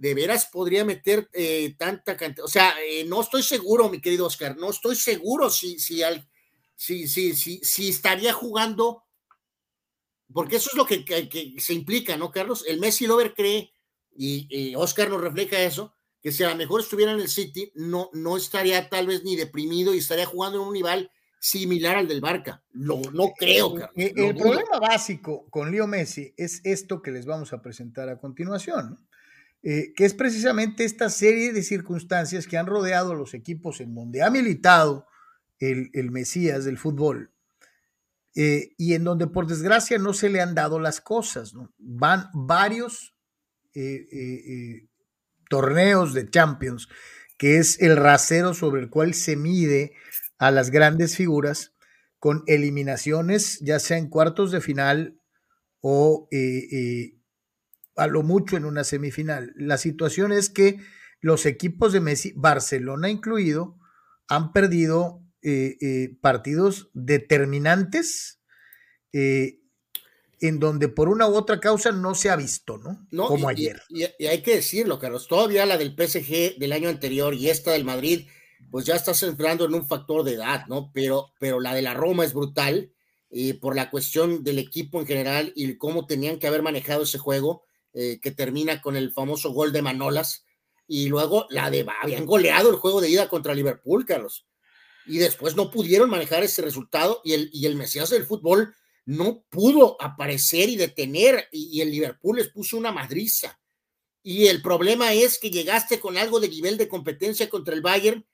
De 0.00 0.14
veras 0.14 0.46
podría 0.46 0.82
meter 0.82 1.28
eh, 1.34 1.74
tanta 1.76 2.16
cantidad. 2.16 2.46
O 2.46 2.48
sea, 2.48 2.74
eh, 2.82 3.04
no 3.04 3.20
estoy 3.20 3.42
seguro, 3.42 3.90
mi 3.90 4.00
querido 4.00 4.24
Oscar, 4.24 4.56
no 4.56 4.70
estoy 4.70 4.96
seguro 4.96 5.50
si, 5.50 5.78
si, 5.78 6.02
al, 6.02 6.26
si, 6.74 7.06
si, 7.06 7.34
si, 7.34 7.60
si 7.62 7.90
estaría 7.90 8.32
jugando, 8.32 9.04
porque 10.32 10.56
eso 10.56 10.70
es 10.72 10.76
lo 10.78 10.86
que, 10.86 11.04
que, 11.04 11.54
se 11.58 11.74
implica, 11.74 12.16
¿no, 12.16 12.30
Carlos? 12.30 12.64
El 12.66 12.80
Messi 12.80 13.06
Lover 13.06 13.34
cree, 13.34 13.74
y, 14.16 14.74
Oscar 14.74 15.10
nos 15.10 15.20
refleja 15.20 15.60
eso, 15.60 15.94
que 16.22 16.32
si 16.32 16.44
a 16.44 16.48
lo 16.48 16.56
mejor 16.56 16.80
estuviera 16.80 17.12
en 17.12 17.20
el 17.20 17.28
City, 17.28 17.70
no, 17.74 18.08
no 18.14 18.38
estaría 18.38 18.88
tal 18.88 19.06
vez 19.06 19.22
ni 19.22 19.36
deprimido 19.36 19.94
y 19.94 19.98
estaría 19.98 20.24
jugando 20.24 20.62
en 20.62 20.68
un 20.68 20.72
nivel 20.72 21.10
similar 21.38 21.96
al 21.96 22.08
del 22.08 22.22
Barca. 22.22 22.62
no 22.72 23.02
creo. 23.38 23.76
Eh, 23.96 24.14
el, 24.16 24.34
problema 24.34 24.78
básico 24.80 25.46
con 25.50 25.70
Leo 25.70 25.86
Messi 25.86 26.32
es 26.38 26.62
esto 26.64 27.02
que 27.02 27.10
les 27.10 27.26
vamos 27.26 27.52
a 27.52 27.60
presentar 27.60 28.08
a 28.08 28.18
continuación, 28.18 28.98
eh, 29.62 29.92
que 29.94 30.04
es 30.04 30.14
precisamente 30.14 30.84
esta 30.84 31.10
serie 31.10 31.52
de 31.52 31.62
circunstancias 31.62 32.46
que 32.46 32.56
han 32.56 32.66
rodeado 32.66 33.12
a 33.12 33.16
los 33.16 33.34
equipos 33.34 33.80
en 33.80 33.94
donde 33.94 34.22
ha 34.22 34.30
militado 34.30 35.06
el, 35.58 36.10
Mesías 36.10 36.64
del 36.64 36.78
fútbol. 36.78 37.32
Eh, 38.34 38.72
y 38.78 38.94
en 38.94 39.04
donde 39.04 39.26
por 39.26 39.46
desgracia 39.46 39.98
no 39.98 40.14
se 40.14 40.30
le 40.30 40.40
han 40.40 40.54
dado 40.54 40.78
las 40.78 41.00
cosas. 41.00 41.52
Van 41.78 42.30
varios 42.32 43.14
torneos 45.48 46.14
de 46.14 46.30
Champions, 46.30 46.88
que 47.36 47.58
es 47.58 47.80
el 47.80 47.96
rasero 47.96 48.54
sobre 48.54 48.80
el 48.80 48.88
cual 48.88 49.14
se 49.14 49.36
mide 49.36 49.92
a 50.38 50.50
las 50.50 50.70
grandes 50.70 51.16
figuras 51.16 51.74
con 52.18 52.44
eliminaciones, 52.46 53.58
ya 53.60 53.78
sea 53.78 53.98
en 53.98 54.08
cuartos 54.08 54.52
de 54.52 54.60
final 54.60 55.20
o 55.80 56.28
eh, 56.30 56.68
eh, 56.70 57.19
a 58.00 58.06
lo 58.06 58.22
mucho 58.22 58.56
en 58.56 58.64
una 58.64 58.84
semifinal. 58.84 59.52
La 59.56 59.78
situación 59.78 60.32
es 60.32 60.50
que 60.50 60.78
los 61.20 61.46
equipos 61.46 61.92
de 61.92 62.00
Messi, 62.00 62.32
Barcelona 62.34 63.10
incluido, 63.10 63.78
han 64.28 64.52
perdido 64.52 65.22
eh, 65.42 66.16
partidos 66.20 66.90
determinantes 66.94 68.40
en 69.12 70.58
donde 70.58 70.88
por 70.88 71.08
una 71.08 71.28
u 71.28 71.34
otra 71.34 71.60
causa 71.60 71.92
no 71.92 72.14
se 72.14 72.30
ha 72.30 72.36
visto, 72.36 72.78
¿no? 72.78 73.06
Como 73.26 73.48
ayer. 73.48 73.82
Y, 73.90 74.04
y, 74.18 74.26
hay 74.26 74.42
que 74.42 74.56
decirlo, 74.56 74.98
Carlos, 74.98 75.28
todavía 75.28 75.66
la 75.66 75.76
del 75.76 75.94
PSG 75.94 76.58
del 76.58 76.72
año 76.72 76.88
anterior 76.88 77.34
y 77.34 77.50
esta 77.50 77.72
del 77.72 77.84
Madrid 77.84 78.26
pues 78.70 78.86
ya 78.86 78.94
estás 78.94 79.22
entrando 79.22 79.64
en 79.64 79.74
un 79.74 79.86
factor 79.86 80.22
de 80.24 80.34
edad, 80.34 80.66
¿no? 80.68 80.90
Pero, 80.92 81.32
pero 81.38 81.60
la 81.60 81.74
de 81.74 81.82
la 81.82 81.94
Roma 81.94 82.24
es 82.24 82.32
brutal 82.32 82.92
y 83.30 83.54
por 83.54 83.76
la 83.76 83.90
cuestión 83.90 84.42
del 84.44 84.58
equipo 84.58 85.00
en 85.00 85.06
general 85.06 85.52
y 85.54 85.76
cómo 85.76 86.06
tenían 86.06 86.38
que 86.38 86.46
haber 86.46 86.62
manejado 86.62 87.02
ese 87.02 87.18
juego, 87.18 87.64
eh, 87.92 88.18
que 88.20 88.30
termina 88.30 88.80
con 88.80 88.96
el 88.96 89.12
famoso 89.12 89.52
gol 89.52 89.72
de 89.72 89.82
Manolas, 89.82 90.44
y 90.86 91.08
luego 91.08 91.46
la 91.50 91.70
de, 91.70 91.86
habían 92.02 92.26
goleado 92.26 92.70
el 92.70 92.76
juego 92.76 93.00
de 93.00 93.10
ida 93.10 93.28
contra 93.28 93.54
Liverpool, 93.54 94.04
Carlos, 94.04 94.46
y 95.06 95.18
después 95.18 95.56
no 95.56 95.70
pudieron 95.70 96.10
manejar 96.10 96.42
ese 96.42 96.62
resultado 96.62 97.20
y 97.24 97.32
el, 97.32 97.50
y 97.52 97.66
el 97.66 97.76
Mesías 97.76 98.10
del 98.10 98.26
fútbol 98.26 98.74
no 99.04 99.44
pudo 99.48 99.96
aparecer 100.00 100.68
y 100.68 100.76
detener, 100.76 101.48
y, 101.52 101.78
y 101.78 101.80
el 101.80 101.90
Liverpool 101.90 102.36
les 102.36 102.48
puso 102.48 102.76
una 102.76 102.92
madriza. 102.92 103.60
Y 104.22 104.46
el 104.48 104.62
problema 104.62 105.12
es 105.12 105.38
que 105.38 105.50
llegaste 105.50 105.98
con 105.98 106.18
algo 106.18 106.40
de 106.40 106.48
nivel 106.48 106.76
de 106.76 106.88
competencia 106.88 107.48
contra 107.48 107.74
el 107.74 107.80
Bayern 107.80 108.26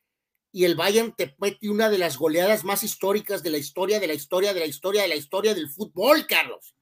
y 0.56 0.64
el 0.64 0.74
Bayern 0.74 1.14
te 1.14 1.36
mete 1.38 1.68
una 1.68 1.90
de 1.90 1.98
las 1.98 2.16
goleadas 2.16 2.64
más 2.64 2.82
históricas 2.82 3.42
de 3.42 3.50
la 3.50 3.58
historia, 3.58 4.00
de 4.00 4.06
la 4.06 4.14
historia, 4.14 4.54
de 4.54 4.60
la 4.60 4.66
historia, 4.66 5.02
de 5.02 5.08
la 5.08 5.16
historia 5.16 5.54
del 5.54 5.68
fútbol, 5.68 6.26
Carlos. 6.26 6.74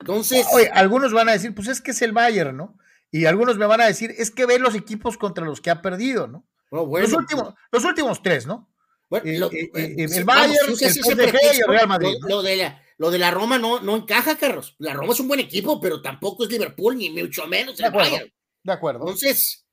Entonces. 0.00 0.46
Oye, 0.52 0.70
algunos 0.72 1.12
van 1.12 1.28
a 1.28 1.32
decir, 1.32 1.54
pues 1.54 1.68
es 1.68 1.80
que 1.80 1.92
es 1.92 2.02
el 2.02 2.12
Bayern, 2.12 2.56
¿no? 2.56 2.78
Y 3.10 3.24
algunos 3.24 3.56
me 3.56 3.66
van 3.66 3.80
a 3.80 3.86
decir, 3.86 4.14
es 4.16 4.30
que 4.30 4.46
ve 4.46 4.58
los 4.58 4.74
equipos 4.74 5.16
contra 5.16 5.44
los 5.44 5.60
que 5.60 5.70
ha 5.70 5.80
perdido, 5.80 6.26
¿no? 6.26 6.46
los, 6.70 7.12
últimos, 7.14 7.54
los 7.72 7.84
últimos 7.84 8.22
tres, 8.22 8.46
¿no? 8.46 8.70
Bueno, 9.08 9.46
eh, 9.50 9.70
eh, 9.74 9.94
eh, 9.96 10.06
el 10.14 10.24
Bayern, 10.24 10.68
el 10.68 10.76
PSG 10.76 11.00
y 11.02 11.60
el 11.60 11.66
Real 11.66 11.88
Madrid. 11.88 12.14
Lo, 12.28 12.42
de 12.42 12.56
la, 12.56 12.82
lo 12.98 13.10
de 13.10 13.18
la 13.18 13.30
Roma 13.30 13.58
no, 13.58 13.80
no 13.80 13.96
encaja, 13.96 14.36
Carlos. 14.36 14.76
La 14.78 14.92
Roma 14.92 15.14
es 15.14 15.20
un 15.20 15.28
buen 15.28 15.40
equipo, 15.40 15.80
pero 15.80 16.02
tampoco 16.02 16.44
es 16.44 16.50
Liverpool, 16.50 16.98
ni 16.98 17.08
mucho 17.08 17.46
menos 17.46 17.80
el 17.80 17.90
Bayern. 17.90 18.30
De 18.62 18.72
acuerdo. 18.72 19.00
Entonces, 19.00 19.64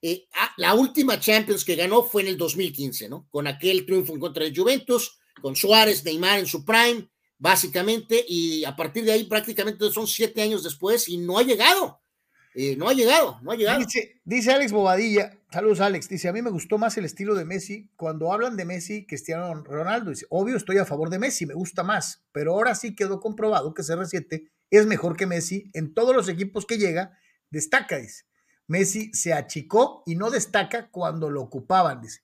eh, 0.00 0.28
ah, 0.34 0.52
la 0.56 0.74
última 0.74 1.18
Champions 1.18 1.64
que 1.64 1.74
ganó 1.74 2.04
fue 2.04 2.22
en 2.22 2.28
el 2.28 2.36
2015, 2.36 3.08
¿no? 3.08 3.26
Con 3.30 3.46
aquel 3.46 3.84
triunfo 3.84 4.14
en 4.14 4.20
contra 4.20 4.44
de 4.44 4.54
Juventus, 4.54 5.18
con 5.42 5.56
Suárez, 5.56 6.04
Neymar 6.04 6.38
en 6.38 6.46
su 6.46 6.64
prime, 6.64 7.08
básicamente, 7.38 8.24
y 8.26 8.64
a 8.64 8.76
partir 8.76 9.04
de 9.04 9.12
ahí 9.12 9.24
prácticamente 9.24 9.90
son 9.90 10.06
siete 10.06 10.42
años 10.42 10.62
después 10.62 11.08
y 11.08 11.18
no 11.18 11.38
ha 11.38 11.42
llegado. 11.42 12.00
Eh, 12.54 12.76
no 12.76 12.88
ha 12.88 12.92
llegado, 12.92 13.38
no 13.42 13.52
ha 13.52 13.56
llegado. 13.56 13.80
Dice, 14.24 14.52
Alex 14.52 14.72
Bobadilla, 14.72 15.38
saludos 15.52 15.80
Alex, 15.80 16.08
dice, 16.08 16.28
a 16.28 16.32
mí 16.32 16.42
me 16.42 16.50
gustó 16.50 16.76
más 16.76 16.96
el 16.96 17.04
estilo 17.04 17.34
de 17.34 17.44
Messi. 17.44 17.88
Cuando 17.94 18.32
hablan 18.32 18.56
de 18.56 18.64
Messi, 18.64 19.06
Cristiano 19.06 19.62
Ronaldo, 19.62 20.10
dice, 20.10 20.26
obvio 20.30 20.56
estoy 20.56 20.78
a 20.78 20.84
favor 20.84 21.10
de 21.10 21.18
Messi, 21.18 21.46
me 21.46 21.54
gusta 21.54 21.84
más, 21.84 22.24
pero 22.32 22.54
ahora 22.54 22.74
sí 22.74 22.96
quedó 22.96 23.20
comprobado 23.20 23.74
que 23.74 23.82
CR7 23.82 24.50
es 24.70 24.86
mejor 24.86 25.16
que 25.16 25.26
Messi 25.26 25.70
en 25.72 25.94
todos 25.94 26.16
los 26.16 26.28
equipos 26.28 26.66
que 26.66 26.78
llega, 26.78 27.16
destaca, 27.50 27.98
dice. 27.98 28.24
Messi 28.66 29.12
se 29.14 29.32
achicó 29.32 30.02
y 30.04 30.16
no 30.16 30.30
destaca 30.30 30.90
cuando 30.90 31.30
lo 31.30 31.42
ocupaban. 31.42 32.02
Dice. 32.02 32.22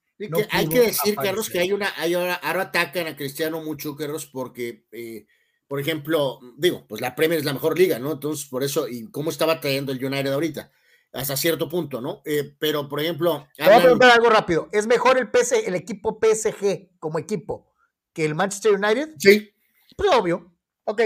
Hay 0.51 0.69
que 0.69 0.81
decir, 0.81 1.17
Carlos, 1.17 1.51
que 1.51 1.59
hay 1.59 1.73
una, 1.73 1.93
hay 1.97 2.15
ahora, 2.15 2.41
atacan 2.43 3.07
a 3.07 3.17
Cristiano 3.17 3.63
mucho, 3.63 3.97
Carlos, 3.97 4.27
porque, 4.27 4.87
eh, 4.93 5.27
por 5.67 5.81
ejemplo, 5.81 6.41
digo, 6.57 6.87
pues 6.89 7.01
la 7.01 7.15
Premier 7.15 7.39
es 7.39 7.45
la 7.45 7.53
mejor 7.53 7.79
liga, 7.79 7.99
¿no? 7.99 8.13
Entonces, 8.13 8.47
por 8.47 8.63
eso, 8.63 8.89
y 8.89 9.11
cómo 9.11 9.31
estaba 9.31 9.61
trayendo 9.61 9.93
el 9.93 10.05
United 10.05 10.33
ahorita, 10.33 10.71
hasta 11.13 11.37
cierto 11.37 11.69
punto, 11.69 12.01
¿no? 12.01 12.23
Eh, 12.25 12.55
pero, 12.59 12.89
por 12.89 13.01
ejemplo. 13.01 13.49
Te 13.57 13.65
voy 13.65 13.75
a 13.75 13.81
preguntar 13.81 14.11
algo 14.11 14.31
rápido. 14.31 14.69
¿Es 14.73 14.87
mejor 14.87 15.19
el, 15.19 15.31
PS, 15.31 15.53
el 15.67 15.75
equipo 15.75 16.19
PSG 16.21 16.99
como 16.99 17.19
equipo 17.19 17.73
que 18.13 18.25
el 18.25 18.35
Manchester 18.35 18.73
United? 18.73 19.15
Sí. 19.19 19.53
Pues 19.97 20.11
obvio. 20.13 20.53
Ok. 20.85 21.03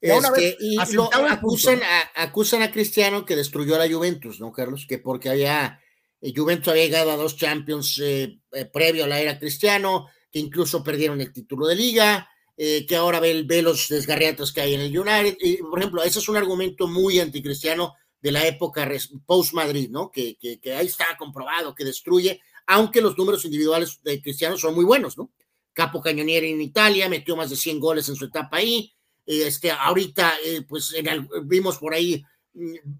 Este, 0.00 0.56
y 0.60 0.76
lo 0.92 1.08
acusan, 1.14 1.80
a, 1.82 2.22
acusan 2.22 2.60
a 2.60 2.70
Cristiano 2.70 3.24
que 3.24 3.36
destruyó 3.36 3.74
a 3.74 3.78
la 3.78 3.92
Juventus, 3.92 4.38
¿no, 4.38 4.52
Carlos? 4.52 4.84
Que 4.86 4.98
porque 4.98 5.30
había, 5.30 5.80
Juventus 6.34 6.68
había 6.68 6.84
llegado 6.84 7.10
a 7.10 7.16
dos 7.16 7.36
Champions 7.36 7.98
eh, 8.02 8.38
eh, 8.52 8.64
previo 8.66 9.04
a 9.04 9.08
la 9.08 9.20
era 9.20 9.38
Cristiano, 9.38 10.06
que 10.30 10.38
incluso 10.38 10.82
perdieron 10.82 11.20
el 11.20 11.32
título 11.32 11.66
de 11.66 11.76
liga, 11.76 12.28
que 12.56 12.96
ahora 12.96 13.18
ve, 13.18 13.62
los 13.62 13.88
desgarriatos 13.88 14.52
que 14.52 14.60
hay 14.60 14.74
en 14.74 14.80
el 14.80 14.96
United. 14.96 15.36
Y, 15.40 15.56
por 15.56 15.78
ejemplo, 15.78 16.02
ese 16.04 16.20
es 16.20 16.28
un 16.28 16.36
argumento 16.36 16.86
muy 16.86 17.18
anticristiano 17.18 17.94
de 18.20 18.32
la 18.32 18.46
época 18.46 18.88
post-Madrid, 19.26 19.90
¿no? 19.90 20.10
Que, 20.10 20.36
ahí 20.76 20.86
está 20.86 21.04
comprobado 21.18 21.74
que 21.74 21.84
destruye, 21.84 22.40
aunque 22.66 23.00
los 23.00 23.18
números 23.18 23.44
individuales 23.44 24.00
de 24.02 24.22
Cristiano 24.22 24.56
son 24.56 24.74
muy 24.74 24.84
buenos, 24.84 25.18
¿no? 25.18 25.32
Capo 25.72 26.00
Cañonieri 26.00 26.52
en 26.52 26.60
Italia, 26.60 27.08
metió 27.08 27.36
más 27.36 27.50
de 27.50 27.56
100 27.56 27.80
goles 27.80 28.08
en 28.08 28.16
su 28.16 28.26
etapa 28.26 28.58
ahí, 28.58 28.94
este, 29.26 29.70
ahorita, 29.70 30.34
eh, 30.44 30.62
pues 30.68 30.94
vimos 31.44 31.78
por 31.78 31.94
ahí. 31.94 32.22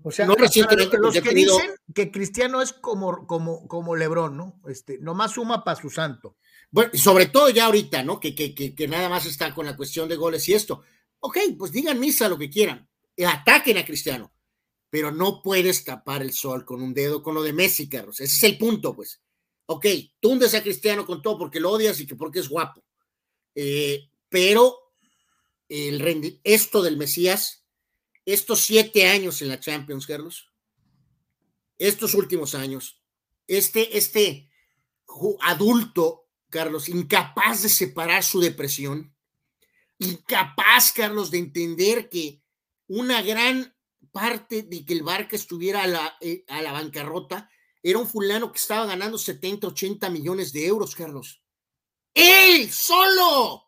O 0.03 0.11
sea, 0.11 0.27
no 0.27 0.35
recientemente, 0.35 0.99
los 0.99 1.15
que 1.15 1.31
dicen 1.31 1.75
que 1.95 2.11
Cristiano 2.11 2.61
es 2.61 2.73
como, 2.73 3.27
como, 3.27 3.69
como 3.69 3.95
Lebrón, 3.95 4.37
¿no? 4.37 4.61
Este, 4.67 4.99
nomás 4.99 5.33
suma 5.33 5.63
para 5.63 5.81
su 5.81 5.91
santo. 5.91 6.37
Bueno, 6.71 6.91
sobre 6.95 7.27
todo 7.27 7.51
ya 7.51 7.67
ahorita, 7.67 8.03
¿no? 8.03 8.19
Que, 8.19 8.35
que, 8.35 8.55
que, 8.55 8.89
nada 8.89 9.09
más 9.09 9.27
está 9.27 9.55
con 9.55 9.65
la 9.65 9.77
cuestión 9.77 10.09
de 10.09 10.17
goles 10.17 10.49
y 10.49 10.55
esto. 10.55 10.83
Ok, 11.21 11.39
pues 11.57 11.71
digan 11.71 12.01
misa 12.01 12.29
lo 12.29 12.37
que 12.37 12.51
quieran, 12.51 12.89
ataquen 13.25 13.79
a 13.79 13.85
Cristiano, 13.85 14.33
pero 14.91 15.13
no 15.13 15.41
puedes 15.41 15.85
tapar 15.85 16.23
el 16.23 16.33
sol 16.33 16.65
con 16.65 16.83
un 16.83 16.93
dedo 16.93 17.23
con 17.23 17.35
lo 17.35 17.43
de 17.43 17.53
Messi, 17.53 17.89
Carlos. 17.89 18.21
Ese 18.21 18.35
es 18.35 18.43
el 18.43 18.59
punto, 18.59 18.95
pues. 18.95 19.23
Ok, 19.67 19.87
tundes 20.21 20.55
a 20.55 20.63
Cristiano 20.63 21.07
con 21.07 21.23
todo 21.23 21.39
porque 21.39 21.61
lo 21.61 21.71
odias 21.71 22.01
y 22.01 22.07
que 22.07 22.17
porque 22.17 22.41
es 22.41 22.49
guapo. 22.49 22.85
Eh, 23.55 24.11
pero 24.29 24.79
el 25.69 26.41
esto 26.45 26.83
del 26.83 26.97
Mesías, 26.97 27.64
estos 28.25 28.61
siete 28.61 29.09
años 29.09 29.43
en 29.43 29.49
la 29.49 29.61
Champions, 29.61 30.07
Carlos, 30.07 30.51
estos 31.79 32.15
últimos 32.15 32.55
años, 32.55 33.03
este, 33.47 33.97
este 33.97 34.51
adulto, 35.41 36.29
Carlos, 36.49 36.89
incapaz 36.89 37.63
de 37.63 37.69
separar 37.69 38.23
su 38.23 38.41
depresión, 38.41 39.15
incapaz, 39.99 40.93
Carlos, 40.93 41.31
de 41.31 41.39
entender 41.39 42.09
que 42.09 42.43
una 42.87 43.23
gran 43.23 43.75
parte 44.13 44.63
de 44.63 44.85
que 44.85 44.93
el 44.93 45.03
Barca 45.03 45.37
estuviera 45.37 45.83
a 45.83 45.87
la, 45.87 46.17
eh, 46.21 46.45
a 46.49 46.63
la 46.63 46.73
bancarrota 46.73 47.51
era 47.83 47.99
un 47.99 48.09
fulano 48.09 48.51
que 48.51 48.59
estaba 48.59 48.87
ganando 48.87 49.19
70, 49.19 49.67
80 49.69 50.09
millones 50.11 50.53
de 50.53 50.67
euros, 50.67 50.95
Carlos. 50.95 51.43
Él 52.15 52.71
solo. 52.73 53.64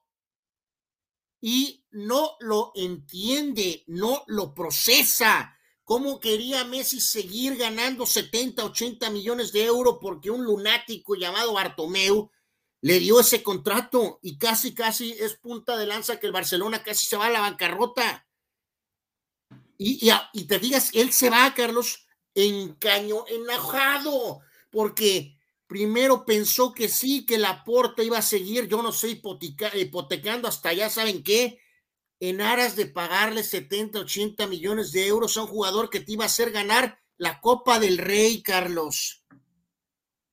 Y 1.49 1.85
no 1.93 2.37
lo 2.41 2.73
entiende, 2.75 3.85
no 3.87 4.25
lo 4.27 4.53
procesa. 4.53 5.57
¿Cómo 5.85 6.19
quería 6.19 6.65
Messi 6.65 7.01
seguir 7.01 7.57
ganando 7.57 8.05
70, 8.05 8.65
80 8.65 9.11
millones 9.11 9.53
de 9.53 9.65
euros 9.65 9.99
porque 10.01 10.29
un 10.29 10.43
lunático 10.43 11.15
llamado 11.15 11.53
Bartomeu 11.53 12.33
le 12.81 12.99
dio 12.99 13.21
ese 13.21 13.45
contrato 13.45 14.19
y 14.23 14.39
casi, 14.39 14.75
casi 14.75 15.13
es 15.13 15.37
punta 15.37 15.77
de 15.77 15.87
lanza 15.87 16.19
que 16.19 16.27
el 16.27 16.33
Barcelona 16.33 16.83
casi 16.83 17.07
se 17.07 17.17
va 17.17 17.27
a 17.27 17.31
la 17.31 17.43
bancarrota? 17.43 18.27
Y, 19.79 20.11
y, 20.33 20.45
te 20.49 20.59
digas, 20.59 20.91
él 20.95 21.13
se 21.13 21.31
va, 21.31 21.55
Carlos, 21.55 22.09
encaño, 22.35 23.25
enojado, 23.29 24.41
porque 24.73 25.36
primero 25.67 26.25
pensó 26.25 26.73
que 26.73 26.89
sí, 26.89 27.27
que 27.27 27.39
la 27.39 27.65
porta 27.65 28.03
iba 28.03 28.19
a 28.19 28.23
seguir, 28.23 28.69
yo 28.69 28.83
no 28.83 28.93
sé, 28.93 29.21
hipotecando 29.75 30.49
hasta 30.49 30.73
ya 30.73 30.89
saben 30.91 31.23
qué, 31.23 31.59
en 32.21 32.41
aras 32.41 32.77
de 32.77 32.87
pagarle 32.87 33.43
70, 33.43 34.01
80 34.01 34.47
millones 34.47 34.93
de 34.93 35.07
euros 35.07 35.37
a 35.37 35.43
un 35.43 35.49
jugador 35.49 35.91
que 35.91 36.01
te 36.01 36.13
iba 36.13 36.25
a 36.25 36.29
hacer 36.29 36.51
ganar 36.51 36.99
la 37.17 37.41
Copa 37.41 37.79
del 37.79 37.99
Rey, 37.99 38.43
Carlos. 38.43 39.25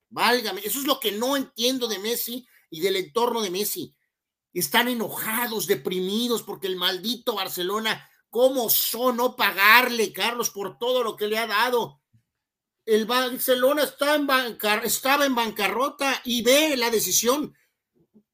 Válgame, 0.09 0.61
eso 0.63 0.79
es 0.79 0.85
lo 0.85 0.99
que 0.99 1.11
no 1.11 1.35
entiendo 1.35 1.87
de 1.87 1.99
Messi 1.99 2.47
y 2.69 2.81
del 2.81 2.97
entorno 2.97 3.41
de 3.41 3.49
Messi. 3.49 3.95
Están 4.53 4.87
enojados, 4.87 5.65
deprimidos 5.65 6.43
porque 6.43 6.67
el 6.67 6.75
maldito 6.75 7.35
Barcelona, 7.35 8.07
¿cómo 8.29 8.69
son 8.69 9.17
no 9.17 9.35
pagarle, 9.35 10.13
Carlos, 10.13 10.51
por 10.51 10.77
todo 10.77 11.03
lo 11.03 11.15
que 11.15 11.27
le 11.27 11.39
ha 11.39 11.47
dado? 11.47 12.02
El 12.85 13.05
Barcelona 13.05 13.83
estaba 13.83 15.25
en 15.25 15.35
bancarrota 15.35 16.21
y 16.25 16.41
ve 16.41 16.75
la 16.75 16.89
decisión. 16.89 17.55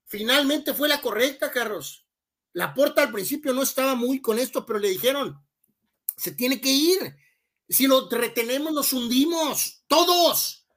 Finalmente 0.06 0.74
fue 0.74 0.90
la 0.90 1.02
correcta, 1.02 1.52
Carlos. 1.52 2.08
La 2.54 2.74
porta 2.74 3.04
al 3.04 3.12
principio 3.12 3.54
no 3.54 3.62
estaba 3.62 3.94
muy 3.94 4.22
con 4.22 4.40
esto, 4.40 4.66
pero 4.66 4.80
le 4.80 4.90
dijeron, 4.90 5.40
se 6.18 6.32
tiene 6.32 6.60
que 6.60 6.72
ir. 6.72 7.16
Si 7.68 7.86
lo 7.86 8.10
retenemos, 8.10 8.74
nos 8.74 8.92
hundimos, 8.92 9.84
todos. 9.88 10.68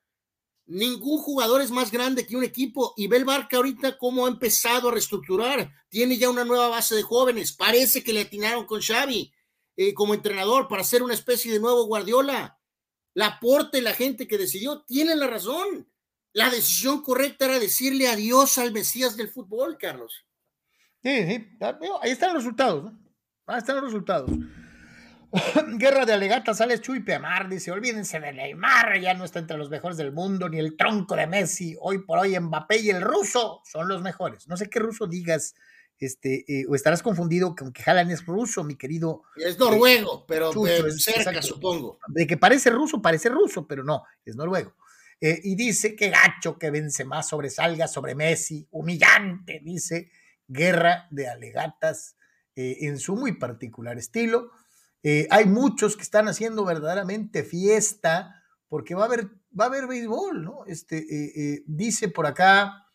Ningún 0.66 1.18
jugador 1.18 1.62
es 1.62 1.70
más 1.70 1.90
grande 1.90 2.26
que 2.26 2.36
un 2.36 2.44
equipo. 2.44 2.92
Y 2.96 3.06
ve 3.06 3.16
el 3.16 3.24
Barca 3.24 3.56
ahorita 3.56 3.96
cómo 3.96 4.26
ha 4.26 4.28
empezado 4.28 4.88
a 4.88 4.92
reestructurar. 4.92 5.72
Tiene 5.88 6.18
ya 6.18 6.28
una 6.28 6.44
nueva 6.44 6.68
base 6.68 6.94
de 6.94 7.02
jóvenes. 7.02 7.52
Parece 7.52 8.04
que 8.04 8.12
le 8.12 8.20
atinaron 8.20 8.66
con 8.66 8.82
Xavi 8.82 9.32
eh, 9.76 9.94
como 9.94 10.12
entrenador 10.12 10.68
para 10.68 10.82
hacer 10.82 11.02
una 11.02 11.14
especie 11.14 11.50
de 11.50 11.60
nuevo 11.60 11.86
Guardiola. 11.86 12.58
La 13.14 13.38
porta 13.40 13.78
y 13.78 13.80
la 13.80 13.92
gente 13.92 14.26
que 14.26 14.38
decidió 14.38 14.82
tienen 14.82 15.18
la 15.18 15.26
razón. 15.26 15.88
La 16.32 16.48
decisión 16.48 17.02
correcta 17.02 17.44
era 17.44 17.58
decirle 17.58 18.08
adiós 18.08 18.56
al 18.58 18.72
Mesías 18.72 19.16
del 19.16 19.28
fútbol, 19.28 19.76
Carlos. 19.78 20.26
Sí, 21.02 21.26
sí, 21.26 21.58
ahí 22.00 22.10
están 22.10 22.32
los 22.32 22.42
resultados. 22.44 22.92
Ahí 23.46 23.58
están 23.58 23.76
los 23.76 23.84
resultados. 23.86 24.30
Guerra 25.78 26.04
de 26.04 26.12
alegatas, 26.12 26.58
sale 26.58 26.80
Chuy 26.80 27.00
Peamar, 27.00 27.48
dice, 27.48 27.72
olvídense 27.72 28.20
de 28.20 28.32
Neymar, 28.32 29.00
ya 29.00 29.14
no 29.14 29.24
está 29.24 29.38
entre 29.38 29.56
los 29.56 29.70
mejores 29.70 29.96
del 29.96 30.12
mundo, 30.12 30.48
ni 30.48 30.58
el 30.58 30.76
tronco 30.76 31.16
de 31.16 31.26
Messi, 31.26 31.74
hoy 31.80 32.04
por 32.04 32.18
hoy 32.18 32.38
Mbappé 32.38 32.80
y 32.80 32.90
el 32.90 33.00
ruso 33.00 33.62
son 33.64 33.88
los 33.88 34.02
mejores. 34.02 34.46
No 34.46 34.56
sé 34.56 34.68
qué 34.68 34.78
ruso 34.78 35.06
digas, 35.06 35.54
este, 36.04 36.44
eh, 36.48 36.66
o 36.68 36.74
estarás 36.74 37.02
confundido 37.02 37.54
con 37.54 37.72
que 37.72 37.82
Jalan 37.82 38.10
es 38.10 38.24
ruso, 38.26 38.64
mi 38.64 38.76
querido. 38.76 39.22
Es 39.36 39.58
noruego, 39.58 40.26
pero 40.26 40.52
cerca, 40.98 41.42
supongo. 41.42 41.98
De 42.08 42.26
que 42.26 42.36
parece 42.36 42.70
ruso, 42.70 43.00
parece 43.00 43.28
ruso, 43.28 43.66
pero 43.66 43.84
no, 43.84 44.04
es 44.24 44.36
noruego. 44.36 44.74
Eh, 45.20 45.40
y 45.44 45.54
dice 45.54 45.94
que 45.94 46.10
gacho 46.10 46.58
que 46.58 46.70
vence 46.70 47.04
más 47.04 47.28
sobresalga 47.28 47.86
sobre 47.86 48.14
Messi, 48.14 48.66
humillante, 48.72 49.60
dice 49.62 50.10
guerra 50.48 51.06
de 51.10 51.28
alegatas 51.28 52.16
eh, 52.54 52.78
en 52.82 52.98
su 52.98 53.16
muy 53.16 53.32
particular 53.32 53.98
estilo. 53.98 54.50
Eh, 55.02 55.26
hay 55.30 55.46
muchos 55.46 55.96
que 55.96 56.02
están 56.02 56.28
haciendo 56.28 56.64
verdaderamente 56.64 57.44
fiesta 57.44 58.42
porque 58.68 58.94
va 58.94 59.02
a 59.02 59.06
haber, 59.06 59.26
va 59.58 59.64
a 59.64 59.68
haber 59.68 59.86
béisbol, 59.86 60.44
¿no? 60.44 60.64
Este, 60.66 60.98
eh, 60.98 61.62
dice 61.66 62.08
por 62.08 62.26
acá 62.26 62.86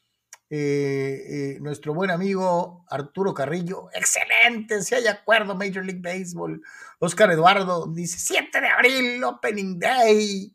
nuestro 0.50 1.94
buen 1.94 2.12
amigo 2.12 2.86
Arturo 2.90 3.34
Carrillo, 3.34 3.90
excelente, 3.94 4.82
si 4.82 4.96
hay 4.96 5.08
acuerdo, 5.08 5.56
Major 5.56 5.86
League 5.86 6.02
Baseball. 6.02 6.62
Oscar 7.00 7.32
Eduardo 7.32 7.88
dice 7.88 8.18
7 8.20 8.62
de 8.62 8.68
abril, 8.68 9.24
Opening 9.24 9.80
Day. 9.80 10.54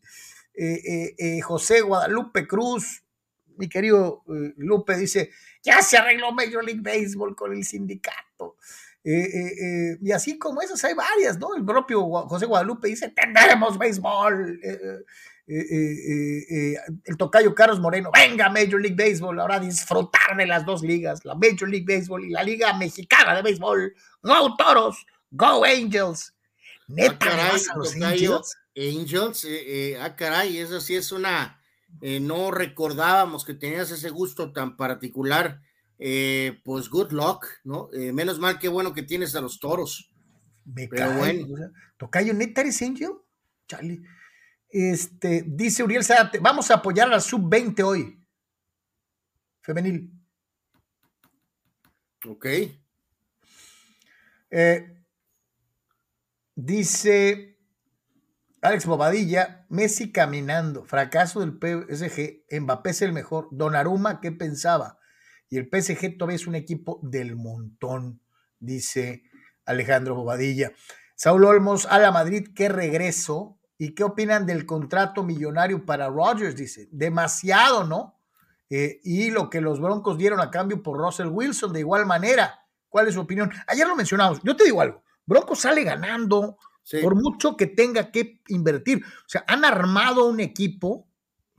José 1.43 1.81
Guadalupe 1.81 2.47
Cruz, 2.47 3.03
mi 3.57 3.69
querido 3.69 4.23
Lupe, 4.57 4.97
dice 4.97 5.31
ya 5.63 5.81
se 5.81 5.97
arregló 5.97 6.33
Major 6.33 6.65
League 6.65 6.83
Baseball 6.83 7.35
con 7.37 7.53
el 7.53 7.65
sindicato. 7.65 8.57
Eh, 9.05 9.13
eh, 9.13 9.53
eh, 9.61 9.99
y 10.01 10.13
así 10.13 10.39
como 10.39 10.63
esas 10.63 10.83
hay 10.85 10.95
varias, 10.95 11.39
¿no? 11.39 11.55
El 11.57 11.65
propio 11.65 12.05
José 12.29 12.47
Guadalupe 12.47 12.89
dice, 12.89 13.09
tendremos 13.09 13.79
béisbol. 13.79 14.61
El 15.47 17.17
tocayo 17.19 17.55
Carlos 17.55 17.81
Moreno, 17.81 18.11
venga 18.13 18.49
Major 18.49 18.81
League 18.81 18.97
Baseball, 18.97 19.39
ahora 19.41 19.59
disfrutar 19.59 20.37
de 20.37 20.47
las 20.47 20.65
dos 20.65 20.83
ligas, 20.83 21.25
la 21.25 21.35
Major 21.35 21.69
League 21.69 21.87
Baseball 21.87 22.25
y 22.25 22.31
la 22.31 22.43
Liga 22.43 22.73
Mexicana 22.75 23.35
de 23.35 23.43
Béisbol. 23.43 23.95
Go 24.23 24.57
Toros, 24.57 25.05
Go 25.31 25.65
Angels. 25.65 26.35
Neta, 26.89 27.15
ah, 27.15 27.19
caray, 27.19 27.63
los 27.77 27.95
Angels. 27.97 28.57
Angels, 28.77 29.47
ah, 30.01 30.17
caray, 30.17 30.59
eso 30.59 30.81
sí 30.81 30.95
es 30.95 31.13
una 31.13 31.59
eh, 32.01 32.21
no 32.21 32.51
recordábamos 32.51 33.45
que 33.45 33.55
tenías 33.55 33.91
ese 33.91 34.11
gusto 34.11 34.53
tan 34.53 34.77
particular, 34.77 35.61
eh, 35.99 36.61
pues 36.65 36.89
good 36.89 37.13
luck, 37.13 37.47
¿no? 37.65 37.91
Eh, 37.93 38.13
menos 38.13 38.39
mal 38.39 38.59
que 38.59 38.69
bueno 38.69 38.95
que 38.95 39.03
tienes 39.03 39.35
a 39.35 39.41
los 39.41 39.61
toros. 39.61 40.11
Me 40.65 40.89
Pero 40.89 41.13
bueno. 41.13 41.47
Tocayo, 41.97 42.33
neta 42.33 42.63
eres 42.63 42.81
Angel, 42.83 43.13
Charlie. 43.67 44.03
Este, 44.73 45.45
dice 45.47 45.83
Uriel 45.83 46.03
Zárate, 46.03 46.39
vamos 46.39 46.71
a 46.71 46.77
apoyar 46.77 47.07
a 47.07 47.11
la 47.11 47.21
sub-20 47.21 47.83
hoy. 47.85 48.27
Femenil. 49.61 50.11
Ok. 52.27 52.47
dice 56.55 57.59
Alex 58.63 58.87
Bobadilla, 58.87 59.67
Messi 59.69 60.13
caminando, 60.13 60.85
fracaso 60.85 61.41
del 61.41 61.59
PSG, 61.59 62.45
Mbappé 62.61 62.91
es 62.91 63.03
el 63.03 63.13
mejor, 63.13 63.49
Donnarumma, 63.51 64.21
¿qué 64.21 64.31
pensaba? 64.31 65.01
Y 65.51 65.59
el 65.59 65.69
PSG 65.69 66.17
todavía 66.17 66.37
es 66.37 66.47
un 66.47 66.55
equipo 66.55 67.01
del 67.03 67.37
montón, 67.37 68.23
dice 68.59 69.25
Alejandro 69.67 70.15
Bobadilla. 70.15 70.73
Saúl 71.17 71.45
Olmos, 71.45 71.87
a 71.87 71.99
la 71.99 72.11
Madrid, 72.11 72.49
qué 72.55 72.69
regreso. 72.69 73.59
¿Y 73.79 73.95
qué 73.95 74.05
opinan 74.05 74.47
del 74.47 74.65
contrato 74.67 75.23
millonario 75.23 75.85
para 75.85 76.09
Rodgers? 76.09 76.57
Dice, 76.57 76.89
demasiado, 76.93 77.85
¿no? 77.85 78.19
Eh, 78.71 79.01
y 79.05 79.31
lo 79.31 79.51
que 79.51 79.61
los 79.61 79.81
Broncos 79.81 80.17
dieron 80.17 80.41
a 80.41 80.51
cambio 80.51 80.83
por 80.83 80.99
Russell 80.99 81.29
Wilson, 81.29 81.73
de 81.73 81.81
igual 81.81 82.07
manera. 82.07 82.67
¿Cuál 82.89 83.09
es 83.09 83.15
su 83.15 83.21
opinión? 83.21 83.51
Ayer 83.67 83.87
lo 83.87 83.97
mencionamos. 83.97 84.41
Yo 84.43 84.55
te 84.57 84.65
digo 84.65 84.81
algo. 84.81 85.03
Broncos 85.27 85.61
sale 85.61 85.83
ganando 85.83 86.59
por 87.03 87.15
mucho 87.15 87.57
que 87.57 87.67
tenga 87.67 88.11
que 88.11 88.43
invertir. 88.49 89.05
O 89.05 89.29
sea, 89.29 89.45
han 89.47 89.65
armado 89.65 90.27
un 90.27 90.41
equipo 90.41 91.07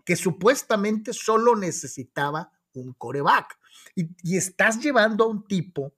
que 0.06 0.16
supuestamente 0.16 1.14
solo 1.14 1.56
necesitaba 1.56 2.52
un 2.74 2.94
coreback. 2.94 3.58
Y, 3.96 4.38
estás 4.38 4.80
llevando 4.80 5.26
a 5.26 5.28
un 5.28 5.48
tipo 5.48 5.94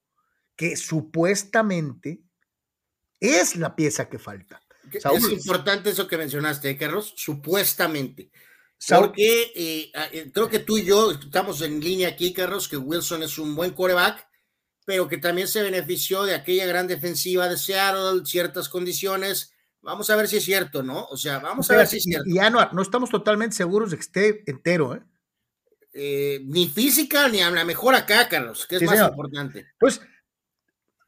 que 0.56 0.76
supuestamente 0.76 2.22
es 3.20 3.56
la 3.56 3.76
pieza 3.76 4.10
que 4.10 4.20
falta. 4.20 4.62
Es 4.98 5.32
importante 5.32 5.90
eso 5.90 6.08
que 6.08 6.18
mencionaste, 6.18 6.70
¿eh, 6.70 6.78
Carlos, 6.78 7.14
supuestamente. 7.16 8.32
Porque 8.90 9.52
eh, 9.56 9.92
eh, 10.12 10.32
creo 10.34 10.50
que 10.50 10.60
tú 10.60 10.78
y 10.78 10.86
yo 10.86 11.12
estamos 11.12 11.62
en 11.62 11.80
línea 11.80 12.10
aquí, 12.10 12.34
Carlos, 12.34 12.68
que 12.68 12.78
Wilson 12.78 13.24
es 13.24 13.38
un 13.38 13.56
buen 13.56 13.72
coreback, 13.72 14.28
pero 14.86 15.08
que 15.08 15.18
también 15.18 15.48
se 15.48 15.64
benefició 15.64 16.24
de 16.24 16.36
aquella 16.36 16.66
gran 16.66 16.88
defensiva 16.88 17.48
de 17.50 17.58
Seattle, 17.58 18.26
ciertas 18.26 18.70
condiciones. 18.70 19.54
Vamos 19.82 20.10
a 20.10 20.16
ver 20.16 20.28
si 20.28 20.38
es 20.38 20.44
cierto, 20.44 20.84
¿no? 20.84 21.06
O 21.06 21.18
sea, 21.18 21.40
vamos 21.40 21.70
a 21.72 21.78
ver 21.78 21.88
si 21.88 21.98
es 21.98 22.04
cierto. 22.04 22.26
Ya 22.28 22.50
no, 22.50 22.68
no 22.72 22.82
estamos 22.82 23.10
totalmente 23.10 23.56
seguros 23.56 23.92
de 23.92 23.98
que 23.98 24.02
esté 24.02 24.44
entero, 24.46 24.96
¿eh? 24.96 25.02
¿eh? 25.94 26.42
ni 26.46 26.68
física 26.68 27.28
ni 27.30 27.42
a 27.42 27.50
la 27.50 27.66
mejor 27.66 27.96
acá, 27.96 28.28
Carlos, 28.28 28.68
que 28.68 28.76
es 28.76 28.84
más 28.84 29.00
importante. 29.00 29.66
Pues 29.80 30.02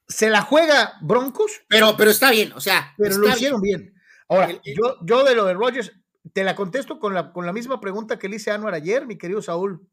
se 0.08 0.30
la 0.30 0.42
juega 0.42 0.98
Broncos. 1.02 1.52
Pero, 1.68 1.96
pero 1.98 2.12
está 2.12 2.32
bien, 2.32 2.54
o 2.54 2.62
sea. 2.62 2.94
Pero 2.98 3.18
lo 3.18 3.30
hicieron 3.30 3.62
bien. 3.62 3.94
Ahora, 4.30 4.50
yo, 4.64 4.98
yo 5.02 5.24
de 5.24 5.36
lo 5.36 5.46
de 5.46 5.54
Rogers, 5.54 5.92
te 6.34 6.44
la 6.44 6.56
contesto 6.56 7.00
con 7.00 7.14
la, 7.14 7.32
con 7.32 7.46
la 7.46 7.54
misma 7.54 7.80
pregunta 7.80 8.20
que 8.20 8.28
le 8.28 8.38
hice 8.38 8.52
a 8.52 8.56
Anuar 8.56 8.74
ayer, 8.74 9.06
mi 9.06 9.18
querido 9.18 9.42
Saúl. 9.42 9.88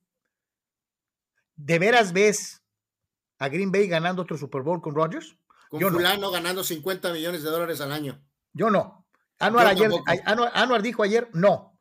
¿De 1.57 1.78
veras 1.78 2.12
ves 2.12 2.62
a 3.39 3.49
Green 3.49 3.70
Bay 3.70 3.86
ganando 3.86 4.23
otro 4.23 4.36
Super 4.36 4.62
Bowl 4.62 4.81
con 4.81 4.95
Rodgers? 4.95 5.36
Con 5.69 5.81
Yo 5.81 5.91
fulano 5.91 6.31
ganando 6.31 6.65
50 6.65 7.12
millones 7.12 7.43
de 7.43 7.51
dólares 7.51 7.81
al 7.81 7.93
año. 7.93 8.20
Yo 8.53 8.70
no. 8.70 9.07
Anuar, 9.39 9.66
ayer, 9.69 9.91
Anuar, 10.24 10.82
dijo 10.82 11.03
ayer 11.03 11.28
no. 11.32 11.78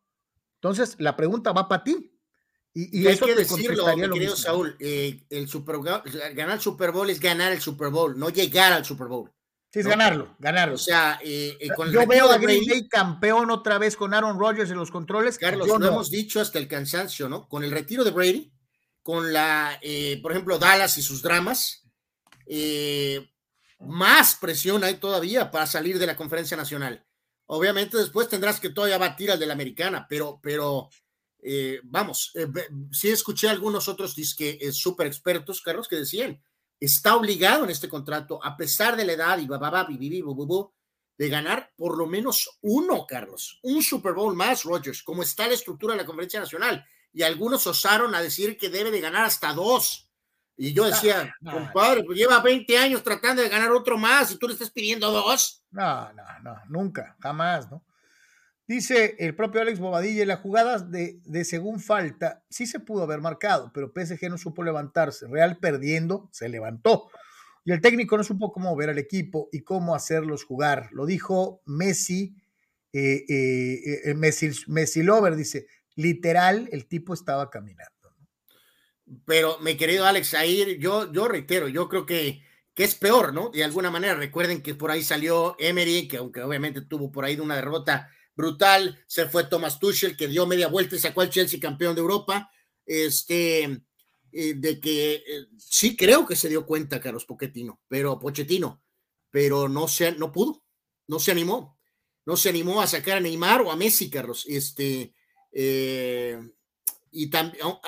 Entonces, 0.56 0.96
la 1.00 1.16
pregunta 1.16 1.52
va 1.52 1.68
para 1.68 1.84
ti. 1.84 2.13
Y, 2.76 3.08
eso 3.08 3.26
hay 3.26 3.36
que 3.36 3.40
decirlo, 3.40 3.96
mi 3.96 4.10
querido 4.10 4.36
Saúl, 4.36 4.76
eh, 4.80 5.26
el 5.30 5.48
Super 5.48 5.78
ganar 6.34 6.56
el 6.56 6.62
Super 6.62 6.92
Bowl 6.92 7.08
es 7.10 7.20
ganar 7.20 7.52
el 7.52 7.62
Super 7.62 7.90
Bowl, 7.90 8.18
no 8.18 8.30
llegar 8.30 8.74
al 8.74 8.84
Super 8.84 9.08
Bowl. 9.08 9.32
Sí, 9.72 9.80
es 9.80 9.88
ganarlo, 9.88 10.36
ganarlo. 10.40 10.76
O 10.76 10.80
sea, 10.80 11.20
eh, 11.24 11.56
eh, 11.60 11.70
con 11.76 11.92
yo 11.92 12.06
veo 12.08 12.32
a 12.32 12.38
Green 12.38 12.64
Bay 12.68 12.88
campeón 12.88 13.52
otra 13.52 13.78
vez 13.78 13.96
con 13.96 14.14
Aaron 14.14 14.40
Rodgers 14.40 14.72
en 14.72 14.78
los 14.78 14.90
controles. 14.90 15.38
Carlos, 15.38 15.68
lo 15.68 15.88
hemos 15.88 16.10
dicho 16.10 16.42
hasta 16.42 16.58
el 16.58 16.68
cansancio, 16.68 17.30
¿no? 17.30 17.48
Con 17.48 17.64
el 17.64 17.72
retiro 17.72 18.04
de 18.04 18.12
Brady, 18.12 18.52
con 19.04 19.32
la, 19.32 19.80
por 20.22 20.32
ejemplo, 20.32 20.58
Dallas 20.58 20.98
y 20.98 21.04
sus 21.04 21.22
dramas, 21.22 21.88
más 23.80 24.36
presión 24.36 24.84
hay 24.84 24.96
todavía 24.96 25.52
para 25.52 25.68
salir 25.68 26.00
de 26.00 26.08
la 26.08 26.16
conferencia 26.16 26.58
nacional. 26.58 27.06
Obviamente 27.46 27.98
después 27.98 28.30
tendrás 28.30 28.60
que 28.60 28.70
todavía 28.70 28.98
batir 28.98 29.30
al 29.30 29.40
de 29.40 29.46
la 29.46 29.54
americana, 29.54 30.08
pero, 30.10 30.40
pero 30.42 30.90
eh, 31.46 31.82
vamos, 31.84 32.32
eh, 32.36 32.48
sí 32.92 33.10
escuché 33.10 33.50
a 33.50 33.52
algunos 33.52 33.90
otros 33.90 34.16
disque 34.16 34.58
eh, 34.62 34.72
súper 34.72 35.08
expertos, 35.08 35.62
Carlos, 35.62 35.90
que 35.90 35.98
decían, 35.98 36.42
está 36.80 37.16
obligado 37.16 37.66
en 37.66 37.70
este 37.70 37.90
contrato, 37.90 38.40
a 38.44 38.56
pesar 38.56 38.96
de 38.96 39.04
la 39.04 39.14
edad 39.14 39.38
y 39.40 39.48
bababa, 39.48 39.88
de 41.18 41.30
ganar 41.30 41.72
por 41.76 41.98
lo 41.98 42.08
menos 42.08 42.60
uno, 42.62 43.06
Carlos, 43.06 43.60
un 43.64 43.84
Super 43.84 44.14
Bowl 44.14 44.36
más, 44.36 44.64
Rogers, 44.64 45.04
como 45.04 45.22
está 45.22 45.48
la 45.48 45.54
estructura 45.54 45.94
de 45.94 46.02
la 46.02 46.06
conferencia 46.06 46.40
nacional. 46.40 46.86
Y 47.12 47.22
algunos 47.22 47.68
osaron 47.68 48.16
a 48.16 48.22
decir 48.22 48.58
que 48.58 48.70
debe 48.70 48.90
de 48.90 49.02
ganar 49.02 49.26
hasta 49.26 49.54
dos. 49.54 50.10
Y 50.56 50.74
yo 50.74 50.86
decía, 50.86 51.36
compadre, 51.44 52.04
pues 52.04 52.18
lleva 52.18 52.40
20 52.40 52.78
años 52.78 53.04
tratando 53.04 53.42
de 53.42 53.50
ganar 53.50 53.72
otro 53.72 53.98
más 53.98 54.32
y 54.32 54.38
tú 54.38 54.48
le 54.48 54.54
estás 54.54 54.72
pidiendo 54.72 55.12
dos. 55.12 55.64
No, 55.72 56.12
no, 56.14 56.24
no, 56.42 56.56
nunca, 56.70 57.16
jamás, 57.20 57.70
¿no? 57.70 57.84
Dice 58.66 59.16
el 59.20 59.36
propio 59.36 59.62
Alex 59.62 59.80
Bobadilla, 59.80 60.26
las 60.26 60.40
jugadas 60.40 60.90
de, 60.90 61.20
de 61.26 61.44
según 61.44 61.82
falta 61.82 62.46
sí 62.50 62.66
se 62.66 62.80
pudo 62.80 63.04
haber 63.04 63.20
marcado, 63.20 63.72
pero 63.74 63.92
PSG 63.94 64.30
no 64.30 64.38
supo 64.38 64.64
levantarse. 64.64 65.28
Real 65.28 65.58
perdiendo, 65.58 66.30
se 66.32 66.48
levantó. 66.48 67.10
Y 67.66 67.72
el 67.72 67.82
técnico 67.82 68.18
no 68.18 68.24
supo 68.24 68.52
cómo 68.52 68.76
ver 68.76 68.90
al 68.90 68.98
equipo 68.98 69.50
y 69.52 69.62
cómo 69.62 69.96
hacerlos 69.96 70.44
jugar. 70.44 70.90
Lo 70.92 71.06
dijo 71.06 71.62
Messi, 71.66 72.36
eh, 72.92 73.26
eh, 73.28 74.02
eh 74.06 74.14
Messi, 74.16 74.52
Messi 74.68 75.04
Lover, 75.04 75.36
dice, 75.36 75.68
literal, 75.96 76.68
el 76.72 76.88
tipo 76.88 77.14
estaba 77.14 77.50
caminando. 77.50 77.92
Pero, 79.26 79.60
mi 79.60 79.76
querido 79.76 80.06
Alex, 80.06 80.34
ahí 80.34 80.78
yo, 80.80 81.12
yo 81.12 81.28
reitero, 81.28 81.68
yo 81.68 81.88
creo 81.88 82.06
que, 82.06 82.42
que 82.74 82.84
es 82.84 82.96
peor, 82.96 83.34
¿no? 83.34 83.50
De 83.50 83.64
alguna 83.64 83.92
manera, 83.92 84.16
recuerden 84.16 84.62
que 84.62 84.76
por 84.76 84.92
ahí 84.92 85.04
salió 85.04 85.56
Emery, 85.60 86.08
que 86.08 86.18
aunque 86.18 86.42
obviamente 86.42 86.82
tuvo 86.82 87.12
por 87.12 87.26
ahí 87.26 87.40
una 87.40 87.56
derrota 87.56 88.10
brutal, 88.36 89.04
se 89.08 89.28
fue 89.28 89.46
Thomas 89.46 89.80
Tuchel, 89.80 90.18
que 90.18 90.28
dio 90.28 90.46
media 90.46 90.68
vuelta 90.68 90.96
y 90.96 91.00
sacó 91.00 91.22
al 91.22 91.30
Chelsea 91.30 91.60
campeón 91.60 91.96
de 91.96 92.02
Europa, 92.02 92.52
este, 92.86 93.64
eh, 94.32 94.54
de 94.56 94.80
que 94.80 95.16
eh, 95.16 95.48
sí 95.58 95.96
creo 95.96 96.26
que 96.26 96.36
se 96.36 96.50
dio 96.50 96.66
cuenta 96.66 97.00
Carlos 97.00 97.26
Pochettino, 97.26 97.82
pero 97.88 98.20
Pochettino, 98.20 98.82
pero 99.30 99.70
no 99.70 99.88
se, 99.88 100.14
no 100.14 100.32
pudo, 100.32 100.64
no 101.08 101.20
se 101.20 101.32
animó, 101.32 101.78
no 102.26 102.36
se 102.36 102.50
animó 102.50 102.82
a 102.82 102.88
sacar 102.88 103.18
a 103.18 103.20
Neymar 103.20 103.62
o 103.62 103.72
a 103.72 103.76
Messi, 103.76 104.10
Carlos, 104.10 104.46
este, 104.48 105.14
eh, 105.52 106.40
y 107.12 107.30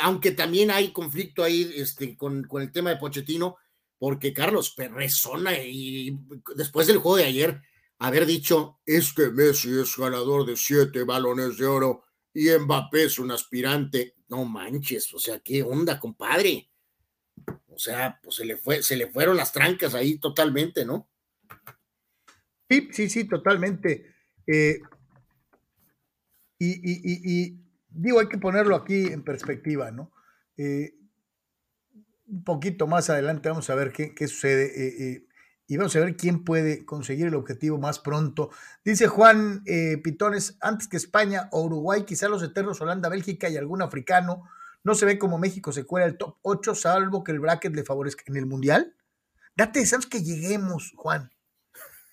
aunque 0.02 0.32
también 0.32 0.70
hay 0.70 0.92
conflicto 0.92 1.44
ahí 1.44 1.74
este, 1.76 2.16
con, 2.16 2.48
el 2.60 2.72
tema 2.72 2.92
de 2.92 2.98
Pochettino, 2.98 3.58
porque 3.98 4.34
Carlos 4.34 4.76
resona 4.78 5.58
y 5.58 6.20
después 6.56 6.86
del 6.86 6.98
juego 7.00 7.18
de 7.18 7.26
ayer, 7.26 7.62
haber 8.00 8.26
dicho, 8.26 8.80
este 8.86 9.32
Messi 9.32 9.80
es 9.80 9.98
ganador 9.98 10.46
de 10.46 10.56
siete 10.56 11.04
balones 11.04 11.58
de 11.58 11.66
oro 11.66 12.04
y 12.34 12.50
Mbappé 12.50 13.06
es 13.06 13.20
un 13.20 13.32
aspirante, 13.32 14.16
no 14.30 14.46
manches, 14.46 15.14
o 15.14 15.20
sea, 15.20 15.40
¿qué 15.40 15.64
onda, 15.64 16.00
compadre? 16.00 16.70
O 17.68 17.78
sea, 17.78 18.20
pues 18.22 18.36
se 18.36 18.46
le, 18.46 18.58
fue, 18.58 18.84
se 18.84 18.96
le 18.96 19.08
fueron 19.08 19.38
las 19.38 19.52
trancas 19.52 19.94
ahí 19.94 20.18
totalmente, 20.18 20.86
¿no? 20.86 21.10
Sí, 22.70 22.90
sí, 22.92 23.10
sí, 23.10 23.24
totalmente. 23.26 24.14
Eh, 24.48 24.80
y 26.58 27.66
digo, 27.96 28.20
hay 28.20 28.28
que 28.28 28.38
ponerlo 28.38 28.76
aquí 28.76 29.08
en 29.08 29.24
perspectiva, 29.24 29.92
¿no? 29.92 30.12
Eh, 30.58 30.94
un 32.28 32.44
poquito 32.44 32.88
más 32.88 33.10
adelante 33.10 33.50
vamos 33.50 33.70
a 33.70 33.76
ver 33.76 33.92
qué, 33.92 34.28
sucede 34.28 34.66
eh, 34.66 34.96
eh, 35.00 35.25
y 35.68 35.78
vamos 35.78 35.96
a 35.96 36.00
ver 36.00 36.16
quién 36.16 36.44
puede 36.44 36.86
conseguir 36.86 37.28
el 37.28 37.36
objetivo 37.36 37.78
más 37.78 38.00
pronto. 38.00 38.52
Dice 38.84 39.08
Juan 39.08 39.64
Pitones, 40.04 40.58
antes 40.62 40.88
que 40.88 40.98
España 40.98 41.50
o 41.52 41.64
Uruguay, 41.64 42.04
quizá 42.06 42.30
los 42.30 42.44
eternos 42.44 42.82
Holanda, 42.82 43.10
Bélgica 43.10 43.50
y 43.50 43.58
algún 43.58 43.82
africano, 43.82 44.44
no 44.84 44.94
se 44.94 45.06
ve 45.06 45.18
como 45.18 45.40
México 45.40 45.72
se 45.72 45.84
cuela 45.84 46.06
el 46.06 46.18
top 46.18 46.38
8, 46.44 46.76
salvo 46.76 47.24
que 47.24 47.32
el 47.32 47.40
bracket 47.40 47.74
le 47.74 47.84
favorezca 47.84 48.24
en 48.28 48.38
el 48.38 48.46
Mundial. 48.46 48.96
Date 49.56 49.80
deseamos 49.80 50.06
que 50.06 50.22
lleguemos, 50.22 50.94
Juan. 50.96 51.32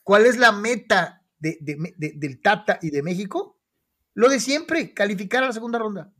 ¿Cuál 0.03 0.27
es 0.27 0.39
la 0.39 0.53
meta 0.53 1.23
del 1.39 2.41
Tata 2.41 2.79
y 2.81 2.91
de 2.91 3.03
México? 3.03 3.61
Lo 4.15 4.29
de 4.29 4.41
siempre, 4.41 4.95
calificar 4.95 5.43
a 5.43 5.49
la 5.49 5.53
segunda 5.53 5.79
ronda. 5.79 6.12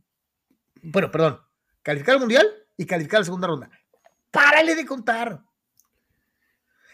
Bueno, 0.83 1.09
perdón, 1.09 1.39
calificar 1.81 2.15
al 2.15 2.19
mundial 2.19 2.47
y 2.77 2.85
calificar 2.85 3.17
a 3.17 3.21
la 3.21 3.25
segunda 3.25 3.47
ronda. 3.47 3.71
Párale 4.29 4.75
de 4.75 4.85
contar. 4.85 5.43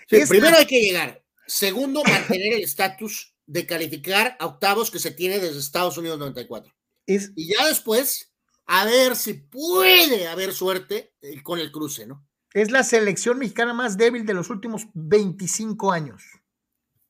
Primero 0.10 0.58
hay 0.58 0.66
que 0.66 0.82
llegar. 0.82 1.24
Segundo, 1.48 2.04
mantener 2.04 2.54
el 2.54 2.64
estatus 2.64 3.34
de 3.46 3.66
calificar 3.66 4.38
a 4.40 4.46
octavos 4.46 4.92
que 4.92 5.00
se 5.00 5.12
tiene 5.12 5.40
desde 5.40 5.60
Estados 5.60 5.98
Unidos 5.98 6.20
94. 6.20 6.74
Es, 7.08 7.32
y 7.36 7.54
ya 7.54 7.66
después, 7.66 8.32
a 8.66 8.86
ver 8.86 9.16
si 9.16 9.34
puede 9.34 10.28
haber 10.28 10.54
suerte 10.54 11.14
eh, 11.22 11.42
con 11.42 11.60
el 11.60 11.72
cruce, 11.72 12.06
¿no? 12.06 12.28
Es 12.54 12.72
la 12.72 12.84
selección 12.84 13.40
mexicana 13.40 13.74
más 13.74 13.98
débil 13.98 14.26
de 14.26 14.34
los 14.34 14.50
últimos 14.50 14.88
25 14.94 15.92
años. 15.92 16.24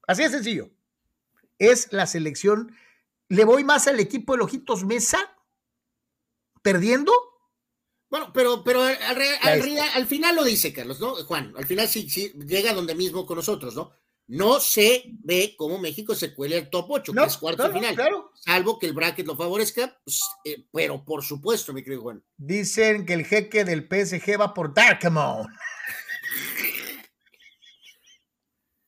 Así 0.08 0.24
de 0.24 0.30
sencillo. 0.30 0.70
Es 1.58 1.92
la 1.92 2.08
selección 2.08 2.76
le 3.30 3.46
voy 3.46 3.64
más 3.64 3.88
al 3.88 4.00
equipo 4.00 4.36
de 4.36 4.44
Ojitos 4.44 4.84
Mesa 4.84 5.20
perdiendo. 6.62 7.14
Bueno, 8.10 8.32
pero, 8.34 8.64
pero 8.64 8.82
al, 8.82 10.08
final 10.08 10.36
lo 10.36 10.44
dice 10.44 10.74
Carlos, 10.74 11.00
¿no? 11.00 11.16
Juan, 11.16 11.54
al 11.56 11.66
final 11.66 11.88
sí, 11.88 12.10
sí 12.10 12.34
llega 12.46 12.74
donde 12.74 12.96
mismo 12.96 13.26
con 13.26 13.38
nosotros, 13.38 13.76
¿no? 13.76 13.92
No 14.26 14.60
se 14.60 15.06
ve 15.24 15.56
cómo 15.58 15.80
México 15.80 16.14
se 16.14 16.34
cuele 16.36 16.58
al 16.58 16.70
top 16.70 16.86
8, 16.90 17.14
que 17.14 17.24
es 17.24 17.38
cuarto 17.38 17.72
final. 17.74 17.96
Salvo 18.36 18.78
que 18.78 18.86
el 18.86 18.94
bracket 18.94 19.26
lo 19.26 19.36
favorezca, 19.36 20.00
pues, 20.04 20.22
eh, 20.46 20.66
pero 20.72 21.04
por 21.04 21.24
supuesto, 21.24 21.74
mi 21.74 21.84
querido 21.84 22.04
Juan. 22.04 22.24
Dicen 22.38 23.08
que 23.08 23.14
el 23.14 23.26
jeque 23.26 23.66
del 23.66 23.88
PSG 23.88 24.40
va 24.40 24.54
por 24.54 24.72
Darkamon. 24.74 25.48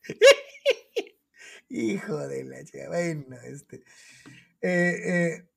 Hijo 1.69 2.17
de 2.27 2.43
la 2.43 2.63
chica. 2.63 2.87
Bueno, 2.89 3.35
este. 3.43 3.83
Eh, 4.61 4.95
eh, 5.05 5.50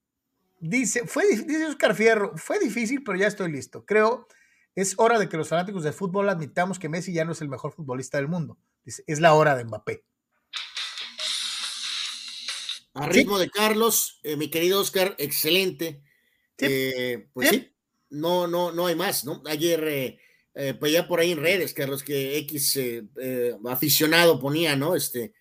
dice, 0.69 1.07
fue, 1.07 1.25
dice 1.29 1.67
Oscar 1.67 1.95
Fierro, 1.95 2.37
fue 2.37 2.59
difícil, 2.59 3.03
pero 3.05 3.19
ya 3.19 3.27
estoy 3.27 3.53
listo. 3.53 3.85
Creo 3.85 4.27
es 4.75 4.95
hora 4.97 5.19
de 5.19 5.29
que 5.29 5.37
los 5.37 5.49
fanáticos 5.49 5.85
de 5.85 5.93
fútbol 5.93 6.29
admitamos 6.29 6.79
que 6.79 6.89
Messi 6.89 7.13
ya 7.13 7.25
no 7.25 7.33
es 7.33 7.41
el 7.41 7.49
mejor 7.49 7.73
futbolista 7.73 8.19
del 8.19 8.29
mundo. 8.29 8.59
Dice, 8.85 9.05
es 9.07 9.21
la 9.21 9.35
hora 9.35 9.57
de 9.57 9.65
Mbappé. 9.65 10.05
A 12.95 13.07
ritmo 13.07 13.39
de 13.39 13.51
Carlos, 13.51 14.21
eh, 14.23 14.37
mi 14.37 14.51
querido 14.51 14.81
Oscar, 14.81 15.15
excelente. 15.19 16.03
pues 16.57 17.49
sí, 17.51 17.73
no, 18.11 18.47
no, 18.47 18.73
no 18.73 18.87
hay 18.87 18.95
más, 18.95 19.25
¿no? 19.25 19.43
Ayer, 19.47 20.19
pues 20.79 20.93
ya 20.93 21.07
por 21.07 21.21
ahí 21.21 21.33
en 21.33 21.41
redes, 21.41 21.75
Carlos, 21.75 22.03
que 22.03 22.39
X 22.39 22.79
aficionado 23.69 24.41
ponía, 24.41 24.77
¿no? 24.77 24.95
Este, 24.95 25.33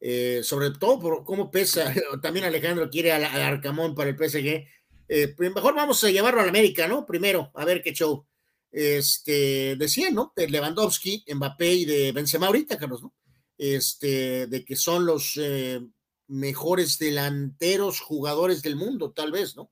eh, 0.00 0.40
sobre 0.42 0.70
todo 0.70 0.98
por 0.98 1.24
cómo 1.24 1.50
pesa. 1.50 1.92
También 2.22 2.44
Alejandro 2.44 2.90
quiere 2.90 3.12
al, 3.12 3.24
Arcamón 3.24 3.94
para 3.94 4.10
el 4.10 4.16
PSG. 4.16 4.66
Eh, 5.08 5.28
pues 5.36 5.54
mejor 5.54 5.74
vamos 5.74 6.02
a 6.04 6.10
llevarlo 6.10 6.40
al 6.40 6.48
América, 6.48 6.88
¿no? 6.88 7.06
Primero, 7.06 7.50
a 7.54 7.64
ver 7.64 7.82
qué 7.82 7.92
show. 7.92 8.26
Este, 8.70 9.76
decía, 9.76 10.10
¿no? 10.10 10.32
De 10.36 10.48
Lewandowski, 10.48 11.24
Mbappé 11.34 11.74
y 11.74 11.84
de 11.84 12.12
Benzema 12.12 12.48
ahorita, 12.48 12.76
Carlos, 12.76 13.02
¿no? 13.02 13.14
Este, 13.56 14.46
de 14.48 14.64
que 14.64 14.76
son 14.76 15.06
los 15.06 15.38
eh, 15.40 15.80
mejores 16.26 16.98
delanteros 16.98 18.00
jugadores 18.00 18.62
del 18.62 18.76
mundo, 18.76 19.12
tal 19.12 19.32
vez, 19.32 19.56
¿no? 19.56 19.70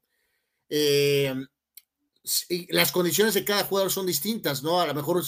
las 2.71 2.91
condiciones 2.91 3.35
de 3.35 3.45
cada 3.45 3.65
jugador 3.65 3.93
son 3.93 4.07
distintas, 4.07 4.65
¿no? 4.65 4.81
A 4.81 4.87
lo 4.89 4.95
mejor, 4.95 5.23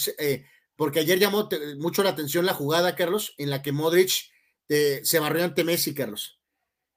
porque 0.75 0.99
ayer 0.99 1.19
llamó 1.19 1.47
mucho 1.77 2.03
la 2.03 2.09
atención 2.09 2.45
la 2.45 2.53
jugada, 2.53 2.95
Carlos, 2.95 3.33
en 3.37 3.49
la 3.49 3.61
que 3.61 3.71
Modric 3.71 4.29
se 4.67 5.19
barrió 5.19 5.43
ante 5.43 5.63
Messi, 5.63 5.93
Carlos. 5.93 6.39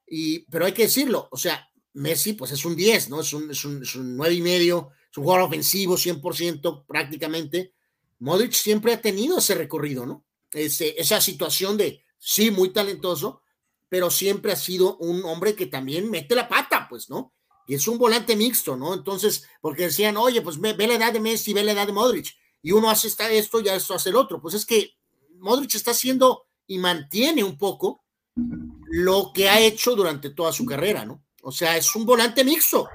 Y, 0.07 0.41
pero 0.51 0.67
hay 0.67 0.73
que 0.73 0.83
decirlo, 0.83 1.29
o 1.31 1.37
sea, 1.37 1.71
Messi 1.93 2.33
pues 2.35 2.53
es 2.53 2.65
un 2.65 2.77
10, 2.77 3.11
¿no? 3.11 3.21
Es 3.21 3.33
un, 3.33 3.51
es 3.51 3.65
un, 3.65 4.17
9 4.17 4.35
y 4.35 4.43
medio, 4.43 4.91
es 5.11 5.17
un 5.17 5.25
jugador 5.25 5.47
ofensivo 5.47 5.97
100% 5.97 6.85
prácticamente, 6.87 7.75
Modric 8.21 8.53
siempre 8.53 8.93
ha 8.93 9.01
tenido 9.01 9.39
ese 9.39 9.55
recorrido, 9.55 10.07
¿no? 10.07 10.25
esa 10.53 11.21
situación 11.21 11.77
de, 11.77 12.05
sí, 12.19 12.51
muy 12.51 12.71
talentoso, 12.71 13.41
pero 13.89 14.11
siempre 14.11 14.53
ha 14.53 14.57
sido 14.57 14.97
un 14.99 15.25
hombre 15.25 15.55
que 15.55 15.67
también 15.67 16.11
mete 16.11 16.35
la 16.35 16.49
pata, 16.49 16.87
pues, 16.89 17.09
¿no? 17.09 17.33
Y 17.69 17.75
es 17.75 17.87
un 17.87 17.99
volante 17.99 18.35
mixto, 18.35 18.77
¿no? 18.77 18.95
Entonces, 18.95 19.47
porque 19.61 19.85
decían, 19.85 20.17
oye, 20.17 20.43
pues 20.43 20.61
ve, 20.61 20.75
la 20.77 20.95
edad 20.95 21.13
de 21.13 21.21
Messi, 21.21 21.55
ve 21.55 21.63
la 21.63 21.73
edad 21.73 21.87
de 21.87 21.93
Modric, 21.93 22.37
y 22.63 22.73
uno 22.73 22.91
hace 22.91 23.09
esto, 23.31 23.61
ya 23.61 23.77
esto 23.77 23.95
hace 23.95 24.11
el 24.11 24.17
otro. 24.17 24.41
Pues 24.41 24.55
es 24.55 24.67
que 24.67 24.93
Modric 25.39 25.75
está 25.77 25.93
haciendo 25.93 26.47
y 26.71 26.79
mantiene 26.79 27.43
un 27.43 27.59
poco 27.59 28.05
lo 28.37 29.33
que 29.35 29.49
ha 29.49 29.59
hecho 29.59 29.97
durante 29.97 30.31
toda 30.31 30.53
su 30.53 30.65
carrera, 30.65 31.05
¿no? 31.05 31.25
O 31.43 31.51
sea, 31.51 31.77
es 31.77 31.97
un 31.97 32.07
volante 32.07 32.45
mixto. 32.45 32.89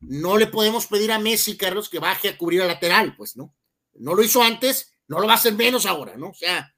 No 0.00 0.36
le 0.36 0.48
podemos 0.48 0.88
pedir 0.88 1.12
a 1.12 1.20
Messi, 1.20 1.56
Carlos, 1.56 1.88
que 1.88 2.00
baje 2.00 2.30
a 2.30 2.36
cubrir 2.36 2.62
a 2.62 2.66
lateral, 2.66 3.14
pues, 3.16 3.36
¿no? 3.36 3.54
No 3.94 4.16
lo 4.16 4.22
hizo 4.24 4.42
antes, 4.42 4.96
no 5.06 5.20
lo 5.20 5.28
va 5.28 5.34
a 5.34 5.36
hacer 5.36 5.54
menos 5.54 5.86
ahora, 5.86 6.16
¿no? 6.16 6.30
O 6.30 6.34
sea. 6.34 6.74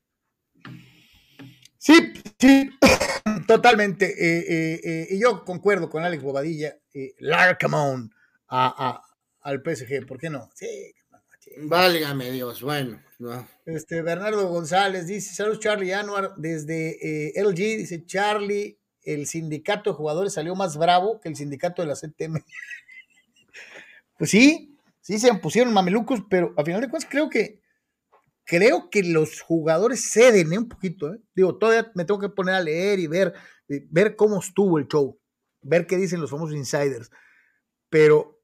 Sí, 1.79 2.13
sí, 2.39 2.69
totalmente. 3.49 4.05
Eh, 4.05 4.45
eh, 4.47 4.81
eh, 4.85 5.07
y 5.13 5.19
yo 5.19 5.43
concuerdo 5.43 5.89
con 5.89 6.05
Alex 6.05 6.23
Bobadilla, 6.23 6.77
Larcamón 7.19 8.15
a, 8.49 9.03
al 9.41 9.63
PSG, 9.63 10.05
¿por 10.07 10.19
qué 10.19 10.29
no? 10.29 10.51
Sí, 10.55 10.67
Válgame 11.59 12.31
Dios, 12.31 12.63
bueno. 12.63 13.01
Este, 13.65 14.03
Bernardo 14.03 14.49
González 14.49 15.07
dice, 15.07 15.35
saludos 15.35 15.61
Charlie 15.61 15.93
Anuar, 15.93 16.35
desde 16.37 17.33
LG, 17.35 17.57
dice 17.79 18.05
Charlie, 18.05 18.79
el 19.03 19.27
sindicato 19.27 19.91
de 19.91 19.97
jugadores 19.97 20.35
salió 20.35 20.55
más 20.55 20.77
bravo 20.77 21.21
que 21.21 21.29
el 21.29 21.37
sindicato 21.37 21.81
de 21.81 21.89
la 21.89 21.95
CTM. 21.95 22.45
pues 24.19 24.31
sí, 24.31 24.77
sí 25.01 25.19
se 25.19 25.33
pusieron 25.35 25.73
mamelucos, 25.73 26.21
pero 26.29 26.53
a 26.57 26.65
final 26.65 26.81
de 26.81 26.91
cuentas 26.91 27.09
creo 27.11 27.31
que 27.31 27.63
creo 28.47 28.89
que 28.91 29.03
los 29.03 29.41
jugadores 29.41 30.11
ceden 30.11 30.53
¿eh? 30.53 30.59
un 30.59 30.69
poquito. 30.69 31.13
¿eh? 31.13 31.21
Digo, 31.35 31.59
todavía 31.59 31.91
me 31.95 32.05
tengo 32.05 32.21
que 32.21 32.29
poner 32.29 32.55
a 32.55 32.61
leer 32.61 32.99
y 32.99 33.07
ver, 33.07 33.35
ver 33.69 34.17
cómo 34.17 34.39
estuvo 34.39 34.79
el 34.79 34.87
show, 34.87 35.19
ver 35.61 35.87
qué 35.87 35.97
dicen 35.97 36.21
los 36.21 36.31
famosos 36.31 36.57
insiders. 36.57 37.11
Pero 37.91 38.36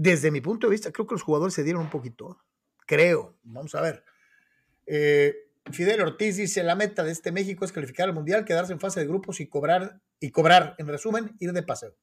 desde 0.00 0.30
mi 0.30 0.40
punto 0.40 0.68
de 0.68 0.70
vista, 0.70 0.92
creo 0.92 1.08
que 1.08 1.16
los 1.16 1.22
jugadores 1.22 1.54
se 1.54 1.64
dieron 1.64 1.82
un 1.82 1.90
poquito. 1.90 2.38
Creo, 2.86 3.36
vamos 3.42 3.74
a 3.74 3.80
ver. 3.80 4.04
Eh, 4.86 5.34
Fidel 5.72 6.00
Ortiz 6.00 6.36
dice: 6.36 6.62
La 6.62 6.76
meta 6.76 7.02
de 7.02 7.10
este 7.10 7.32
México 7.32 7.64
es 7.64 7.72
calificar 7.72 8.08
al 8.08 8.14
mundial, 8.14 8.44
quedarse 8.44 8.72
en 8.72 8.78
fase 8.78 9.00
de 9.00 9.06
grupos 9.06 9.40
y 9.40 9.48
cobrar, 9.48 10.00
y 10.20 10.30
cobrar, 10.30 10.76
en 10.78 10.86
resumen, 10.86 11.34
ir 11.40 11.52
de 11.52 11.64
paseo. 11.64 11.96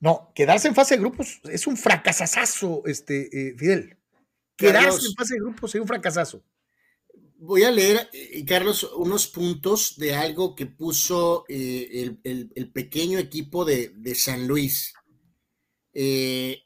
No, 0.00 0.32
quedarse 0.34 0.66
en 0.66 0.74
fase 0.74 0.96
de 0.96 1.00
grupos 1.00 1.40
es 1.44 1.68
un 1.68 1.76
fracasazo, 1.76 2.82
este, 2.86 3.54
Fidel. 3.56 3.96
Quedarse 4.56 5.06
en 5.06 5.14
fase 5.14 5.34
de 5.34 5.40
grupos 5.40 5.70
sería 5.70 5.82
un 5.82 5.88
fracasazo. 5.88 6.42
Voy 7.38 7.62
a 7.62 7.70
leer, 7.70 8.08
eh, 8.12 8.44
Carlos, 8.44 8.88
unos 8.96 9.28
puntos 9.28 9.96
de 9.98 10.14
algo 10.14 10.54
que 10.54 10.66
puso 10.66 11.44
eh, 11.48 12.16
el, 12.22 12.70
pequeño 12.72 13.18
equipo 13.18 13.64
de, 13.64 14.14
San 14.16 14.46
Luis. 14.46 14.94
Eh, 15.92 16.64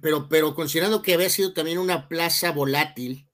pero, 0.00 0.28
pero 0.28 0.54
considerando 0.54 1.02
que 1.02 1.14
había 1.14 1.30
sido 1.30 1.52
también 1.52 1.78
una 1.78 2.08
plaza 2.08 2.50
volátil, 2.50 3.28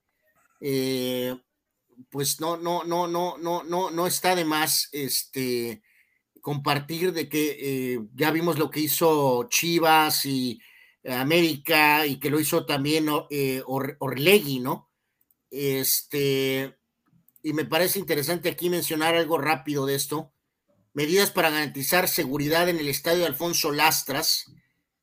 pues 2.09 2.39
no, 2.39 2.57
no, 2.57 2.83
no, 2.83 3.07
no, 3.07 3.37
no, 3.37 3.63
no, 3.63 3.89
no 3.89 4.07
está 4.07 4.35
de 4.35 4.45
más 4.45 4.89
este, 4.91 5.81
compartir 6.41 7.11
de 7.13 7.27
que 7.27 7.99
ya 8.13 8.29
vimos 8.29 8.59
lo 8.59 8.69
que 8.69 8.81
hizo 8.81 9.47
Chivas 9.49 10.25
y 10.25 10.59
América 11.15 12.05
y 12.05 12.19
que 12.19 12.29
lo 12.29 12.39
hizo 12.39 12.65
también 12.65 13.07
eh, 13.29 13.63
Orlegui, 13.65 14.59
¿no? 14.59 14.89
Este, 15.49 16.77
y 17.41 17.53
me 17.53 17.65
parece 17.65 17.99
interesante 17.99 18.49
aquí 18.49 18.69
mencionar 18.69 19.15
algo 19.15 19.37
rápido 19.37 19.85
de 19.85 19.95
esto. 19.95 20.33
Medidas 20.93 21.31
para 21.31 21.49
garantizar 21.49 22.07
seguridad 22.07 22.67
en 22.69 22.79
el 22.79 22.89
estadio 22.89 23.25
Alfonso 23.25 23.71
Lastras. 23.71 24.51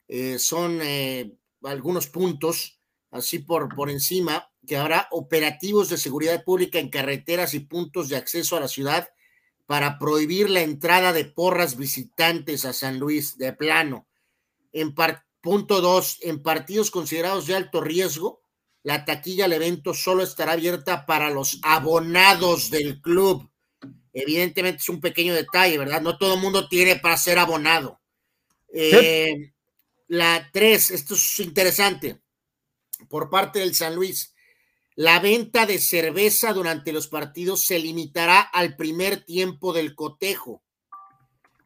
Eh, 0.09 0.39
son 0.39 0.81
eh, 0.82 1.32
algunos 1.62 2.09
puntos, 2.09 2.81
así 3.10 3.39
por, 3.39 3.74
por 3.74 3.90
encima, 3.90 4.51
que 4.66 4.76
habrá 4.76 5.09
operativos 5.10 5.89
de 5.89 5.98
seguridad 5.98 6.44
pública 6.44 6.78
en 6.78 6.90
carreteras 6.90 7.55
y 7.55 7.60
puntos 7.60 8.09
de 8.09 8.16
acceso 8.16 8.56
a 8.56 8.60
la 8.60 8.68
ciudad 8.68 9.09
para 9.66 9.98
prohibir 9.98 10.51
la 10.51 10.60
entrada 10.60 11.12
de 11.12 11.24
porras 11.24 11.76
visitantes 11.76 12.64
a 12.64 12.72
San 12.72 12.98
Luis 12.98 13.39
de 13.39 13.52
plano. 13.52 14.06
En, 14.72 14.94
Punto 15.44 15.82
dos, 15.82 16.20
en 16.22 16.43
partidos 16.43 16.90
considerados 16.90 17.47
de 17.47 17.55
alto 17.55 17.82
riesgo, 17.82 18.40
la 18.82 19.05
taquilla 19.05 19.44
al 19.44 19.52
evento 19.52 19.93
solo 19.93 20.22
estará 20.22 20.52
abierta 20.52 21.05
para 21.05 21.28
los 21.28 21.59
abonados 21.62 22.70
del 22.70 23.02
club. 23.02 23.51
Evidentemente 24.14 24.78
es 24.78 24.89
un 24.89 25.02
pequeño 25.02 25.35
detalle, 25.35 25.76
¿verdad? 25.76 26.01
No 26.01 26.16
todo 26.16 26.36
el 26.36 26.40
mundo 26.40 26.66
tiene 26.66 26.97
para 26.97 27.18
ser 27.18 27.39
abonado. 27.39 28.01
Eh, 28.72 29.52
la 30.06 30.51
tres, 30.52 30.90
esto 30.90 31.14
es 31.14 31.40
interesante, 31.40 32.20
por 33.09 33.31
parte 33.31 33.60
del 33.60 33.74
San 33.74 33.94
Luis. 33.94 34.35
La 34.97 35.18
venta 35.18 35.66
de 35.66 35.78
cerveza 35.78 36.52
durante 36.52 36.93
los 36.93 37.09
partidos 37.09 37.64
se 37.64 37.78
limitará 37.78 38.40
al 38.40 38.76
primer 38.76 39.24
tiempo 39.24 39.72
del 39.72 39.94
cotejo. 39.94 40.62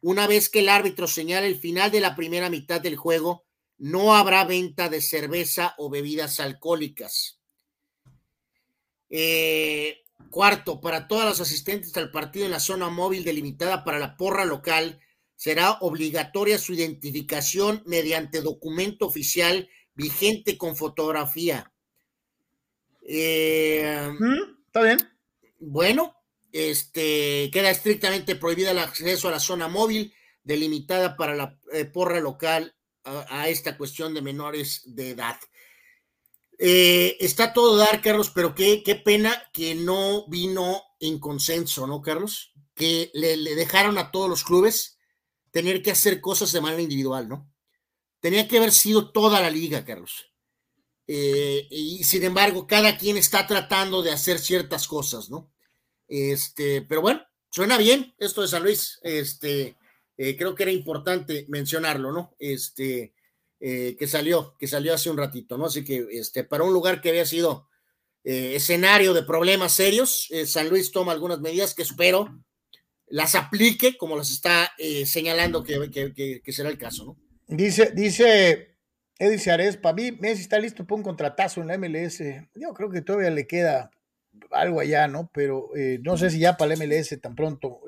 Una 0.01 0.27
vez 0.27 0.49
que 0.49 0.61
el 0.61 0.69
árbitro 0.69 1.07
señale 1.07 1.47
el 1.47 1.59
final 1.59 1.91
de 1.91 2.01
la 2.01 2.17
primera 2.17 2.49
mitad 2.49 2.81
del 2.81 2.97
juego, 2.97 3.45
no 3.77 4.15
habrá 4.15 4.45
venta 4.45 4.89
de 4.89 5.03
cerveza 5.03 5.75
o 5.77 5.91
bebidas 5.91 6.41
alcohólicas. 6.41 7.41
Eh, 9.11 10.05
cuarto, 10.31 10.81
para 10.81 11.07
todas 11.07 11.27
los 11.27 11.41
asistentes 11.41 11.97
al 11.97 12.11
partido 12.11 12.45
en 12.45 12.53
la 12.53 12.61
zona 12.61 12.89
móvil 12.89 13.25
delimitada 13.25 13.85
para 13.85 13.99
la 13.99 14.17
porra 14.17 14.45
local, 14.45 15.01
será 15.39 15.79
obligatoria 15.83 16.59
su 16.59 16.75
identificación 16.75 17.81
mediante 17.87 18.43
documento 18.43 19.07
oficial 19.07 19.71
vigente 19.95 20.59
con 20.59 20.77
fotografía. 20.77 21.73
Eh, 23.03 24.11
mm, 24.19 24.67
Está 24.67 24.83
bien. 24.83 24.99
Bueno, 25.61 26.17
este 26.51 27.51
queda 27.53 27.71
estrictamente 27.71 28.35
prohibida 28.35 28.73
el 28.73 28.79
acceso 28.79 29.29
a 29.29 29.31
la 29.31 29.39
zona 29.39 29.69
móvil 29.69 30.13
delimitada 30.43 31.17
para 31.17 31.37
la 31.37 31.57
eh, 31.73 31.85
porra 31.85 32.19
local 32.19 32.75
a, 33.05 33.49
esta 33.49 33.79
cuestión 33.79 34.13
de 34.15 34.23
menores 34.23 34.83
de 34.87 35.11
edad. 35.11 35.39
Eh, 36.59 37.17
está 37.21 37.53
todo 37.53 37.77
dar, 37.77 38.03
Carlos, 38.03 38.31
pero 38.35 38.57
qué, 38.57 38.83
qué, 38.83 38.97
pena 38.97 39.41
que 39.53 39.77
no 39.77 40.27
vino 40.29 40.83
en 40.99 41.21
consenso, 41.21 41.87
¿no, 41.87 42.03
Carlos? 42.03 42.53
Que 42.75 43.11
le, 43.15 43.37
dejaron 43.55 43.97
a 43.99 44.11
todos 44.11 44.29
los 44.29 44.43
clubes 44.43 44.98
tener 45.59 45.83
que 45.83 45.91
hacer 45.91 46.21
cosas 46.21 46.53
de 46.53 46.61
manera 46.61 46.83
individual, 46.83 47.29
¿no? 47.29 47.53
Tenía 48.21 48.47
que 48.47 48.59
haber 48.59 48.71
sido 48.71 49.11
toda 49.11 49.41
la 49.41 49.51
liga, 49.51 49.85
Carlos. 49.85 50.31
Eh, 51.05 51.67
y 51.69 52.05
sin 52.05 52.23
embargo, 52.23 52.65
cada 52.69 52.97
quien 52.97 53.17
está 53.17 53.45
tratando 53.45 54.01
de 54.01 54.13
hacer 54.13 54.39
ciertas 54.39 54.87
cosas, 54.87 55.31
¿no? 55.31 55.53
Este, 56.07 56.83
pero 56.83 57.01
bueno, 57.01 57.23
suena 57.51 57.77
bien 57.77 58.15
esto 58.19 58.43
de 58.43 58.47
San 58.47 58.63
Luis. 58.63 59.01
Este, 59.03 59.77
eh, 60.17 60.37
creo 60.37 60.55
que 60.55 60.63
era 60.63 60.71
importante 60.71 61.45
mencionarlo, 61.49 62.13
¿no? 62.13 62.37
Este, 62.39 63.15
eh, 63.59 63.97
que 63.99 64.07
salió, 64.07 64.55
que 64.61 64.69
salió 64.69 64.95
hace 64.95 65.11
un 65.11 65.17
ratito, 65.17 65.59
¿no? 65.59 65.67
Así 65.67 65.83
que 65.83 66.07
este, 66.13 66.45
para 66.45 66.63
un 66.63 66.73
lugar 66.73 67.01
que 67.01 67.09
había 67.09 67.27
sido 67.27 67.67
escenario 68.23 69.13
de 69.13 69.23
problemas 69.23 69.73
serios, 69.73 70.29
San 70.45 70.69
Luis 70.69 70.93
toma 70.93 71.13
algunas 71.13 71.41
medidas 71.41 71.75
que 71.75 71.83
espero 71.83 72.45
las 73.11 73.35
aplique 73.35 73.97
como 73.97 74.17
las 74.17 74.31
está 74.31 74.73
señalando 75.05 75.63
que, 75.63 76.43
será 76.53 76.69
el 76.69 76.79
caso, 76.79 77.05
¿no? 77.05 77.17
Dice, 77.47 77.93
dice 77.95 78.77
Edith 79.19 79.49
Ares, 79.49 79.77
para 79.79 79.95
mí 79.95 80.13
Messi 80.13 80.43
está 80.43 80.59
listo 80.59 80.87
para 80.87 80.97
un 80.97 81.03
contratazo 81.03 81.63
en 81.63 81.69
la 81.69 81.79
MLS. 81.79 82.19
Yo 82.55 82.75
creo 82.75 82.91
que 82.91 83.01
todavía 83.01 83.31
le 83.31 83.47
queda 83.47 83.91
algo 84.51 84.81
allá, 84.81 85.09
¿no? 85.09 85.31
Pero 85.33 85.71
no 86.03 86.19
sé 86.19 86.31
si 86.31 86.41
ya 86.41 86.57
para 86.57 86.75
la 86.75 86.85
MLS 86.85 87.19
tan 87.21 87.35
pronto. 87.35 87.81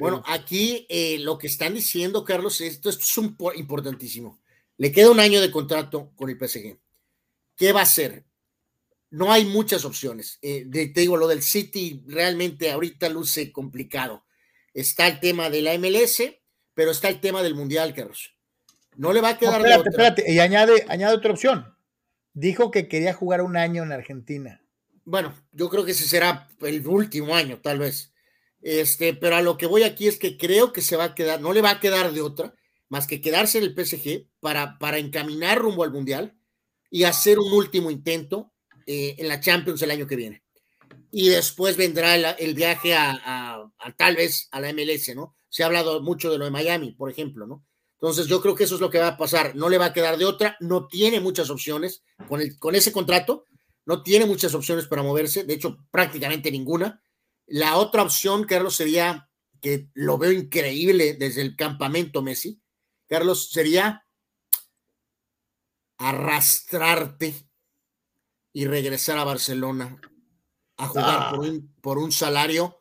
Bueno, 0.00 0.22
aquí 0.26 0.86
eh, 0.88 1.18
lo 1.20 1.36
que 1.36 1.46
están 1.46 1.74
diciendo, 1.74 2.24
Carlos, 2.24 2.62
esto, 2.62 2.88
es 2.88 3.18
importantísimo. 3.56 4.40
Le 4.78 4.92
queda 4.92 5.10
un 5.10 5.20
año 5.20 5.42
de 5.42 5.50
contrato 5.50 6.10
con 6.16 6.30
el 6.30 6.38
PSG. 6.38 6.78
¿Qué 7.54 7.72
va 7.72 7.80
a 7.80 7.82
hacer? 7.82 8.24
No 9.10 9.32
hay 9.32 9.44
muchas 9.44 9.84
opciones. 9.84 10.38
Eh, 10.40 10.66
te 10.70 11.00
digo, 11.00 11.16
lo 11.16 11.26
del 11.26 11.42
City 11.42 12.04
realmente 12.06 12.70
ahorita 12.70 13.08
luce 13.08 13.50
complicado. 13.52 14.24
Está 14.72 15.08
el 15.08 15.18
tema 15.18 15.50
de 15.50 15.62
la 15.62 15.76
MLS, 15.78 16.22
pero 16.74 16.92
está 16.92 17.08
el 17.08 17.20
tema 17.20 17.42
del 17.42 17.54
Mundial, 17.54 17.92
Carlos. 17.94 18.34
No 18.96 19.12
le 19.12 19.20
va 19.20 19.30
a 19.30 19.38
quedar. 19.38 19.60
espérate, 19.60 19.90
espérate. 19.90 20.32
Y 20.32 20.38
añade, 20.38 20.84
añade 20.88 21.16
otra 21.16 21.32
opción. 21.32 21.74
Dijo 22.32 22.70
que 22.70 22.86
quería 22.86 23.12
jugar 23.12 23.42
un 23.42 23.56
año 23.56 23.82
en 23.82 23.92
Argentina. 23.92 24.62
Bueno, 25.04 25.34
yo 25.52 25.68
creo 25.68 25.84
que 25.84 25.92
ese 25.92 26.06
será 26.06 26.48
el 26.60 26.86
último 26.86 27.34
año, 27.34 27.58
tal 27.60 27.80
vez. 27.80 28.12
Este, 28.62 29.14
pero 29.14 29.36
a 29.36 29.42
lo 29.42 29.56
que 29.56 29.66
voy 29.66 29.82
aquí 29.82 30.06
es 30.06 30.18
que 30.18 30.36
creo 30.36 30.72
que 30.72 30.82
se 30.82 30.96
va 30.96 31.04
a 31.04 31.14
quedar, 31.14 31.40
no 31.40 31.52
le 31.52 31.62
va 31.62 31.70
a 31.70 31.80
quedar 31.80 32.12
de 32.12 32.20
otra 32.20 32.54
más 32.88 33.06
que 33.06 33.20
quedarse 33.20 33.58
en 33.58 33.64
el 33.64 33.74
PSG 33.74 34.26
para, 34.40 34.78
para 34.78 34.98
encaminar 34.98 35.58
rumbo 35.58 35.84
al 35.84 35.92
Mundial 35.92 36.36
y 36.90 37.04
hacer 37.04 37.38
un 37.38 37.52
último 37.52 37.90
intento 37.90 38.52
eh, 38.92 39.14
en 39.18 39.28
la 39.28 39.38
Champions 39.38 39.80
el 39.82 39.92
año 39.92 40.04
que 40.04 40.16
viene. 40.16 40.42
Y 41.12 41.28
después 41.28 41.76
vendrá 41.76 42.16
el, 42.16 42.54
viaje 42.56 42.92
a, 42.92 43.70
tal 43.96 44.16
vez 44.16 44.48
a 44.50 44.58
la 44.58 44.72
MLS, 44.72 45.14
¿no? 45.14 45.36
Se 45.48 45.62
ha 45.62 45.66
hablado 45.66 46.02
mucho 46.02 46.28
de 46.28 46.38
lo 46.38 46.44
de 46.44 46.50
Miami, 46.50 46.90
por 46.90 47.08
ejemplo, 47.08 47.46
¿no? 47.46 47.64
Entonces 47.92 48.26
yo 48.26 48.40
creo 48.40 48.56
que 48.56 48.64
eso 48.64 48.74
es 48.74 48.80
lo 48.80 48.90
que 48.90 48.98
va 48.98 49.06
a 49.06 49.16
pasar. 49.16 49.54
No 49.54 49.68
le 49.68 49.78
va 49.78 49.84
a 49.86 49.92
quedar 49.92 50.18
de 50.18 50.24
otra, 50.24 50.56
no 50.58 50.88
tiene 50.88 51.20
muchas 51.20 51.50
opciones 51.50 52.02
con, 52.26 52.40
el, 52.40 52.58
con 52.58 52.74
ese 52.74 52.90
contrato, 52.90 53.44
no 53.86 54.02
tiene 54.02 54.26
muchas 54.26 54.54
opciones 54.54 54.88
para 54.88 55.04
moverse, 55.04 55.44
de 55.44 55.54
hecho 55.54 55.78
prácticamente 55.92 56.50
ninguna. 56.50 57.00
La 57.46 57.76
otra 57.76 58.02
opción, 58.02 58.42
Carlos, 58.42 58.74
sería, 58.74 59.30
que 59.60 59.88
lo 59.94 60.18
veo 60.18 60.32
increíble 60.32 61.14
desde 61.14 61.42
el 61.42 61.54
campamento 61.54 62.22
Messi, 62.22 62.60
Carlos, 63.06 63.50
sería 63.52 64.04
arrastrarte 65.96 67.49
y 68.52 68.66
regresar 68.66 69.18
a 69.18 69.24
Barcelona 69.24 70.00
a 70.76 70.88
jugar 70.88 71.30
por, 71.30 71.44
ah. 71.44 71.48
un, 71.48 71.74
por 71.80 71.98
un 71.98 72.12
salario 72.12 72.80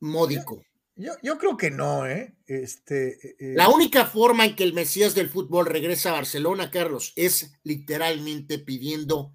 módico. 0.00 0.62
Yo, 0.94 1.12
yo, 1.22 1.36
creo 1.38 1.56
que 1.56 1.70
no, 1.70 2.06
¿eh? 2.06 2.36
Este, 2.46 3.08
eh, 3.08 3.36
eh. 3.38 3.54
La 3.54 3.68
única 3.68 4.06
forma 4.06 4.46
en 4.46 4.56
que 4.56 4.64
el 4.64 4.72
Mesías 4.72 5.14
del 5.14 5.28
fútbol 5.28 5.66
regresa 5.66 6.10
a 6.10 6.14
Barcelona, 6.14 6.70
Carlos, 6.70 7.12
es 7.16 7.52
literalmente 7.64 8.58
pidiendo, 8.58 9.34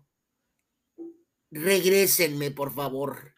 regrésenme, 1.51 2.51
por 2.51 2.73
favor. 2.73 3.35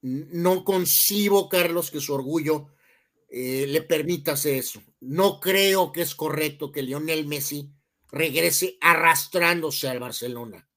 No 0.00 0.64
concibo, 0.64 1.48
Carlos, 1.48 1.90
que 1.90 2.00
su 2.00 2.14
orgullo 2.14 2.68
eh, 3.28 3.66
le 3.68 3.82
permita 3.82 4.32
hacer 4.32 4.54
eso. 4.54 4.82
No 5.00 5.40
creo 5.40 5.92
que 5.92 6.02
es 6.02 6.14
correcto 6.14 6.72
que 6.72 6.82
Lionel 6.82 7.26
Messi 7.26 7.70
regrese 8.10 8.78
arrastrándose 8.80 9.88
al 9.88 10.00
Barcelona. 10.00 10.68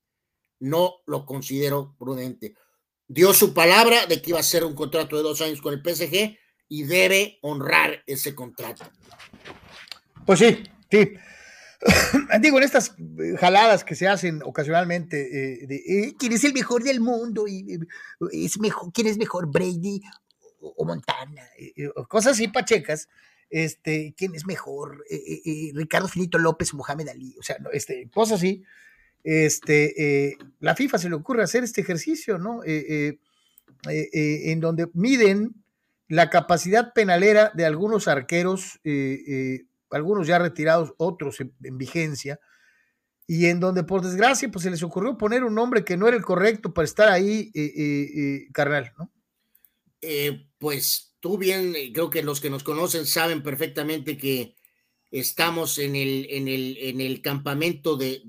No 0.59 1.01
lo 1.05 1.25
considero 1.25 1.95
prudente. 1.97 2.55
Dio 3.07 3.33
su 3.33 3.53
palabra 3.53 4.05
de 4.05 4.21
que 4.21 4.29
iba 4.29 4.39
a 4.39 4.41
hacer 4.41 4.63
un 4.63 4.75
contrato 4.75 5.17
de 5.17 5.23
dos 5.23 5.41
años 5.41 5.61
con 5.61 5.73
el 5.73 5.81
PSG 5.81 6.37
y 6.69 6.83
debe 6.83 7.39
honrar 7.41 8.03
ese 8.05 8.33
contrato. 8.35 8.85
Pues 10.25 10.39
sí, 10.39 10.63
sí. 10.89 11.13
Digo, 12.41 12.57
en 12.57 12.63
estas 12.63 12.95
jaladas 13.39 13.83
que 13.83 13.95
se 13.95 14.07
hacen 14.07 14.41
ocasionalmente, 14.43 15.63
eh, 15.63 15.67
eh, 15.69 16.13
quién 16.17 16.33
es 16.33 16.43
el 16.43 16.53
mejor 16.53 16.83
del 16.83 17.01
mundo 17.01 17.47
y 17.47 17.79
es 18.31 18.59
mejor, 18.59 18.93
quién 18.93 19.07
es 19.07 19.17
mejor 19.17 19.47
Brady 19.51 20.01
o 20.61 20.85
Montana, 20.85 21.43
eh, 21.57 21.73
eh, 21.75 21.89
cosas 22.07 22.33
así 22.33 22.47
pachecas, 22.47 23.09
este, 23.51 24.15
quién 24.17 24.33
es 24.33 24.45
mejor, 24.47 25.03
eh, 25.09 25.71
Ricardo 25.73 26.07
Finito 26.07 26.37
López 26.37 26.73
Mohamed 26.73 27.09
Ali, 27.09 27.35
o 27.39 27.43
sea, 27.43 27.57
este, 27.73 28.09
cosas 28.09 28.39
así. 28.39 28.63
Este, 29.23 30.35
la 30.59 30.75
FIFA 30.75 30.97
se 30.97 31.09
le 31.09 31.15
ocurre 31.15 31.43
hacer 31.43 31.63
este 31.63 31.81
ejercicio, 31.81 32.39
¿no? 32.39 32.61
en 32.63 34.59
donde 34.59 34.87
miden 34.93 35.53
la 36.07 36.31
capacidad 36.31 36.91
penalera 36.93 37.51
de 37.53 37.65
algunos 37.65 38.07
arqueros, 38.07 38.79
algunos 39.91 40.25
ya 40.25 40.39
retirados, 40.39 40.93
otros 40.97 41.39
en, 41.39 41.53
en, 41.61 41.77
vigencia, 41.77 42.39
y 43.27 43.45
en 43.45 43.59
donde 43.59 43.83
por 43.83 44.01
desgracia 44.01 44.49
pues 44.49 44.63
se 44.63 44.71
les 44.71 44.81
ocurrió 44.81 45.19
poner 45.19 45.43
un 45.43 45.53
nombre 45.53 45.85
que 45.85 45.97
no 45.97 46.07
era 46.07 46.17
el 46.17 46.23
correcto 46.23 46.73
para 46.73 46.85
estar 46.85 47.09
ahí, 47.09 47.51
carnal, 48.53 48.91
¿no? 48.97 49.11
Eh, 50.01 50.47
pues 50.57 51.10
tú 51.22 51.38
bien, 51.38 51.73
eh, 51.76 51.91
creo 51.93 52.10
que 52.10 52.23
los 52.23 52.41
que 52.41 52.49
nos 52.49 52.64
conocen 52.64 53.06
saben 53.06 53.41
perfectamente 53.41 54.18
que 54.18 54.56
estamos 55.10 55.77
en 55.77 55.95
el, 55.95 56.27
en 56.30 56.48
el, 56.48 56.77
en 56.77 57.02
el 57.02 57.22
campamento 57.22 57.95
de, 57.95 58.22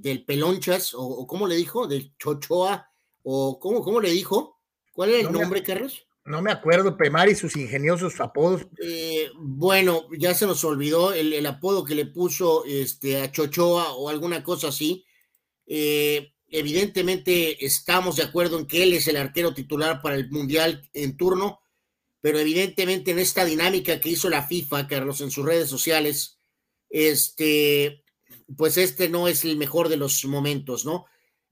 del 0.00 0.24
Pelonchas, 0.24 0.92
o, 0.94 1.26
cómo 1.26 1.46
le 1.46 1.54
dijo, 1.56 1.86
del 1.86 2.16
Chochoa, 2.18 2.90
o 3.22 3.58
cómo, 3.58 3.82
cómo 3.82 4.00
le 4.00 4.10
dijo, 4.10 4.60
¿cuál 4.92 5.10
era 5.10 5.28
el 5.28 5.32
nombre, 5.32 5.62
Carlos? 5.62 6.06
No 6.24 6.40
me 6.40 6.50
acuerdo, 6.50 6.96
Pemar 6.96 7.28
y 7.28 7.34
sus 7.34 7.56
ingeniosos 7.56 8.18
apodos. 8.20 8.66
Eh, 8.82 9.30
bueno, 9.36 10.06
ya 10.16 10.32
se 10.34 10.46
nos 10.46 10.64
olvidó 10.64 11.12
el, 11.12 11.44
apodo 11.46 11.84
que 11.84 11.94
le 11.94 12.06
puso 12.06 12.64
este, 12.64 13.20
a 13.20 13.30
Chochoa 13.30 13.92
o 13.94 14.08
alguna 14.08 14.42
cosa 14.42 14.68
así. 14.68 15.04
Eh, 15.66 16.34
Evidentemente 16.56 17.66
estamos 17.66 18.14
de 18.14 18.22
acuerdo 18.22 18.60
en 18.60 18.66
que 18.66 18.84
él 18.84 18.92
es 18.92 19.08
el 19.08 19.16
arquero 19.16 19.52
titular 19.54 20.00
para 20.00 20.14
el 20.14 20.30
Mundial 20.30 20.88
en 20.92 21.16
turno, 21.16 21.58
pero 22.24 22.38
evidentemente 22.38 23.10
en 23.10 23.18
esta 23.18 23.44
dinámica 23.44 24.00
que 24.00 24.08
hizo 24.08 24.30
la 24.30 24.46
FIFA, 24.46 24.88
Carlos, 24.88 25.20
en 25.20 25.30
sus 25.30 25.44
redes 25.44 25.68
sociales, 25.68 26.38
este, 26.88 28.02
pues 28.56 28.78
este 28.78 29.10
no 29.10 29.28
es 29.28 29.44
el 29.44 29.58
mejor 29.58 29.90
de 29.90 29.98
los 29.98 30.24
momentos, 30.24 30.86
¿no? 30.86 31.04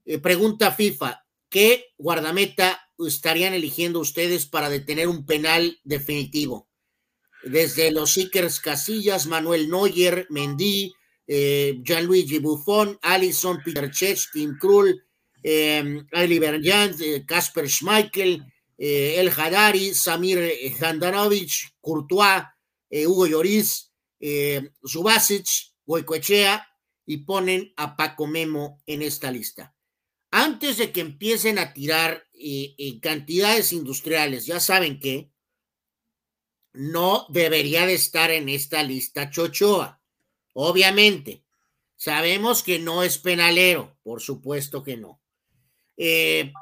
Eh, 0.03 0.17
pregunta 0.17 0.71
FIFA, 0.71 1.27
¿qué 1.47 1.93
guardameta 1.99 2.89
estarían 2.97 3.53
eligiendo 3.53 3.99
ustedes 3.99 4.47
para 4.47 4.67
detener 4.67 5.07
un 5.07 5.27
penal 5.27 5.79
definitivo? 5.83 6.67
Desde 7.43 7.91
los 7.91 8.17
Ickers 8.17 8.59
Casillas, 8.59 9.27
Manuel 9.27 9.69
Neuer, 9.69 10.25
Mendy, 10.31 10.91
eh, 11.27 11.81
Gianluigi 11.83 12.39
Buffon, 12.39 12.97
Alison, 13.03 13.61
Peter 13.63 13.91
Cech, 13.93 14.31
Tim 14.33 14.57
Krul, 14.59 15.05
eh, 15.43 16.01
Ali 16.13 16.41
Kasper 17.27 17.69
Schmeichel, 17.69 18.43
eh, 18.85 19.19
El 19.19 19.29
Hadari, 19.29 19.93
Samir 19.93 20.39
Handanovic, 20.81 21.75
Courtois, 21.79 22.43
eh, 22.89 23.07
Hugo 23.07 23.27
Lloris, 23.27 23.91
Subasic, 24.83 25.45
Goicoechea 25.85 26.67
y 27.05 27.17
ponen 27.17 27.73
a 27.77 27.95
Paco 27.95 28.25
Memo 28.27 28.81
en 28.85 29.01
esta 29.01 29.31
lista. 29.31 29.75
Antes 30.31 30.77
de 30.77 30.91
que 30.91 31.01
empiecen 31.01 31.59
a 31.59 31.73
tirar 31.73 32.25
cantidades 33.01 33.73
industriales, 33.73 34.45
ya 34.45 34.59
saben 34.59 34.99
que 34.99 35.31
no 36.73 37.27
debería 37.29 37.85
de 37.85 37.93
estar 37.93 38.31
en 38.31 38.49
esta 38.49 38.81
lista 38.81 39.29
Chochoa 39.29 40.01
Obviamente, 40.53 41.43
sabemos 41.95 42.61
que 42.61 42.79
no 42.79 43.03
es 43.03 43.17
penalero, 43.17 43.97
por 44.03 44.21
supuesto 44.21 44.83
que 44.83 44.97
no. 44.97 45.19
Eh, 45.97 46.53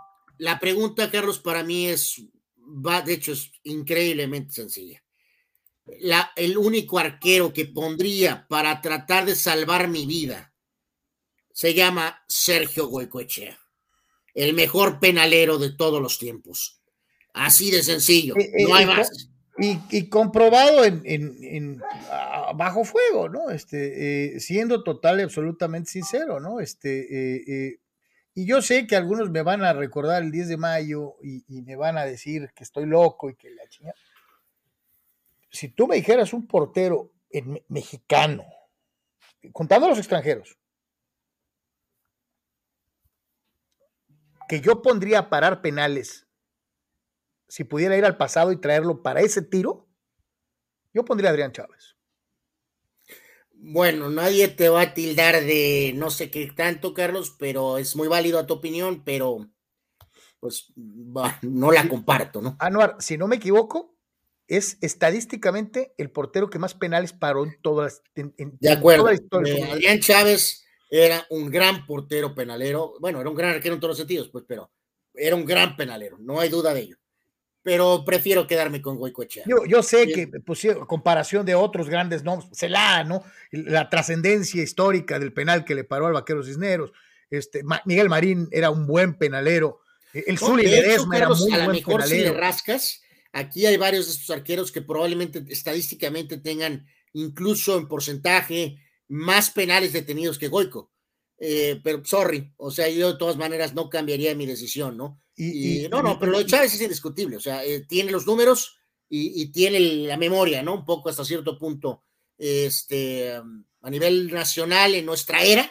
la 0.42 0.60
pregunta, 0.60 1.12
Carlos, 1.12 1.38
para 1.38 1.64
mí 1.64 1.88
es, 1.88 2.20
va, 2.58 3.04
de 3.04 3.14
hecho, 3.14 3.34
es 3.34 3.52
increíblemente 3.64 4.54
sencilla. 4.54 5.04
La, 6.00 6.32
el 6.36 6.58
único 6.58 6.98
arquero 6.98 7.54
que 7.54 7.66
pondría 7.66 8.48
para 8.48 8.82
tratar 8.82 9.26
de 9.26 9.36
salvar 9.36 9.88
mi 9.88 10.08
vida 10.08 10.52
se 11.54 11.76
llama 11.76 12.24
Sergio 12.28 12.88
Goicoechea, 12.88 13.60
el 14.34 14.54
mejor 14.54 15.00
penalero 15.00 15.60
de 15.60 15.74
todos 15.74 16.02
los 16.02 16.18
tiempos. 16.18 16.82
Así 17.34 17.70
de 17.70 17.84
sencillo, 17.84 18.36
eh, 18.38 18.66
no 18.68 18.74
hay 18.74 18.86
eh, 18.86 18.88
más 18.88 19.32
y, 19.58 20.10
comprobado 20.10 20.84
en, 20.86 21.82
bajo 22.56 22.84
fuego, 22.84 23.30
¿no? 23.30 23.50
Este, 23.50 24.36
eh, 24.36 24.40
siendo 24.40 24.84
total 24.84 25.20
y 25.20 25.24
absolutamente 25.24 25.92
sincero, 25.92 26.40
¿no? 26.40 26.60
Este, 26.60 27.02
eh, 27.02 27.44
eh, 27.48 27.80
y 28.34 28.46
yo 28.46 28.62
sé 28.62 28.88
que 28.88 28.96
algunos 28.96 29.30
me 29.30 29.42
van 29.42 29.64
a 29.64 29.74
recordar 29.74 30.24
el 30.24 30.32
10 30.32 30.48
de 30.48 30.58
mayo 30.58 31.18
y, 31.22 31.44
me 31.64 31.76
van 31.76 31.98
a 31.98 32.06
decir 32.06 32.52
que 32.56 32.64
estoy 32.64 32.86
loco 32.86 33.30
y 33.30 33.36
que 33.36 33.50
la 33.50 33.68
chingada. 33.68 33.96
Si 35.50 35.68
tú 35.68 35.88
me 35.88 35.98
dijeras 35.98 36.32
un 36.34 36.48
portero 36.48 37.12
mexicano, 37.68 38.46
contando 39.52 39.88
a 39.88 39.90
los 39.90 39.98
extranjeros, 39.98 40.58
que 44.48 44.62
yo 44.62 44.82
pondría 44.82 45.20
a 45.20 45.30
parar 45.30 45.62
penales 45.62 46.28
si 47.50 47.66
pudiera 47.66 47.98
ir 47.98 48.06
al 48.06 48.16
pasado 48.16 48.54
y 48.54 48.62
traerlo 48.62 49.04
para 49.04 49.20
ese 49.20 49.42
tiro, 49.42 49.90
yo 50.94 51.04
pondría 51.04 51.30
a 51.30 51.34
Adrián 51.34 51.52
Chávez. 51.52 51.98
Bueno, 53.64 54.10
nadie 54.10 54.48
te 54.48 54.70
va 54.70 54.82
a 54.82 54.94
tildar 54.96 55.44
de 55.44 55.94
no 55.96 56.10
sé 56.10 56.32
qué 56.32 56.48
tanto, 56.48 56.96
Carlos, 56.96 57.36
pero 57.38 57.78
es 57.78 57.96
muy 57.96 58.08
válido 58.08 58.40
a 58.40 58.48
tu 58.48 58.56
opinión, 58.56 59.04
pero 59.06 59.52
pues 60.40 60.74
no 60.76 61.72
la 61.72 61.88
comparto, 61.88 62.42
¿no? 62.42 62.58
Anuar, 62.60 62.96
si 62.98 63.20
no 63.20 63.28
me 63.28 63.36
equivoco, 63.36 63.96
es 64.48 64.80
estadísticamente 64.82 65.94
el 66.00 66.10
portero 66.10 66.50
que 66.50 66.58
más 66.58 66.74
penales 66.74 67.14
paró 67.14 67.46
en 67.46 67.62
todas 67.62 68.02
en, 68.16 68.34
de 68.38 68.72
acuerdo. 68.72 69.04
Toda 69.04 69.14
la 69.14 69.22
historia. 69.22 69.54
Eh, 69.54 69.72
Adrián 69.72 70.00
Chávez 70.00 70.66
era 70.90 71.24
un 71.30 71.52
gran 71.52 71.86
portero 71.86 72.34
penalero, 72.34 72.96
bueno, 73.00 73.22
era 73.22 73.30
un 73.30 73.36
gran 73.36 73.52
arquero 73.52 73.76
en 73.76 73.80
todos 73.80 73.92
los 73.92 73.98
sentidos, 74.00 74.30
pues, 74.30 74.44
pero 74.48 74.72
era 75.14 75.36
un 75.36 75.46
gran 75.46 75.78
penalero, 75.78 76.18
no 76.20 76.40
hay 76.40 76.50
duda 76.50 76.74
de 76.74 76.82
ello 76.82 77.01
pero 77.64 78.04
prefiero 78.06 78.48
quedarme 78.48 78.82
con 78.82 78.98
Goicoechea. 78.98 79.44
Yo, 79.48 79.66
yo 79.66 79.84
sé 79.84 80.08
que, 80.08 80.28
pues, 80.28 80.66
comparación 80.88 81.46
de 81.46 81.56
otros 81.56 81.90
grandes 81.90 82.24
nombres, 82.24 82.50
Celá, 82.54 83.04
¿no? 83.04 83.24
La 83.52 83.90
trascendencia 83.90 84.64
histórica 84.64 85.20
del 85.20 85.34
penal 85.34 85.64
que 85.64 85.76
le 85.76 85.84
paró 85.84 86.08
al 86.08 86.14
Vaquero 86.14 86.44
Cisneros. 86.44 86.92
Este, 87.30 87.62
Miguel 87.86 88.10
Marín 88.10 88.48
era 88.52 88.72
un 88.72 88.88
buen 88.88 89.16
penalero. 89.16 89.82
E, 90.14 90.26
el 90.28 90.38
Zuli 90.38 90.64
Ledesma 90.64 91.18
era 91.18 91.30
muy 91.30 91.54
a 91.54 91.58
buen 91.66 91.72
mejor 91.72 92.02
penalero. 92.02 92.30
Si 92.30 92.34
le 92.34 92.40
rascas, 92.40 93.02
aquí 93.32 93.66
hay 93.66 93.78
varios 93.78 94.08
de 94.08 94.14
estos 94.14 94.30
arqueros 94.32 94.72
que 94.72 94.82
probablemente 94.82 95.44
estadísticamente 95.48 96.38
tengan, 96.38 96.88
incluso 97.14 97.78
en 97.78 97.88
porcentaje, 97.88 98.80
más 99.08 99.52
penales 99.52 99.94
detenidos 99.94 100.40
que 100.40 100.48
Goico. 100.48 100.91
Eh, 101.44 101.82
pero 101.84 102.06
sorry, 102.06 102.54
o 102.58 102.70
sea, 102.70 102.88
yo 102.88 103.14
de 103.14 103.18
todas 103.18 103.36
maneras 103.36 103.74
no 103.74 103.90
cambiaría 103.90 104.36
mi 104.36 104.46
decisión, 104.46 104.96
¿no? 104.96 105.24
Y, 105.36 105.88
no, 105.90 106.04
no, 106.04 106.20
pero 106.20 106.32
lo 106.32 106.38
de 106.38 106.46
Chávez 106.46 106.76
es 106.76 106.82
indiscutible, 106.82 107.36
o 107.38 107.40
sea, 107.40 107.66
eh, 107.66 107.84
tiene 107.90 108.12
los 108.12 108.28
números 108.28 108.78
y, 109.10 109.52
tiene 109.52 109.80
la 109.80 110.18
memoria, 110.18 110.62
¿no? 110.62 110.76
Un 110.76 110.86
poco 110.86 111.10
hasta 111.10 111.26
cierto 111.26 111.58
punto, 111.58 112.04
este, 112.38 113.34
a 113.34 113.90
nivel 113.90 114.32
nacional 114.32 114.94
en 114.94 115.04
nuestra 115.04 115.42
era, 115.42 115.68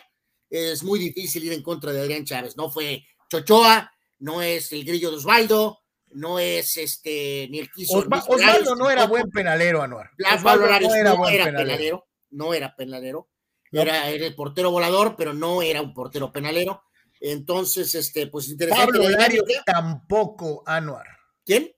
es 0.50 0.82
muy 0.82 0.98
difícil 0.98 1.44
ir 1.44 1.52
en 1.52 1.62
contra 1.62 1.92
de 1.92 2.00
Adrián 2.00 2.24
Chávez, 2.24 2.56
no 2.56 2.68
fue 2.68 3.04
Chochoa, 3.30 3.92
no 4.18 4.42
es 4.42 4.72
el 4.72 4.84
grillo 4.84 5.12
de 5.12 5.18
Osvaldo, 5.18 5.78
no 6.14 6.40
es 6.40 6.76
este 6.78 7.46
ni 7.48 7.60
el 7.60 7.70
quiso. 7.70 7.98
Osvaldo 7.98 8.74
no 8.74 8.90
era 8.90 9.06
buen 9.06 9.30
penalero, 9.30 9.82
Anuar. 9.82 10.10
Pablo 10.42 10.66
no 10.66 10.94
era, 10.96 11.12
buen 11.12 11.44
penalero. 11.44 12.08
no 12.30 12.54
era 12.54 12.74
penalero. 12.74 13.29
Era, 13.72 14.10
el 14.10 14.34
portero 14.34 14.70
volador, 14.70 15.14
pero 15.16 15.32
no 15.32 15.62
era 15.62 15.80
un 15.82 15.94
portero 15.94 16.32
penalero. 16.32 16.82
Entonces, 17.20 17.94
este, 17.94 18.26
pues 18.26 18.48
interesante. 18.48 18.98
Pablo 18.98 19.08
Larios 19.10 19.44
tampoco, 19.64 20.62
Anuar. 20.66 21.06
¿Quién? 21.44 21.72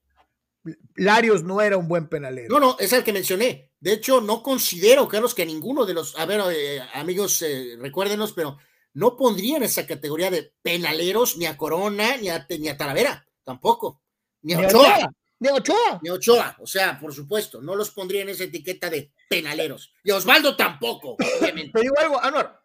Larios 0.95 1.43
no 1.43 1.61
era 1.61 1.77
un 1.77 1.89
buen 1.89 2.09
penalero. 2.09 2.49
No, 2.49 2.61
no, 2.61 2.77
es 2.79 2.93
el 2.93 3.03
que 3.03 3.13
mencioné. 3.13 3.73
De 3.81 3.93
hecho, 3.93 4.21
no 4.21 4.43
considero, 4.43 5.09
Carlos, 5.09 5.35
que 5.35 5.45
ninguno 5.45 5.85
de 5.85 5.95
los, 5.95 6.17
a 6.19 6.25
ver, 6.25 6.41
eh, 6.53 6.81
amigos, 6.95 7.43
eh, 7.43 7.77
recuérdenos, 7.79 8.33
pero 8.33 8.57
no 8.95 9.17
pondrían 9.17 9.63
esa 9.63 9.87
categoría 9.87 10.31
de 10.31 10.53
penaleros 10.63 11.37
ni 11.37 11.47
a 11.47 11.57
Corona 11.57 12.17
ni 12.17 12.29
a, 12.29 12.47
ni 12.59 12.69
a 12.69 12.77
Talavera, 12.77 13.27
tampoco. 13.43 14.03
Ni 14.43 14.55
a 14.55 14.61
Ochoa. 14.61 15.11
Ni 15.41 15.49
a 15.49 15.55
Ochoa. 15.55 16.01
Ni 16.03 16.11
a 16.11 16.15
Ochoa. 16.15 16.57
O 16.61 16.67
sea, 16.67 16.99
por 17.01 17.13
supuesto, 17.13 17.61
no 17.61 17.75
los 17.75 17.91
pondría 17.91 18.23
en 18.23 18.29
esa 18.29 18.45
etiqueta 18.45 18.89
de 18.89 19.13
penaleros. 19.37 19.93
Y 20.05 20.11
Osvaldo 20.11 20.57
tampoco, 20.57 21.17
obviamente. 21.41 21.73
Te 21.73 21.81
digo 21.81 21.99
algo, 21.99 22.23
Anuar. 22.23 22.61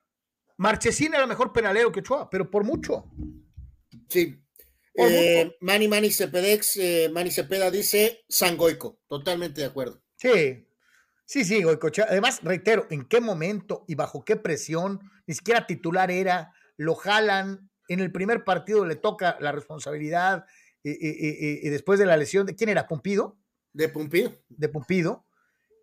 Marchesín 0.58 1.14
era 1.14 1.28
mejor 1.28 1.54
penalero 1.54 1.92
que 1.92 2.00
Ochoa, 2.00 2.30
pero 2.30 2.50
por 2.50 2.64
mucho. 2.64 3.12
Sí. 4.10 4.42
Eh, 4.96 5.56
Manny 5.62 5.88
Manny 5.88 6.12
Cepedex, 6.12 6.78
eh, 6.78 7.10
Manny 7.14 7.30
Cepeda 7.30 7.70
dice 7.70 8.26
Sangoico. 8.28 9.00
Totalmente 9.08 9.62
de 9.62 9.68
acuerdo. 9.68 10.02
Sí, 10.16 10.68
Sí, 11.28 11.44
sí, 11.44 11.62
Goicochea. 11.62 12.08
Además, 12.10 12.40
reitero, 12.42 12.88
¿en 12.90 13.04
qué 13.04 13.20
momento 13.20 13.84
y 13.86 13.96
bajo 13.96 14.24
qué 14.24 14.38
presión? 14.38 15.02
Ni 15.28 15.34
siquiera 15.34 15.68
titular 15.68 16.10
era, 16.10 16.54
lo 16.78 16.96
jalan, 16.96 17.70
en 17.90 18.00
el 18.00 18.14
primer 18.14 18.46
partido 18.46 18.86
le 18.86 18.96
toca 18.96 19.38
la 19.42 19.52
responsabilidad 19.52 20.46
y, 20.84 21.70
después 21.70 22.00
de 22.00 22.06
la 22.06 22.16
lesión, 22.16 22.46
¿de 22.46 22.56
quién 22.56 22.70
era? 22.70 22.88
¿Pumpido? 22.88 23.38
De 23.74 23.90
Pumpido. 23.90 24.42
De 24.48 24.70
Pumpido. 24.70 25.26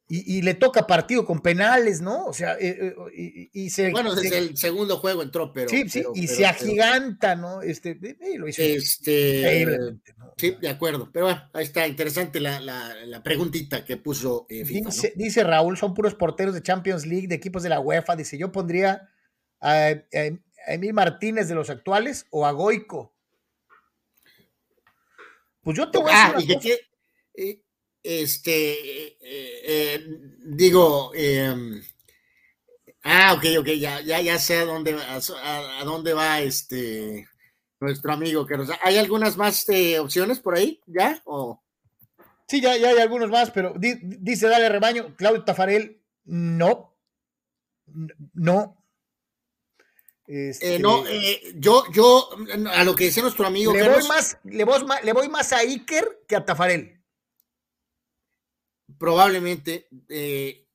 Y, 0.06 0.43
le 0.43 0.52
toca 0.52 0.86
partido 0.86 1.24
con 1.24 1.40
penales, 1.40 2.02
¿no? 2.02 2.26
O 2.26 2.35
sea, 2.35 2.59
eh, 2.60 2.94
eh, 3.16 3.48
y, 3.55 3.70
se. 3.70 3.90
Bueno, 3.90 4.14
desde 4.14 4.36
el 4.36 4.56
segundo 4.56 4.98
juego 4.98 5.22
entró, 5.22 5.51
pero. 5.51 5.70
Sí, 5.70 5.89
sí, 5.89 6.05
y 6.14 6.28
se 6.28 6.44
agiganta, 6.44 7.35
¿no? 7.36 7.62
Este, 7.62 7.98
lo 8.36 8.47
hizo 8.47 8.60
este, 8.60 9.97
Sí, 10.36 10.56
de 10.60 10.68
acuerdo. 10.68 11.10
Pero 11.10 11.24
bueno, 11.24 11.48
ahí 11.55 11.64
está, 11.64 11.89
interesante 11.89 12.39
la, 12.39 12.60
la, 12.60 13.22
preguntita 13.22 13.82
que 13.82 13.97
puso 13.97 14.47
eh, 14.51 14.64
dice, 15.16 15.43
Raúl, 15.43 15.78
son 15.78 15.94
puros 15.94 16.14
porteros 16.14 16.52
de 16.55 16.62
Champions 16.62 17.06
League, 17.06 17.26
de 17.26 17.36
equipos 17.36 17.62
de 17.62 17.70
la 17.70 17.81
UEFA. 17.81 18.14
Dice, 18.14 18.36
yo 18.36 18.52
pondría 18.52 19.09
a, 19.62 19.89
Emil 20.66 20.93
Martínez 20.93 21.48
de 21.48 21.55
los 21.55 21.70
actuales 21.70 22.26
o 22.28 22.44
a 22.44 22.52
Goico. 22.52 23.14
Pues 25.62 25.78
yo 25.78 25.90
te 25.90 25.97
voy 25.97 26.12
a 26.12 26.35
decir. 26.35 26.78
Este, 28.05 29.16
eh, 29.16 29.16
eh, 29.22 30.06
digo, 30.44 31.10
em, 31.14 31.82
ah, 33.02 33.32
ok, 33.32 33.44
ok, 33.60 33.68
ya, 33.78 34.02
ya, 34.02 34.20
ya 34.20 34.39
sé 34.39 34.59
a 34.59 34.66
dónde, 34.66 34.93
a, 34.93 35.81
a 35.81 35.85
dónde 35.85 36.12
va 36.12 36.43
este 36.43 37.26
nuestro 37.81 38.12
amigo 38.12 38.47
que 38.47 38.59
nos 38.59 38.68
¿Hay 38.82 38.98
algunas 38.98 39.39
más 39.39 39.66
eh, 39.70 39.98
opciones 39.98 40.39
por 40.39 40.55
ahí? 40.55 40.82
¿Ya? 40.86 41.22
¿O? 41.24 41.62
Sí, 42.47 42.60
ya, 42.60 42.76
ya 42.76 42.90
hay 42.90 42.98
algunos 42.98 43.31
más, 43.31 43.51
pero 43.51 43.72
dice 43.78 44.48
Dale 44.48 44.68
Rebaño, 44.68 45.16
Claudio 45.16 45.43
Tafarel, 45.43 45.98
no. 46.26 46.94
No. 48.35 48.76
Este, 50.26 50.78
no, 50.78 51.05
yo, 51.55 51.85
yo, 51.90 52.28
a 52.70 52.85
lo 52.85 52.94
que 52.94 53.05
decía 53.05 53.22
nuestro 53.22 53.47
amigo. 53.47 53.72
Le, 53.72 53.89
voy, 53.89 54.06
más, 54.09 54.39
le, 54.44 54.64
voy, 54.64 54.82
le 55.02 55.12
voy 55.14 55.28
más 55.31 55.55
a 55.55 55.59
Iker 55.59 56.24
que 56.28 56.36
a 56.36 56.44
Tafarel 56.44 56.94
probablemente, 59.05 59.86
eh, 60.09 60.66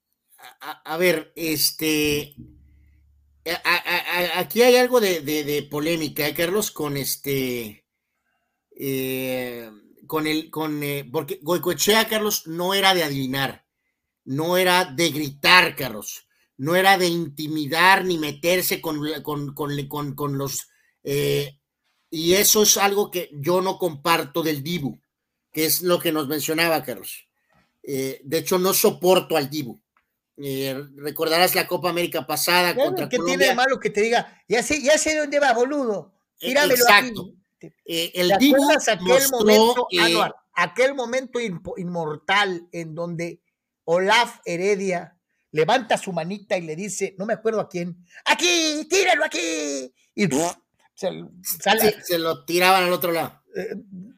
a, 0.62 0.98
ver, 0.98 1.34
este, 1.36 2.36
aquí 4.36 4.62
hay 4.62 4.76
algo 4.76 5.02
de, 5.02 5.68
polémica, 5.72 6.28
¿eh, 6.28 6.36
Carlos, 6.36 6.70
con 6.70 6.96
este, 6.96 7.88
eh, 8.70 9.72
con 10.06 10.28
el, 10.28 10.52
con, 10.52 10.80
porque 11.12 11.40
Goicoechea, 11.42 12.08
Carlos, 12.08 12.46
no 12.46 12.76
era 12.76 12.94
de 12.94 13.04
adivinar, 13.04 13.66
no 14.26 14.58
era 14.58 14.86
de 14.86 15.10
gritar, 15.10 15.76
Carlos, 15.76 16.28
no 16.56 16.76
era 16.76 17.00
de 17.00 17.08
intimidar 17.08 18.06
ni 18.06 18.20
meterse 18.20 18.80
con, 18.80 19.02
con, 19.24 19.56
con, 19.56 20.14
con 20.14 20.38
los, 20.38 20.68
y 21.04 22.34
eso 22.36 22.62
es 22.62 22.78
algo 22.78 23.10
que 23.10 23.32
yo 23.34 23.62
no 23.62 23.80
comparto 23.80 24.44
del 24.44 24.62
Dibu, 24.62 25.02
que 25.52 25.66
es 25.66 25.82
lo 25.82 25.98
que 25.98 26.12
nos 26.12 26.28
mencionaba, 26.28 26.84
Carlos. 26.84 27.29
Eh, 27.92 28.22
de 28.24 28.38
hecho, 28.38 28.60
no 28.60 28.72
soporto 28.72 29.36
al 29.36 29.50
Dibu. 29.50 29.82
Eh, 30.38 30.80
recordarás 30.98 31.56
la 31.56 31.66
Copa 31.66 31.90
América 31.90 32.28
pasada 32.28 32.76
contra 32.76 33.10
¿Qué 33.10 33.18
tiene 33.18 33.48
de 33.48 33.56
malo 33.56 33.80
que 33.80 33.90
te 33.90 34.02
diga, 34.02 34.40
ya 34.48 34.62
sé, 34.62 34.80
ya 34.84 34.96
sé 35.00 35.18
dónde 35.18 35.40
va, 35.40 35.54
boludo? 35.54 36.14
Tíramelo 36.38 36.76
Exacto. 36.76 37.34
Eh, 37.84 38.12
el 38.14 38.32
Dibu 38.38 38.64
aquel 38.72 39.32
momento, 39.32 39.88
aquel 40.54 40.94
momento 40.94 41.40
inmortal 41.78 42.68
en 42.72 42.94
donde 42.94 43.42
Olaf 43.86 44.38
Heredia 44.46 45.18
levanta 45.50 45.98
su 45.98 46.14
manita 46.14 46.60
y 46.60 46.62
le 46.62 46.76
dice, 46.76 47.16
no 47.18 47.26
me 47.26 47.34
acuerdo 47.34 47.60
a 47.60 47.68
quién, 47.68 48.06
aquí, 48.26 48.88
tíralo 48.88 49.26
aquí. 49.26 49.92
Y 50.14 50.28
se, 50.94 51.10
se, 52.04 52.20
lo 52.20 52.46
tiraban 52.46 52.84
al 52.84 52.94
otro 52.94 53.12
lado. 53.12 53.42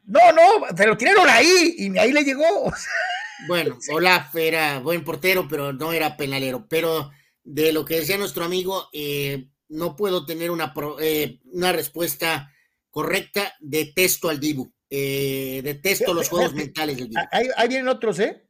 no, 0.04 0.32
no, 0.32 0.76
se 0.76 0.86
lo 0.86 0.94
tiraron 0.94 1.26
ahí 1.30 1.74
y 1.78 1.98
ahí 1.98 2.12
le 2.12 2.22
llegó. 2.22 2.70
Bueno, 3.46 3.78
Olaf 3.92 4.34
era 4.36 4.78
buen 4.80 5.04
portero, 5.04 5.46
pero 5.48 5.72
no 5.72 5.92
era 5.92 6.16
penalero. 6.16 6.66
Pero 6.68 7.10
de 7.44 7.72
lo 7.72 7.84
que 7.84 7.96
decía 7.96 8.18
nuestro 8.18 8.44
amigo, 8.44 8.88
eh, 8.92 9.48
no 9.68 9.96
puedo 9.96 10.24
tener 10.26 10.50
una, 10.50 10.72
eh, 11.00 11.40
una 11.44 11.72
respuesta 11.72 12.52
correcta. 12.90 13.54
Detesto 13.60 14.28
al 14.28 14.40
Dibu. 14.40 14.72
Eh, 14.90 15.62
detesto 15.64 16.12
los 16.12 16.28
juegos 16.28 16.54
mentales 16.54 16.96
del 16.96 17.08
Dibu. 17.08 17.20
Ahí, 17.30 17.68
vienen 17.68 17.88
otros, 17.88 18.18
¿eh? 18.18 18.46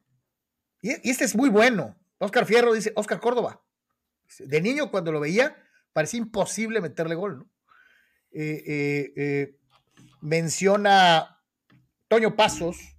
Y, 0.81 1.09
este 1.09 1.25
es 1.25 1.35
muy 1.35 1.49
bueno. 1.49 1.97
Oscar 2.17 2.45
Fierro 2.45 2.73
dice, 2.73 2.91
Oscar 2.95 3.19
Córdoba. 3.19 3.63
De 4.39 4.61
niño, 4.61 4.91
cuando 4.91 5.11
lo 5.11 5.19
veía, 5.19 5.55
parecía 5.93 6.19
imposible 6.19 6.81
meterle 6.81 7.15
gol, 7.15 7.39
¿no? 7.39 7.49
menciona 10.21 11.39
Toño 12.07 12.35
Pasos, 12.35 12.92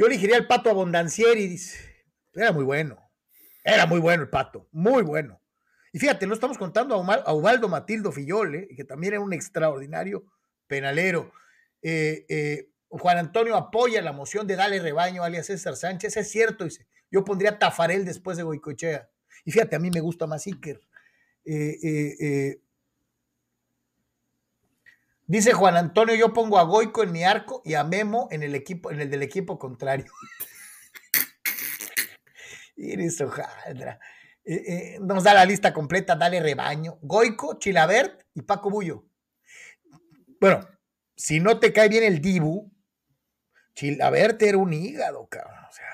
yo 0.00 0.06
elegiría 0.06 0.38
el 0.38 0.46
pato 0.46 0.70
Abondancieri, 0.70 1.46
dice. 1.46 1.78
Era 2.32 2.52
muy 2.52 2.64
bueno. 2.64 2.96
Era 3.62 3.84
muy 3.84 4.00
bueno 4.00 4.22
el 4.22 4.30
pato, 4.30 4.66
muy 4.72 5.02
bueno. 5.02 5.42
Y 5.92 5.98
fíjate, 5.98 6.26
no 6.26 6.32
estamos 6.32 6.56
contando 6.56 6.94
a 6.94 7.34
Ubaldo 7.34 7.68
Matildo 7.68 8.10
Fillole, 8.10 8.68
que 8.74 8.84
también 8.84 9.12
era 9.12 9.22
un 9.22 9.34
extraordinario 9.34 10.24
penalero. 10.66 11.30
Eh, 11.82 12.24
eh, 12.30 12.70
Juan 12.88 13.18
Antonio 13.18 13.54
apoya 13.56 14.00
la 14.00 14.12
moción 14.12 14.46
de 14.46 14.56
Dale 14.56 14.80
Rebaño, 14.80 15.22
alias 15.22 15.48
César 15.48 15.76
Sánchez. 15.76 16.16
Es 16.16 16.30
cierto, 16.30 16.64
dice. 16.64 16.86
Yo 17.10 17.22
pondría 17.22 17.58
Tafarel 17.58 18.06
después 18.06 18.38
de 18.38 18.42
Goicochea. 18.42 19.10
Y 19.44 19.52
fíjate, 19.52 19.76
a 19.76 19.80
mí 19.80 19.90
me 19.90 20.00
gusta 20.00 20.26
más 20.26 20.46
Iker. 20.46 20.80
Eh, 21.44 22.58
Dice 25.30 25.52
Juan 25.52 25.76
Antonio, 25.76 26.16
yo 26.16 26.32
pongo 26.32 26.58
a 26.58 26.64
Goico 26.64 27.04
en 27.04 27.12
mi 27.12 27.22
arco 27.22 27.62
y 27.64 27.74
a 27.74 27.84
Memo 27.84 28.26
en 28.32 28.42
el 28.42 28.56
equipo, 28.56 28.90
en 28.90 29.00
el 29.00 29.08
del 29.08 29.22
equipo 29.22 29.60
contrario. 29.60 30.12
Iris 32.76 33.20
hojaldra. 33.20 34.00
Eh, 34.44 34.54
eh, 34.66 34.98
nos 35.00 35.22
da 35.22 35.32
la 35.32 35.44
lista 35.44 35.72
completa, 35.72 36.16
dale 36.16 36.40
rebaño. 36.40 36.98
Goico, 37.00 37.60
Chilabert 37.60 38.24
y 38.34 38.42
Paco 38.42 38.70
Bullo. 38.70 39.04
Bueno, 40.40 40.68
si 41.14 41.38
no 41.38 41.60
te 41.60 41.72
cae 41.72 41.88
bien 41.88 42.02
el 42.02 42.20
Dibu, 42.20 42.68
Chilabert 43.76 44.42
era 44.42 44.58
un 44.58 44.72
hígado, 44.72 45.28
cabrón. 45.28 45.64
O 45.70 45.72
sea. 45.72 45.86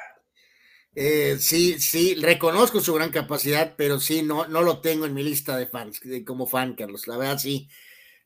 Eh, 0.94 1.36
sí, 1.40 1.78
sí, 1.78 2.14
reconozco 2.14 2.80
su 2.80 2.94
gran 2.94 3.10
capacidad, 3.10 3.74
pero 3.76 4.00
sí, 4.00 4.22
no, 4.22 4.48
no 4.48 4.62
lo 4.62 4.80
tengo 4.80 5.04
en 5.04 5.12
mi 5.12 5.22
lista 5.22 5.58
de 5.58 5.66
fans, 5.66 6.00
como 6.24 6.46
fan, 6.46 6.74
Carlos. 6.74 7.06
La 7.06 7.18
verdad, 7.18 7.36
sí 7.36 7.68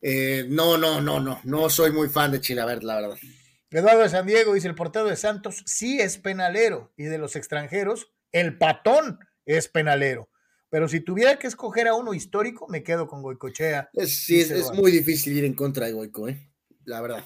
eh, 0.01 0.45
no, 0.49 0.77
no, 0.77 1.01
no, 1.01 1.21
no, 1.21 1.41
no 1.45 1.71
soy 1.71 1.93
muy 1.93 2.09
fan 2.09 2.33
de 2.33 2.41
Chilabert, 2.41 2.83
la 2.83 3.01
verdad. 3.01 3.19
Eduardo 3.71 4.03
de 4.03 4.09
San 4.09 4.27
Diego 4.27 4.55
dice, 4.55 4.69
el 4.69 4.75
portero 4.75 5.07
de 5.07 5.17
Santos 5.17 5.63
sí 5.67 6.01
es 6.01 6.19
penalero 6.19 6.93
y 6.97 7.05
de 7.05 7.19
los 7.19 7.37
extranjeros, 7.37 8.13
el 8.33 8.59
patón 8.59 9.21
es 9.47 9.69
penalero. 9.69 10.29
Pero 10.71 10.89
si 10.89 11.01
tuviera 11.01 11.39
que 11.39 11.47
escoger 11.47 11.89
a 11.89 11.95
uno 11.95 12.15
histórico, 12.15 12.69
me 12.69 12.83
quedo 12.83 13.07
con 13.07 13.23
Goicochea. 13.23 13.91
sí, 14.07 14.41
es, 14.41 14.73
muy 14.73 14.91
difícil 14.91 15.37
ir 15.37 15.45
en 15.45 15.55
contra 15.55 15.87
de 15.87 15.93
Goico, 15.93 16.29
¿eh? 16.29 16.49
la 16.85 17.01
verdad. 17.01 17.25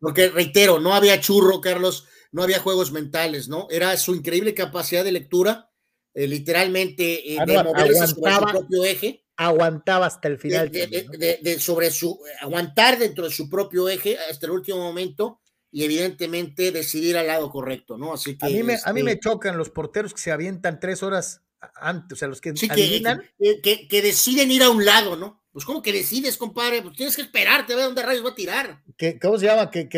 Porque 0.00 0.28
reitero, 0.28 0.78
no 0.78 0.94
había 0.94 1.20
churro, 1.20 1.60
Carlos, 1.60 2.06
no 2.32 2.42
había 2.42 2.60
juegos 2.60 2.92
mentales, 2.92 3.48
¿no? 3.48 3.66
Era 3.70 3.96
su 3.96 4.14
increíble 4.14 4.54
capacidad 4.54 5.04
de 5.04 5.12
lectura, 5.12 5.70
eh, 6.12 6.28
literalmente 6.28 7.34
eh, 7.34 7.38
de 7.46 7.62
moverse 7.62 8.06
su 8.08 8.20
propio 8.20 8.84
eje. 8.84 9.23
Aguantaba 9.36 10.06
hasta 10.06 10.28
el 10.28 10.38
final. 10.38 10.70
De, 10.70 11.56
sobre 11.58 11.90
su, 11.90 12.20
aguantar 12.40 12.98
dentro 12.98 13.24
de 13.24 13.30
su 13.30 13.48
propio 13.48 13.88
eje 13.88 14.18
hasta 14.18 14.46
el 14.46 14.52
último 14.52 14.78
momento 14.78 15.40
y 15.70 15.84
evidentemente 15.84 16.70
decidir 16.70 17.16
al 17.16 17.26
lado 17.26 17.50
correcto, 17.50 17.98
¿no? 17.98 18.14
Así 18.14 18.38
que. 18.38 18.46
A 18.46 18.48
mí 18.48 18.62
me, 18.62 18.78
a 18.82 18.92
mí 18.92 19.02
me 19.02 19.12
este 19.12 19.28
chocan 19.28 19.58
los 19.58 19.70
porteros 19.70 20.14
que 20.14 20.20
se 20.20 20.30
avientan 20.30 20.78
tres 20.78 21.02
horas 21.02 21.42
antes, 21.74 22.16
o 22.16 22.18
sea, 22.18 22.28
los 22.28 22.40
que 22.40 22.52
que, 22.52 23.88
que, 23.88 24.02
deciden 24.02 24.50
ir 24.50 24.62
a 24.62 24.70
un 24.70 24.84
lado, 24.84 25.16
¿no? 25.16 25.42
Pues, 25.52 25.64
¿cómo 25.64 25.82
que 25.82 25.92
decides, 25.92 26.36
compadre? 26.36 26.82
Pues 26.82 26.96
tienes 26.96 27.14
que 27.14 27.22
esperarte 27.22 27.72
a 27.72 27.76
ver 27.76 27.84
dónde 27.86 28.02
rayos 28.02 28.24
va 28.24 28.30
a 28.30 28.34
tirar. 28.34 28.82
¿Cómo 29.22 29.38
se 29.38 29.46
llama? 29.46 29.70
Que, 29.70 29.88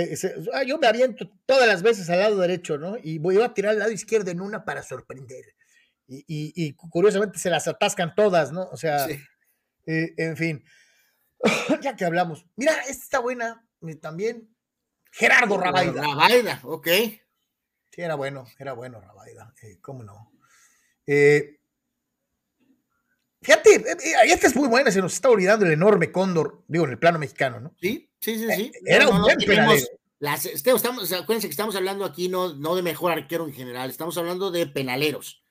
ah, 0.52 0.62
yo 0.64 0.78
me 0.78 0.86
aviento 0.86 1.30
todas 1.46 1.66
las 1.66 1.82
veces 1.82 2.10
al 2.10 2.18
lado 2.20 2.36
derecho, 2.38 2.76
¿no? 2.76 2.96
Y 3.02 3.18
voy 3.18 3.40
a 3.40 3.54
tirar 3.54 3.72
al 3.72 3.78
lado 3.78 3.90
izquierdo 3.90 4.30
en 4.30 4.40
una 4.40 4.64
para 4.64 4.82
sorprender. 4.82 5.55
Y, 6.08 6.72
curiosamente 6.74 7.38
se 7.38 7.50
las 7.50 7.66
atascan 7.66 8.14
todas, 8.14 8.52
¿no? 8.52 8.68
O 8.70 8.76
sea, 8.76 9.08
eh, 9.08 10.14
en 10.16 10.36
fin. 10.36 10.64
ya 11.82 11.96
que 11.96 12.04
hablamos. 12.04 12.46
Mira, 12.56 12.72
esta 12.82 12.92
está 12.92 13.18
buena 13.18 13.64
también. 14.00 14.48
Gerardo 15.10 15.58
Rabaida. 15.58 16.02
Rabaida, 16.02 16.60
ok. 16.64 16.88
Sí, 17.90 18.02
era 18.02 18.14
bueno, 18.14 18.46
era 18.58 18.74
bueno 18.74 19.00
Rabaida. 19.00 19.54
Eh, 19.62 19.78
¿Cómo 19.80 20.02
no? 20.02 20.32
Eh, 21.06 21.60
fíjate, 23.40 23.76
eh, 23.76 24.14
esta 24.26 24.46
es 24.46 24.56
muy 24.56 24.68
buena, 24.68 24.90
se 24.90 25.00
nos 25.00 25.14
está 25.14 25.30
olvidando 25.30 25.64
el 25.64 25.72
enorme 25.72 26.12
cóndor, 26.12 26.64
digo, 26.68 26.84
en 26.84 26.90
el 26.90 26.98
plano 26.98 27.18
mexicano, 27.18 27.60
¿no? 27.60 27.74
Sí, 27.80 28.10
sí, 28.20 28.38
sí, 28.38 28.46
sí. 28.54 28.72
era 28.84 29.08
un 29.08 29.22
buen 29.22 29.38
penalero. 29.38 29.86
Este, 30.18 30.70
estamos, 30.70 31.12
acuérdense 31.12 31.46
que 31.46 31.52
estamos 31.52 31.76
hablando 31.76 32.04
aquí 32.04 32.28
no, 32.28 32.54
no 32.54 32.74
de 32.74 32.82
mejor 32.82 33.12
arquero 33.12 33.46
en 33.46 33.52
general, 33.52 33.88
estamos 33.88 34.18
hablando 34.18 34.50
de 34.50 34.66
penaleros. 34.66 35.45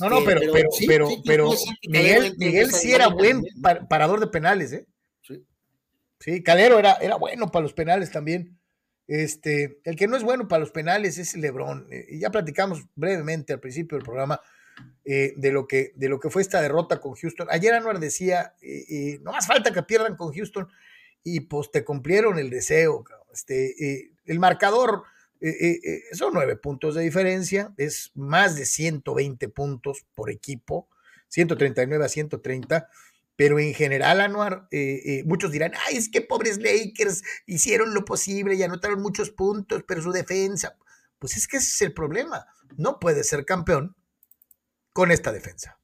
No, 0.00 0.10
no, 0.10 0.24
pero, 0.24 0.40
pero, 0.52 0.68
pero, 0.86 1.08
pero, 1.24 1.50
Miguel, 1.88 2.34
Miguel 2.38 2.72
sí 2.72 2.92
era 2.92 3.08
buen 3.08 3.42
parador 3.88 4.20
de 4.20 4.26
penales, 4.26 4.72
¿eh? 4.72 4.86
Sí. 5.22 5.44
Sí, 6.20 6.42
Calero 6.42 6.78
era, 6.78 6.94
era 6.94 7.16
bueno 7.16 7.50
para 7.50 7.62
los 7.62 7.72
penales 7.72 8.10
también. 8.10 8.58
Este, 9.06 9.78
el 9.84 9.96
que 9.96 10.06
no 10.06 10.16
es 10.16 10.22
bueno 10.22 10.48
para 10.48 10.60
los 10.60 10.70
penales 10.70 11.18
es 11.18 11.36
Lebrón. 11.36 11.88
Y 12.08 12.20
ya 12.20 12.30
platicamos 12.30 12.84
brevemente 12.94 13.52
al 13.52 13.60
principio 13.60 13.98
del 13.98 14.04
programa 14.04 14.40
eh, 15.04 15.34
de, 15.36 15.52
lo 15.52 15.66
que, 15.66 15.92
de 15.96 16.08
lo 16.08 16.20
que 16.20 16.30
fue 16.30 16.42
esta 16.42 16.62
derrota 16.62 17.00
con 17.00 17.14
Houston. 17.14 17.48
Ayer 17.50 17.74
Anuar 17.74 17.98
decía, 17.98 18.54
eh, 18.62 18.84
eh, 18.88 19.18
no 19.22 19.32
más 19.32 19.46
falta 19.46 19.72
que 19.72 19.82
pierdan 19.82 20.16
con 20.16 20.32
Houston 20.32 20.68
y 21.24 21.40
pues 21.40 21.70
te 21.70 21.84
cumplieron 21.84 22.38
el 22.38 22.50
deseo. 22.50 23.04
Este, 23.32 24.12
el 24.24 24.38
marcador 24.38 25.02
son 26.12 26.34
nueve 26.34 26.56
puntos 26.56 26.94
de 26.94 27.02
diferencia, 27.02 27.74
es 27.76 28.12
más 28.14 28.56
de 28.56 28.64
120 28.64 29.48
puntos 29.48 30.04
por 30.14 30.30
equipo, 30.30 30.88
139 31.28 32.04
a 32.04 32.08
130 32.08 32.88
pero 33.34 33.58
en 33.58 33.74
general, 33.74 34.20
Anuar, 34.20 34.68
muchos 35.24 35.50
dirán, 35.50 35.72
ay, 35.86 35.96
es 35.96 36.08
que 36.08 36.20
pobres 36.20 36.58
Lakers 36.58 37.22
hicieron 37.46 37.94
lo 37.94 38.04
posible 38.04 38.54
y 38.54 38.62
anotaron 38.62 39.00
muchos 39.02 39.30
puntos, 39.30 39.82
pero 39.88 40.02
su 40.02 40.12
defensa, 40.12 40.76
pues 41.18 41.36
es 41.36 41.48
que 41.48 41.56
ese 41.56 41.68
es 41.68 41.82
el 41.82 41.94
problema, 41.94 42.46
no 42.76 43.00
puede 43.00 43.24
ser 43.24 43.44
campeón 43.44 43.96
con 44.92 45.10
esta 45.10 45.32
defensa. 45.32 45.78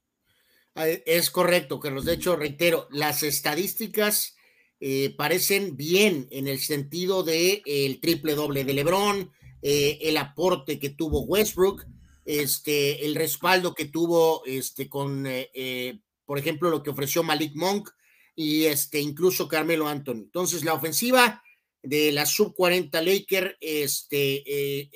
Es 0.74 1.30
correcto, 1.30 1.80
Carlos. 1.80 2.04
De 2.04 2.14
hecho, 2.14 2.36
reitero, 2.36 2.86
las 2.90 3.22
estadísticas 3.22 4.36
eh, 4.78 5.14
parecen 5.16 5.76
bien 5.76 6.28
en 6.30 6.46
el 6.46 6.60
sentido 6.60 7.24
de 7.24 7.62
el 7.66 8.00
triple 8.00 8.34
doble 8.34 8.64
de 8.64 8.74
LeBron, 8.74 9.32
eh, 9.62 9.98
el 10.02 10.16
aporte 10.16 10.78
que 10.78 10.90
tuvo 10.90 11.22
Westbrook, 11.22 11.84
este, 12.24 13.04
el 13.04 13.14
respaldo 13.14 13.74
que 13.74 13.86
tuvo 13.86 14.44
este, 14.44 14.88
con, 14.88 15.24
eh, 15.26 16.00
por 16.24 16.38
ejemplo, 16.38 16.70
lo 16.70 16.82
que 16.82 16.90
ofreció 16.90 17.22
Malik 17.22 17.54
Monk 17.54 17.90
y 18.34 18.64
este, 18.64 19.00
incluso 19.00 19.48
Carmelo 19.48 19.88
Anthony. 19.88 20.24
Entonces, 20.24 20.64
la 20.64 20.74
ofensiva 20.74 21.42
de 21.82 22.12
la 22.12 22.26
sub 22.26 22.54
40 22.54 23.00
Laker, 23.00 23.56
este, 23.60 24.90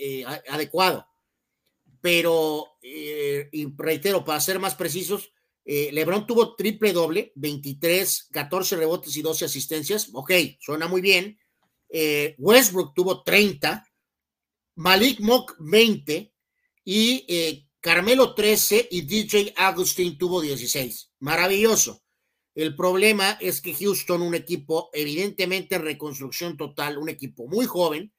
adecuado 0.49 1.07
pero, 2.03 2.73
eh, 2.83 3.49
y 3.53 3.73
reitero, 3.79 4.25
para 4.25 4.41
ser 4.41 4.59
más 4.59 4.75
precisos, 4.75 5.33
eh, 5.65 5.91
LeBron 5.93 6.27
tuvo 6.27 6.57
triple 6.57 6.93
doble, 6.93 7.33
23, 7.37 8.29
14 8.33 8.77
rebotes 8.77 9.17
y 9.17 9.23
12 9.23 9.45
asistencias. 9.45 10.11
Ok, 10.13 10.33
suena 10.61 10.89
muy 10.89 11.01
bien. 11.01 11.39
Eh, 11.89 12.35
Westbrook 12.39 12.93
tuvo 12.93 13.23
30, 13.23 13.87
Malik 14.75 15.21
Mock 15.21 15.57
20 15.59 16.33
y 16.85 17.67
Carmelo 17.81 18.35
13 18.35 18.89
y 18.93 19.03
DJ 19.03 19.55
Agustín 19.57 20.17
tuvo 20.17 20.41
16. 20.41 21.13
Maravilloso. 21.19 22.03
El 22.55 22.77
problema 22.77 23.39
es 23.41 23.61
que 23.61 23.75
Houston, 23.75 24.23
un 24.23 24.35
equipo 24.35 24.91
evidentemente 24.93 25.75
en 25.75 25.83
reconstrucción 25.83 26.57
total, 26.57 26.99
un 26.99 27.09
equipo 27.09 27.49
muy 27.49 27.67
joven, 27.67 28.13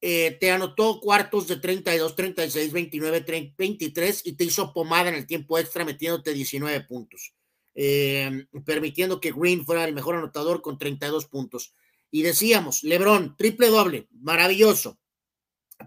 eh, 0.00 0.36
te 0.40 0.50
anotó 0.50 1.00
cuartos 1.00 1.48
de 1.48 1.56
32, 1.56 2.14
36, 2.14 2.72
29, 2.72 3.20
30, 3.22 3.54
23 3.58 4.22
y 4.26 4.32
te 4.32 4.44
hizo 4.44 4.72
pomada 4.72 5.08
en 5.08 5.16
el 5.16 5.26
tiempo 5.26 5.58
extra 5.58 5.84
metiéndote 5.84 6.32
19 6.32 6.82
puntos, 6.82 7.34
eh, 7.74 8.46
permitiendo 8.64 9.20
que 9.20 9.32
Green 9.32 9.64
fuera 9.64 9.84
el 9.84 9.94
mejor 9.94 10.16
anotador 10.16 10.62
con 10.62 10.78
32 10.78 11.26
puntos. 11.26 11.74
Y 12.10 12.22
decíamos, 12.22 12.84
Lebron, 12.84 13.36
triple 13.36 13.68
doble, 13.68 14.06
maravilloso, 14.12 14.98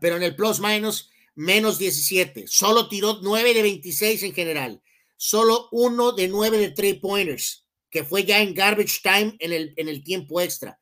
pero 0.01 0.17
en 0.17 0.23
el 0.23 0.35
plus 0.35 0.59
minus, 0.59 1.09
menos 1.35 1.77
17, 1.77 2.45
solo 2.47 2.89
tiró 2.89 3.19
9 3.21 3.53
de 3.53 3.61
26 3.61 4.23
en 4.23 4.33
general, 4.33 4.81
solo 5.15 5.69
uno 5.71 6.11
de 6.11 6.27
9 6.27 6.57
de 6.57 6.71
3 6.71 6.95
pointers, 6.99 7.65
que 7.89 8.03
fue 8.03 8.25
ya 8.25 8.41
en 8.41 8.53
garbage 8.53 9.01
time 9.01 9.35
en 9.39 9.53
el, 9.53 9.73
en 9.77 9.87
el 9.89 10.03
tiempo 10.03 10.41
extra. 10.41 10.79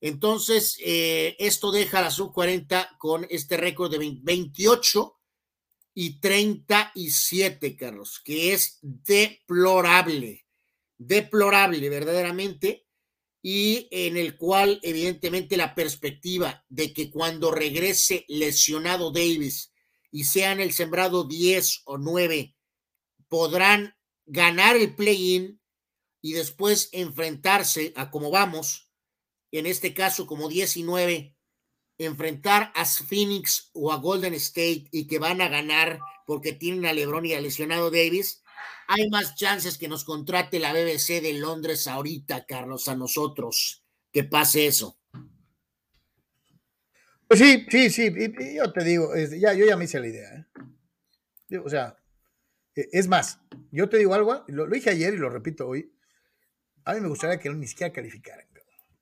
Entonces, 0.00 0.76
eh, 0.84 1.34
esto 1.38 1.72
deja 1.72 1.98
a 1.98 2.02
la 2.02 2.10
sub-40 2.10 2.98
con 2.98 3.26
este 3.30 3.56
récord 3.56 3.90
de 3.90 4.18
28 4.22 5.18
y 5.94 6.20
37, 6.20 7.76
Carlos, 7.76 8.20
que 8.22 8.52
es 8.52 8.78
deplorable, 8.82 10.44
deplorable 10.98 11.88
verdaderamente, 11.88 12.83
y 13.46 13.88
en 13.90 14.16
el 14.16 14.38
cual 14.38 14.80
evidentemente 14.82 15.58
la 15.58 15.74
perspectiva 15.74 16.64
de 16.70 16.94
que 16.94 17.10
cuando 17.10 17.50
regrese 17.50 18.24
lesionado 18.26 19.12
Davis 19.12 19.70
y 20.10 20.24
sean 20.24 20.62
el 20.62 20.72
sembrado 20.72 21.24
10 21.24 21.82
o 21.84 21.98
9, 21.98 22.56
podrán 23.28 23.94
ganar 24.24 24.76
el 24.76 24.94
play-in 24.94 25.60
y 26.22 26.32
después 26.32 26.88
enfrentarse 26.92 27.92
a 27.96 28.10
como 28.10 28.30
vamos 28.30 28.88
en 29.50 29.66
este 29.66 29.92
caso 29.92 30.26
como 30.26 30.48
19, 30.48 31.36
enfrentar 31.98 32.72
a 32.74 32.86
Phoenix 32.86 33.68
o 33.74 33.92
a 33.92 33.96
Golden 33.96 34.32
State 34.32 34.86
y 34.90 35.06
que 35.06 35.18
van 35.18 35.42
a 35.42 35.48
ganar 35.48 36.00
porque 36.26 36.54
tienen 36.54 36.86
a 36.86 36.94
LeBron 36.94 37.26
y 37.26 37.34
a 37.34 37.42
lesionado 37.42 37.90
Davis, 37.90 38.42
hay 38.88 39.08
más 39.10 39.34
chances 39.34 39.78
que 39.78 39.88
nos 39.88 40.04
contrate 40.04 40.58
la 40.58 40.72
BBC 40.72 41.20
de 41.20 41.34
Londres 41.34 41.86
ahorita, 41.86 42.46
Carlos, 42.46 42.88
a 42.88 42.96
nosotros, 42.96 43.84
que 44.12 44.24
pase 44.24 44.66
eso. 44.66 44.98
Pues 47.26 47.40
sí, 47.40 47.66
sí, 47.70 47.90
sí, 47.90 48.12
yo 48.54 48.72
te 48.72 48.84
digo, 48.84 49.10
ya, 49.16 49.54
yo 49.54 49.66
ya 49.66 49.76
me 49.76 49.84
hice 49.84 50.00
la 50.00 50.06
idea. 50.06 50.46
¿eh? 51.50 51.58
O 51.58 51.68
sea, 51.68 51.96
e, 52.74 52.88
es 52.92 53.08
más, 53.08 53.40
yo 53.70 53.88
te 53.88 53.98
digo 53.98 54.14
algo, 54.14 54.44
lo, 54.48 54.66
lo, 54.66 54.74
dije 54.74 54.90
ayer 54.90 55.14
y 55.14 55.18
lo 55.18 55.30
repito 55.30 55.66
hoy, 55.66 55.92
a 56.84 56.94
mí 56.94 57.00
me 57.00 57.08
gustaría 57.08 57.38
que 57.38 57.48
no 57.48 57.56
ni 57.56 57.66
siquiera 57.66 57.92
calificaran 57.92 58.46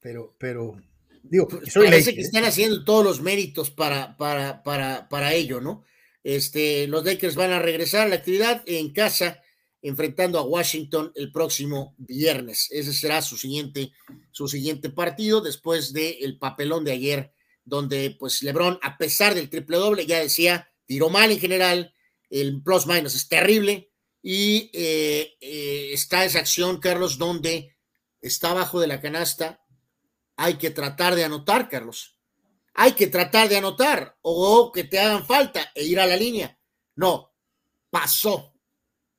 pero, 0.01 0.35
pero, 0.37 0.83
digo, 1.23 1.49
parece 1.75 2.13
que 2.13 2.21
¿eh? 2.21 2.25
están 2.25 2.45
haciendo 2.45 2.85
todos 2.85 3.05
los 3.05 3.21
méritos 3.21 3.71
para, 3.71 4.17
para, 4.17 4.65
para, 4.65 5.09
para 5.09 5.33
ello, 5.33 5.61
¿no? 5.61 5.85
Este, 6.25 6.89
los 6.89 7.05
Lakers 7.05 7.37
van 7.37 7.53
a 7.53 7.61
regresar 7.61 8.07
a 8.07 8.09
la 8.09 8.17
actividad 8.17 8.63
en 8.67 8.93
casa, 8.93 9.41
enfrentando 9.83 10.39
a 10.39 10.43
Washington 10.43 11.13
el 11.17 11.33
próximo 11.33 11.95
viernes. 11.99 12.69
Ese 12.71 12.95
será 12.95 13.21
su 13.21 13.37
siguiente, 13.37 13.93
su 14.31 14.47
siguiente 14.49 14.91
partido 14.91 15.41
después 15.41 15.93
del 15.93 16.39
papelón 16.39 16.85
de 16.85 16.93
ayer, 16.93 17.35
donde 17.65 18.17
pues 18.19 18.43
LeBron, 18.43 18.79
a 18.83 18.97
pesar 18.97 19.35
del 19.35 19.51
triple 19.51 19.77
doble, 19.77 20.07
ya 20.07 20.21
decía, 20.21 20.71
tiró 20.87 21.11
mal 21.11 21.31
en 21.33 21.41
general, 21.41 21.95
el 22.31 22.63
plus 22.63 22.87
minus 22.87 23.15
es 23.15 23.29
terrible, 23.29 23.91
y 24.23 24.71
eh, 24.73 25.35
eh, 25.41 25.91
está 25.93 26.25
esa 26.25 26.39
acción, 26.39 26.79
Carlos, 26.79 27.19
donde 27.19 27.77
está 28.21 28.53
abajo 28.53 28.81
de 28.81 28.87
la 28.87 29.01
canasta, 29.01 29.61
hay 30.37 30.55
que 30.55 30.71
tratar 30.71 31.17
de 31.17 31.25
anotar, 31.25 31.69
Carlos. 31.69 32.17
Hay 32.75 32.93
que 32.93 33.09
tratar 33.09 33.49
de 33.49 33.59
anotar 33.59 34.17
o 34.23 34.73
que 34.73 34.85
te 34.85 34.99
hagan 34.99 35.27
falta 35.27 35.73
e 35.75 35.85
ir 35.85 36.01
a 36.01 36.07
la 36.07 36.17
línea. 36.17 36.59
No, 36.95 37.35
pasó 37.91 38.52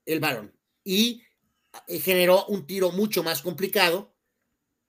el 0.06 0.20
balón. 0.20 0.54
y 0.84 1.24
eh, 1.88 2.00
generó 2.00 2.46
un 2.48 2.68
tiro 2.68 2.92
mucho 2.92 3.24
más 3.24 3.42
complicado 3.42 4.16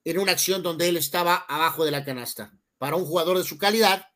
en 0.04 0.18
una 0.18 0.32
acción 0.32 0.62
donde 0.62 0.88
él 0.88 0.96
estaba 0.96 1.36
abajo 1.36 1.84
de 1.84 1.90
la 1.90 2.04
canasta. 2.04 2.52
Para 2.78 2.96
un 2.96 3.06
jugador 3.06 3.38
de 3.38 3.44
su 3.44 3.56
calidad, 3.56 4.06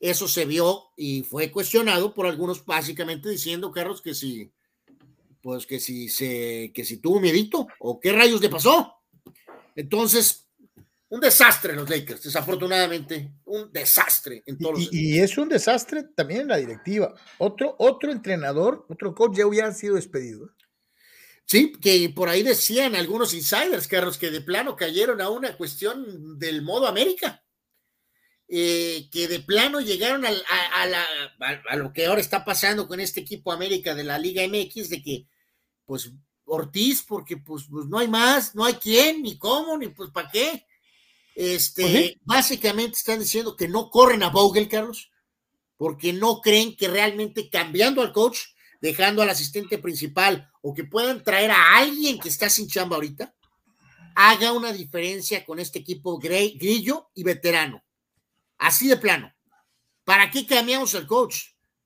eso 0.00 0.26
se 0.28 0.46
vio 0.46 0.92
y 0.96 1.22
fue 1.22 1.50
cuestionado 1.50 2.14
por 2.14 2.26
algunos 2.26 2.64
básicamente 2.64 3.28
diciendo, 3.28 3.70
Carlos, 3.70 4.00
que 4.00 4.14
si, 4.14 4.52
pues 5.42 5.66
que 5.66 5.80
si 5.80 6.08
se, 6.08 6.72
que 6.74 6.84
si 6.84 6.98
tuvo 6.98 7.20
miedito 7.20 7.66
o 7.80 8.00
qué 8.00 8.12
rayos 8.12 8.40
le 8.40 8.48
pasó. 8.48 8.94
Entonces, 9.76 10.47
un 11.10 11.20
desastre 11.20 11.74
los 11.74 11.88
Lakers, 11.88 12.22
desafortunadamente, 12.22 13.32
un 13.46 13.72
desastre 13.72 14.42
en 14.46 14.58
todos 14.58 14.78
y, 14.78 14.84
los 14.84 14.94
y, 14.94 15.18
es 15.20 15.38
un 15.38 15.48
desastre 15.48 16.04
también 16.14 16.42
en 16.42 16.48
la 16.48 16.58
directiva. 16.58 17.14
Otro, 17.38 17.74
otro 17.78 18.12
entrenador, 18.12 18.84
otro 18.88 19.14
coach 19.14 19.36
ya 19.36 19.46
hubiera 19.46 19.72
sido 19.72 19.94
despedido. 19.94 20.50
Sí, 21.46 21.72
que 21.80 22.10
por 22.10 22.28
ahí 22.28 22.42
decían 22.42 22.94
algunos 22.94 23.32
insiders, 23.32 23.88
Carlos, 23.88 24.18
que 24.18 24.30
de 24.30 24.42
plano 24.42 24.76
cayeron 24.76 25.22
a 25.22 25.30
una 25.30 25.56
cuestión 25.56 26.38
del 26.38 26.60
modo 26.62 26.86
América. 26.86 27.42
Eh, 28.50 29.08
que 29.10 29.28
de 29.28 29.40
plano 29.40 29.80
llegaron 29.80 30.24
a, 30.24 30.28
a, 30.28 30.86
la, 30.86 31.04
a, 31.68 31.76
lo 31.76 31.92
que 31.92 32.06
ahora 32.06 32.20
está 32.20 32.46
pasando 32.46 32.88
con 32.88 32.98
este 32.98 33.20
equipo 33.20 33.52
América 33.52 33.94
de 33.94 34.04
la 34.04 34.18
Liga 34.18 34.42
MX, 34.46 34.88
de 34.88 35.02
que, 35.02 35.26
pues, 35.84 36.10
Ortiz, 36.44 37.02
porque 37.02 37.36
pues, 37.36 37.64
pues 37.70 37.86
no 37.86 37.98
hay 37.98 38.08
más, 38.08 38.54
no 38.54 38.64
hay 38.64 38.74
quién, 38.74 39.22
ni 39.22 39.38
cómo, 39.38 39.76
ni 39.76 39.88
pues 39.88 40.10
para 40.10 40.30
qué. 40.30 40.66
Este, 41.40 42.18
básicamente 42.24 42.98
están 42.98 43.20
diciendo 43.20 43.54
que 43.54 43.68
no 43.68 43.90
corren 43.90 44.24
a 44.24 44.28
Vogel, 44.28 44.68
Carlos, 44.68 45.12
porque 45.76 46.12
no 46.12 46.40
creen 46.40 46.74
que 46.74 46.88
realmente 46.88 47.48
cambiando 47.48 48.02
al 48.02 48.12
coach, 48.12 48.40
dejando 48.80 49.22
al 49.22 49.30
asistente 49.30 49.78
principal 49.78 50.50
o 50.62 50.74
que 50.74 50.82
puedan 50.82 51.22
traer 51.22 51.52
a 51.52 51.76
alguien 51.76 52.18
que 52.18 52.28
está 52.28 52.50
sin 52.50 52.66
chamba 52.66 52.96
ahorita, 52.96 53.32
haga 54.16 54.50
una 54.50 54.72
diferencia 54.72 55.44
con 55.44 55.60
este 55.60 55.78
equipo 55.78 56.18
grillo 56.18 57.08
y 57.14 57.22
veterano. 57.22 57.84
Así 58.58 58.88
de 58.88 58.96
plano. 58.96 59.32
¿Para 60.02 60.32
qué 60.32 60.44
cambiamos 60.44 60.96
al 60.96 61.06
coach? 61.06 61.36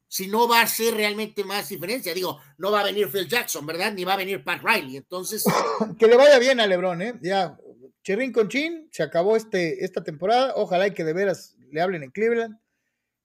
Si 0.09 0.29
no 0.29 0.49
va 0.49 0.63
a 0.63 0.67
ser 0.67 0.95
realmente 0.95 1.45
más 1.45 1.69
diferencia. 1.69 2.15
Digo, 2.15 2.41
no 2.57 2.71
va 2.71 2.81
a 2.81 2.85
venir 2.85 3.11
Phil 3.11 3.29
Jackson, 3.29 3.67
¿verdad? 3.67 3.93
Ni 3.93 4.05
va 4.05 4.15
a 4.15 4.17
venir 4.17 4.43
Pat 4.43 4.63
Riley. 4.63 4.97
Entonces. 4.97 5.45
que 5.99 6.07
le 6.07 6.17
vaya 6.17 6.39
bien 6.39 6.59
a 6.59 6.67
LeBron, 6.67 7.03
¿eh? 7.03 7.19
Ya, 7.21 7.59
Cherrín 8.03 8.33
con 8.33 8.49
Chin, 8.49 8.89
se 8.91 9.03
acabó 9.03 9.37
este, 9.37 9.85
esta 9.85 10.03
temporada. 10.03 10.55
Ojalá 10.57 10.89
y 10.89 10.93
que 10.93 11.05
de 11.05 11.13
veras 11.13 11.57
le 11.71 11.81
hablen 11.81 12.03
en 12.03 12.11
Cleveland 12.11 12.59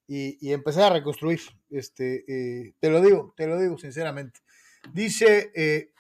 y, 0.07 0.37
y 0.45 0.53
empezar 0.53 0.91
a 0.91 0.95
reconstruir. 0.95 1.41
Este, 1.69 2.23
eh, 2.27 2.73
te 2.79 2.89
lo 2.89 3.01
digo, 3.01 3.33
te 3.35 3.47
lo 3.47 3.59
digo 3.59 3.77
sinceramente. 3.77 4.39
Dice, 4.93 5.51
eh, 5.53 5.91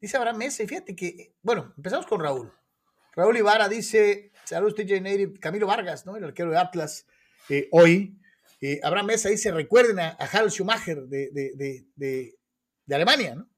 dice 0.00 0.16
Abraham 0.16 0.38
Mesa, 0.38 0.62
y 0.62 0.66
fíjate 0.66 0.96
que, 0.96 1.34
bueno, 1.42 1.72
empezamos 1.76 2.06
con 2.06 2.20
Raúl. 2.20 2.52
Raúl 3.14 3.36
Ibarra 3.36 3.68
dice, 3.68 4.32
saludos 4.44 4.74
TJ 4.74 5.00
Native, 5.00 5.38
Camilo 5.40 5.66
Vargas, 5.66 6.06
¿no? 6.06 6.16
El 6.16 6.24
arquero 6.24 6.50
de 6.50 6.58
Atlas, 6.58 7.06
eh, 7.48 7.68
hoy. 7.70 8.14
Abraham 8.82 9.06
Mesa 9.06 9.28
dice, 9.28 9.52
recuerden 9.52 10.00
a, 10.00 10.08
a 10.18 10.48
Schumacher 10.48 11.02
de, 11.02 11.30
de, 11.30 11.52
de, 11.54 12.34
de, 12.86 12.94
Alemania, 12.94 13.36
¿no? 13.36 13.48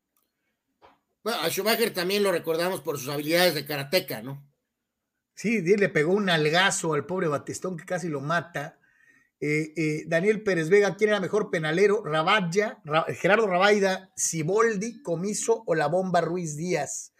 Bueno, 1.22 1.40
a 1.40 1.50
Schumacher 1.50 1.92
también 1.92 2.22
lo 2.22 2.32
recordamos 2.32 2.80
por 2.80 2.98
sus 2.98 3.08
habilidades 3.08 3.54
de 3.54 3.66
karateca, 3.66 4.22
¿no? 4.22 4.50
Sí, 5.34 5.60
le 5.62 5.88
pegó 5.88 6.12
un 6.12 6.28
algazo 6.28 6.94
al 6.94 7.06
pobre 7.06 7.28
Batistón 7.28 7.76
que 7.76 7.84
casi 7.84 8.08
lo 8.08 8.20
mata. 8.20 8.78
Eh, 9.40 9.72
eh, 9.74 10.04
Daniel 10.06 10.42
Pérez 10.42 10.68
Vega, 10.68 10.96
¿quién 10.96 11.10
era 11.10 11.20
mejor 11.20 11.50
penalero? 11.50 12.04
Raballa, 12.04 12.80
Ra 12.84 13.06
Gerardo 13.14 13.46
Rabaida, 13.46 14.12
Ciboldi, 14.14 15.00
Comiso 15.02 15.62
o 15.66 15.74
la 15.74 15.86
bomba 15.86 16.20
Ruiz 16.20 16.56
Díaz. 16.56 17.14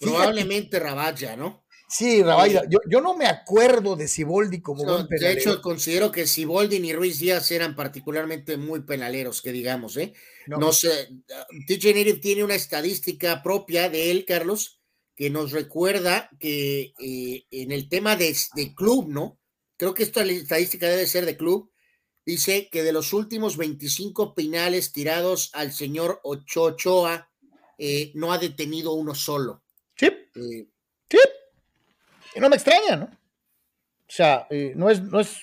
Probablemente 0.00 0.80
Raballa, 0.80 1.36
¿no? 1.36 1.65
Sí, 1.88 2.22
Rabaida. 2.22 2.62
Yo, 2.68 2.80
yo, 2.88 3.00
no 3.00 3.16
me 3.16 3.26
acuerdo 3.26 3.94
de 3.94 4.08
Ciboldi 4.08 4.60
como 4.60 4.84
no, 4.84 4.94
buen 4.94 5.06
penalero. 5.06 5.34
De 5.34 5.40
hecho, 5.40 5.62
considero 5.62 6.10
que 6.10 6.26
Ciboldi 6.26 6.80
ni 6.80 6.92
Ruiz 6.92 7.18
Díaz 7.18 7.50
eran 7.52 7.76
particularmente 7.76 8.56
muy 8.56 8.82
penaleros, 8.82 9.40
que 9.40 9.52
digamos, 9.52 9.96
¿eh? 9.96 10.12
No, 10.46 10.58
no 10.58 10.72
sé. 10.72 11.08
TJ 11.66 11.94
Native 11.94 12.18
tiene 12.18 12.44
una 12.44 12.56
estadística 12.56 13.42
propia 13.42 13.88
de 13.88 14.10
él, 14.10 14.24
Carlos, 14.24 14.80
que 15.14 15.30
nos 15.30 15.52
recuerda 15.52 16.28
que 16.40 16.92
eh, 16.98 17.44
en 17.50 17.70
el 17.70 17.88
tema 17.88 18.16
de, 18.16 18.36
de 18.54 18.74
club, 18.74 19.08
¿no? 19.08 19.38
creo 19.76 19.94
que 19.94 20.02
esta 20.02 20.22
estadística 20.24 20.88
debe 20.88 21.06
ser 21.06 21.26
de 21.26 21.36
club, 21.36 21.70
dice 22.24 22.68
que 22.70 22.82
de 22.82 22.92
los 22.92 23.12
últimos 23.12 23.56
25 23.56 24.34
penales 24.34 24.92
tirados 24.92 25.50
al 25.52 25.72
señor 25.72 26.20
Ochoa, 26.24 27.30
eh, 27.78 28.10
no 28.14 28.32
ha 28.32 28.38
detenido 28.38 28.92
uno 28.92 29.14
solo. 29.14 29.62
Sí. 29.96 30.06
Eh, 30.06 30.68
no 32.40 32.48
me 32.48 32.56
extraña, 32.56 32.96
¿no? 32.96 33.06
O 33.06 34.08
sea, 34.08 34.46
eh, 34.50 34.72
no, 34.76 34.90
es, 34.90 35.02
no, 35.02 35.20
es, 35.20 35.40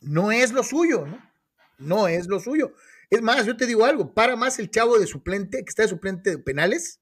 no 0.00 0.30
es 0.30 0.52
lo 0.52 0.62
suyo, 0.62 1.06
¿no? 1.06 1.18
No 1.78 2.08
es 2.08 2.26
lo 2.26 2.40
suyo. 2.40 2.74
Es 3.10 3.22
más, 3.22 3.46
yo 3.46 3.56
te 3.56 3.66
digo 3.66 3.84
algo, 3.84 4.14
para 4.14 4.36
más 4.36 4.58
el 4.58 4.70
chavo 4.70 4.98
de 4.98 5.06
suplente, 5.06 5.64
que 5.64 5.68
está 5.68 5.82
de 5.82 5.88
suplente 5.88 6.30
de 6.30 6.38
penales, 6.38 7.00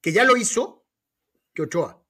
que 0.00 0.12
ya 0.12 0.24
lo 0.24 0.36
hizo, 0.36 0.84
que 1.54 1.62
Ochoa. 1.62 2.02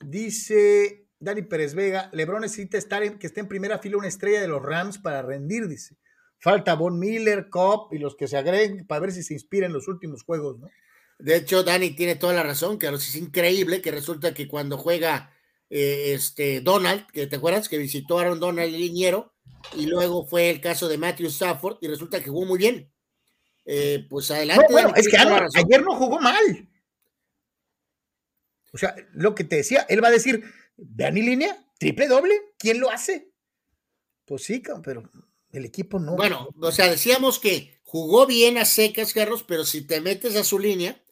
dice 0.00 1.00
Dani 1.20 1.42
Pérez 1.42 1.74
Vega, 1.74 2.08
Lebron 2.12 2.40
necesita 2.40 2.78
estar 2.78 3.02
en, 3.02 3.18
que 3.18 3.26
esté 3.26 3.40
en 3.40 3.48
primera 3.48 3.78
fila 3.78 3.98
una 3.98 4.08
estrella 4.08 4.40
de 4.40 4.48
los 4.48 4.62
Rams 4.62 4.98
para 4.98 5.20
rendir, 5.20 5.68
dice. 5.68 5.96
Falta 6.38 6.74
Von 6.74 6.98
Miller, 6.98 7.50
Cobb 7.50 7.92
y 7.92 7.98
los 7.98 8.16
que 8.16 8.26
se 8.26 8.38
agreguen 8.38 8.86
para 8.86 9.00
ver 9.00 9.12
si 9.12 9.22
se 9.22 9.34
inspira 9.34 9.66
en 9.66 9.74
los 9.74 9.86
últimos 9.86 10.22
juegos, 10.22 10.58
¿no? 10.58 10.70
De 11.22 11.36
hecho, 11.36 11.62
Dani 11.62 11.90
tiene 11.90 12.16
toda 12.16 12.32
la 12.32 12.42
razón, 12.42 12.78
que 12.78 12.88
es 12.88 13.16
increíble 13.16 13.82
que 13.82 13.90
resulta 13.90 14.34
que 14.34 14.48
cuando 14.48 14.78
juega 14.78 15.32
eh, 15.68 16.12
este 16.14 16.60
Donald, 16.60 17.06
que 17.12 17.26
te 17.26 17.36
acuerdas 17.36 17.68
que 17.68 17.78
visitó 17.78 18.18
a 18.18 18.22
Aaron 18.22 18.40
Donald 18.40 18.74
el 18.74 18.80
liniero, 18.80 19.34
y 19.76 19.86
luego 19.86 20.26
fue 20.26 20.50
el 20.50 20.60
caso 20.60 20.88
de 20.88 20.98
Matthew 20.98 21.28
Stafford, 21.28 21.78
y 21.80 21.88
resulta 21.88 22.20
que 22.20 22.30
jugó 22.30 22.46
muy 22.46 22.58
bien. 22.58 22.90
Eh, 23.66 24.06
pues 24.08 24.30
adelante. 24.30 24.64
No, 24.68 24.72
bueno, 24.72 24.88
Dani, 24.88 25.00
es 25.00 25.08
que 25.08 25.16
ayer, 25.16 25.48
ayer 25.54 25.82
no 25.82 25.94
jugó 25.94 26.18
mal. 26.18 26.68
O 28.72 28.78
sea, 28.78 28.94
lo 29.12 29.34
que 29.34 29.44
te 29.44 29.56
decía, 29.56 29.86
él 29.88 30.02
va 30.02 30.08
a 30.08 30.12
decir, 30.12 30.42
Dani 30.76 31.22
línea, 31.22 31.66
triple 31.78 32.08
doble, 32.08 32.34
¿quién 32.58 32.80
lo 32.80 32.90
hace? 32.90 33.30
Pues 34.24 34.44
sí, 34.44 34.62
pero 34.82 35.10
el 35.52 35.64
equipo 35.64 35.98
no. 35.98 36.16
Bueno, 36.16 36.48
o 36.60 36.72
sea, 36.72 36.88
decíamos 36.88 37.38
que 37.38 37.80
jugó 37.82 38.26
bien 38.26 38.58
a 38.58 38.64
secas, 38.64 39.12
Carlos, 39.12 39.42
pero 39.42 39.64
si 39.64 39.82
te 39.86 40.00
metes 40.00 40.36
a 40.36 40.44
su 40.44 40.58
línea, 40.58 41.02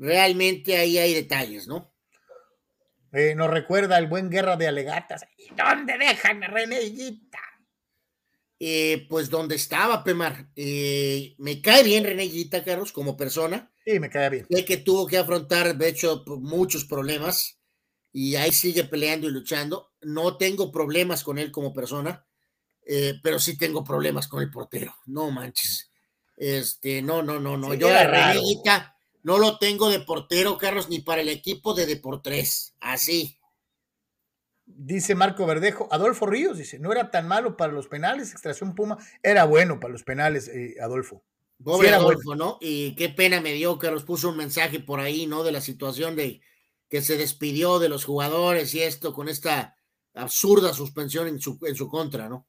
realmente 0.00 0.78
ahí 0.78 0.98
hay 0.98 1.14
detalles, 1.14 1.68
¿no? 1.68 1.92
Eh, 3.12 3.34
nos 3.34 3.50
recuerda 3.50 3.98
el 3.98 4.06
buen 4.06 4.30
guerra 4.30 4.56
de 4.56 4.66
alegatas. 4.66 5.26
¿Y 5.36 5.54
dónde 5.54 5.98
dejan 5.98 6.42
a 6.42 6.48
Reneguita? 6.48 7.40
Eh, 8.58 9.06
pues 9.08 9.28
donde 9.28 9.56
estaba, 9.56 10.02
Pemar. 10.02 10.48
Eh, 10.56 11.34
me 11.38 11.60
cae 11.60 11.82
bien 11.82 12.04
Reneguita, 12.04 12.64
Carlos, 12.64 12.92
como 12.92 13.16
persona. 13.16 13.70
Sí, 13.84 13.98
me 14.00 14.08
cae 14.08 14.30
bien. 14.30 14.46
Sé 14.50 14.64
que 14.64 14.78
tuvo 14.78 15.06
que 15.06 15.18
afrontar, 15.18 15.76
de 15.76 15.88
hecho, 15.88 16.24
muchos 16.26 16.84
problemas 16.84 17.58
y 18.12 18.36
ahí 18.36 18.52
sigue 18.52 18.84
peleando 18.84 19.28
y 19.28 19.32
luchando. 19.32 19.92
No 20.00 20.36
tengo 20.36 20.72
problemas 20.72 21.24
con 21.24 21.38
él 21.38 21.50
como 21.50 21.74
persona, 21.74 22.26
pero 23.22 23.38
sí 23.38 23.56
tengo 23.56 23.84
problemas 23.84 24.28
con 24.28 24.42
el 24.42 24.50
portero. 24.50 24.94
No 25.06 25.30
manches. 25.30 25.90
Este, 26.36 27.02
no, 27.02 27.22
no, 27.22 27.38
no, 27.38 27.56
no. 27.56 27.72
Sí, 27.72 27.78
Yo 27.78 27.90
la 27.90 28.06
Reneguita 28.06 28.96
no 29.22 29.38
lo 29.38 29.58
tengo 29.58 29.90
de 29.90 30.00
portero, 30.00 30.58
Carlos, 30.58 30.88
ni 30.88 31.00
para 31.00 31.20
el 31.20 31.28
equipo 31.28 31.74
de 31.74 31.86
Deportres. 31.86 32.74
Así. 32.80 33.38
Dice 34.66 35.14
Marco 35.14 35.46
Verdejo, 35.46 35.88
Adolfo 35.90 36.26
Ríos 36.26 36.56
dice, 36.56 36.78
no 36.78 36.92
era 36.92 37.10
tan 37.10 37.26
malo 37.26 37.56
para 37.56 37.72
los 37.72 37.88
penales, 37.88 38.32
extracción 38.32 38.74
Puma, 38.74 38.98
era 39.22 39.44
bueno 39.44 39.80
para 39.80 39.92
los 39.92 40.04
penales, 40.04 40.48
eh, 40.48 40.76
Adolfo. 40.80 41.22
Pobre 41.62 41.88
sí 41.88 41.94
Adolfo, 41.94 42.20
bueno. 42.24 42.44
¿no? 42.44 42.58
Y 42.60 42.94
qué 42.94 43.08
pena 43.08 43.40
me 43.40 43.52
dio, 43.52 43.78
Carlos, 43.78 44.04
puso 44.04 44.28
un 44.30 44.36
mensaje 44.36 44.80
por 44.80 45.00
ahí, 45.00 45.26
¿no? 45.26 45.42
De 45.42 45.52
la 45.52 45.60
situación 45.60 46.16
de, 46.16 46.40
que 46.90 47.02
se 47.02 47.16
despidió 47.16 47.78
de 47.78 47.88
los 47.88 48.04
jugadores 48.04 48.74
y 48.74 48.82
esto 48.82 49.14
con 49.14 49.28
esta 49.28 49.76
absurda 50.12 50.74
suspensión 50.74 51.28
en 51.28 51.40
su, 51.40 51.58
en 51.62 51.76
su 51.76 51.88
contra, 51.88 52.28
¿no? 52.28 52.46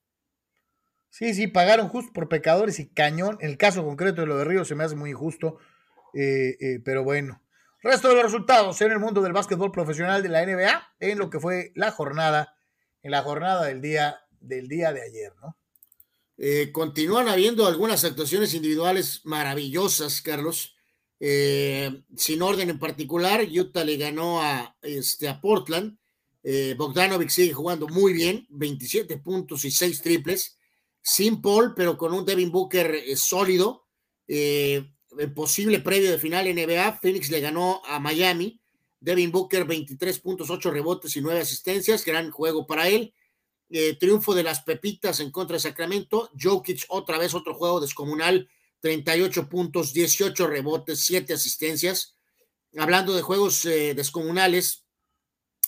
Sí, 1.10 1.34
sí, 1.34 1.48
pagaron 1.48 1.90
justo 1.90 2.12
por 2.12 2.28
pecadores 2.28 2.80
y 2.80 2.88
cañón. 2.90 3.38
El 3.42 3.58
caso 3.58 3.84
concreto 3.84 4.22
de 4.22 4.28
lo 4.28 4.38
de 4.38 4.46
Río 4.46 4.66
se 4.66 4.76
me 4.76 4.84
hace 4.84 4.96
muy 4.96 5.12
injusto, 5.12 5.58
eh, 6.14 6.58
eh, 6.60 6.80
pero 6.84 7.04
bueno. 7.04 7.42
Resto 7.82 8.10
de 8.10 8.16
los 8.16 8.26
resultados 8.26 8.80
en 8.82 8.92
el 8.92 9.00
mundo 9.00 9.22
del 9.22 9.34
básquetbol 9.34 9.72
profesional 9.72 10.22
de 10.22 10.30
la 10.30 10.46
NBA 10.46 10.96
en 11.00 11.18
lo 11.18 11.30
que 11.30 11.40
fue 11.40 11.72
la 11.76 11.92
jornada, 11.92 12.56
en 13.02 13.12
la 13.12 13.24
jornada 13.24 13.66
del 13.66 13.82
día, 13.82 14.20
del 14.40 14.68
día 14.68 14.94
de 14.94 15.02
ayer, 15.02 15.34
¿no? 15.42 15.58
Eh, 16.38 16.72
continúan 16.72 17.28
habiendo 17.28 17.68
algunas 17.68 18.04
actuaciones 18.04 18.54
individuales 18.54 19.22
maravillosas, 19.26 20.22
Carlos. 20.22 20.76
Sin 21.20 22.42
orden 22.42 22.72
en 22.72 22.80
particular, 22.80 23.42
Utah 23.44 23.84
le 23.84 23.98
ganó 23.98 24.42
a, 24.42 24.76
este, 24.82 25.30
a 25.30 25.40
Portland. 25.40 26.00
Bogdanovic 26.78 27.30
sigue 27.30 27.54
jugando 27.54 27.88
muy 27.88 28.14
bien, 28.14 28.48
27 28.50 29.18
puntos 29.18 29.64
y 29.66 29.72
6 29.72 30.02
triples. 30.02 30.58
Sin 31.02 31.42
Paul, 31.42 31.74
pero 31.76 31.98
con 31.98 32.14
un 32.14 32.26
Devin 32.26 32.52
Booker 32.52 33.04
eh, 34.34 34.90
sólido. 35.12 35.34
posible 35.34 35.80
previo 35.80 36.12
de 36.12 36.18
final 36.18 36.46
NBA, 36.46 37.00
Phoenix 37.02 37.30
le 37.30 37.40
ganó 37.40 37.82
a 37.86 38.00
Miami. 38.00 38.60
Devin 39.00 39.32
Booker, 39.32 39.66
23 39.66 40.20
puntos, 40.20 40.50
8 40.50 40.72
rebotes 40.72 41.16
y 41.16 41.22
9 41.22 41.42
asistencias. 41.42 42.06
Gran 42.06 42.32
juego 42.32 42.66
para 42.66 42.88
él. 42.88 43.14
triunfo 44.00 44.34
de 44.34 44.44
las 44.44 44.62
Pepitas 44.62 45.20
en 45.20 45.32
contra 45.32 45.56
de 45.56 45.60
Sacramento. 45.62 46.30
Jokic, 46.40 46.86
otra 46.90 47.18
vez 47.18 47.34
otro 47.34 47.54
juego 47.54 47.80
descomunal. 47.80 48.50
38 48.82 49.48
puntos, 49.48 49.94
18 49.94 50.48
rebotes, 50.48 51.04
7 51.06 51.34
asistencias. 51.34 52.16
Hablando 52.78 53.14
de 53.14 53.22
juegos 53.22 53.64
descomunales, 53.64 54.82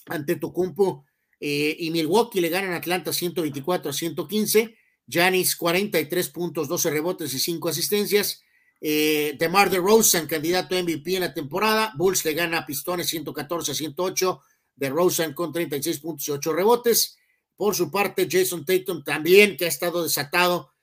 ante 0.08 0.36
Tocumpo 0.36 1.06
eh, 1.40 1.76
y 1.80 1.92
Milwaukee 1.92 2.42
le 2.42 2.50
ganan 2.50 2.74
a 2.74 2.78
Atlanta 2.78 3.14
124 3.14 3.90
a 3.90 3.94
115. 3.94 4.76
Janis 5.10 5.56
43 5.58 6.30
puntos, 6.30 6.68
12 6.68 6.90
rebotes 6.90 7.34
y 7.34 7.40
5 7.40 7.70
asistencias. 7.70 8.43
Eh, 8.86 9.38
DeMar 9.40 9.70
DeRozan, 9.70 10.28
candidato 10.28 10.76
a 10.76 10.84
MVP 10.84 11.16
en 11.16 11.22
la 11.22 11.34
temporada. 11.34 11.94
Bulls 11.96 12.26
le 12.26 12.34
gana 12.34 12.58
a 12.58 12.66
Pistones 12.66 13.08
114 13.08 13.72
a 13.72 13.76
108. 13.76 14.42
DeRozan 14.76 15.34
con 15.34 15.54
36 15.54 16.00
puntos 16.00 16.28
y 16.28 16.32
8 16.32 16.52
rebotes. 16.52 17.18
Por 17.56 17.76
su 17.76 17.90
parte, 17.90 18.28
Jason 18.30 18.66
Tatum 18.66 19.04
también, 19.04 19.56
que 19.56 19.66
ha 19.66 19.70
estado 19.70 20.04
desatado, 20.04 20.74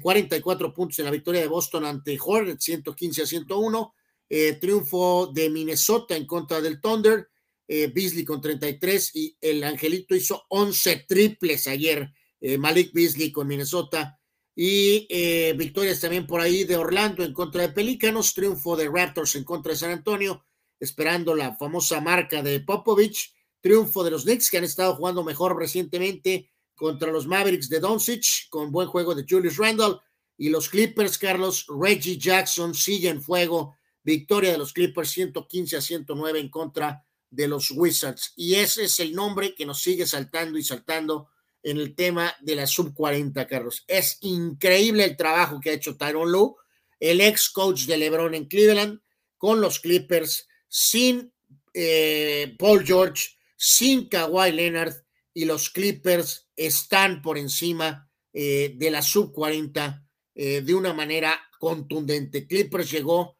44 0.00 0.68
eh, 0.68 0.72
puntos 0.72 0.98
en 1.00 1.06
la 1.06 1.10
victoria 1.10 1.40
de 1.40 1.48
Boston 1.48 1.84
ante 1.84 2.16
Hornets, 2.24 2.62
115 2.62 3.22
a 3.22 3.26
101. 3.26 3.94
Eh, 4.30 4.52
triunfo 4.60 5.32
de 5.34 5.50
Minnesota 5.50 6.14
en 6.14 6.26
contra 6.26 6.60
del 6.60 6.80
Thunder 6.80 7.28
eh, 7.70 7.92
Beasley 7.94 8.24
con 8.24 8.40
33 8.40 9.10
y 9.14 9.36
el 9.42 9.62
Angelito 9.62 10.14
hizo 10.14 10.46
11 10.48 11.04
triples 11.06 11.66
ayer, 11.66 12.10
eh, 12.40 12.56
Malik 12.56 12.92
Beasley 12.94 13.30
con 13.30 13.46
Minnesota 13.46 14.17
y 14.60 15.06
eh, 15.08 15.54
victorias 15.56 16.00
también 16.00 16.26
por 16.26 16.40
ahí 16.40 16.64
de 16.64 16.76
Orlando 16.76 17.22
en 17.22 17.32
contra 17.32 17.62
de 17.62 17.68
Pelícanos, 17.68 18.34
triunfo 18.34 18.76
de 18.76 18.88
Raptors 18.88 19.36
en 19.36 19.44
contra 19.44 19.70
de 19.70 19.78
San 19.78 19.92
Antonio, 19.92 20.44
esperando 20.80 21.36
la 21.36 21.54
famosa 21.54 22.00
marca 22.00 22.42
de 22.42 22.58
Popovich, 22.58 23.32
triunfo 23.60 24.02
de 24.02 24.10
los 24.10 24.24
Knicks 24.24 24.50
que 24.50 24.58
han 24.58 24.64
estado 24.64 24.96
jugando 24.96 25.22
mejor 25.22 25.56
recientemente 25.56 26.50
contra 26.74 27.12
los 27.12 27.28
Mavericks 27.28 27.68
de 27.68 27.78
Doncic 27.78 28.48
con 28.50 28.72
buen 28.72 28.88
juego 28.88 29.14
de 29.14 29.24
Julius 29.28 29.58
Randle 29.58 29.98
y 30.36 30.48
los 30.48 30.68
Clippers, 30.68 31.18
Carlos 31.18 31.64
Reggie 31.68 32.18
Jackson 32.18 32.74
sigue 32.74 33.10
en 33.10 33.22
fuego, 33.22 33.76
victoria 34.02 34.50
de 34.50 34.58
los 34.58 34.72
Clippers 34.72 35.10
115 35.10 35.76
a 35.76 35.80
109 35.80 36.40
en 36.40 36.48
contra 36.48 37.06
de 37.30 37.46
los 37.46 37.70
Wizards. 37.70 38.32
Y 38.34 38.56
ese 38.56 38.86
es 38.86 38.98
el 38.98 39.14
nombre 39.14 39.54
que 39.54 39.66
nos 39.66 39.80
sigue 39.80 40.04
saltando 40.04 40.58
y 40.58 40.64
saltando 40.64 41.28
en 41.70 41.78
el 41.78 41.94
tema 41.94 42.34
de 42.40 42.56
la 42.56 42.66
sub 42.66 42.94
40, 42.94 43.46
Carlos. 43.46 43.84
Es 43.86 44.18
increíble 44.22 45.04
el 45.04 45.16
trabajo 45.16 45.60
que 45.60 45.70
ha 45.70 45.74
hecho 45.74 45.96
Tyron 45.96 46.32
Lue, 46.32 46.54
el 46.98 47.20
ex 47.20 47.50
coach 47.50 47.82
de 47.82 47.96
LeBron 47.96 48.34
en 48.34 48.46
Cleveland, 48.46 49.00
con 49.36 49.60
los 49.60 49.78
Clippers, 49.80 50.48
sin 50.68 51.32
eh, 51.74 52.54
Paul 52.58 52.84
George, 52.84 53.36
sin 53.56 54.08
Kawhi 54.08 54.52
Leonard, 54.52 54.94
y 55.34 55.44
los 55.44 55.70
Clippers 55.70 56.48
están 56.56 57.22
por 57.22 57.38
encima 57.38 58.10
eh, 58.32 58.74
de 58.76 58.90
la 58.90 59.02
sub 59.02 59.32
40 59.32 60.04
eh, 60.34 60.62
de 60.62 60.74
una 60.74 60.92
manera 60.92 61.40
contundente. 61.60 62.46
Clippers 62.46 62.90
llegó 62.90 63.38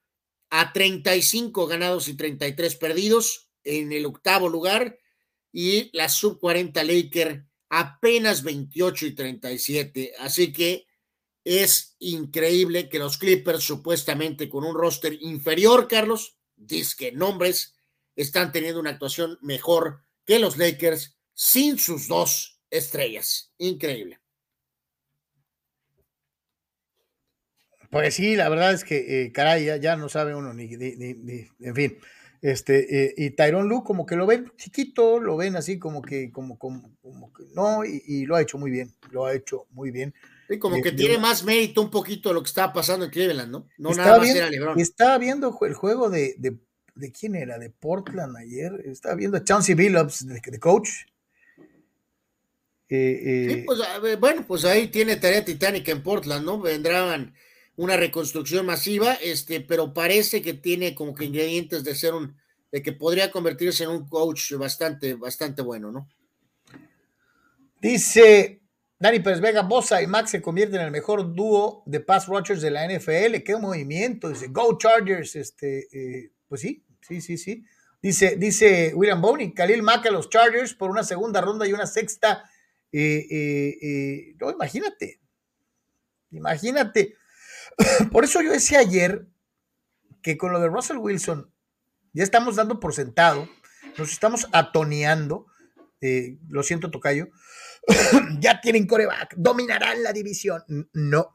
a 0.51 0.73
35 0.73 1.67
ganados 1.67 2.09
y 2.09 2.17
33 2.17 2.77
perdidos 2.77 3.51
en 3.65 3.93
el 3.93 4.07
octavo 4.07 4.49
lugar 4.49 4.99
y 5.53 5.91
la 5.97 6.09
sub 6.09 6.39
40 6.39 6.85
Laker 6.85 7.48
apenas 7.69 8.43
28 8.43 9.07
y 9.07 9.15
37. 9.15 10.13
Así 10.19 10.53
que 10.53 10.87
es 11.45 11.97
increíble 11.99 12.89
que 12.89 12.99
los 12.99 13.19
Clippers, 13.19 13.65
supuestamente 13.65 14.49
con 14.49 14.65
un 14.65 14.75
roster 14.75 15.17
inferior, 15.21 15.89
Carlos, 15.89 16.37
que 16.97 17.13
nombres, 17.13 17.75
están 18.17 18.53
teniendo 18.53 18.81
una 18.81 18.91
actuación 18.91 19.39
mejor 19.43 20.05
que 20.25 20.39
los 20.39 20.57
Lakers 20.57 21.17
sin 21.33 21.79
sus 21.79 22.09
dos 22.09 22.61
estrellas. 22.71 23.53
Increíble. 23.59 24.21
Pues 27.91 28.15
sí, 28.15 28.37
la 28.37 28.49
verdad 28.51 28.73
es 28.73 28.85
que, 28.85 29.23
eh, 29.23 29.33
caray, 29.33 29.81
ya, 29.81 29.97
no 29.97 30.09
sabe 30.09 30.35
uno 30.35 30.53
ni, 30.53 30.67
ni, 30.67 31.49
en 31.61 31.75
fin. 31.75 31.99
Este, 32.41 33.05
eh, 33.05 33.15
y 33.17 33.31
Tyron 33.31 33.69
Lu 33.69 33.83
como 33.83 34.07
que 34.07 34.15
lo 34.15 34.27
ven 34.27 34.53
chiquito, 34.57 35.19
lo 35.19 35.37
ven 35.37 35.57
así 35.57 35.79
como 35.79 36.03
que, 36.03 36.31
como, 36.31 36.57
como, 36.59 36.95
como 37.03 37.33
que 37.33 37.45
no, 37.55 37.85
y, 37.85 38.27
lo 38.27 38.37
ha 38.37 38.43
hecho 38.43 38.59
muy 38.59 38.71
bien, 38.71 38.95
lo 39.11 39.27
ha 39.27 39.35
hecho 39.35 39.67
muy 39.71 39.91
bien. 39.91 40.15
Y 40.49 40.59
como 40.59 40.77
eh, 40.77 40.83
que 40.83 40.93
tiene 40.93 41.19
más 41.19 41.43
mérito 41.43 41.83
un 41.83 41.91
poquito 41.91 42.29
de 42.29 42.37
lo 42.37 42.43
que 42.43 42.49
estaba 42.49 42.73
pasando 42.73 43.05
en 43.05 43.11
Cleveland, 43.11 43.51
¿no? 43.51 43.69
No 43.77 43.91
nada 43.91 44.19
más 44.19 44.29
era 44.29 44.49
LeBron. 44.49 44.79
Estaba 44.79 45.19
viendo 45.19 45.59
el 45.63 45.75
juego 45.75 46.11
de, 46.11 46.37
de, 46.39 46.57
de, 46.95 47.13
quién 47.13 47.35
era, 47.35 47.59
de 47.59 47.71
Portland 47.71 48.37
ayer, 48.37 48.73
estaba 48.87 49.17
viendo 49.17 49.37
a 49.37 49.45
Chauncey 49.45 49.75
Billups, 49.75 50.27
de, 50.27 50.61
coach. 50.61 50.91
Eh, 52.89 53.49
sí, 53.51 53.63
pues, 53.67 53.81
bueno, 54.21 54.45
pues 54.47 54.65
ahí 54.65 54.89
tiene 54.89 55.17
tarea 55.17 55.45
titánica 55.45 55.91
en 55.91 56.03
Portland, 56.03 56.47
¿no? 56.47 56.61
Vendrán 56.61 57.35
una 57.79 57.97
reconstrucción 57.97 58.67
masiva, 58.67 59.15
este, 59.15 59.61
pero 59.61 59.95
parece 59.95 60.43
que 60.43 60.53
tiene 60.53 60.97
como 60.97 61.15
que 61.15 61.25
ingredientes 61.25 61.85
de 61.85 61.95
ser 61.95 62.13
un, 62.13 62.37
de 62.73 62.83
que 62.83 62.93
podría 62.93 63.31
convertirse 63.31 63.85
en 63.85 63.91
un 63.91 64.09
coach 64.09 64.53
bastante, 64.55 65.15
bastante 65.15 65.63
bueno, 65.63 65.93
¿no? 65.93 66.09
Dice 67.81 68.61
Dani 68.99 69.21
Pérez 69.21 69.41
Vega, 69.41 69.63
Bosa 69.63 70.03
y 70.03 70.09
Max 70.09 70.31
se 70.31 70.43
convierten 70.43 70.81
en 70.81 70.87
el 70.87 70.91
mejor 70.91 71.33
dúo 71.33 71.85
de 71.87 72.01
pass 72.01 72.27
rushers 72.27 72.61
de 72.61 72.73
la 72.73 72.85
NFL. 72.85 73.45
¡Qué 73.45 73.57
movimiento! 73.57 74.29
Dice, 74.29 74.49
Go 74.49 74.77
Chargers. 74.77 75.37
Este, 75.37 75.87
eh, 75.93 76.33
pues 76.49 76.63
sí, 76.63 76.85
sí, 77.01 77.21
sí, 77.21 77.39
sí. 77.39 77.65
Dice, 78.03 78.35
dice 78.37 78.93
William 78.93 79.21
Boney, 79.21 79.55
Khalil 79.55 79.85
Mack 79.85 80.07
a 80.07 80.11
los 80.11 80.29
Chargers 80.29 80.75
por 80.75 80.91
una 80.91 81.05
segunda 81.05 81.41
ronda 81.41 81.65
y 81.65 81.73
una 81.73 81.87
sexta. 81.87 82.51
Eh, 82.91 83.25
eh, 83.31 84.35
no, 84.41 84.51
imagínate. 84.51 85.21
Imagínate. 86.33 87.15
Por 88.13 88.25
eso 88.25 88.43
yo 88.43 88.51
decía 88.51 88.81
ayer 88.81 89.27
que 90.23 90.37
con 90.37 90.53
lo 90.53 90.61
de 90.61 90.69
Russell 90.69 90.99
Wilson 90.99 91.53
ya 92.13 92.25
estamos 92.25 92.57
dando 92.57 92.81
por 92.81 92.95
sentado, 92.95 93.49
nos 93.97 94.11
estamos 94.11 94.49
atoneando, 94.53 95.47
eh, 96.01 96.39
lo 96.49 96.63
siento 96.63 96.91
Tocayo, 96.91 97.29
ya 98.41 98.61
tienen 98.61 98.87
coreback, 98.87 99.35
dominarán 99.37 100.03
la 100.03 100.13
división. 100.13 100.63
No. 100.93 101.35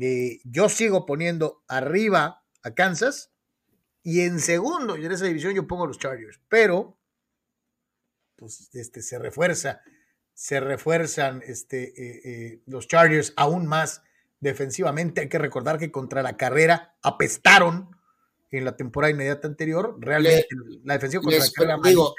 Eh, 0.00 0.40
yo 0.44 0.68
sigo 0.68 1.06
poniendo 1.06 1.64
arriba 1.66 2.44
a 2.62 2.74
Kansas 2.74 3.32
y 4.02 4.20
en 4.20 4.38
segundo, 4.38 4.96
y 4.96 5.04
en 5.04 5.12
esa 5.12 5.24
división 5.24 5.54
yo 5.54 5.66
pongo 5.66 5.86
los 5.86 5.98
Chargers, 5.98 6.40
pero 6.48 6.96
pues 8.36 8.70
este, 8.74 9.02
se 9.02 9.18
refuerza, 9.18 9.80
se 10.34 10.60
refuerzan 10.60 11.42
este, 11.44 12.52
eh, 12.52 12.62
los 12.66 12.86
Chargers 12.86 13.32
aún 13.36 13.66
más 13.66 14.02
defensivamente. 14.40 15.22
Hay 15.22 15.28
que 15.28 15.38
recordar 15.38 15.78
que 15.78 15.90
contra 15.90 16.22
la 16.22 16.36
carrera 16.36 16.96
apestaron 17.02 17.90
en 18.50 18.64
la 18.64 18.76
temporada 18.76 19.12
inmediata 19.12 19.48
anterior. 19.48 19.96
Realmente 20.00 20.48
la 20.84 20.94
defensiva 20.94 21.22
contra 21.22 21.40
la 21.40 21.50
carrera. 21.50 21.78
Digo, 21.84 22.14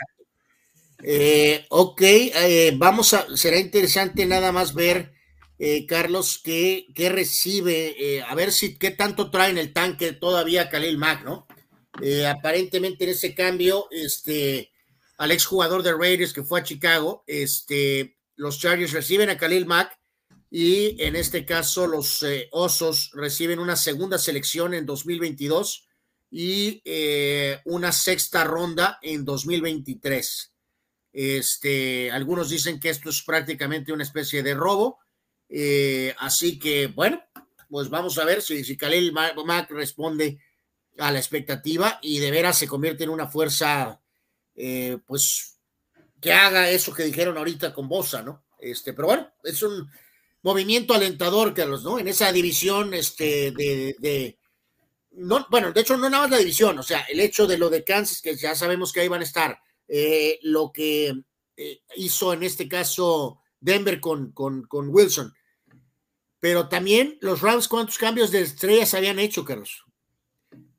eh, 1.04 1.66
ok, 1.70 2.02
eh, 2.02 2.74
vamos 2.76 3.14
a, 3.14 3.26
será 3.36 3.58
interesante 3.58 4.26
nada 4.26 4.52
más 4.52 4.74
ver, 4.74 5.14
eh, 5.58 5.86
Carlos, 5.86 6.42
qué, 6.44 6.88
qué 6.94 7.10
recibe, 7.10 8.24
a 8.28 8.36
ver 8.36 8.52
si 8.52 8.78
qué 8.78 8.92
tanto 8.92 9.32
trae 9.32 9.50
en 9.50 9.58
el 9.58 9.74
tanque 9.74 10.14
todavía 10.14 10.70
Khalil 10.70 10.98
Mack, 10.98 11.24
¿no? 11.24 11.48
aparentemente 12.30 13.04
en 13.04 13.10
ese 13.10 13.36
cambio, 13.36 13.88
este, 13.92 14.72
al 15.18 15.32
exjugador 15.32 15.84
de 15.84 15.94
Raiders 15.94 16.32
que 16.32 16.44
fue 16.44 16.62
a 16.62 16.64
Chicago, 16.64 17.26
este, 17.28 18.18
los 18.38 18.58
Chargers 18.58 18.94
reciben 18.94 19.30
a 19.30 19.38
Khalil 19.38 19.66
Mack 19.66 19.99
y 20.52 21.02
en 21.04 21.16
este 21.16 21.46
caso 21.46 21.86
los 21.86 22.24
eh, 22.24 22.50
Osos 22.52 23.12
reciben 23.14 23.60
una 23.60 23.76
segunda 23.76 24.18
selección 24.18 24.74
en 24.74 24.86
2022 24.86 25.88
y 26.32 26.82
eh, 26.86 27.60
una 27.66 27.92
sexta 27.92 28.44
ronda 28.44 28.98
en 29.02 29.26
2023. 29.26 30.52
Este, 31.12 32.12
algunos 32.12 32.50
dicen 32.50 32.80
que 32.80 32.90
esto 32.90 33.10
es 33.10 33.22
prácticamente 33.22 33.94
una 33.94 34.04
especie 34.04 34.42
de 34.42 34.54
robo, 34.56 35.00
eh, 35.50 36.16
así 36.20 36.58
que 36.58 36.88
bueno, 36.88 37.24
pues 37.70 37.90
vamos 37.90 38.18
a 38.18 38.26
ver 38.26 38.42
si, 38.42 38.64
si 38.64 38.78
Khalil 38.78 39.12
Mack 39.12 39.70
responde 39.72 40.40
a 40.98 41.12
la 41.12 41.20
expectativa 41.20 42.00
y 42.02 42.20
de 42.20 42.32
veras 42.32 42.58
se 42.58 42.68
convierte 42.68 43.04
en 43.04 43.10
una 43.12 43.28
fuerza, 43.28 44.02
pues 45.06 45.58
que 46.20 46.34
haga 46.34 46.70
eso 46.70 46.94
que 46.94 47.04
dijeron 47.04 47.38
ahorita 47.38 47.74
con 47.74 47.88
Bosa, 47.88 48.22
¿no? 48.22 48.44
Este, 48.60 48.94
pero 48.94 49.08
bueno, 49.08 49.32
es 49.44 49.64
un 49.64 49.90
movimiento 50.42 50.94
alentador, 50.94 51.54
Carlos, 51.54 51.84
¿no? 51.84 52.00
En 52.00 52.08
esa 52.08 52.32
división, 52.32 52.94
este, 52.94 53.52
de, 53.52 54.38
no, 55.12 55.46
bueno, 55.50 55.72
de 55.72 55.82
hecho, 55.82 55.98
no 55.98 56.10
nada 56.10 56.24
más 56.24 56.32
la 56.32 56.38
división, 56.38 56.78
o 56.80 56.84
sea, 56.84 57.02
el 57.10 57.20
hecho 57.20 57.48
de 57.48 57.58
lo 57.58 57.70
de 57.70 57.84
Kansas, 57.84 58.22
que 58.22 58.36
ya 58.36 58.56
sabemos 58.56 58.94
que 58.94 59.02
ahí 59.02 59.08
van 59.08 59.22
a 59.22 59.26
estar, 59.26 59.60
eh, 59.88 60.40
lo 60.44 60.72
que 60.72 61.14
eh, 61.58 61.82
hizo 61.96 62.32
en 62.32 62.44
este 62.44 62.70
caso 62.70 63.42
Denver 63.60 64.00
con, 64.00 64.32
con, 64.32 64.64
con, 64.64 64.90
Wilson. 64.90 65.34
Pero 66.40 66.70
también 66.70 67.18
los 67.22 67.42
Rams, 67.42 67.68
¿cuántos 67.68 67.98
cambios 67.98 68.32
de 68.32 68.42
estrellas 68.42 68.94
habían 68.94 69.20
hecho, 69.20 69.44
Carlos? 69.44 69.84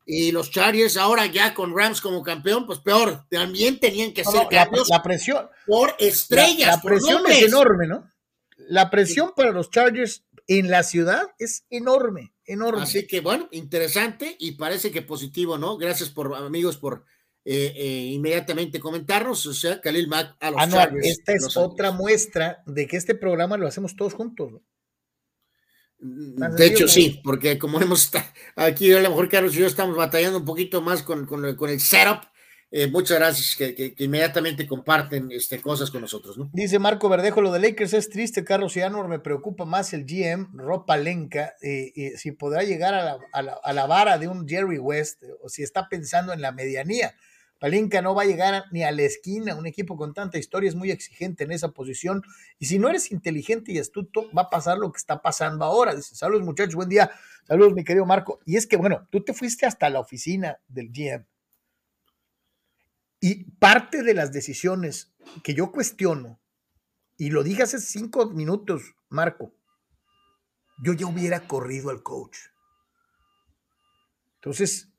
Y 0.07 0.32
los 0.32 0.51
Chargers 0.51 0.97
ahora 0.97 1.27
ya 1.27 1.53
con 1.55 1.77
Rams 1.77 2.01
como 2.01 2.23
campeón, 2.23 2.66
pues 2.66 2.78
peor, 2.78 3.27
también 3.31 3.78
tenían 3.78 4.12
que 4.12 4.23
hacer 4.23 4.49
cambios 4.49 4.89
la, 4.89 5.03
presión 5.03 5.49
por 5.66 5.95
estrellas. 5.99 6.77
La, 6.77 6.82
presión 6.82 7.23
es 7.28 7.43
enorme, 7.43 7.87
¿no? 7.87 8.11
La 8.71 8.89
presión 8.89 9.33
para 9.35 9.51
los 9.51 9.71
Chargers 9.71 10.25
en 10.47 10.71
la 10.71 10.85
ciudad 10.85 11.23
es 11.41 11.65
enorme, 11.71 12.33
enorme. 12.45 12.83
Así 12.83 13.05
que 13.05 13.21
bueno, 13.21 13.49
interesante 13.51 14.37
y 14.39 14.53
parece 14.53 14.93
que 14.93 15.03
positivo, 15.03 15.59
¿no? 15.59 15.77
Gracias 15.77 16.09
por 16.09 16.33
amigos 16.37 16.77
por 16.77 17.05
eh, 17.45 17.73
eh, 17.75 18.11
inmediatamente 18.13 18.79
comentarnos, 18.79 19.45
o 19.47 19.55
sea, 19.55 19.81
Khalil 19.81 20.07
Mack 20.07 20.37
a 20.39 20.53
los 20.53 20.69
Chargers. 20.69 21.05
Esta 21.05 21.33
es 21.33 21.57
otra 21.57 21.91
muestra 21.91 22.63
de 22.65 22.87
que 22.87 22.97
este 22.97 23.17
programa 23.17 23.57
lo 23.57 23.67
hacemos 23.67 23.97
todos 23.97 24.15
juntos, 24.15 24.53
¿no? 24.53 24.63
Mm, 25.99 26.55
de 26.55 26.67
hecho, 26.67 26.87
sí, 26.87 27.21
porque 27.25 27.59
como 27.59 27.81
hemos 27.81 28.09
aquí, 28.55 28.93
a 28.93 29.01
lo 29.01 29.11
mejor 29.11 29.29
Carlos 29.29 29.57
y 29.57 29.59
yo 29.59 29.67
estamos 29.67 29.97
batallando 29.97 30.39
un 30.39 30.45
poquito 30.45 30.81
más 30.81 31.03
con, 31.03 31.27
con, 31.27 31.45
el 31.45 31.81
setup. 31.81 32.30
Eh, 32.73 32.87
muchas 32.87 33.19
gracias 33.19 33.57
que, 33.57 33.95
inmediatamente 33.99 34.67
comparten 34.67 35.31
este, 35.33 35.61
cosas 35.61 35.91
con 35.91 36.01
nosotros. 36.01 36.39
¿no? 36.39 36.51
Dice 36.53 36.79
Marco 36.79 37.09
Verdejo, 37.09 37.41
lo 37.41 37.51
de 37.51 37.59
Lakers 37.59 37.95
es 37.95 38.09
triste, 38.09 38.45
Carlos 38.45 38.77
Anor 38.77 39.09
me 39.09 39.19
preocupa 39.19 39.65
más 39.65 39.93
el 39.93 40.05
GM, 40.05 40.51
Ropa 40.55 40.97
Lenka, 40.97 41.55
eh, 41.63 42.13
si 42.17 42.33
podrá 42.33 42.63
llegar 42.63 42.95
a 42.95 43.05
la, 43.05 43.19
a, 43.33 43.43
la, 43.43 43.59
a 43.63 43.73
la, 43.73 43.87
vara 43.87 44.19
de 44.19 44.29
un 44.29 44.49
Jerry 44.49 44.79
West 44.79 45.23
o 45.43 45.49
si 45.49 45.63
está 45.63 45.89
pensando 45.89 46.33
en 46.33 46.41
la 46.41 46.53
medianía. 46.53 47.15
Palinka 47.61 48.01
no 48.01 48.15
va 48.15 48.23
a 48.23 48.25
llegar 48.25 48.65
ni 48.73 48.83
a 48.83 48.91
la 48.91 49.03
esquina. 49.03 49.55
Un 49.55 49.67
equipo 49.67 49.97
con 49.97 50.15
tanta 50.15 50.39
historia 50.39 50.69
es 50.69 50.75
muy 50.75 50.91
exigente 50.91 51.45
en 51.45 51.53
esa 51.53 51.69
posición. 51.69 52.23
Y 52.59 52.67
si 52.67 52.79
no 52.79 52.89
eres 52.89 53.13
inteligente 53.13 53.71
y 53.71 53.79
astuto, 53.79 54.31
va 54.37 54.43
a 54.43 54.51
pasar 54.51 54.79
lo 54.79 54.91
que 54.91 54.97
está 54.97 55.21
pasando 55.21 55.65
ahora. 55.67 55.95
Dice, 55.95 56.15
saludos 56.15 56.43
muchachos, 56.43 56.75
buen 56.75 56.89
día. 56.89 57.11
Saludos 57.47 57.75
mi 57.75 57.85
querido 57.85 58.07
Marco. 58.07 58.41
Y 58.47 58.57
es 58.57 58.67
que, 58.67 58.79
bueno, 58.79 59.07
tú 59.11 59.23
te 59.23 59.35
fuiste 59.35 59.67
hasta 59.67 59.91
la 59.91 60.01
oficina 60.01 60.59
del 60.69 60.89
GM. 60.91 61.27
Y 63.21 63.51
parte 63.53 64.03
de 64.03 64.15
las 64.15 64.33
decisiones 64.33 65.13
que 65.45 65.55
yo 65.55 65.71
cuestiono, 65.71 66.41
y 67.17 67.31
lo 67.31 67.43
dije 67.43 67.63
hace 67.63 67.79
cinco 67.79 68.31
minutos, 68.31 68.95
Marco, 69.11 69.55
yo 70.83 70.95
ya 70.95 71.07
hubiera 71.07 71.47
corrido 71.47 71.91
al 71.91 72.03
coach. 72.03 72.39
Entonces, 74.37 74.91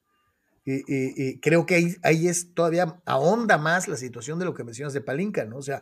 creo 1.41 1.65
que 1.65 1.75
ahí, 1.75 1.95
ahí, 2.03 2.27
es 2.27 2.53
todavía 2.53 3.01
ahonda 3.05 3.57
más 3.57 3.87
la 3.87 3.97
situación 3.97 4.37
de 4.37 4.45
lo 4.45 4.53
que 4.53 4.63
mencionas 4.63 4.93
de 4.93 5.01
Palinka, 5.01 5.45
¿no? 5.45 5.57
O 5.57 5.61
sea, 5.63 5.81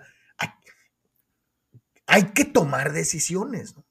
hay, 2.08 2.32
que 2.32 2.46
tomar 2.46 2.94
decisiones, 2.94 3.76
¿no? 3.76 3.86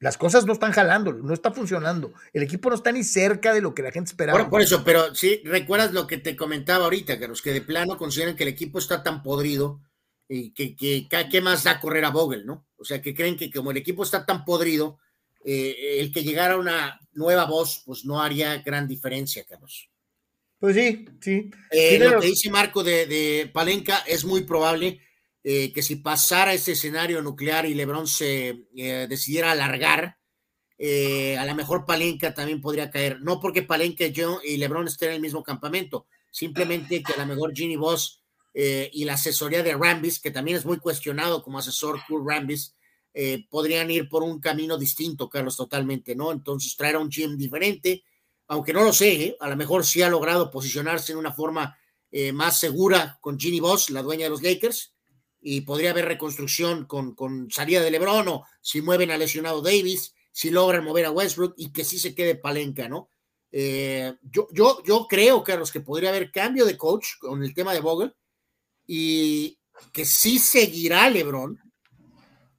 Las 0.00 0.16
cosas 0.16 0.46
no 0.46 0.54
están 0.54 0.72
jalando, 0.72 1.12
no 1.12 1.34
está 1.34 1.52
funcionando. 1.52 2.12
El 2.32 2.42
equipo 2.42 2.70
no 2.70 2.74
está 2.74 2.90
ni 2.90 3.04
cerca 3.04 3.52
de 3.52 3.60
lo 3.60 3.74
que 3.74 3.82
la 3.82 3.92
gente 3.92 4.10
esperaba. 4.10 4.48
Por, 4.48 4.62
eso, 4.62 4.82
pero 4.82 5.14
sí, 5.14 5.42
recuerdas 5.44 5.92
lo 5.92 6.06
que 6.06 6.16
te 6.16 6.34
comentaba 6.36 6.84
ahorita, 6.84 7.20
Carlos, 7.20 7.42
que 7.42 7.52
de 7.52 7.60
plano 7.60 7.98
consideran 7.98 8.34
que 8.34 8.44
el 8.44 8.48
equipo 8.48 8.78
está 8.78 9.02
tan 9.02 9.22
podrido 9.22 9.80
y 10.26 10.52
que, 10.52 10.74
que, 10.74 11.06
¿qué 11.30 11.40
más 11.42 11.64
da 11.64 11.80
correr 11.80 12.04
a 12.06 12.10
Vogel, 12.10 12.46
no? 12.46 12.66
O 12.78 12.84
sea, 12.84 13.02
que 13.02 13.14
creen 13.14 13.36
que 13.36 13.50
como 13.50 13.72
el 13.72 13.76
equipo 13.76 14.02
está 14.02 14.24
tan 14.24 14.44
podrido, 14.44 14.98
eh, 15.44 15.98
el 16.00 16.10
que 16.10 16.22
llegara 16.22 16.56
una 16.56 16.98
nueva 17.12 17.44
voz, 17.44 17.82
pues 17.84 18.06
no 18.06 18.22
haría 18.22 18.58
gran 18.62 18.88
diferencia, 18.88 19.44
Carlos. 19.44 19.90
Pues 20.58 20.76
sí, 20.76 21.06
sí. 21.20 21.50
Eh, 21.70 21.98
lo 21.98 22.20
que 22.20 22.26
dice 22.28 22.50
Marco 22.50 22.84
de, 22.84 23.50
Palenca 23.52 23.98
es 24.06 24.24
muy 24.24 24.42
probable 24.44 25.00
eh, 25.42 25.72
que 25.72 25.82
si 25.82 25.96
pasara 25.96 26.54
ese 26.54 26.72
escenario 26.72 27.22
nuclear 27.22 27.66
y 27.66 27.74
Lebron 27.74 28.06
se 28.06 28.66
decidiera 28.74 29.52
alargar, 29.52 30.18
a 31.38 31.44
lo 31.44 31.54
mejor 31.54 31.84
Palenca 31.84 32.32
también 32.32 32.60
podría 32.60 32.90
caer. 32.90 33.20
No 33.20 33.40
porque 33.40 33.62
Palenca 33.62 34.06
yo 34.06 34.40
y 34.42 34.56
Lebron 34.56 34.86
estén 34.86 35.10
en 35.10 35.14
el 35.16 35.20
mismo 35.20 35.42
campamento, 35.42 36.06
simplemente 36.30 37.02
que 37.02 37.12
a 37.12 37.18
lo 37.18 37.26
mejor 37.26 37.54
Ginny 37.54 37.76
Voss 37.76 38.22
y 38.54 39.04
la 39.04 39.14
asesoría 39.14 39.62
de 39.62 39.74
Rambis, 39.74 40.20
que 40.20 40.30
también 40.30 40.56
es 40.56 40.64
muy 40.64 40.78
cuestionado 40.78 41.42
como 41.42 41.58
asesor 41.58 42.00
Cool 42.08 42.26
Rambis, 42.26 42.74
eh, 43.12 43.46
podrían 43.50 43.90
ir 43.90 44.08
por 44.08 44.22
un 44.22 44.40
camino 44.40 44.78
distinto, 44.78 45.28
Carlos, 45.28 45.56
totalmente, 45.56 46.14
¿no? 46.14 46.30
Entonces 46.30 46.76
traer 46.76 46.96
a 46.96 47.00
un 47.00 47.10
GM 47.10 47.36
diferente, 47.36 48.04
aunque 48.46 48.72
no 48.72 48.84
lo 48.84 48.92
sé, 48.92 49.12
¿eh? 49.24 49.36
a 49.40 49.48
lo 49.48 49.56
mejor 49.56 49.84
sí 49.84 50.02
ha 50.02 50.08
logrado 50.08 50.50
posicionarse 50.50 51.12
en 51.12 51.18
una 51.18 51.32
forma 51.32 51.76
eh, 52.12 52.32
más 52.32 52.58
segura 52.60 53.18
con 53.20 53.38
Ginny 53.38 53.60
Boss, 53.60 53.90
la 53.90 54.02
dueña 54.02 54.24
de 54.24 54.30
los 54.30 54.42
Lakers, 54.42 54.94
y 55.40 55.62
podría 55.62 55.90
haber 55.90 56.06
reconstrucción 56.06 56.84
con, 56.86 57.14
con 57.14 57.50
salida 57.50 57.80
de 57.80 57.90
LeBron 57.90 58.28
o 58.28 58.44
si 58.60 58.82
mueven 58.82 59.10
a 59.10 59.18
lesionado 59.18 59.62
Davis, 59.62 60.14
si 60.32 60.50
logran 60.50 60.84
mover 60.84 61.06
a 61.06 61.10
Westbrook 61.10 61.54
y 61.56 61.72
que 61.72 61.84
sí 61.84 61.98
se 61.98 62.14
quede 62.14 62.34
palenca, 62.34 62.88
¿no? 62.88 63.08
yo, 63.52 64.46
yo, 64.52 64.80
yo 64.84 65.06
creo, 65.08 65.42
Carlos, 65.42 65.72
que 65.72 65.80
podría 65.80 66.10
haber 66.10 66.30
cambio 66.30 66.64
de 66.64 66.76
coach 66.76 67.18
con 67.18 67.42
el 67.42 67.52
tema 67.52 67.72
de 67.72 67.80
Vogel 67.80 68.14
y 68.86 69.58
que 69.92 70.04
sí 70.04 70.38
seguirá 70.38 71.08
LeBron, 71.10 71.58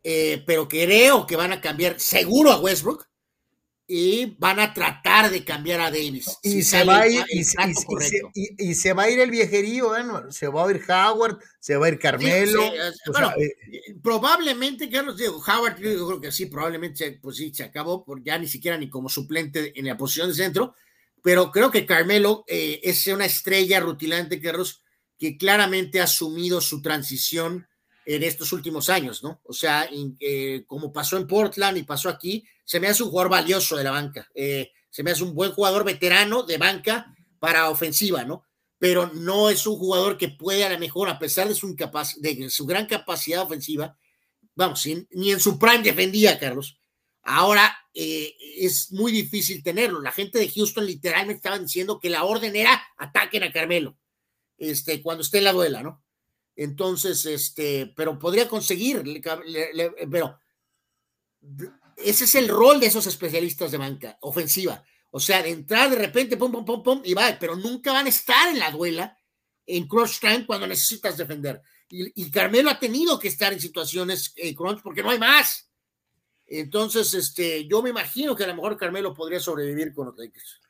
eh, 0.04 0.44
pero 0.46 0.68
creo 0.68 1.26
que 1.26 1.36
van 1.36 1.52
a 1.52 1.62
cambiar 1.62 2.00
seguro 2.00 2.52
a 2.52 2.60
Westbrook 2.60 3.08
y 3.88 4.38
van 4.38 4.60
a 4.60 4.74
tratar 4.74 5.30
de 5.30 5.44
cambiar 5.44 5.82
a 5.82 5.92
Davis. 5.92 6.38
Y, 6.44 6.64
se, 6.64 6.84
va 6.84 7.02
a 7.02 7.08
ir, 7.08 7.24
y, 7.30 7.44
se, 8.74 8.94
va 8.94 9.04
a 9.04 9.10
ir 9.10 9.20
el 9.20 9.30
viejerío, 9.30 9.92
se 10.30 10.48
va 10.48 10.66
a 10.66 10.72
ir 10.72 10.82
Howard, 10.88 11.40
se 11.60 11.76
va 11.76 11.88
a 11.88 11.90
ir 11.90 12.00
Carmelo. 12.00 12.64
Eh, 12.64 13.96
probablemente, 14.02 14.90
Carlos 14.90 15.18
Diego, 15.18 15.44
Howard, 15.46 15.78
yo 15.80 16.08
creo 16.08 16.22
que 16.22 16.32
sí, 16.32 16.46
probablemente 16.46 17.20
pues 17.22 17.38
sí, 17.38 17.54
se 17.54 17.64
acabó, 17.64 18.06
por 18.06 18.24
ya 18.24 18.38
ni 18.38 18.48
siquiera 18.48 18.78
ni 18.78 18.90
como 18.90 19.10
suplente 19.10 19.78
en 19.78 19.86
la 19.86 19.98
posición 19.98 20.30
de 20.30 20.36
centro, 20.36 20.76
pero 21.22 21.52
creo 21.52 21.70
que 21.70 21.86
Carmelo 21.86 22.46
eh, 22.48 22.80
es 22.84 23.06
una 23.08 23.26
estrella 23.26 23.80
rutilante, 23.80 24.40
Carlos, 24.40 24.84
que 25.20 25.38
claramente 25.38 26.00
ha 26.00 26.06
asumido 26.06 26.62
su 26.62 26.82
transición 26.82 27.68
en 28.06 28.24
estos 28.24 28.52
últimos 28.54 28.90
años, 28.90 29.24
¿no? 29.24 29.42
O 29.44 29.54
sea, 29.54 29.88
eh, 30.20 30.64
como 30.68 30.92
pasó 30.92 31.18
en 31.18 31.28
Portland 31.28 31.78
y 31.78 31.84
pasó 31.84 32.10
aquí, 32.10 32.46
se 32.66 32.80
me 32.80 32.88
hace 32.88 33.04
un 33.04 33.10
jugador 33.10 33.32
valioso 33.32 33.76
de 33.78 33.84
la 33.84 33.92
banca, 33.92 34.30
eh, 34.34 34.72
se 34.90 35.04
me 35.04 35.12
hace 35.12 35.24
un 35.24 35.34
buen 35.34 35.52
jugador 35.52 35.84
veterano 35.84 36.44
de 36.44 36.58
banca 36.58 37.16
para 37.40 37.70
ofensiva, 37.70 38.24
¿no? 38.24 38.44
Pero 38.78 39.12
no 39.14 39.50
es 39.50 39.66
un 39.68 39.78
jugador 39.78 40.18
que 40.18 40.30
puede 40.30 40.66
a 40.66 40.70
lo 40.70 40.80
mejor, 40.80 41.10
a 41.10 41.20
pesar 41.20 41.48
de 41.48 41.56
su, 41.56 41.76
de 41.76 42.50
su 42.50 42.66
gran 42.66 42.88
capacidad 42.88 43.44
ofensiva, 43.44 43.98
vamos, 44.56 44.86
ni 45.12 45.32
en 45.32 45.40
su 45.40 45.60
prime 45.60 45.84
defendía, 45.84 46.40
Carlos. 46.40 46.80
Ahora 47.24 47.78
eh, 47.94 48.36
es 48.58 48.92
muy 48.92 49.12
difícil 49.12 49.62
tenerlo. 49.62 50.02
La 50.02 50.12
gente 50.12 50.40
de 50.40 50.50
Houston 50.50 50.86
literalmente 50.86 51.38
estaba 51.38 51.60
diciendo 51.60 52.00
que 52.00 52.10
la 52.10 52.24
orden 52.24 52.56
era 52.56 52.82
ataquen 52.98 53.44
a 53.44 53.52
Carmelo 53.52 53.98
este, 54.58 55.02
cuando 55.02 55.24
esté 55.24 55.40
en 55.40 55.46
la 55.46 55.54
duela, 55.54 55.84
¿no? 55.84 56.04
Entonces, 56.62 57.26
este, 57.26 57.92
pero 57.96 58.20
podría 58.20 58.48
conseguir, 58.48 59.02
pero 60.12 60.40
ese 61.98 62.26
es 62.26 62.36
el 62.36 62.50
rol 62.50 62.80
de 62.80 62.86
esos 62.86 63.08
especialistas 63.08 63.72
de 63.72 63.80
banca 63.80 64.20
ofensiva. 64.22 64.86
O 65.10 65.20
sea, 65.20 65.42
de 65.42 65.50
entrar 65.50 65.90
de 65.90 65.96
repente, 65.96 66.38
pum, 66.38 66.52
pum, 66.52 66.64
pum, 66.64 66.84
pum, 66.84 67.02
y 67.04 67.16
va, 67.16 67.36
pero 67.40 67.56
nunca 67.56 67.92
van 67.92 68.06
a 68.06 68.10
estar 68.10 68.50
en 68.50 68.60
la 68.60 68.70
duela 68.70 69.18
en 69.66 69.88
crunch 69.88 70.20
time 70.20 70.46
cuando 70.46 70.68
necesitas 70.68 71.18
defender. 71.18 71.64
Y, 71.90 72.30
Carmelo 72.30 72.70
ha 72.70 72.78
tenido 72.78 73.18
que 73.18 73.30
estar 73.30 73.52
en 73.52 73.60
situaciones 73.60 74.32
eh, 74.36 74.54
crunch 74.54 74.84
porque 74.84 75.02
no 75.02 75.10
hay 75.10 75.18
más. 75.18 75.68
Entonces, 76.46 77.12
este, 77.16 77.66
yo 77.66 77.82
me 77.82 77.90
imagino 77.90 78.36
que 78.36 78.44
a 78.44 78.48
lo 78.48 78.56
mejor 78.56 78.78
Carmelo 78.78 79.16
podría 79.16 79.40
sobrevivir 79.40 79.96
con 79.96 80.06
los 80.06 80.16
Lakers. 80.16 80.61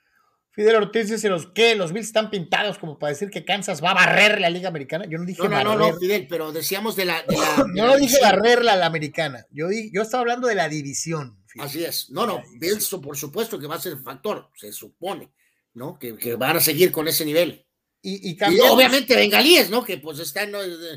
Fidel 0.53 0.75
Ortiz 0.75 1.09
dice 1.09 1.29
los 1.29 1.47
que 1.47 1.75
los 1.75 1.93
Bills 1.93 2.07
están 2.07 2.29
pintados 2.29 2.77
como 2.77 2.99
para 2.99 3.13
decir 3.13 3.29
que 3.29 3.45
Kansas 3.45 3.81
va 3.81 3.91
a 3.91 3.93
barrer 3.93 4.41
la 4.41 4.49
Liga 4.49 4.67
Americana. 4.67 5.05
Yo 5.07 5.17
no 5.17 5.25
dije 5.25 5.41
no, 5.41 5.49
no, 5.49 5.63
no, 5.63 5.75
no, 5.75 5.97
Fidel, 5.97 6.27
pero 6.27 6.51
decíamos 6.51 6.97
de 6.97 7.05
la. 7.05 7.23
no 7.73 7.95
dije 7.95 8.17
barrerla 8.21 8.75
la 8.75 8.85
Americana. 8.85 9.45
Yo, 9.49 9.67
yo 9.71 10.01
estaba 10.01 10.21
hablando 10.21 10.47
de 10.47 10.55
la 10.55 10.67
división. 10.67 11.37
Así 11.57 11.83
es. 11.83 12.09
No, 12.09 12.25
no, 12.25 12.43
Bills, 12.59 12.89
por 13.01 13.17
supuesto 13.17 13.59
que 13.59 13.67
va 13.67 13.75
a 13.75 13.81
ser 13.81 13.97
factor, 13.97 14.49
se 14.55 14.73
supone, 14.73 15.31
¿no? 15.73 15.97
Que, 15.97 16.35
van 16.35 16.57
a 16.57 16.61
seguir 16.61 16.91
con 16.91 17.07
ese 17.07 17.23
nivel. 17.23 17.65
Y, 18.03 18.31
y, 18.31 18.37
obviamente 18.61 19.15
bengalíes, 19.15 19.69
¿no? 19.69 19.85
Que 19.85 19.97
pues 19.97 20.19
están. 20.19 20.51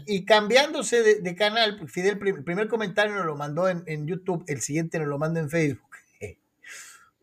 Y 0.06 0.24
cambiándose 0.24 1.20
de, 1.20 1.34
canal, 1.36 1.88
Fidel, 1.88 2.18
el 2.24 2.42
primer 2.42 2.66
comentario 2.66 3.14
nos 3.14 3.26
lo 3.26 3.36
mandó 3.36 3.68
en, 3.68 3.84
en 3.86 4.06
YouTube, 4.06 4.44
el 4.48 4.62
siguiente 4.62 4.98
nos 4.98 5.08
lo 5.08 5.18
manda 5.18 5.38
en 5.38 5.50
Facebook. 5.50 5.93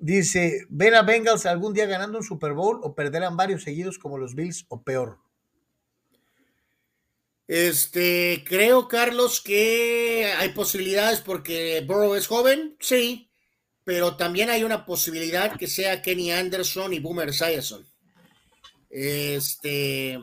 Dice, 0.02 0.66
¿ven 0.70 0.96
a 0.96 1.04
Bengals 1.04 1.46
algún 1.46 1.74
día 1.74 1.86
ganando 1.86 2.18
un 2.18 2.24
Super 2.24 2.54
Bowl 2.54 2.80
o 2.82 2.96
perderán 2.96 3.38
varios 3.38 3.62
seguidos 3.62 4.00
como 4.00 4.18
los 4.18 4.34
Bills 4.34 4.66
o 4.68 4.82
peor? 4.82 5.20
Este, 7.48 8.44
creo, 8.44 8.88
Carlos, 8.88 9.42
que 9.42 10.34
hay 10.40 10.50
posibilidades 10.50 11.20
porque 11.20 11.84
Burrow 11.86 12.16
es 12.16 12.26
joven, 12.26 12.76
sí, 12.80 13.30
pero 13.84 14.18
también 14.18 14.50
hay 14.50 14.64
una 14.64 14.88
posibilidad 14.88 15.56
que 15.56 15.68
sea 15.68 16.02
Kenny 16.02 16.32
Anderson 16.32 16.94
y 16.94 17.00
Boomer 17.00 17.32
Sayerson. 17.32 17.88
Este. 18.90 20.20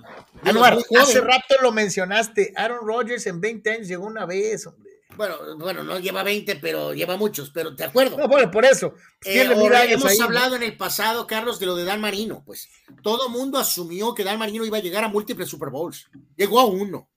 hace 0.98 1.20
rato 1.20 1.54
lo 1.62 1.70
mencionaste. 1.70 2.52
Aaron 2.56 2.84
Rodgers 2.84 3.28
en 3.28 3.40
20 3.40 3.70
años 3.70 3.86
llegó 3.86 4.06
una 4.06 4.26
vez, 4.26 4.66
hombre. 4.66 4.87
Bueno, 5.18 5.58
bueno, 5.58 5.82
no 5.82 5.98
lleva 5.98 6.22
20, 6.22 6.56
pero 6.56 6.94
lleva 6.94 7.16
muchos, 7.16 7.50
pero 7.50 7.74
te 7.74 7.82
acuerdo. 7.82 8.16
No, 8.16 8.28
bueno, 8.28 8.50
por 8.50 8.64
eso. 8.64 8.94
Eh, 9.24 9.42
hemos 9.90 10.20
hablado 10.20 10.54
en 10.54 10.62
el 10.62 10.76
pasado, 10.76 11.26
Carlos, 11.26 11.58
de 11.58 11.66
lo 11.66 11.74
de 11.74 11.84
Dan 11.84 12.00
Marino. 12.00 12.44
Pues 12.46 12.68
todo 13.02 13.28
mundo 13.28 13.58
asumió 13.58 14.14
que 14.14 14.22
Dan 14.22 14.38
Marino 14.38 14.64
iba 14.64 14.78
a 14.78 14.80
llegar 14.80 15.02
a 15.02 15.08
múltiples 15.08 15.48
Super 15.48 15.70
Bowls. 15.70 16.08
Llegó 16.36 16.60
a 16.60 16.66
uno. 16.66 17.10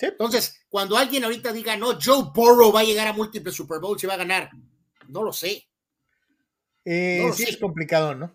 Entonces, 0.00 0.60
cuando 0.68 0.96
alguien 0.96 1.24
ahorita 1.24 1.52
diga, 1.52 1.76
no, 1.76 1.96
Joe 2.00 2.30
Burrow 2.34 2.72
va 2.72 2.80
a 2.80 2.84
llegar 2.84 3.06
a 3.06 3.12
múltiples 3.12 3.54
Super 3.54 3.78
Bowls 3.78 4.02
y 4.02 4.06
va 4.08 4.14
a 4.14 4.18
ganar, 4.18 4.50
no 5.06 5.22
lo 5.22 5.32
sé. 5.32 5.68
Eh, 6.84 7.30
sí, 7.34 7.44
es 7.44 7.56
complicado, 7.56 8.14
¿no? 8.14 8.34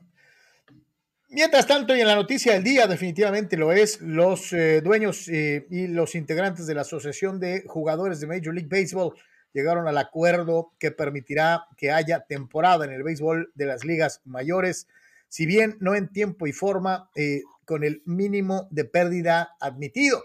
Mientras 1.36 1.66
tanto, 1.66 1.96
y 1.96 2.00
en 2.00 2.06
la 2.06 2.16
noticia 2.16 2.54
del 2.54 2.64
día, 2.64 2.86
definitivamente 2.86 3.58
lo 3.58 3.72
es, 3.72 4.00
los 4.02 4.54
eh, 4.54 4.82
dueños 4.82 5.28
eh, 5.30 5.66
y 5.72 5.88
los 5.88 6.14
integrantes 6.14 6.68
de 6.68 6.76
la 6.76 6.82
Asociación 6.82 7.40
de 7.40 7.64
Jugadores 7.66 8.20
de 8.20 8.28
Major 8.28 8.54
League 8.54 8.70
Baseball 8.70 9.16
llegaron 9.52 9.88
al 9.88 9.98
acuerdo 9.98 10.74
que 10.78 10.92
permitirá 10.92 11.66
que 11.76 11.90
haya 11.90 12.20
temporada 12.20 12.86
en 12.86 12.92
el 12.92 13.02
béisbol 13.02 13.52
de 13.56 13.66
las 13.66 13.84
ligas 13.84 14.22
mayores, 14.26 14.88
si 15.28 15.48
bien 15.48 15.76
no 15.80 15.96
en 15.96 16.08
tiempo 16.08 16.46
y 16.46 16.52
forma, 16.52 17.10
eh, 17.16 17.42
con 17.66 17.84
el 17.84 18.04
mínimo 18.06 18.68
de 18.70 18.86
pérdida 18.86 19.56
admitido. 19.60 20.24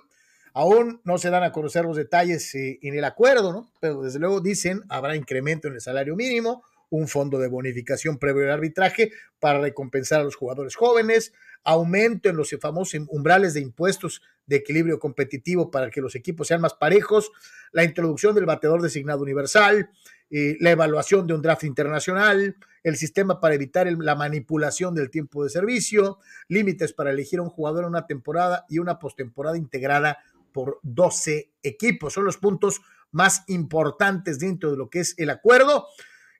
Aún 0.52 1.00
no 1.04 1.16
se 1.16 1.30
dan 1.30 1.42
a 1.42 1.52
conocer 1.52 1.86
los 1.86 1.96
detalles 1.96 2.54
en 2.54 2.94
el 2.94 3.04
acuerdo, 3.04 3.54
¿no? 3.54 3.70
Pero 3.80 4.02
desde 4.02 4.18
luego 4.18 4.42
dicen 4.42 4.82
habrá 4.90 5.16
incremento 5.16 5.68
en 5.68 5.74
el 5.74 5.80
salario 5.80 6.16
mínimo, 6.16 6.64
un 6.90 7.08
fondo 7.08 7.38
de 7.38 7.48
bonificación 7.48 8.18
previo 8.18 8.44
al 8.44 8.50
arbitraje 8.50 9.12
para 9.38 9.60
recompensar 9.60 10.20
a 10.20 10.24
los 10.24 10.36
jugadores 10.36 10.76
jóvenes, 10.76 11.32
aumento 11.64 12.28
en 12.28 12.36
los 12.36 12.54
famosos 12.60 13.00
umbrales 13.08 13.54
de 13.54 13.60
impuestos 13.60 14.22
de 14.46 14.56
equilibrio 14.56 14.98
competitivo 14.98 15.70
para 15.70 15.90
que 15.90 16.00
los 16.00 16.14
equipos 16.14 16.48
sean 16.48 16.60
más 16.60 16.74
parejos, 16.74 17.30
la 17.72 17.84
introducción 17.84 18.34
del 18.34 18.46
bateador 18.46 18.80
designado 18.80 19.22
universal, 19.22 19.90
eh, 20.30 20.56
la 20.60 20.70
evaluación 20.70 21.26
de 21.26 21.34
un 21.34 21.42
draft 21.42 21.64
internacional, 21.64 22.56
el 22.82 22.96
sistema 22.96 23.40
para 23.40 23.54
evitar 23.54 23.90
la 23.92 24.14
manipulación 24.14 24.94
del 24.94 25.10
tiempo 25.10 25.44
de 25.44 25.50
servicio, 25.50 26.18
límites 26.48 26.92
para 26.92 27.10
elegir 27.10 27.38
a 27.38 27.42
un 27.42 27.50
jugador 27.50 27.84
en 27.84 27.90
una 27.90 28.06
temporada 28.06 28.64
y 28.68 28.78
una 28.78 28.98
postemporada 28.98 29.56
integrada 29.56 30.18
por 30.52 30.80
12 30.82 31.50
equipos. 31.62 32.14
Son 32.14 32.24
los 32.24 32.36
puntos 32.36 32.80
más 33.10 33.44
importantes 33.48 34.38
dentro 34.38 34.70
de 34.70 34.76
lo 34.76 34.90
que 34.90 35.00
es 35.00 35.14
el 35.18 35.30
acuerdo. 35.30 35.86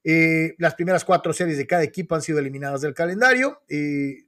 Eh, 0.04 0.54
las 0.58 0.74
primeras 0.74 1.04
cuatro 1.04 1.32
series 1.32 1.58
de 1.58 1.66
cada 1.66 1.82
equipo 1.82 2.14
han 2.14 2.22
sido 2.22 2.38
eliminadas 2.38 2.80
del 2.80 2.94
calendario, 2.94 3.62
eh, 3.68 4.24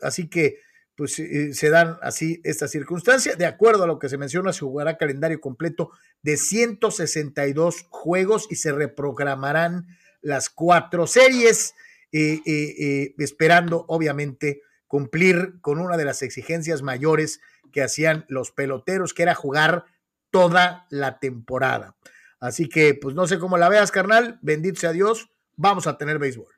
así 0.00 0.28
que 0.28 0.58
pues 0.94 1.18
eh, 1.18 1.54
se 1.54 1.70
dan 1.70 1.96
así 2.02 2.40
estas 2.44 2.70
circunstancias. 2.70 3.38
De 3.38 3.46
acuerdo 3.46 3.84
a 3.84 3.86
lo 3.86 3.98
que 3.98 4.08
se 4.08 4.18
menciona, 4.18 4.52
se 4.52 4.60
jugará 4.60 4.98
calendario 4.98 5.40
completo 5.40 5.90
de 6.22 6.36
162 6.36 7.86
juegos 7.88 8.46
y 8.50 8.56
se 8.56 8.72
reprogramarán 8.72 9.86
las 10.20 10.50
cuatro 10.50 11.06
series, 11.06 11.74
esperando 12.12 13.86
obviamente 13.88 14.60
cumplir 14.86 15.60
con 15.62 15.78
una 15.78 15.96
de 15.96 16.04
las 16.04 16.20
exigencias 16.20 16.82
mayores 16.82 17.40
que 17.72 17.82
hacían 17.82 18.26
los 18.28 18.50
peloteros, 18.50 19.14
que 19.14 19.22
era 19.22 19.34
jugar 19.34 19.84
toda 20.30 20.86
la 20.90 21.18
temporada. 21.18 21.96
Así 22.40 22.68
que, 22.68 22.94
pues 22.94 23.14
no 23.14 23.26
sé 23.26 23.38
cómo 23.38 23.58
la 23.58 23.68
veas, 23.68 23.92
carnal. 23.92 24.38
Bendito 24.40 24.80
sea 24.80 24.92
Dios. 24.92 25.28
Vamos 25.56 25.86
a 25.86 25.98
tener 25.98 26.18
béisbol. 26.18 26.54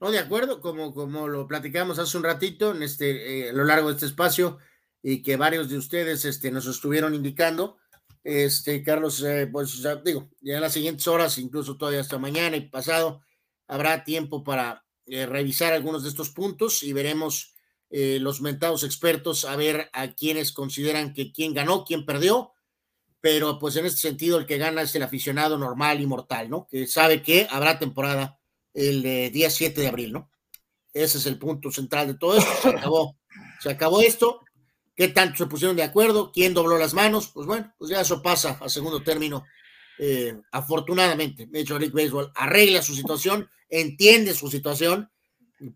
No, 0.00 0.10
de 0.10 0.18
acuerdo, 0.18 0.60
como, 0.60 0.94
como 0.94 1.26
lo 1.26 1.48
platicamos 1.48 1.98
hace 1.98 2.16
un 2.18 2.22
ratito 2.22 2.72
en 2.72 2.82
este, 2.82 3.46
eh, 3.46 3.50
a 3.50 3.52
lo 3.52 3.64
largo 3.64 3.88
de 3.88 3.94
este 3.94 4.06
espacio 4.06 4.58
y 5.02 5.22
que 5.22 5.36
varios 5.36 5.70
de 5.70 5.78
ustedes 5.78 6.24
este, 6.24 6.50
nos 6.50 6.66
estuvieron 6.66 7.14
indicando. 7.14 7.78
Este, 8.22 8.82
Carlos, 8.82 9.22
eh, 9.22 9.48
pues 9.50 9.78
ya, 9.78 9.96
digo, 9.96 10.28
ya 10.40 10.56
en 10.56 10.60
las 10.60 10.74
siguientes 10.74 11.08
horas, 11.08 11.38
incluso 11.38 11.76
todavía 11.76 12.00
hasta 12.00 12.18
mañana 12.18 12.56
y 12.56 12.68
pasado, 12.68 13.22
habrá 13.66 14.04
tiempo 14.04 14.44
para 14.44 14.84
eh, 15.06 15.24
revisar 15.24 15.72
algunos 15.72 16.02
de 16.02 16.10
estos 16.10 16.30
puntos 16.30 16.82
y 16.82 16.92
veremos 16.92 17.54
los 17.90 18.42
mentados 18.42 18.84
expertos 18.84 19.46
a 19.46 19.56
ver 19.56 19.88
a 19.94 20.08
quienes 20.08 20.52
consideran 20.52 21.14
que 21.14 21.32
quién 21.32 21.54
ganó, 21.54 21.86
quién 21.86 22.04
perdió 22.04 22.52
pero 23.20 23.58
pues 23.58 23.76
en 23.76 23.86
este 23.86 24.00
sentido 24.00 24.38
el 24.38 24.46
que 24.46 24.58
gana 24.58 24.82
es 24.82 24.94
el 24.94 25.02
aficionado 25.02 25.58
normal 25.58 26.00
y 26.00 26.06
mortal, 26.06 26.48
¿no? 26.48 26.66
Que 26.70 26.86
sabe 26.86 27.22
que 27.22 27.46
habrá 27.50 27.78
temporada 27.78 28.38
el 28.74 29.02
día 29.32 29.50
7 29.50 29.80
de 29.80 29.88
abril, 29.88 30.12
¿no? 30.12 30.30
Ese 30.92 31.18
es 31.18 31.26
el 31.26 31.38
punto 31.38 31.70
central 31.70 32.06
de 32.06 32.14
todo 32.14 32.38
esto. 32.38 32.50
Se 32.62 32.68
acabó, 32.68 33.16
se 33.60 33.70
acabó 33.70 34.00
esto. 34.00 34.40
¿Qué 34.94 35.08
tanto 35.08 35.38
se 35.38 35.46
pusieron 35.46 35.76
de 35.76 35.84
acuerdo? 35.84 36.32
¿Quién 36.32 36.54
dobló 36.54 36.76
las 36.76 36.94
manos? 36.94 37.28
Pues 37.28 37.46
bueno, 37.46 37.72
pues 37.78 37.90
ya 37.90 38.00
eso 38.00 38.20
pasa 38.20 38.58
a 38.60 38.68
segundo 38.68 39.02
término. 39.02 39.44
Eh, 39.98 40.34
afortunadamente, 40.52 41.46
Major 41.46 41.80
League 41.80 41.94
Baseball 41.94 42.32
arregla 42.34 42.82
su 42.82 42.94
situación, 42.94 43.48
entiende 43.68 44.34
su 44.34 44.48
situación, 44.48 45.10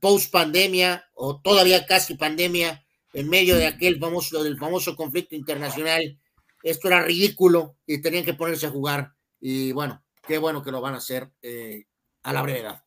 post 0.00 0.30
pandemia 0.30 1.08
o 1.14 1.40
todavía 1.40 1.86
casi 1.86 2.14
pandemia, 2.14 2.84
en 3.12 3.28
medio 3.28 3.56
de 3.56 3.66
aquel 3.66 3.98
famoso, 3.98 4.42
del 4.42 4.58
famoso 4.58 4.96
conflicto 4.96 5.34
internacional 5.34 6.18
esto 6.62 6.88
era 6.88 7.02
ridículo 7.02 7.76
y 7.86 8.00
tenían 8.00 8.24
que 8.24 8.34
ponerse 8.34 8.66
a 8.66 8.70
jugar. 8.70 9.12
Y 9.40 9.72
bueno, 9.72 10.02
qué 10.26 10.38
bueno 10.38 10.62
que 10.62 10.70
lo 10.70 10.80
van 10.80 10.94
a 10.94 10.98
hacer 10.98 11.30
eh, 11.42 11.84
a 12.22 12.32
la 12.32 12.42
brevedad. 12.42 12.84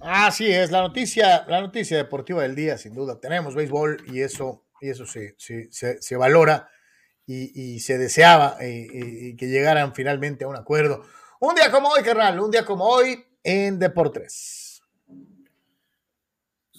Así 0.00 0.50
es, 0.50 0.70
la 0.70 0.80
noticia, 0.80 1.44
la 1.46 1.60
noticia 1.60 1.96
deportiva 1.96 2.42
del 2.42 2.56
día, 2.56 2.76
sin 2.76 2.94
duda. 2.94 3.20
Tenemos 3.20 3.54
béisbol 3.54 4.04
y 4.08 4.20
eso, 4.20 4.64
y 4.80 4.90
eso 4.90 5.06
se, 5.06 5.36
se, 5.38 6.16
valora 6.16 6.68
y, 7.24 7.78
se 7.78 7.98
deseaba 7.98 8.56
eh, 8.60 9.36
que 9.38 9.46
llegaran 9.46 9.94
finalmente 9.94 10.44
a 10.44 10.48
un 10.48 10.56
acuerdo. 10.56 11.04
Un 11.38 11.54
día 11.54 11.70
como 11.70 11.88
hoy, 11.88 12.02
carnal, 12.02 12.40
un 12.40 12.50
día 12.50 12.64
como 12.64 12.84
hoy 12.84 13.24
en 13.44 13.78
Deportes. 13.78 14.71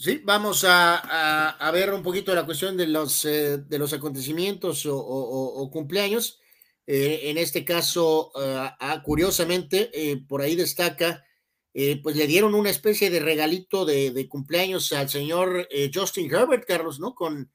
Sí, 0.04 0.20
vamos 0.22 0.66
a, 0.68 1.72
ver 1.74 1.94
un 1.94 2.04
poquito 2.04 2.36
la 2.36 2.46
cuestión 2.46 2.76
de 2.76 2.88
los, 2.88 3.24
eh, 3.24 3.60
de 3.60 3.80
los 3.80 3.94
acontecimientos 3.94 4.86
o, 4.86 5.70
cumpleaños. 5.72 6.42
Eh, 6.86 7.30
en 7.30 7.38
este 7.38 7.64
caso, 7.64 8.30
ah, 8.36 9.02
curiosamente, 9.06 9.90
por 10.28 10.42
ahí 10.42 10.58
destaca, 10.58 11.24
pues 12.04 12.18
le 12.18 12.28
dieron 12.28 12.54
una 12.54 12.70
especie 12.70 13.10
de 13.10 13.22
regalito 13.22 13.86
de, 13.86 14.28
cumpleaños 14.28 14.92
al 14.92 15.10
señor 15.10 15.70
Justin 15.94 16.30
Herbert, 16.30 16.66
Carlos, 16.68 17.00
¿no? 17.00 17.16
Con, 17.16 17.50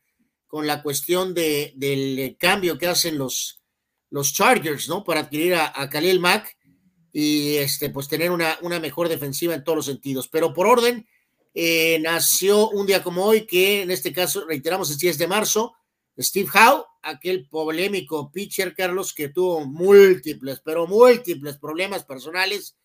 la 0.50 0.82
cuestión 0.82 1.34
de, 1.34 1.74
del 1.76 2.34
cambio 2.38 2.78
que 2.78 2.86
hacen 2.86 3.18
los, 3.18 3.60
Chargers, 4.32 4.88
¿no? 4.88 5.04
Para 5.04 5.20
adquirir 5.20 5.54
a, 5.54 5.70
a 5.74 5.90
Khalil 5.90 6.18
Mack 6.18 6.56
y 7.12 7.56
este, 7.56 7.90
pues 7.90 8.08
tener 8.08 8.30
una, 8.30 8.56
una 8.62 8.80
mejor 8.80 9.10
defensiva 9.10 9.52
en 9.54 9.64
todos 9.64 9.76
los 9.76 9.86
sentidos. 9.86 10.28
Pero 10.28 10.54
por 10.54 10.66
orden, 10.66 11.06
eh, 11.60 11.98
nació 11.98 12.70
un 12.70 12.86
día 12.86 13.02
como 13.02 13.24
hoy, 13.24 13.44
que 13.44 13.82
en 13.82 13.90
este 13.90 14.12
caso, 14.12 14.46
reiteramos, 14.46 14.92
el 14.92 14.96
10 14.96 15.18
de 15.18 15.26
marzo, 15.26 15.74
Steve 16.16 16.48
Howe, 16.54 16.84
aquel 17.02 17.48
polémico 17.48 18.30
pitcher, 18.30 18.76
Carlos, 18.76 19.12
que 19.12 19.30
tuvo 19.30 19.66
múltiples, 19.66 20.62
pero 20.64 20.86
múltiples 20.86 21.58
problemas 21.58 22.04
personales. 22.04 22.76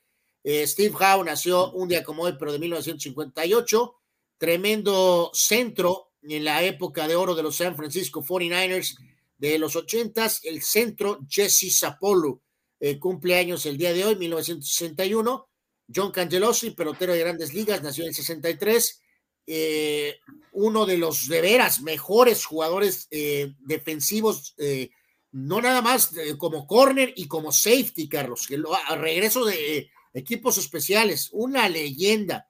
Eh, 0.44 0.66
Steve 0.66 0.96
Howe 1.00 1.24
nació 1.24 1.72
un 1.74 1.88
día 1.88 2.04
como 2.04 2.24
hoy, 2.24 2.34
pero 2.40 2.52
de 2.52 2.58
1958, 2.58 3.94
tremendo 4.40 5.30
centro 5.36 6.14
en 6.24 6.44
la 6.44 6.64
época 6.64 7.08
de 7.08 7.16
oro 7.16 7.36
de 7.36 7.44
los 7.44 7.58
San 7.58 7.76
Francisco 7.76 8.24
49ers 8.24 8.98
de 9.38 9.60
los 9.60 9.76
80s, 9.76 10.40
el 10.46 10.64
centro 10.64 11.20
Jesse 11.30 11.78
Sapolo, 11.78 12.42
eh, 12.80 12.98
cumpleaños 12.98 13.68
el 13.68 13.78
día 13.78 13.94
de 13.94 14.04
hoy, 14.04 14.16
1961 14.16 15.48
John 15.96 16.12
Cangelosi, 16.12 16.72
pelotero 16.72 17.14
de 17.14 17.20
grandes 17.20 17.54
ligas, 17.54 17.82
nació 17.82 18.04
en 18.04 18.10
el 18.10 18.16
63. 18.16 19.02
Eh, 19.46 20.20
uno 20.54 20.86
de 20.86 20.98
los 20.98 21.28
de 21.28 21.42
veras 21.42 21.82
mejores 21.82 22.46
jugadores 22.46 23.08
eh, 23.12 23.54
defensivos, 23.60 24.56
eh, 24.58 24.90
no 25.32 25.62
nada 25.62 25.82
más 25.82 26.12
como 26.38 26.66
corner 26.68 27.14
y 27.16 27.28
como 27.28 27.52
safety, 27.52 28.08
Carlos, 28.08 28.48
que 28.48 28.62
a 28.88 28.96
regreso 28.96 29.46
de 29.46 29.90
equipos 30.14 30.58
especiales, 30.58 31.30
una 31.32 31.68
leyenda. 31.70 32.48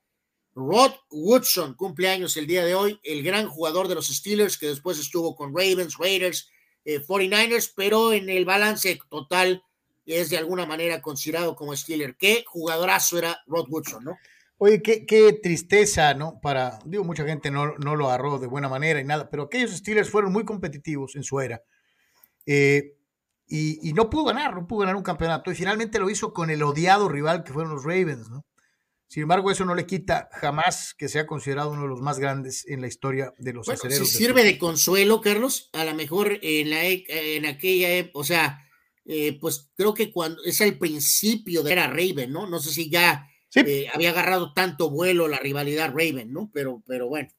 Rod 0.56 0.91
Woodson, 1.10 1.74
cumpleaños 1.74 2.38
el 2.38 2.45
día 2.45 2.64
de 2.64 2.76
hoy, 2.76 2.99
el 3.03 3.24
gran 3.24 3.48
jugador 3.49 3.88
de 3.88 3.95
los 3.95 4.07
Steelers 4.10 4.57
que 4.57 4.68
después 4.68 4.99
estuvo 4.99 5.36
con 5.36 5.49
Ravens, 5.56 5.98
Raiders, 5.98 6.49
49ers, 6.86 7.72
pero 7.76 8.14
en 8.14 8.30
el 8.30 8.45
balance 8.45 8.99
total 9.10 9.64
es 10.06 10.30
de 10.30 10.38
alguna 10.38 10.66
manera 10.66 11.02
considerado 11.02 11.56
como 11.56 11.76
Steeler. 11.76 12.16
Qué 12.18 12.44
jugadorazo 12.48 13.18
era 13.18 13.38
Rod 13.48 13.68
Woodson, 13.70 14.04
¿no? 14.04 14.18
Oye, 14.58 14.82
qué, 14.82 15.06
qué, 15.06 15.34
tristeza, 15.34 16.14
¿no? 16.14 16.40
Para, 16.42 16.80
digo, 16.86 17.04
mucha 17.04 17.26
gente 17.26 17.52
no, 17.52 17.76
no, 17.78 17.96
lo 17.96 18.08
agarró 18.08 18.40
de 18.40 18.48
buena 18.48 18.70
manera 18.70 19.02
y 19.02 19.04
nada, 19.04 19.30
pero 19.30 19.44
aquellos 19.44 19.72
Steelers 19.72 20.10
fueron 20.10 20.32
muy 20.32 20.46
competitivos 20.46 21.16
en 21.16 21.24
su 21.24 21.40
era. 21.40 21.62
Eh, 22.46 22.96
y, 23.48 23.90
y, 23.90 23.94
no 23.94 24.10
pudo 24.10 24.26
ganar, 24.26 24.56
no 24.56 24.66
pudo 24.66 24.82
ganar 24.82 24.96
un 24.96 25.04
campeonato. 25.04 25.52
Y 25.52 25.56
finalmente 25.56 26.00
lo 26.00 26.10
hizo 26.10 26.34
con 26.34 26.50
el 26.50 26.64
odiado 26.64 27.10
rival 27.10 27.44
que 27.44 27.52
fueron 27.52 27.74
los 27.74 27.84
Ravens, 27.84 28.30
¿no? 28.30 28.46
Sin 29.14 29.22
embargo, 29.22 29.52
eso 29.52 29.64
no 29.64 29.76
le 29.76 29.86
quita 29.86 30.28
jamás 30.32 30.96
que 30.96 31.08
sea 31.08 31.28
considerado 31.28 31.70
uno 31.70 31.84
de 31.84 31.88
los 31.88 32.02
más 32.02 32.18
grandes 32.18 32.66
en 32.68 32.82
la 32.82 32.88
historia 32.88 33.32
de 33.38 33.54
los 33.54 33.68
bueno, 33.68 33.80
Si 33.80 34.06
sirve 34.08 34.44
de 34.44 34.58
consuelo, 34.58 35.22
Carlos, 35.22 35.70
a 35.74 35.86
lo 35.86 35.94
mejor 35.94 36.40
en, 36.42 36.72
la, 36.72 36.84
e, 36.84 37.06
en 37.08 37.46
aquella, 37.46 38.10
o 38.16 38.24
sea, 38.24 38.62
eh, 39.06 39.38
pues 39.40 39.72
creo 39.76 39.94
que 39.94 40.12
cuando 40.12 40.44
es 40.44 40.62
el 40.62 40.78
principio 40.78 41.64
de 41.64 41.72
era 41.74 41.88
Raven, 41.88 42.32
¿no? 42.32 42.48
No 42.48 42.60
sé 42.60 42.72
si 42.72 42.90
ya 42.90 43.28
eh, 43.56 43.88
había 43.94 44.12
agarrado 44.12 44.54
tanto 44.54 44.90
vuelo 44.90 45.28
la 45.28 45.40
rivalidad 45.40 45.92
Raven, 45.92 46.32
¿no? 46.32 46.50
Pero, 46.54 46.82
pero 46.86 47.08
bueno. 47.08 47.30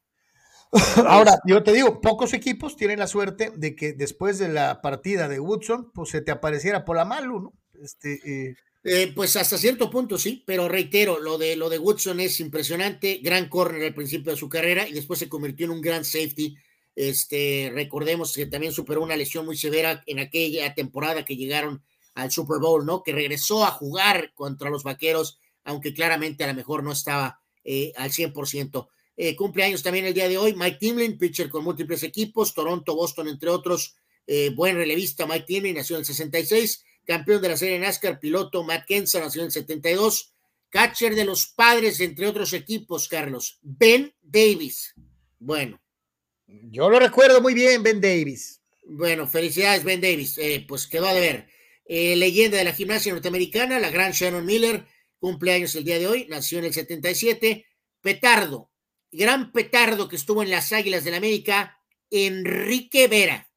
Ahora, 1.07 1.39
yo 1.47 1.63
te 1.63 1.73
digo, 1.73 2.01
pocos 2.01 2.33
equipos 2.33 2.77
tienen 2.77 2.99
la 2.99 3.07
suerte 3.07 3.53
de 3.55 3.77
que 3.77 3.93
después 3.93 4.39
de 4.39 4.49
la 4.49 4.81
partida 4.81 5.29
de 5.29 5.39
Woodson, 5.39 5.93
pues 5.93 6.11
se 6.11 6.21
te 6.21 6.33
apareciera 6.33 6.85
por 6.85 6.97
la 6.97 7.05
Malu, 7.05 7.41
¿no? 7.41 7.53
Este, 7.81 8.21
eh, 8.25 8.57
eh, 8.83 9.13
pues 9.15 9.35
hasta 9.37 9.57
cierto 9.57 9.89
punto 9.89 10.19
sí, 10.19 10.43
pero 10.47 10.69
reitero, 10.69 11.19
lo 11.19 11.39
de, 11.39 11.57
lo 11.57 11.71
de 11.71 11.79
Woodson 11.79 12.21
es 12.21 12.39
impresionante, 12.41 13.21
gran 13.23 13.49
corner 13.49 13.83
al 13.83 13.95
principio 13.95 14.33
de 14.33 14.39
su 14.39 14.49
carrera 14.49 14.87
y 14.87 14.93
después 14.93 15.19
se 15.19 15.29
convirtió 15.29 15.67
en 15.67 15.73
un 15.73 15.81
gran 15.81 16.05
safety. 16.05 16.57
Este, 16.97 17.71
recordemos 17.75 18.33
que 18.33 18.47
también 18.47 18.73
superó 18.73 19.03
una 19.03 19.17
lesión 19.17 19.45
muy 19.45 19.57
severa 19.57 20.03
en 20.07 20.21
aquella 20.21 20.75
temporada 20.75 21.25
que 21.25 21.37
llegaron 21.37 21.83
al 22.15 22.31
Super 22.31 22.61
Bowl, 22.61 22.87
¿no? 22.87 23.03
Que 23.03 23.13
regresó 23.13 23.65
a 23.65 23.73
jugar 23.73 24.33
contra 24.35 24.71
los 24.71 24.85
vaqueros, 24.85 25.39
aunque 25.65 25.93
claramente 25.93 26.45
a 26.45 26.49
lo 26.49 26.55
mejor 26.55 26.85
no 26.85 26.93
estaba 26.93 27.41
eh, 27.65 27.93
al 27.97 28.11
100%. 28.11 28.89
Eh, 29.17 29.37
cumpleaños 29.37 29.83
también 29.83 30.07
el 30.07 30.15
día 30.15 30.29
de 30.29 30.39
hoy, 30.39 30.55
Mike 30.55 30.79
Timlin, 30.79 31.19
pitcher 31.19 31.49
con 31.49 31.65
múltiples 31.65 32.03
equipos, 32.03 32.55
Toronto, 32.55 32.95
Boston, 32.95 33.29
entre 33.29 33.51
otros. 33.51 33.97
Eh, 34.27 34.51
buen 34.55 34.77
relevista, 34.77 35.27
Mike 35.27 35.45
Timlin, 35.47 35.75
nació 35.77 35.97
en 35.97 36.01
el 36.01 36.07
66 36.07 36.85
campeón 37.05 37.43
de 37.43 37.51
la 37.51 37.57
serie 37.57 37.79
NASCAR, 37.79 38.19
piloto 38.19 38.65
Matt 38.65 38.87
Kenseth, 38.87 39.23
nació 39.23 39.43
en 39.43 39.47
el 39.47 39.53
72, 39.53 40.33
catcher 40.71 41.15
de 41.15 41.25
los 41.25 41.47
padres, 41.47 42.01
entre 42.01 42.27
otros 42.27 42.53
equipos, 42.53 43.09
Carlos, 43.09 43.59
Ben 43.63 44.15
Davis. 44.23 44.95
Bueno. 45.39 45.84
Yo 46.47 46.91
lo 46.91 46.99
recuerdo 46.99 47.41
muy 47.41 47.55
bien, 47.55 47.83
Ben 47.83 48.01
Davis. 48.01 48.61
Bueno, 48.85 49.27
felicidades, 49.27 49.85
Ben 49.85 50.01
Davis. 50.01 50.39
Eh, 50.39 50.65
pues 50.67 50.87
quedó 50.87 51.07
a 51.07 51.15
deber. 51.15 51.49
Eh, 51.87 52.17
leyenda 52.17 52.59
de 52.59 52.65
la 52.65 52.73
gimnasia 52.73 53.13
norteamericana, 53.13 53.79
la 53.79 53.91
gran 53.91 54.13
Shannon 54.13 54.45
Miller, 54.45 54.87
cumpleaños 55.19 55.75
el 55.75 55.85
día 55.85 55.99
de 55.99 56.07
hoy, 56.07 56.27
nació 56.29 56.59
en 56.59 56.67
el 56.67 56.75
77. 56.75 57.67
Petardo, 58.01 58.71
gran 59.11 59.53
petardo 59.53 60.09
que 60.09 60.17
estuvo 60.17 60.43
en 60.43 60.51
las 60.51 60.73
Águilas 60.73 61.05
del 61.05 61.13
la 61.13 61.19
América, 61.19 61.79
Enrique 62.11 63.09
Vera. 63.09 63.51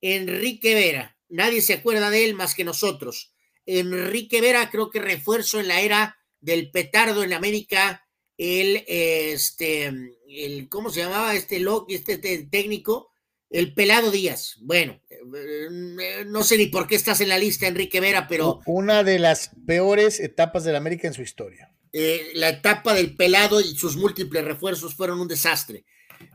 Enrique 0.00 0.74
Vera, 0.74 1.16
nadie 1.28 1.60
se 1.60 1.74
acuerda 1.74 2.10
de 2.10 2.24
él 2.24 2.34
más 2.34 2.54
que 2.54 2.64
nosotros. 2.64 3.32
Enrique 3.66 4.40
Vera, 4.40 4.70
creo 4.70 4.90
que 4.90 5.00
refuerzo 5.00 5.60
en 5.60 5.68
la 5.68 5.80
era 5.80 6.18
del 6.40 6.70
petardo 6.70 7.22
en 7.22 7.32
América, 7.32 8.08
el, 8.40 8.84
este, 8.88 9.92
el, 10.28 10.68
¿cómo 10.70 10.88
se 10.88 11.00
llamaba 11.00 11.34
este, 11.34 11.62
este, 11.88 12.14
este 12.14 12.48
técnico? 12.50 13.12
El 13.50 13.74
Pelado 13.74 14.10
Díaz. 14.10 14.56
Bueno, 14.60 14.98
eh, 15.10 16.24
no 16.26 16.42
sé 16.42 16.56
ni 16.56 16.66
por 16.66 16.86
qué 16.86 16.94
estás 16.94 17.20
en 17.20 17.28
la 17.28 17.36
lista, 17.36 17.66
Enrique 17.66 18.00
Vera, 18.00 18.26
pero... 18.26 18.60
Una 18.64 19.04
de 19.04 19.18
las 19.18 19.50
peores 19.66 20.20
etapas 20.20 20.64
del 20.64 20.76
América 20.76 21.06
en 21.06 21.12
su 21.12 21.20
historia. 21.20 21.70
Eh, 21.92 22.30
la 22.32 22.48
etapa 22.48 22.94
del 22.94 23.14
Pelado 23.14 23.60
y 23.60 23.74
sus 23.74 23.96
múltiples 23.96 24.42
refuerzos 24.42 24.94
fueron 24.94 25.20
un 25.20 25.28
desastre. 25.28 25.84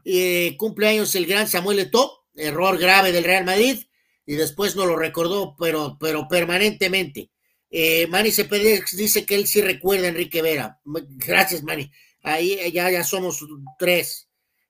Eh, 0.03 0.55
cumpleaños 0.57 1.15
el 1.15 1.25
gran 1.25 1.47
Samuel 1.47 1.79
Eto'o, 1.79 2.27
error 2.35 2.77
grave 2.77 3.13
del 3.13 3.23
Real 3.23 3.45
Madrid 3.45 3.79
y 4.27 4.35
después 4.35 4.75
no 4.75 4.85
lo 4.85 4.95
recordó, 4.95 5.55
pero, 5.57 5.97
pero 5.99 6.27
permanentemente. 6.27 7.31
Eh, 7.77 8.07
Manny 8.07 8.29
dice 8.29 9.25
que 9.25 9.35
él 9.35 9.47
sí 9.47 9.59
recuerda 9.61 10.05
a 10.05 10.09
Enrique 10.09 10.41
Vera. 10.41 10.79
Gracias, 10.85 11.63
Manny. 11.63 11.91
Ahí 12.23 12.71
ya, 12.71 12.89
ya 12.89 13.03
somos 13.03 13.45
tres, 13.77 14.29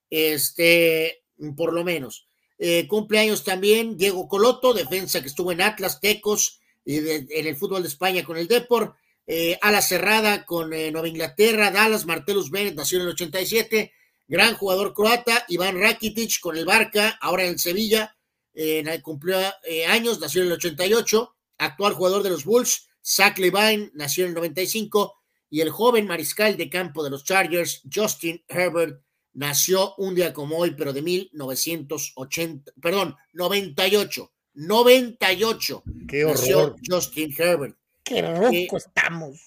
este, 0.09 1.23
por 1.55 1.73
lo 1.73 1.83
menos. 1.83 2.27
Eh, 2.57 2.87
cumpleaños 2.87 3.43
también 3.43 3.95
Diego 3.95 4.27
Coloto, 4.27 4.73
defensa 4.73 5.21
que 5.21 5.27
estuvo 5.27 5.51
en 5.51 5.61
Atlas, 5.61 5.99
Tecos, 5.99 6.59
y 6.83 6.97
en 6.97 7.47
el 7.47 7.55
fútbol 7.55 7.83
de 7.83 7.89
España 7.89 8.23
con 8.23 8.37
el 8.37 8.47
Depor. 8.47 8.95
Eh, 9.27 9.57
ala 9.61 9.81
cerrada 9.81 10.45
con 10.45 10.73
eh, 10.73 10.91
Nueva 10.91 11.07
Inglaterra, 11.07 11.71
Dallas, 11.71 12.05
Martelus 12.05 12.49
Bennett, 12.49 12.75
nació 12.75 12.97
en 12.99 13.03
el 13.03 13.13
87. 13.13 13.93
Gran 14.27 14.55
jugador 14.55 14.93
croata, 14.93 15.45
Iván 15.49 15.79
Rakitic 15.79 16.39
con 16.39 16.57
el 16.57 16.65
Barca, 16.65 17.17
ahora 17.21 17.45
en 17.45 17.59
Sevilla 17.59 18.15
eh, 18.55 19.01
cumplió 19.03 19.37
eh, 19.63 19.85
años, 19.85 20.19
nació 20.19 20.41
en 20.41 20.47
el 20.47 20.53
88, 20.53 21.35
actual 21.57 21.93
jugador 21.93 22.23
de 22.23 22.29
los 22.29 22.45
Bulls, 22.45 22.87
Zach 23.05 23.37
Levine, 23.37 23.91
nació 23.93 24.23
en 24.23 24.29
el 24.29 24.35
95, 24.35 25.15
y 25.49 25.61
el 25.61 25.69
joven 25.69 26.07
mariscal 26.07 26.57
de 26.57 26.69
campo 26.69 27.03
de 27.03 27.09
los 27.09 27.23
Chargers, 27.23 27.81
Justin 27.93 28.43
Herbert, 28.47 29.01
nació 29.33 29.95
un 29.95 30.15
día 30.15 30.33
como 30.33 30.57
hoy, 30.57 30.71
pero 30.71 30.93
de 30.93 31.01
1980, 31.01 32.71
perdón, 32.81 33.15
98, 33.33 34.31
98. 34.55 35.83
Qué 36.07 36.23
nació 36.25 36.75
Justin 36.85 37.33
Herbert. 37.37 37.77
Qué 38.03 38.21
roco 38.21 38.51
eh, 38.53 38.67
estamos. 38.71 39.41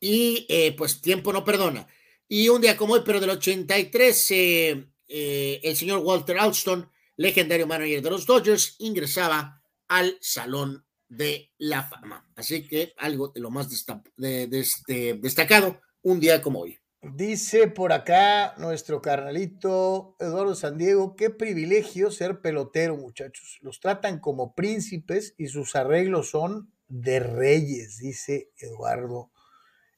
Y 0.00 0.46
pues 0.76 1.00
tiempo 1.00 1.32
no 1.32 1.44
perdona. 1.44 1.86
Y 2.28 2.48
un 2.48 2.60
día 2.60 2.76
como 2.76 2.94
hoy, 2.94 3.02
pero 3.04 3.20
del 3.20 3.30
83, 3.30 4.26
el 4.30 5.76
señor 5.76 6.00
Walter 6.00 6.38
Alston 6.38 6.90
legendario 7.16 7.66
manager 7.66 8.02
de 8.02 8.10
los 8.10 8.26
Dodgers, 8.26 8.76
ingresaba 8.78 9.62
al 9.88 10.16
Salón 10.20 10.83
de 11.16 11.50
la 11.58 11.82
Fama. 11.82 12.28
Así 12.36 12.66
que 12.66 12.92
algo 12.98 13.28
de 13.28 13.40
lo 13.40 13.50
más 13.50 13.68
de, 14.16 14.48
este, 14.52 15.14
destacado 15.14 15.80
un 16.02 16.20
día 16.20 16.42
como 16.42 16.60
hoy. 16.60 16.78
Dice 17.02 17.68
por 17.68 17.92
acá 17.92 18.54
nuestro 18.56 19.02
carnalito 19.02 20.16
Eduardo 20.18 20.54
San 20.54 20.78
Diego, 20.78 21.16
qué 21.16 21.28
privilegio 21.28 22.10
ser 22.10 22.40
pelotero, 22.40 22.96
muchachos. 22.96 23.58
Los 23.60 23.78
tratan 23.78 24.20
como 24.20 24.54
príncipes 24.54 25.34
y 25.36 25.48
sus 25.48 25.76
arreglos 25.76 26.30
son 26.30 26.72
de 26.88 27.20
reyes, 27.20 27.98
dice 27.98 28.50
Eduardo. 28.56 29.30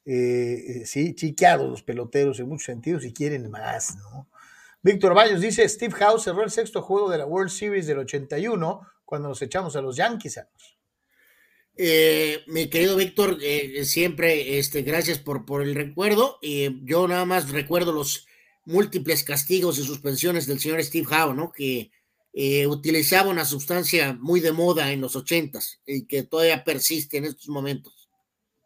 Eh, 0.05 0.83
eh, 0.83 0.87
sí, 0.87 1.15
chiqueados 1.15 1.69
los 1.69 1.83
peloteros 1.83 2.39
en 2.41 2.49
muchos 2.49 2.67
sentidos 2.67 3.05
y 3.05 3.13
quieren 3.13 3.51
más, 3.51 3.97
¿no? 3.97 4.29
Víctor 4.83 5.15
Baños 5.15 5.41
dice, 5.41 5.69
Steve 5.69 5.95
House 5.95 6.23
cerró 6.23 6.45
el 6.45 6.51
sexto 6.51 6.81
juego 6.81 7.11
de 7.11 7.19
la 7.19 7.27
World 7.27 7.51
Series 7.51 7.89
del 7.89 7.99
81 7.99 8.81
cuando 9.05 9.29
nos 9.29 9.43
echamos 9.43 9.75
a 9.75 9.81
los 9.81 9.97
Yankees. 9.97 10.41
Eh, 11.79 12.43
mi 12.47 12.69
querido 12.69 12.97
Víctor, 12.97 13.39
eh, 13.43 13.85
siempre 13.85 14.59
este, 14.59 14.83
gracias 14.83 15.19
por, 15.19 15.45
por 15.45 15.63
el 15.63 15.75
recuerdo. 15.75 16.39
y 16.41 16.85
yo 16.87 17.07
nada 17.07 17.25
más 17.25 17.51
recuerdo 17.51 17.93
los 17.93 18.27
múltiples 18.65 19.25
castigos 19.25 19.79
y 19.79 19.85
suspensiones 19.85 20.47
del 20.47 20.59
señor 20.59 20.83
Steve 20.83 21.07
Howe, 21.07 21.35
¿no? 21.35 21.53
Que 21.53 21.91
eh, 22.33 22.67
utilizaba 22.67 23.31
una 23.31 23.45
sustancia 23.45 24.13
muy 24.13 24.41
de 24.41 24.53
moda 24.53 24.93
en 24.93 25.01
los 25.01 25.17
ochentas 25.17 25.81
y 25.87 26.07
que 26.07 26.23
todavía 26.23 26.65
persiste 26.65 27.17
en 27.17 27.25
estos 27.25 27.49
momentos. 27.49 28.11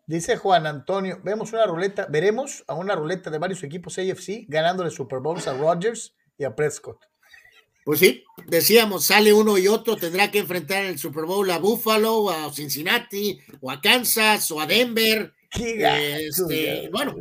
Dice 0.07 0.37
Juan 0.37 0.67
Antonio, 0.67 1.21
vemos 1.23 1.53
una 1.53 1.67
ruleta, 1.67 2.07
veremos 2.11 2.65
a 2.67 2.75
una 2.75 2.97
ruleta 2.97 3.31
de 3.31 3.39
varios 3.39 3.63
equipos 3.63 3.97
AFC 3.97 4.47
ganándole 4.49 4.91
Super 4.91 5.21
Bowls 5.21 5.47
a 5.47 5.57
Rodgers 5.57 6.17
y 6.37 6.45
a 6.45 6.57
Prescott. 6.57 7.10
Pues 7.91 7.99
sí, 7.99 8.23
decíamos, 8.47 9.07
sale 9.07 9.33
uno 9.33 9.59
y 9.59 9.67
otro, 9.67 9.97
tendrá 9.97 10.31
que 10.31 10.39
enfrentar 10.39 10.85
en 10.85 10.91
el 10.91 10.99
Super 11.01 11.25
Bowl 11.25 11.51
a 11.51 11.59
Buffalo, 11.59 12.31
a 12.31 12.53
Cincinnati, 12.53 13.41
o 13.61 13.69
a 13.69 13.81
Kansas, 13.81 14.49
o 14.53 14.61
a 14.61 14.67
Denver. 14.67 15.35
Este, 15.51 16.89
bueno, 16.93 17.17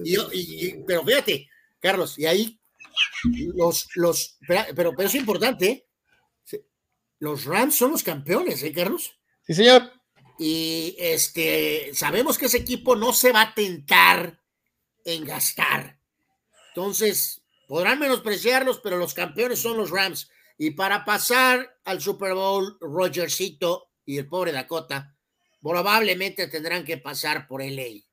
pero 0.86 1.04
fíjate, 1.04 1.50
Carlos, 1.80 2.20
y 2.20 2.28
ahí 2.28 2.60
los, 3.56 3.88
los, 3.96 4.38
pero, 4.48 4.94
pero 4.96 5.08
es 5.08 5.16
importante, 5.16 5.88
¿eh? 6.52 6.62
los 7.18 7.46
Rams 7.46 7.76
son 7.76 7.90
los 7.90 8.04
campeones, 8.04 8.62
¿eh, 8.62 8.72
Carlos? 8.72 9.18
Sí, 9.48 9.56
señor. 9.56 9.92
Y 10.38 10.96
este, 11.00 11.90
sabemos 11.96 12.38
que 12.38 12.46
ese 12.46 12.58
equipo 12.58 12.96
no 12.96 13.12
se 13.12 13.32
va 13.32 13.42
a 13.42 13.56
tentar 13.56 14.40
en 15.04 15.26
gastar. 15.26 16.00
Entonces, 16.68 17.42
podrán 17.68 17.98
menospreciarlos, 17.98 18.82
pero 18.82 18.98
los 18.98 19.16
campeones 19.16 19.58
son 19.58 19.76
los 19.76 19.90
Rams. 19.90 20.30
Y 20.62 20.72
para 20.72 21.06
pasar 21.06 21.78
al 21.86 22.02
Super 22.02 22.34
Bowl, 22.34 22.78
Rogercito 22.82 23.92
y 24.06 24.18
el 24.18 24.28
pobre 24.28 24.52
Dakota 24.52 25.16
probablemente 25.62 26.48
tendrán 26.48 26.84
que 26.84 26.98
pasar 26.98 27.48
por 27.48 27.64
LA. 27.64 28.04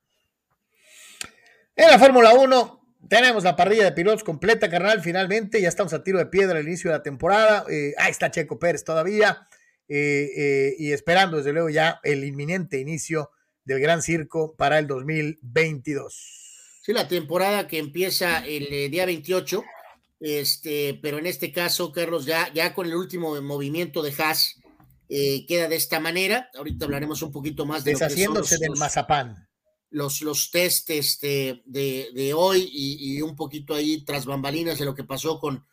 En 1.75 1.91
la 1.91 1.99
Fórmula 1.99 2.35
1 2.35 2.99
tenemos 3.09 3.43
la 3.43 3.57
parrilla 3.57 3.83
de 3.83 3.91
pilotos 3.91 4.23
completa, 4.23 4.71
carnal, 4.71 5.03
finalmente. 5.03 5.61
Ya 5.61 5.69
estamos 5.69 5.93
a 5.93 6.05
tiro 6.05 6.19
de 6.19 6.27
piedra 6.27 6.61
al 6.61 6.69
inicio 6.69 6.93
de 6.93 6.99
la 6.99 7.03
temporada. 7.03 7.65
Eh, 7.69 7.95
ahí 7.99 8.13
está 8.13 8.31
Checo 8.31 8.61
Pérez 8.61 8.85
todavía. 8.85 9.49
Eh, 9.89 10.31
eh, 10.37 10.77
y 10.79 10.93
esperando 10.93 11.39
desde 11.39 11.53
luego 11.53 11.69
ya 11.69 11.99
el 12.05 12.23
inminente 12.23 12.79
inicio 12.79 13.33
del 13.65 13.81
Gran 13.81 14.03
Circo 14.03 14.55
para 14.55 14.79
el 14.79 14.87
2022. 14.87 16.81
Sí, 16.81 16.93
la 16.93 17.09
temporada 17.09 17.67
que 17.67 17.79
empieza 17.79 18.47
el 18.47 18.89
día 18.89 19.05
28, 19.05 19.65
este, 20.21 20.99
pero 21.03 21.19
en 21.19 21.27
este 21.27 21.53
caso, 21.53 21.93
Carlos, 21.93 22.27
ya, 22.27 22.53
ya 22.53 22.75
con 22.75 22.87
el 22.87 22.95
último 22.95 23.41
movimiento 23.43 24.03
de 24.03 24.15
Haas, 24.19 24.57
queda 25.09 25.69
de 25.69 25.77
esta 25.77 26.01
manera. 26.01 26.51
Ahorita 26.57 26.85
hablaremos 26.85 27.23
un 27.23 27.31
poquito 27.31 27.65
más 27.65 27.85
de 27.85 27.93
Deshaciéndose 27.93 28.59
del 28.59 28.77
mazapán. 28.77 29.49
Los, 29.91 30.21
los 30.21 30.51
test 30.51 30.91
este, 30.91 31.63
de, 31.65 32.09
de, 32.13 32.35
hoy 32.35 32.69
y, 32.73 33.23
un 33.23 33.37
poquito 33.37 33.75
ahí 33.75 34.05
tras 34.05 34.27
bambalinas 34.27 34.79
de 34.79 34.85
lo 34.85 34.95
que 34.95 35.05
pasó 35.05 35.39
con 35.39 35.65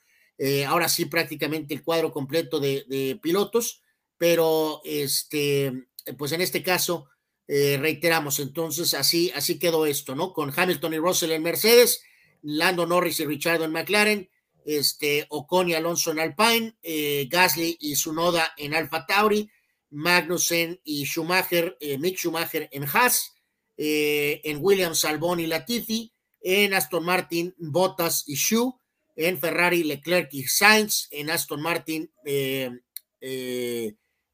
ahora 0.67 0.89
sí 0.89 1.05
prácticamente 1.05 1.73
el 1.73 1.83
cuadro 1.83 2.11
completo 2.11 2.59
de, 2.59 2.85
de 2.87 3.17
pilotos 3.21 3.83
pero 4.23 4.79
este, 4.85 5.87
pues 6.17 6.31
en 6.31 6.39
este 6.39 6.63
caso, 6.63 7.09
eh, 7.47 7.77
reiteramos, 7.77 8.39
entonces 8.39 8.93
así, 8.93 9.33
así 9.35 9.59
quedó 9.59 9.85
esto, 9.85 10.15
¿no? 10.15 10.31
Con 10.31 10.53
Hamilton 10.55 10.93
y 10.93 10.97
Russell 10.97 11.31
en 11.31 11.43
Mercedes, 11.43 12.01
Lando 12.41 12.85
Norris 12.85 13.19
y 13.19 13.25
Richard 13.25 13.61
en 13.63 13.73
McLaren, 13.73 14.29
este, 14.65 15.25
Ocon 15.29 15.69
y 15.69 15.73
Alonso 15.73 16.11
en 16.11 16.19
Alpine, 16.19 16.75
eh, 16.81 17.27
Gasly 17.29 17.77
y 17.79 17.95
Sunoda 17.95 18.53
en 18.57 18.73
Alfa 18.73 19.05
Tauri, 19.05 19.49
Magnussen 19.91 20.79
y 20.83 21.05
Schumacher, 21.05 21.77
eh, 21.79 21.97
Mick 21.97 22.17
Schumacher 22.17 22.67
en 22.71 22.85
Haas, 22.85 23.33
en 23.75 24.57
Williams, 24.61 25.03
Albon 25.03 25.39
y 25.39 25.47
Latifi, 25.47 26.13
en 26.41 26.73
Aston 26.73 27.03
Martin, 27.03 27.55
Bottas 27.57 28.23
y 28.27 28.35
Shu, 28.35 28.79
en 29.15 29.39
Ferrari, 29.39 29.83
Leclerc 29.83 30.31
y 30.33 30.43
Sainz, 30.43 31.07
en 31.11 31.29
Aston 31.31 31.61
Martin, 31.61 32.11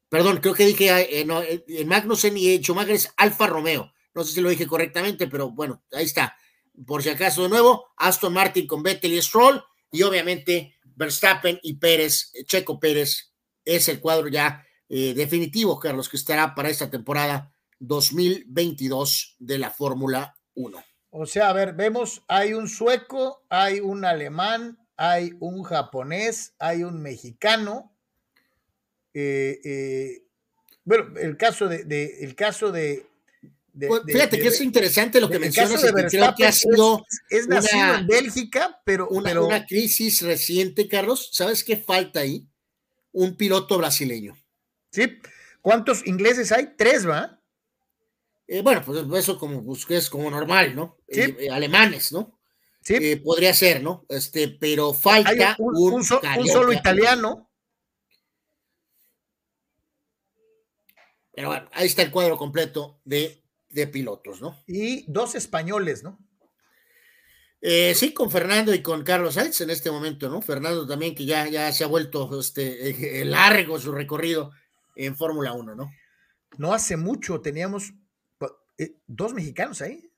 perdón, 0.08 0.38
creo 0.42 0.54
que 0.54 0.66
dije 0.66 1.20
en 1.20 1.88
Magnussen 1.88 2.36
y 2.36 2.58
Schumacher 2.58 2.94
es 2.94 3.12
Alfa 3.16 3.46
Romeo, 3.46 3.92
no 4.14 4.24
sé 4.24 4.34
si 4.34 4.40
lo 4.40 4.50
dije 4.50 4.66
correctamente, 4.66 5.26
pero 5.26 5.50
bueno, 5.50 5.82
ahí 5.92 6.04
está. 6.04 6.36
Por 6.86 7.02
si 7.02 7.10
acaso 7.10 7.42
de 7.42 7.48
nuevo, 7.48 7.92
Aston 7.96 8.32
Martin 8.32 8.66
con 8.66 8.82
Vettel 8.82 9.12
y 9.12 9.22
Stroll, 9.22 9.62
y 9.90 10.02
obviamente 10.02 10.76
Verstappen 10.96 11.58
y 11.62 11.74
Pérez, 11.74 12.32
Checo 12.46 12.78
Pérez, 12.78 13.32
es 13.64 13.88
el 13.88 14.00
cuadro 14.00 14.28
ya 14.28 14.66
eh, 14.88 15.14
definitivo, 15.14 15.78
Carlos, 15.78 16.08
que 16.08 16.16
estará 16.16 16.54
para 16.54 16.68
esta 16.68 16.90
temporada 16.90 17.52
2022 17.78 19.36
de 19.38 19.58
la 19.58 19.70
Fórmula 19.70 20.36
1. 20.54 20.82
O 21.10 21.26
sea, 21.26 21.48
a 21.48 21.52
ver, 21.52 21.74
vemos, 21.74 22.22
hay 22.28 22.52
un 22.52 22.68
sueco, 22.68 23.44
hay 23.48 23.80
un 23.80 24.04
alemán, 24.04 24.78
hay 24.96 25.32
un 25.40 25.62
japonés, 25.62 26.54
hay 26.58 26.84
un 26.84 27.02
mexicano. 27.02 27.96
Eh, 29.12 29.60
eh, 29.64 30.24
bueno, 30.84 31.18
el 31.18 31.36
caso 31.36 31.68
de, 31.68 32.18
el 32.20 32.34
caso 32.36 32.70
de 32.70 33.09
pues, 33.78 34.02
fíjate 34.06 34.38
que 34.38 34.48
es 34.48 34.60
interesante 34.60 35.20
lo 35.20 35.28
que 35.28 35.38
mencionas. 35.38 35.80
creo 36.10 36.34
que 36.34 36.46
ha 36.46 36.52
sido 36.52 37.06
es, 37.28 37.46
nacido 37.48 37.94
en 37.94 38.06
Bélgica, 38.06 38.80
pero 38.84 39.08
una, 39.08 39.40
una, 39.40 39.66
crisis 39.66 40.22
reciente, 40.22 40.88
Carlos. 40.88 41.30
¿Sabes 41.32 41.64
qué 41.64 41.76
falta 41.76 42.20
ahí? 42.20 42.46
Un 43.12 43.36
piloto 43.36 43.78
brasileño. 43.78 44.36
Sí. 44.90 45.18
¿Cuántos 45.60 46.06
ingleses 46.06 46.52
hay? 46.52 46.74
Tres, 46.76 47.08
¿va? 47.08 47.40
Eh, 48.46 48.62
bueno, 48.62 48.82
pues 48.84 49.04
eso 49.22 49.38
como 49.38 49.64
pues, 49.64 49.88
es 49.90 50.10
como 50.10 50.28
normal, 50.30 50.74
¿no? 50.74 50.98
Sí. 51.08 51.20
Eh, 51.20 51.36
eh, 51.38 51.50
alemanes, 51.50 52.12
¿no? 52.12 52.38
Sí. 52.82 53.16
podría 53.16 53.54
ser, 53.54 53.82
¿no? 53.82 54.06
Este, 54.08 54.48
pero 54.48 54.92
falta 54.94 55.54
un, 55.58 55.92
un 55.92 56.04
solo 56.04 56.72
italiano. 56.72 57.48
Pero 61.32 61.48
bueno, 61.48 61.68
ahí 61.72 61.86
está 61.86 62.02
el 62.02 62.10
cuadro 62.10 62.36
completo 62.36 63.00
de 63.04 63.40
de 63.70 63.86
pilotos, 63.86 64.40
¿no? 64.40 64.58
Y 64.66 65.04
dos 65.10 65.34
españoles, 65.34 66.02
¿no? 66.02 66.18
Eh, 67.62 67.94
sí, 67.94 68.14
con 68.14 68.30
Fernando 68.30 68.74
y 68.74 68.82
con 68.82 69.04
Carlos 69.04 69.34
Sainz 69.34 69.60
en 69.60 69.70
este 69.70 69.90
momento, 69.90 70.30
¿no? 70.30 70.40
Fernando 70.40 70.86
también 70.86 71.14
que 71.14 71.26
ya, 71.26 71.46
ya 71.46 71.70
se 71.72 71.84
ha 71.84 71.88
vuelto 71.88 72.40
este, 72.40 73.20
eh, 73.20 73.24
largo 73.24 73.78
su 73.78 73.92
recorrido 73.92 74.50
en 74.96 75.16
Fórmula 75.16 75.52
1, 75.52 75.74
¿no? 75.74 75.90
No 76.56 76.72
hace 76.72 76.96
mucho 76.96 77.40
teníamos 77.40 77.92
eh, 78.78 78.94
dos 79.06 79.34
mexicanos 79.34 79.82
ahí. 79.82 80.10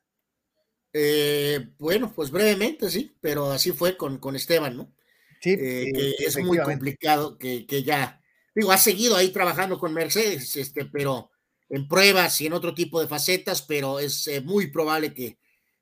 bueno, 1.79 2.13
pues 2.15 2.31
brevemente, 2.31 2.89
sí, 2.91 3.17
pero 3.21 3.51
así 3.51 3.73
fue 3.73 3.97
con, 3.97 4.19
con 4.19 4.37
Esteban, 4.37 4.77
¿no? 4.77 4.95
Sí, 5.41 5.57
que 5.57 6.15
es 6.21 6.39
muy 6.39 6.59
complicado 6.59 7.37
que, 7.37 7.67
que, 7.67 7.83
ya, 7.83 8.23
digo, 8.55 8.71
ha 8.71 8.79
seguido 8.79 9.17
ahí 9.17 9.31
trabajando 9.31 9.81
con 9.81 9.93
Mercedes, 9.93 10.55
este, 10.55 10.85
pero 10.85 11.32
en 11.69 11.89
pruebas 11.89 12.41
y 12.41 12.47
en 12.47 12.53
otro 12.53 12.75
tipo 12.75 13.01
de 13.01 13.09
facetas, 13.09 13.63
pero 13.63 13.99
es 13.99 14.27
eh, 14.29 14.41
muy 14.41 14.69
probable 14.71 15.15
que 15.15 15.39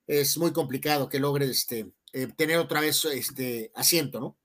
es 0.07 0.37
muy 0.39 0.53
complicado 0.53 1.09
que 1.09 1.21
logre 1.21 1.47
este, 1.47 1.93
eh, 2.13 2.29
tener 2.37 2.59
otra 2.59 2.81
vez 2.81 3.05
este 3.05 3.71
asiento, 3.75 4.21
¿no? 4.21 4.37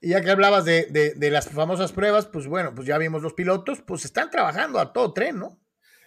Y 0.00 0.10
ya 0.10 0.20
que 0.20 0.30
hablabas 0.30 0.64
de, 0.64 1.14
de, 1.16 1.30
las 1.30 1.48
famosas 1.48 1.92
pruebas, 1.92 2.26
pues 2.26 2.46
bueno, 2.46 2.74
pues 2.74 2.86
ya 2.86 2.98
vimos 2.98 3.22
los 3.22 3.32
pilotos, 3.32 3.80
pues 3.86 4.04
están 4.04 4.30
trabajando 4.30 4.78
a 4.78 4.92
todo 4.92 5.14
tren, 5.14 5.38
¿no? 5.38 5.58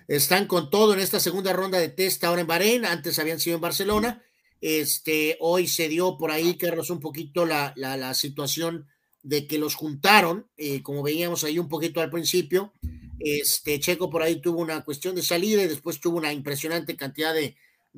Están 0.07 0.45
con 0.45 0.69
todo 0.69 0.93
en 0.93 0.99
esta 0.99 1.19
segunda 1.19 1.51
ronda 1.51 1.79
de 1.79 1.89
test 1.89 2.23
ahora 2.23 2.41
en 2.41 2.47
Bahrein, 2.47 2.85
antes 2.85 3.17
habían 3.17 3.39
sido 3.39 3.55
en 3.55 3.61
Barcelona. 3.61 4.23
Este, 4.61 5.37
hoy 5.39 5.67
se 5.67 5.89
dio 5.89 6.17
por 6.17 6.31
ahí, 6.31 6.57
Carlos, 6.57 6.89
un 6.89 6.99
poquito 6.99 7.45
la, 7.45 7.73
la, 7.75 7.97
la 7.97 8.13
situación 8.13 8.87
de 9.23 9.47
que 9.47 9.57
los 9.57 9.75
juntaron, 9.75 10.47
eh, 10.57 10.81
como 10.83 11.03
veíamos 11.03 11.43
ahí 11.43 11.59
un 11.59 11.67
poquito 11.67 11.99
al 11.99 12.09
principio, 12.09 12.73
este 13.19 13.79
Checo 13.79 14.09
por 14.09 14.21
ahí 14.21 14.41
tuvo 14.41 14.61
una 14.61 14.83
cuestión 14.83 15.15
de 15.15 15.23
salida 15.23 15.63
y 15.63 15.67
después 15.67 15.99
tuvo 15.99 16.17
una 16.17 16.33
impresionante 16.33 16.95
cantidad 16.95 17.33
de, 17.33 17.55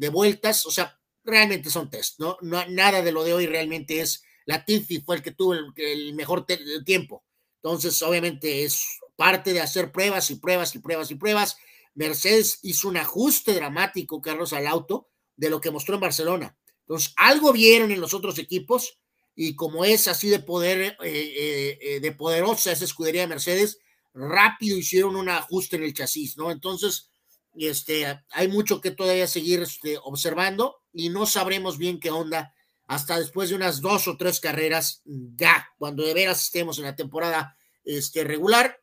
vueltas. 0.10 0.66
O 0.66 0.72
sea, 0.72 1.00
realmente 1.24 1.70
son 1.70 1.90
test, 1.90 2.20
¿no? 2.20 2.38
¿no? 2.42 2.66
Nada 2.70 3.02
de 3.02 3.12
lo 3.12 3.24
de 3.24 3.34
hoy 3.34 3.48
realmente 3.48 4.02
es. 4.02 4.24
la 4.46 4.58
Latifi 4.58 5.02
fue 5.02 5.18
el 5.18 5.22
que 5.22 5.32
tuvo 5.32 5.54
el, 5.54 6.14
mejor 6.14 6.46
tiempo. 6.86 7.24
Entonces, 7.62 8.02
obviamente, 8.02 8.64
es 8.64 9.00
parte 9.16 9.52
de 9.52 9.62
hacer 9.62 9.92
pruebas 9.92 10.32
y 10.32 10.36
pruebas 10.36 10.74
y 10.76 10.80
pruebas 10.80 11.12
y 11.12 11.16
pruebas. 11.16 11.58
Mercedes 11.96 12.60
hizo 12.64 12.88
un 12.88 12.98
ajuste 12.98 13.54
dramático, 13.54 14.22
Carlos, 14.22 14.54
al 14.54 14.68
auto 14.68 15.10
de 15.36 15.50
lo 15.50 15.60
que 15.60 15.72
mostró 15.72 15.96
en 15.96 16.02
Barcelona. 16.02 16.58
Entonces, 16.82 17.14
algo 17.18 17.52
vieron 17.52 17.92
en 17.92 18.00
los 18.00 18.14
otros 18.14 18.40
equipos 18.40 19.00
y 19.36 19.56
como 19.56 19.86
es 19.86 20.08
así 20.08 20.28
de 20.28 20.40
poder, 20.40 20.82
eh, 20.82 20.96
eh, 21.04 21.80
eh, 21.82 22.00
de 22.00 22.12
poderosa 22.12 22.72
esa 22.72 22.84
escudería 22.84 23.22
de 23.22 23.28
Mercedes, 23.28 23.80
rápido 24.14 24.78
hicieron 24.78 25.16
un 25.16 25.30
ajuste 25.30 25.76
en 25.76 25.84
el 25.84 25.94
chasis, 25.94 26.38
¿no? 26.38 26.52
Entonces, 26.52 27.10
este, 27.56 28.06
hay 28.32 28.48
mucho 28.48 28.82
que 28.82 28.92
todavía 28.92 29.28
seguir 29.28 29.62
este, 29.62 29.98
observando 30.04 30.78
y 30.94 31.10
no 31.10 31.26
sabremos 31.26 31.78
bien 31.78 32.00
qué 32.00 32.12
onda 32.12 32.54
hasta 32.88 33.20
después 33.20 33.50
de 33.50 33.56
unas 33.56 33.82
dos 33.82 34.08
o 34.08 34.18
tres 34.18 34.40
carreras, 34.40 35.04
ya, 35.06 35.70
cuando 35.78 36.04
de 36.04 36.14
veras 36.14 36.44
estemos 36.44 36.80
en 36.80 36.86
la 36.86 36.96
temporada 36.96 37.56
este, 37.84 38.24
regular. 38.24 38.82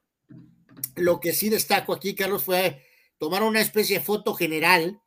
Lo 0.94 1.18
que 1.18 1.32
sí 1.32 1.48
destaco 1.48 1.92
aquí, 1.92 2.14
Carlos, 2.14 2.44
fue 2.44 2.84
tomar 3.18 3.42
una 3.42 3.60
especie 3.60 3.98
de 3.98 4.04
foto 4.04 4.34
general 4.34 5.00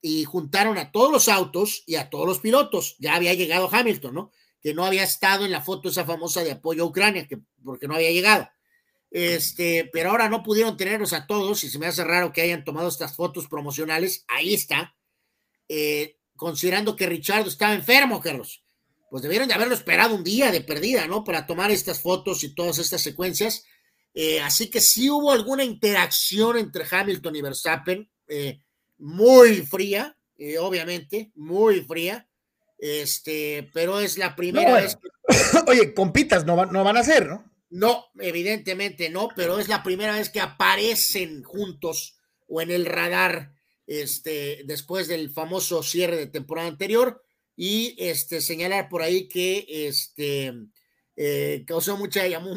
y 0.00 0.24
juntaron 0.24 0.78
a 0.78 0.92
todos 0.92 1.10
los 1.10 1.28
autos 1.28 1.82
y 1.86 1.96
a 1.96 2.10
todos 2.10 2.28
los 2.28 2.38
pilotos. 2.38 2.94
Ya 3.00 3.16
había 3.16 3.34
llegado 3.34 3.68
Hamilton, 3.72 4.14
¿no? 4.14 4.32
Que 4.62 4.72
no 4.72 4.84
había 4.84 5.02
estado 5.02 5.44
en 5.44 5.50
la 5.50 5.60
foto 5.60 5.88
esa 5.88 6.04
famosa 6.04 6.44
de 6.44 6.52
apoyo 6.52 6.84
a 6.84 6.86
Ucrania, 6.86 7.26
que, 7.26 7.40
porque 7.64 7.88
no 7.88 7.94
había 7.94 8.12
llegado. 8.12 8.48
Este, 9.14 9.88
pero 9.92 10.10
ahora 10.10 10.28
no 10.28 10.42
pudieron 10.42 10.76
tenerlos 10.76 11.12
a 11.12 11.28
todos 11.28 11.62
y 11.62 11.70
se 11.70 11.78
me 11.78 11.86
hace 11.86 12.02
raro 12.02 12.32
que 12.32 12.42
hayan 12.42 12.64
tomado 12.64 12.88
estas 12.88 13.14
fotos 13.14 13.46
promocionales. 13.46 14.24
Ahí 14.26 14.54
está. 14.54 14.96
Eh, 15.68 16.18
considerando 16.34 16.96
que 16.96 17.06
Richard 17.06 17.46
estaba 17.46 17.74
enfermo, 17.74 18.20
Carlos. 18.20 18.64
Pues 19.08 19.22
debieron 19.22 19.46
de 19.46 19.54
haberlo 19.54 19.74
esperado 19.74 20.16
un 20.16 20.24
día 20.24 20.50
de 20.50 20.62
perdida, 20.62 21.06
¿no? 21.06 21.22
Para 21.22 21.46
tomar 21.46 21.70
estas 21.70 22.00
fotos 22.00 22.42
y 22.42 22.56
todas 22.56 22.78
estas 22.78 23.02
secuencias. 23.02 23.64
Eh, 24.14 24.40
así 24.40 24.68
que 24.68 24.80
sí 24.80 25.08
hubo 25.08 25.30
alguna 25.30 25.62
interacción 25.62 26.58
entre 26.58 26.84
Hamilton 26.90 27.36
y 27.36 27.42
Verstappen, 27.42 28.10
eh, 28.26 28.62
muy 28.98 29.62
fría, 29.62 30.18
obviamente, 30.58 31.30
muy 31.36 31.82
fría. 31.82 32.28
Este, 32.78 33.70
pero 33.72 34.00
es 34.00 34.18
la 34.18 34.34
primera 34.34 34.74
vez 34.74 34.96
que... 34.96 35.08
Oye, 35.70 35.94
compitas 35.94 36.44
no, 36.44 36.66
no 36.66 36.82
van 36.82 36.96
a 36.96 37.04
ser, 37.04 37.28
¿no? 37.28 37.53
No, 37.70 38.06
evidentemente 38.20 39.10
no, 39.10 39.28
pero 39.34 39.58
es 39.58 39.68
la 39.68 39.82
primera 39.82 40.14
vez 40.14 40.30
que 40.30 40.40
aparecen 40.40 41.42
juntos 41.42 42.18
o 42.46 42.60
en 42.60 42.70
el 42.70 42.86
radar 42.86 43.52
este, 43.86 44.62
después 44.64 45.08
del 45.08 45.30
famoso 45.30 45.82
cierre 45.82 46.16
de 46.16 46.26
temporada 46.26 46.68
anterior. 46.68 47.22
Y 47.56 47.94
este, 47.98 48.40
señalar 48.40 48.88
por 48.88 49.02
ahí 49.02 49.28
que 49.28 49.64
este, 49.68 50.52
eh, 51.16 51.64
causó 51.66 51.96
mucha, 51.96 52.26
llamó 52.26 52.56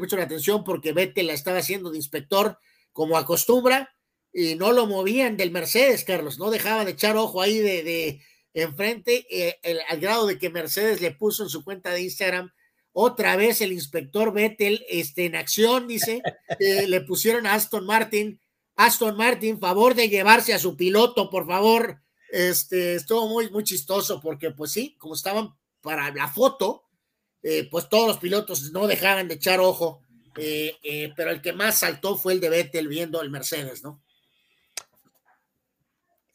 mucho 0.00 0.16
la 0.16 0.24
atención 0.24 0.64
porque 0.64 0.92
Vettel 0.92 1.28
la 1.28 1.32
estaba 1.32 1.58
haciendo 1.58 1.90
de 1.90 1.98
inspector 1.98 2.58
como 2.92 3.16
acostumbra 3.16 3.94
y 4.32 4.56
no 4.56 4.72
lo 4.72 4.86
movían 4.86 5.36
del 5.36 5.50
Mercedes, 5.50 6.04
Carlos, 6.04 6.38
no 6.38 6.50
dejaba 6.50 6.84
de 6.84 6.92
echar 6.92 7.16
ojo 7.16 7.40
ahí 7.40 7.58
de, 7.58 7.82
de 7.84 8.20
enfrente 8.54 9.26
eh, 9.30 9.58
al 9.88 10.00
grado 10.00 10.26
de 10.26 10.38
que 10.38 10.50
Mercedes 10.50 11.00
le 11.00 11.12
puso 11.12 11.44
en 11.44 11.48
su 11.48 11.64
cuenta 11.64 11.90
de 11.90 12.02
Instagram 12.02 12.50
otra 12.92 13.36
vez 13.36 13.60
el 13.60 13.72
inspector 13.72 14.32
Vettel 14.32 14.84
este, 14.88 15.26
en 15.26 15.36
acción, 15.36 15.88
dice, 15.88 16.22
le 16.88 17.00
pusieron 17.02 17.46
a 17.46 17.54
Aston 17.54 17.86
Martin, 17.86 18.40
Aston 18.76 19.16
Martin, 19.16 19.58
favor 19.58 19.94
de 19.94 20.08
llevarse 20.08 20.54
a 20.54 20.58
su 20.58 20.76
piloto, 20.76 21.30
por 21.30 21.46
favor. 21.46 22.02
Este, 22.30 22.94
estuvo 22.94 23.28
muy, 23.28 23.50
muy 23.50 23.64
chistoso 23.64 24.20
porque, 24.20 24.50
pues 24.50 24.72
sí, 24.72 24.96
como 24.98 25.14
estaban 25.14 25.54
para 25.82 26.12
la 26.14 26.28
foto, 26.28 26.84
eh, 27.42 27.68
pues 27.70 27.88
todos 27.88 28.06
los 28.06 28.18
pilotos 28.18 28.72
no 28.72 28.86
dejaban 28.86 29.28
de 29.28 29.34
echar 29.34 29.60
ojo, 29.60 30.02
eh, 30.36 30.76
eh, 30.82 31.12
pero 31.16 31.30
el 31.30 31.42
que 31.42 31.52
más 31.52 31.80
saltó 31.80 32.16
fue 32.16 32.32
el 32.34 32.40
de 32.40 32.48
Vettel 32.48 32.88
viendo 32.88 33.20
el 33.20 33.30
Mercedes, 33.30 33.82
¿no? 33.82 34.01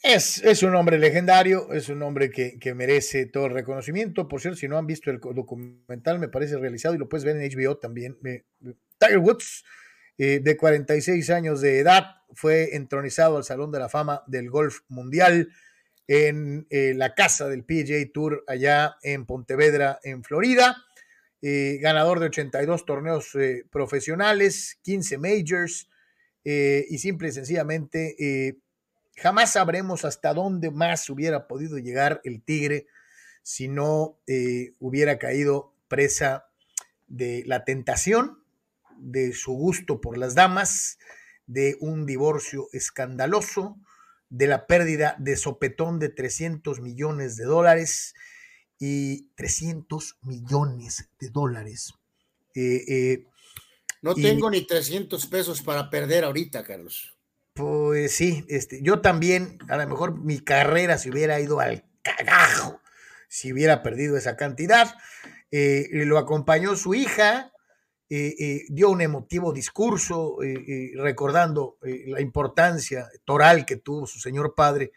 Es, 0.09 0.63
un 0.63 0.73
hombre 0.73 0.97
legendario, 0.97 1.73
es 1.73 1.89
un 1.89 2.01
hombre 2.01 2.29
que, 2.31 2.73
merece 2.73 3.25
todo 3.25 3.47
el 3.47 3.53
reconocimiento. 3.53 4.29
Por 4.29 4.39
cierto, 4.39 4.57
si 4.57 4.69
no 4.69 4.77
han 4.77 4.87
visto 4.87 5.11
el 5.11 5.19
documental, 5.19 6.17
me 6.17 6.29
parece 6.29 6.57
realizado 6.57 6.95
y 6.95 6.97
lo 6.97 7.09
puedes 7.09 7.25
ver 7.25 7.35
en 7.35 7.49
HBO 7.49 7.77
también. 7.77 8.17
Tiger 8.97 9.17
Woods 9.17 9.65
de 10.17 10.57
46 10.57 11.29
años 11.29 11.59
de 11.59 11.79
edad, 11.79 12.05
fue 12.33 12.75
entronizado 12.75 13.35
al 13.35 13.43
Salón 13.43 13.71
de 13.71 13.79
la 13.79 13.89
Fama 13.89 14.23
del 14.27 14.49
Golf 14.49 14.79
Mundial 14.87 15.49
en 16.07 16.65
la 16.69 17.13
casa 17.13 17.49
del 17.49 17.65
PGA 17.65 18.09
Tour 18.13 18.45
allá 18.47 18.95
en 19.03 19.25
Pontevedra, 19.25 19.99
en 20.03 20.23
Florida. 20.23 20.77
ganador 21.41 22.21
de 22.21 22.27
82 22.27 22.85
torneos 22.85 23.37
profesionales, 23.69 24.79
15 24.83 25.17
majors 25.17 25.89
y 26.45 26.97
simple 26.97 27.27
y 27.27 27.31
sencillamente 27.33 28.55
jamás 29.17 29.53
sabremos 29.53 30.05
hasta 30.05 30.33
dónde 30.33 30.71
más 30.71 31.09
hubiera 31.09 31.47
podido 31.47 31.77
llegar 31.77 32.21
el 32.23 32.41
Tigre 32.41 32.87
si 33.43 33.67
no 33.67 34.19
hubiera 34.79 35.17
caído 35.19 35.73
presa 35.87 36.47
de 37.07 37.43
la 37.45 37.63
tentación, 37.63 38.43
de 38.97 39.33
su 39.33 39.53
gusto 39.53 40.01
por 40.01 40.17
las 40.17 40.35
damas, 40.35 40.97
de 41.45 41.77
un 41.79 42.05
divorcio 42.05 42.67
escandaloso, 42.73 43.77
de 44.29 44.47
la 44.47 44.67
pérdida 44.67 45.15
de 45.19 45.37
sopetón 45.37 45.99
de 45.99 46.09
300 46.09 46.81
millones 46.81 47.37
de 47.37 47.45
dólares 47.45 48.13
y 48.77 49.29
300 49.35 50.17
millones 50.21 51.09
de 51.19 51.29
dólares. 51.29 51.93
Eh, 52.53 52.83
eh, 52.87 53.25
no 54.01 54.13
tengo 54.13 54.49
ni 54.49 54.65
300 54.65 55.25
pesos 55.27 55.61
para 55.61 55.89
perder 55.89 56.25
ahorita, 56.25 56.63
Carlos. 56.63 57.16
Pues 57.57 58.15
sí, 58.15 58.45
este, 58.49 58.83
yo 58.83 59.01
también, 59.01 59.57
a 59.67 59.77
lo 59.77 59.87
mejor 59.87 60.19
mi 60.19 60.39
carrera 60.39 60.99
se 60.99 61.09
hubiera 61.09 61.39
ido 61.39 61.59
al 61.59 61.83
cagajo 62.03 62.79
si 63.27 63.51
hubiera 63.51 63.81
perdido 63.81 64.15
esa 64.15 64.37
cantidad. 64.37 64.95
Eh, 65.49 65.89
lo 65.91 66.19
acompañó 66.19 66.75
su 66.75 66.93
hija, 66.93 67.51
eh, 68.11 68.35
eh, 68.37 68.65
dio 68.69 68.91
un 68.91 69.01
emotivo 69.01 69.51
discurso 69.53 70.37
recordando 70.97 71.77
la 71.81 72.21
importancia 72.21 73.09
toral 73.25 73.65
que 73.65 73.77
tuvo 73.77 74.05
su 74.05 74.19
señor 74.19 74.53
padre, 74.55 74.91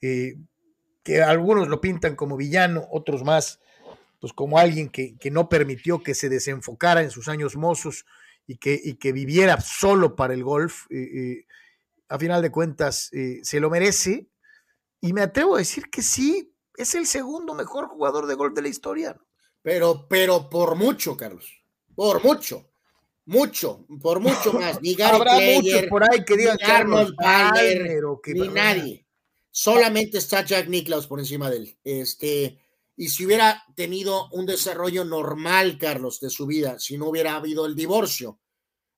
que 0.00 1.22
algunos 1.22 1.68
lo 1.68 1.80
pintan 1.80 2.16
como 2.16 2.36
villano, 2.36 2.88
otros 2.90 3.22
más, 3.22 3.60
pues 4.20 4.32
como 4.32 4.58
alguien 4.58 4.88
que, 4.88 5.16
no 5.30 5.48
permitió 5.48 6.02
que 6.02 6.16
se 6.16 6.28
desenfocara 6.28 7.02
en 7.02 7.10
sus 7.12 7.28
años 7.28 7.54
mozos 7.54 8.04
y 8.48 8.56
que, 8.56 8.80
y 8.82 8.94
que 8.94 9.12
viviera 9.12 9.60
solo 9.60 10.16
para 10.16 10.34
el 10.34 10.42
golf. 10.42 10.86
A 12.10 12.18
final 12.18 12.42
de 12.42 12.50
cuentas, 12.50 13.08
se 13.42 13.60
lo 13.60 13.70
merece. 13.70 14.28
Y 15.00 15.14
me 15.14 15.22
atrevo 15.22 15.54
a 15.54 15.58
decir 15.58 15.84
que 15.90 16.02
sí, 16.02 16.52
es 16.76 16.94
el 16.94 17.06
segundo 17.06 17.54
mejor 17.54 17.88
jugador 17.88 18.26
de 18.26 18.34
golf 18.34 18.54
de 18.54 18.62
la 18.62 18.68
historia. 18.68 19.16
Pero, 19.62 20.06
pero 20.08 20.50
por 20.50 20.74
mucho, 20.74 21.16
Carlos. 21.16 21.62
Por 21.94 22.22
mucho. 22.22 22.66
Mucho, 23.26 23.86
por 24.02 24.18
mucho 24.18 24.52
más. 24.52 24.82
Ni 24.82 24.94
Gary 24.96 25.16
Habrá 25.16 25.34
muchos 25.34 25.86
por 25.88 26.02
ahí 26.02 26.24
que 26.24 26.36
digan 26.36 26.58
Carlos 26.58 27.12
Palmer, 27.16 28.02
ni 28.26 28.48
nadie. 28.48 29.06
Solamente 29.52 30.18
está 30.18 30.44
Jack 30.44 30.68
Nicklaus 30.68 31.06
por 31.06 31.20
encima 31.20 31.48
de 31.48 31.56
él. 31.58 31.78
Este, 31.84 32.58
y 32.96 33.08
si 33.08 33.26
hubiera 33.26 33.62
tenido 33.76 34.28
un 34.30 34.46
desarrollo 34.46 35.04
normal, 35.04 35.78
Carlos, 35.78 36.18
de 36.18 36.30
su 36.30 36.46
vida, 36.46 36.78
si 36.78 36.98
no 36.98 37.08
hubiera 37.08 37.36
habido 37.36 37.66
el 37.66 37.76
divorcio, 37.76 38.40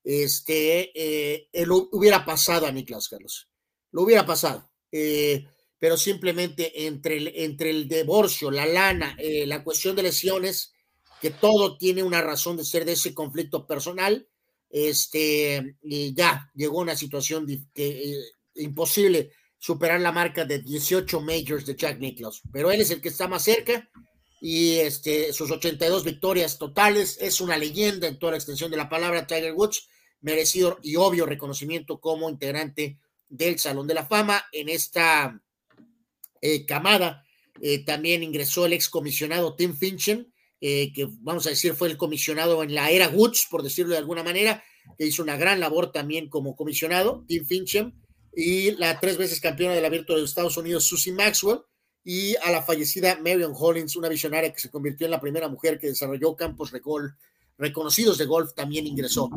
este, 0.04 0.92
eh, 0.94 1.48
él 1.52 1.70
hubiera 1.70 2.24
pasado 2.24 2.66
a 2.66 2.72
Nicklaus, 2.72 3.08
Carlos. 3.08 3.48
Lo 3.90 4.02
hubiera 4.02 4.26
pasado. 4.26 4.70
Eh, 4.90 5.46
pero 5.82 5.96
simplemente 5.96 6.86
entre 6.86 7.16
el, 7.16 7.32
entre 7.34 7.70
el 7.70 7.88
divorcio, 7.88 8.52
la 8.52 8.66
lana, 8.66 9.16
eh, 9.18 9.46
la 9.48 9.64
cuestión 9.64 9.96
de 9.96 10.04
lesiones, 10.04 10.72
que 11.20 11.30
todo 11.30 11.76
tiene 11.76 12.04
una 12.04 12.22
razón 12.22 12.56
de 12.56 12.64
ser 12.64 12.84
de 12.84 12.92
ese 12.92 13.12
conflicto 13.12 13.66
personal, 13.66 14.28
este, 14.70 15.76
y 15.82 16.14
ya 16.14 16.50
llegó 16.54 16.78
una 16.78 16.94
situación 16.94 17.46
eh, 17.74 18.14
imposible 18.54 19.32
superar 19.58 20.00
la 20.00 20.12
marca 20.12 20.44
de 20.44 20.60
18 20.60 21.20
majors 21.20 21.66
de 21.66 21.74
Jack 21.74 21.98
Nicklaus, 21.98 22.42
pero 22.52 22.70
él 22.70 22.80
es 22.80 22.92
el 22.92 23.00
que 23.00 23.08
está 23.08 23.26
más 23.26 23.42
cerca 23.42 23.90
y 24.40 24.74
este, 24.76 25.32
sus 25.32 25.50
82 25.50 26.04
victorias 26.04 26.58
totales, 26.58 27.18
es 27.20 27.40
una 27.40 27.58
leyenda 27.58 28.06
en 28.06 28.20
toda 28.20 28.32
la 28.32 28.38
extensión 28.38 28.70
de 28.70 28.76
la 28.76 28.88
palabra 28.88 29.26
Tiger 29.26 29.52
Woods, 29.54 29.88
merecido 30.22 30.78
y 30.82 30.96
obvio 30.96 31.26
reconocimiento 31.26 32.00
como 32.00 32.30
integrante 32.30 32.98
del 33.28 33.58
Salón 33.58 33.86
de 33.86 33.94
la 33.94 34.06
Fama 34.06 34.44
en 34.52 34.68
esta 34.68 35.40
eh, 36.40 36.64
camada. 36.64 37.24
Eh, 37.60 37.84
también 37.84 38.22
ingresó 38.22 38.66
el 38.66 38.72
excomisionado 38.72 39.54
Tim 39.54 39.76
Finchen, 39.76 40.32
eh, 40.60 40.92
que 40.92 41.08
vamos 41.20 41.46
a 41.46 41.50
decir 41.50 41.74
fue 41.74 41.88
el 41.88 41.96
comisionado 41.96 42.62
en 42.62 42.74
la 42.74 42.90
era 42.90 43.08
Woods, 43.08 43.46
por 43.50 43.62
decirlo 43.62 43.92
de 43.92 43.98
alguna 43.98 44.22
manera, 44.22 44.62
que 44.96 45.06
hizo 45.06 45.22
una 45.22 45.36
gran 45.36 45.60
labor 45.60 45.92
también 45.92 46.28
como 46.28 46.56
comisionado, 46.56 47.24
Tim 47.26 47.44
Finchen, 47.44 47.94
y 48.34 48.72
la 48.72 48.98
tres 48.98 49.18
veces 49.18 49.40
campeona 49.40 49.74
de 49.74 49.82
la 49.82 49.90
Virtual 49.90 50.18
de 50.18 50.24
Estados 50.24 50.56
Unidos, 50.56 50.84
Susie 50.84 51.12
Maxwell, 51.12 51.60
y 52.04 52.34
a 52.36 52.50
la 52.50 52.62
fallecida 52.62 53.18
Marion 53.22 53.52
Hollins, 53.56 53.96
una 53.96 54.08
visionaria 54.08 54.52
que 54.52 54.60
se 54.60 54.70
convirtió 54.70 55.06
en 55.06 55.12
la 55.12 55.20
primera 55.20 55.48
mujer 55.48 55.78
que 55.78 55.88
desarrolló 55.88 56.34
campos 56.34 56.72
de 56.72 56.80
golf 56.80 57.12
reconocidos 57.62 58.18
de 58.18 58.26
golf, 58.26 58.54
también 58.54 58.86
ingresó. 58.86 59.30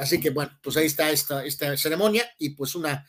así 0.00 0.18
que 0.18 0.30
bueno, 0.30 0.58
pues 0.62 0.76
ahí 0.78 0.86
está 0.86 1.10
esta, 1.10 1.44
esta 1.44 1.76
ceremonia 1.76 2.24
y 2.38 2.50
pues 2.50 2.74
una 2.74 3.06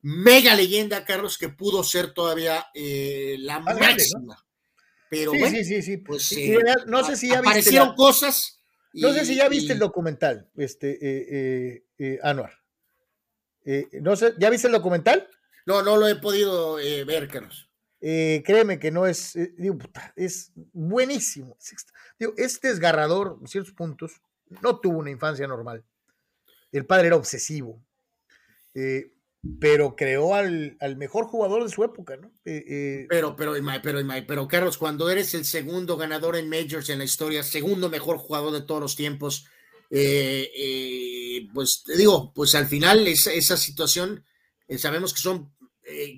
mega 0.00 0.54
leyenda, 0.54 1.04
Carlos, 1.04 1.36
que 1.36 1.50
pudo 1.50 1.84
ser 1.84 2.14
todavía 2.14 2.66
eh, 2.74 3.36
la 3.38 3.60
máxima. 3.60 4.44
Pero 5.10 5.32
bueno, 5.32 5.50
sí, 5.50 5.64
sí, 5.64 5.82
sí. 5.82 5.98
Pues, 5.98 6.32
eh, 6.32 6.58
no 6.86 7.04
sé 7.04 7.16
si 7.16 7.28
ya 7.28 7.40
aparecieron 7.40 7.94
cosas. 7.94 8.58
no 8.94 9.12
sé 9.12 9.26
si 9.26 9.36
ya 9.36 9.48
viste 9.48 9.74
el 9.74 9.78
documental, 9.78 10.50
este, 10.56 10.98
eh, 11.00 11.84
eh 11.98 12.18
Anuar. 12.22 12.58
no 14.00 14.16
sé, 14.16 14.34
¿ya 14.38 14.48
viste 14.48 14.68
el 14.68 14.72
documental? 14.72 15.28
No, 15.66 15.82
no 15.82 15.98
lo 15.98 16.08
he 16.08 16.16
podido 16.16 16.76
ver, 16.76 17.28
Carlos. 17.28 17.71
Créeme 18.02 18.78
que 18.78 18.90
no 18.90 19.06
es, 19.06 19.36
es 20.16 20.52
buenísimo. 20.72 21.56
es 22.36 22.60
desgarrador 22.60 23.38
en 23.40 23.46
ciertos 23.46 23.72
puntos. 23.72 24.20
No 24.62 24.80
tuvo 24.80 24.98
una 24.98 25.10
infancia 25.10 25.46
normal. 25.46 25.84
El 26.72 26.84
padre 26.84 27.06
era 27.06 27.16
obsesivo. 27.16 27.80
Eh, 28.74 29.12
pero 29.58 29.96
creó 29.96 30.34
al, 30.34 30.76
mejor 30.96 31.24
jugador 31.26 31.64
de 31.64 31.68
su 31.68 31.82
época, 31.82 32.16
¿no? 32.16 32.28
Eh, 32.44 32.64
eh, 32.68 33.06
pero, 33.08 33.34
pero, 33.34 33.54
pero, 33.82 33.98
pero, 34.26 34.48
Carlos, 34.48 34.78
cuando 34.78 35.10
eres 35.10 35.34
el 35.34 35.44
segundo 35.44 35.96
ganador 35.96 36.36
en 36.36 36.48
Majors 36.48 36.90
en 36.90 36.98
la 36.98 37.04
historia, 37.04 37.42
segundo 37.42 37.90
mejor 37.90 38.18
jugador 38.18 38.52
de 38.52 38.60
todos 38.60 38.80
los 38.80 38.94
tiempos, 38.94 39.46
eh, 39.90 41.48
pues 41.52 41.82
te 41.84 41.96
digo, 41.96 42.32
pues 42.32 42.54
al 42.54 42.66
final 42.66 43.06
esa, 43.08 43.32
esa 43.32 43.56
situación, 43.56 44.24
sabemos 44.78 45.12
que 45.12 45.20
son 45.20 45.52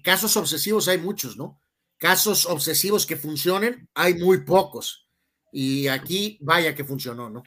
casos 0.02 0.36
obsesivos, 0.36 0.88
hay 0.88 0.98
muchos, 0.98 1.38
¿no? 1.38 1.62
Casos 1.98 2.47
obsesivos 2.47 3.06
que 3.06 3.16
funcionen, 3.16 3.89
hay 3.94 4.14
muy 4.14 4.44
pocos. 4.44 5.08
Y 5.52 5.86
aquí, 5.89 6.39
vaya 6.40 6.74
que 6.74 6.84
funcionó, 6.84 7.31
¿no? 7.31 7.42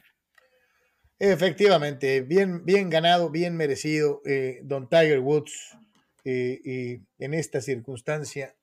Efectivamente, 1.18 2.20
bien, 2.20 2.64
bien 2.64 2.88
ganado, 2.88 3.28
bien 3.28 3.56
merecido, 3.56 4.22
eh, 4.24 4.60
Don 4.62 4.88
Tiger 4.88 5.18
Woods, 5.18 5.76
eh, 6.24 7.00
en 7.18 7.34
esta 7.34 7.60
circunstancia, 7.60 8.54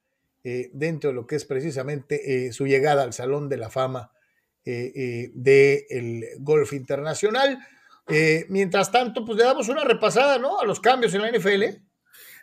eh, 0.43 0.69
dentro 0.71 1.09
de 1.09 1.15
lo 1.15 1.27
que 1.27 1.35
es 1.35 1.43
precisamente 1.43 2.51
su 2.53 2.65
llegada 2.65 3.03
al 3.03 3.13
Salón 3.13 3.49
de 3.49 3.57
la 3.57 3.69
Fama 3.69 4.11
del 4.63 6.25
golf 6.39 6.73
internacional. 6.73 7.59
mientras 8.49 8.91
tanto, 8.91 9.25
pues 9.25 9.37
le 9.37 9.43
damos 9.43 9.67
una 9.67 9.83
repasada, 9.83 10.39
¿no? 10.39 10.59
A 10.59 10.65
los 10.65 10.79
cambios 10.79 11.13
en 11.13 11.21
la 11.21 11.29
NFL. 11.29 11.81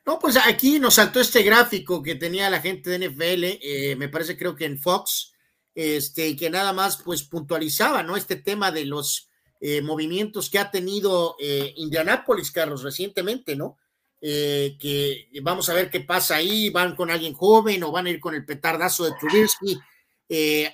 No, 0.04 0.18
pues 0.18 0.36
aquí 0.36 0.80
nos 0.80 0.94
saltó 0.94 1.20
este 1.20 1.42
gráfico 1.42 2.02
que 2.02 2.16
tenía 2.16 2.50
la 2.50 2.60
gente 2.60 2.90
de 2.90 3.08
NFL, 3.08 3.96
me 3.98 4.08
parece 4.08 4.36
creo 4.36 4.56
que 4.56 4.64
en 4.64 4.78
Fox, 4.78 5.32
este, 5.74 6.36
que 6.36 6.50
nada 6.50 6.72
más 6.72 7.00
pues 7.02 7.22
puntualizaba, 7.22 8.02
¿no? 8.02 8.16
Este 8.16 8.36
tema 8.36 8.70
de 8.72 8.84
los 8.84 9.28
eh, 9.64 9.80
movimientos 9.80 10.50
que 10.50 10.58
ha 10.58 10.72
tenido 10.72 11.36
eh, 11.38 11.72
Indianápolis, 11.76 12.50
Carlos, 12.50 12.82
recientemente, 12.82 13.54
¿no? 13.54 13.78
Eh, 14.20 14.76
que 14.78 15.28
vamos 15.40 15.68
a 15.68 15.74
ver 15.74 15.88
qué 15.88 16.00
pasa 16.00 16.34
ahí, 16.34 16.68
van 16.70 16.96
con 16.96 17.12
alguien 17.12 17.32
joven 17.32 17.82
o 17.84 17.92
van 17.92 18.06
a 18.06 18.10
ir 18.10 18.18
con 18.18 18.34
el 18.34 18.44
petardazo 18.44 19.04
de 19.04 19.12
Trubisky. 19.20 19.78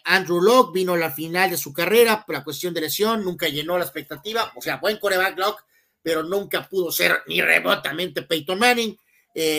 Andrew 0.05 0.41
Locke 0.41 0.73
vino 0.73 0.95
a 0.95 0.99
la 0.99 1.11
final 1.11 1.51
de 1.51 1.57
su 1.57 1.73
carrera 1.73 2.25
por 2.25 2.37
la 2.37 2.45
cuestión 2.45 2.73
de 2.73 2.81
lesión, 2.81 3.25
nunca 3.25 3.49
llenó 3.49 3.77
la 3.77 3.85
expectativa, 3.85 4.53
o 4.55 4.63
sea, 4.63 4.77
buen 4.77 4.99
coreback 4.99 5.37
Locke, 5.37 5.65
pero 6.01 6.23
nunca 6.23 6.69
pudo 6.69 6.93
ser 6.93 7.23
ni 7.27 7.43
remotamente 7.43 8.23
Peyton 8.23 8.59
Manning. 8.59 8.97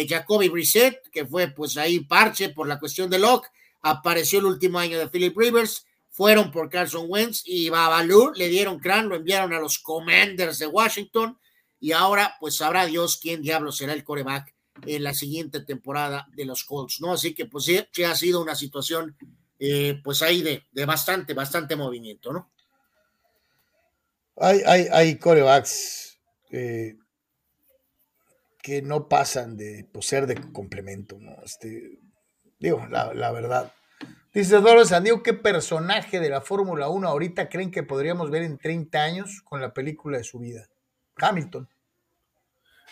Jacoby 0.07 0.49
Brissett, 0.49 1.09
que 1.09 1.25
fue 1.25 1.47
pues 1.47 1.77
ahí 1.77 2.01
parche 2.01 2.49
por 2.49 2.67
la 2.67 2.79
cuestión 2.79 3.09
de 3.09 3.19
Locke, 3.19 3.49
apareció 3.81 4.39
el 4.39 4.45
último 4.45 4.79
año 4.79 4.99
de 4.99 5.07
Philip 5.07 5.37
Rivers, 5.37 5.85
fueron 6.09 6.51
por 6.51 6.69
Carson 6.69 7.05
Wentz 7.07 7.43
y 7.45 7.69
Babalu, 7.69 8.33
le 8.35 8.49
dieron 8.49 8.79
crán, 8.79 9.07
lo 9.07 9.15
enviaron 9.15 9.53
a 9.53 9.59
los 9.59 9.79
Commanders 9.79 10.59
de 10.59 10.67
Washington 10.67 11.37
y 11.79 11.93
ahora 11.93 12.35
pues 12.39 12.57
sabrá 12.57 12.85
Dios 12.85 13.17
quién 13.21 13.41
diablo 13.41 13.71
será 13.71 13.93
el 13.93 14.03
coreback 14.03 14.53
en 14.85 15.03
la 15.03 15.13
siguiente 15.13 15.61
temporada 15.61 16.27
de 16.33 16.45
los 16.45 16.65
Colts, 16.65 16.99
¿no? 16.99 17.13
Así 17.13 17.33
que 17.33 17.45
pues 17.45 17.65
sí, 17.65 18.03
ha 18.03 18.15
sido 18.15 18.41
una 18.41 18.55
situación 18.55 19.15
eh, 19.59 20.01
pues 20.03 20.21
ahí 20.21 20.41
de, 20.41 20.63
de, 20.71 20.85
bastante, 20.85 21.33
bastante 21.33 21.75
movimiento, 21.75 22.33
¿no? 22.33 22.51
Hay, 24.35 24.61
hay, 24.65 24.87
hay 24.91 25.17
corebacks 25.17 26.17
eh, 26.51 26.97
que 28.69 28.83
no 28.83 29.09
pasan 29.09 29.57
de 29.57 29.87
pues, 29.91 30.05
ser 30.05 30.27
de 30.27 30.35
complemento, 30.53 31.17
¿no? 31.19 31.35
Este, 31.43 31.99
digo, 32.59 32.85
la, 32.87 33.31
verdad. 33.31 33.73
Dice 34.31 34.57
Eduardo 34.57 34.85
Sandiego, 34.85 35.23
¿qué 35.23 35.33
personaje 35.33 36.19
de 36.19 36.29
la 36.29 36.41
Fórmula 36.41 36.87
1 36.87 37.07
ahorita 37.07 37.49
creen 37.49 37.71
que 37.71 37.81
podríamos 37.81 38.29
ver 38.29 38.43
en 38.43 38.59
30 38.59 39.01
años 39.01 39.41
con 39.43 39.59
la 39.59 39.73
película 39.73 40.19
de 40.19 40.23
su 40.23 40.37
vida? 40.37 40.69
Hamilton. 41.15 41.67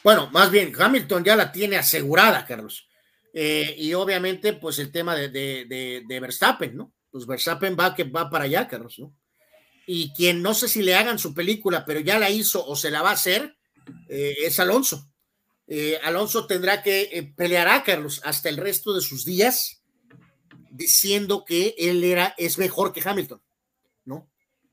Bueno, 0.03 0.31
más 0.31 0.49
bien, 0.49 0.73
Hamilton 0.75 1.23
ya 1.23 1.35
la 1.35 1.51
tiene 1.51 1.77
asegurada, 1.77 2.43
Carlos. 2.43 2.88
Eh, 3.31 3.75
y 3.77 3.93
obviamente, 3.93 4.53
pues 4.53 4.80
el 4.80 4.91
tema 4.91 5.15
de, 5.15 5.30
de, 5.30 6.19
Verstappen, 6.19 6.75
¿no? 6.75 6.91
Pues 7.11 7.27
Verstappen 7.27 7.77
va, 7.80 7.93
que 7.93 8.03
va 8.06 8.31
para 8.31 8.45
allá, 8.45 8.67
Carlos, 8.67 8.97
¿no? 8.97 9.14
Y 9.85 10.11
quien 10.14 10.41
no 10.41 10.56
sé 10.56 10.67
si 10.67 10.81
le 10.81 10.95
hagan 10.95 11.19
su 11.19 11.35
película, 11.35 11.85
pero 11.85 11.99
ya 11.99 12.17
la 12.17 12.31
hizo 12.31 12.65
o 12.65 12.75
se 12.75 12.89
la 12.89 13.03
va 13.03 13.11
a 13.11 13.14
hacer, 13.14 13.56
eh, 14.09 14.38
es 14.43 14.59
Alonso. 14.59 15.07
Eh, 15.67 15.99
Alonso 16.01 16.47
tendrá 16.47 16.81
que 16.81 17.09
eh, 17.11 17.23
pelear 17.23 17.67
a 17.67 17.83
Carlos 17.83 18.21
hasta 18.23 18.47
el 18.47 18.55
resto 18.55 18.93
de 18.93 19.01
sus 19.01 19.25
días 19.25 19.83
diciendo 20.71 21.43
que 21.45 21.75
él 21.77 22.03
era, 22.05 22.33
es 22.37 22.57
mejor 22.57 22.93
que 22.93 23.01
Hamilton, 23.03 23.41
¿no? 24.05 24.29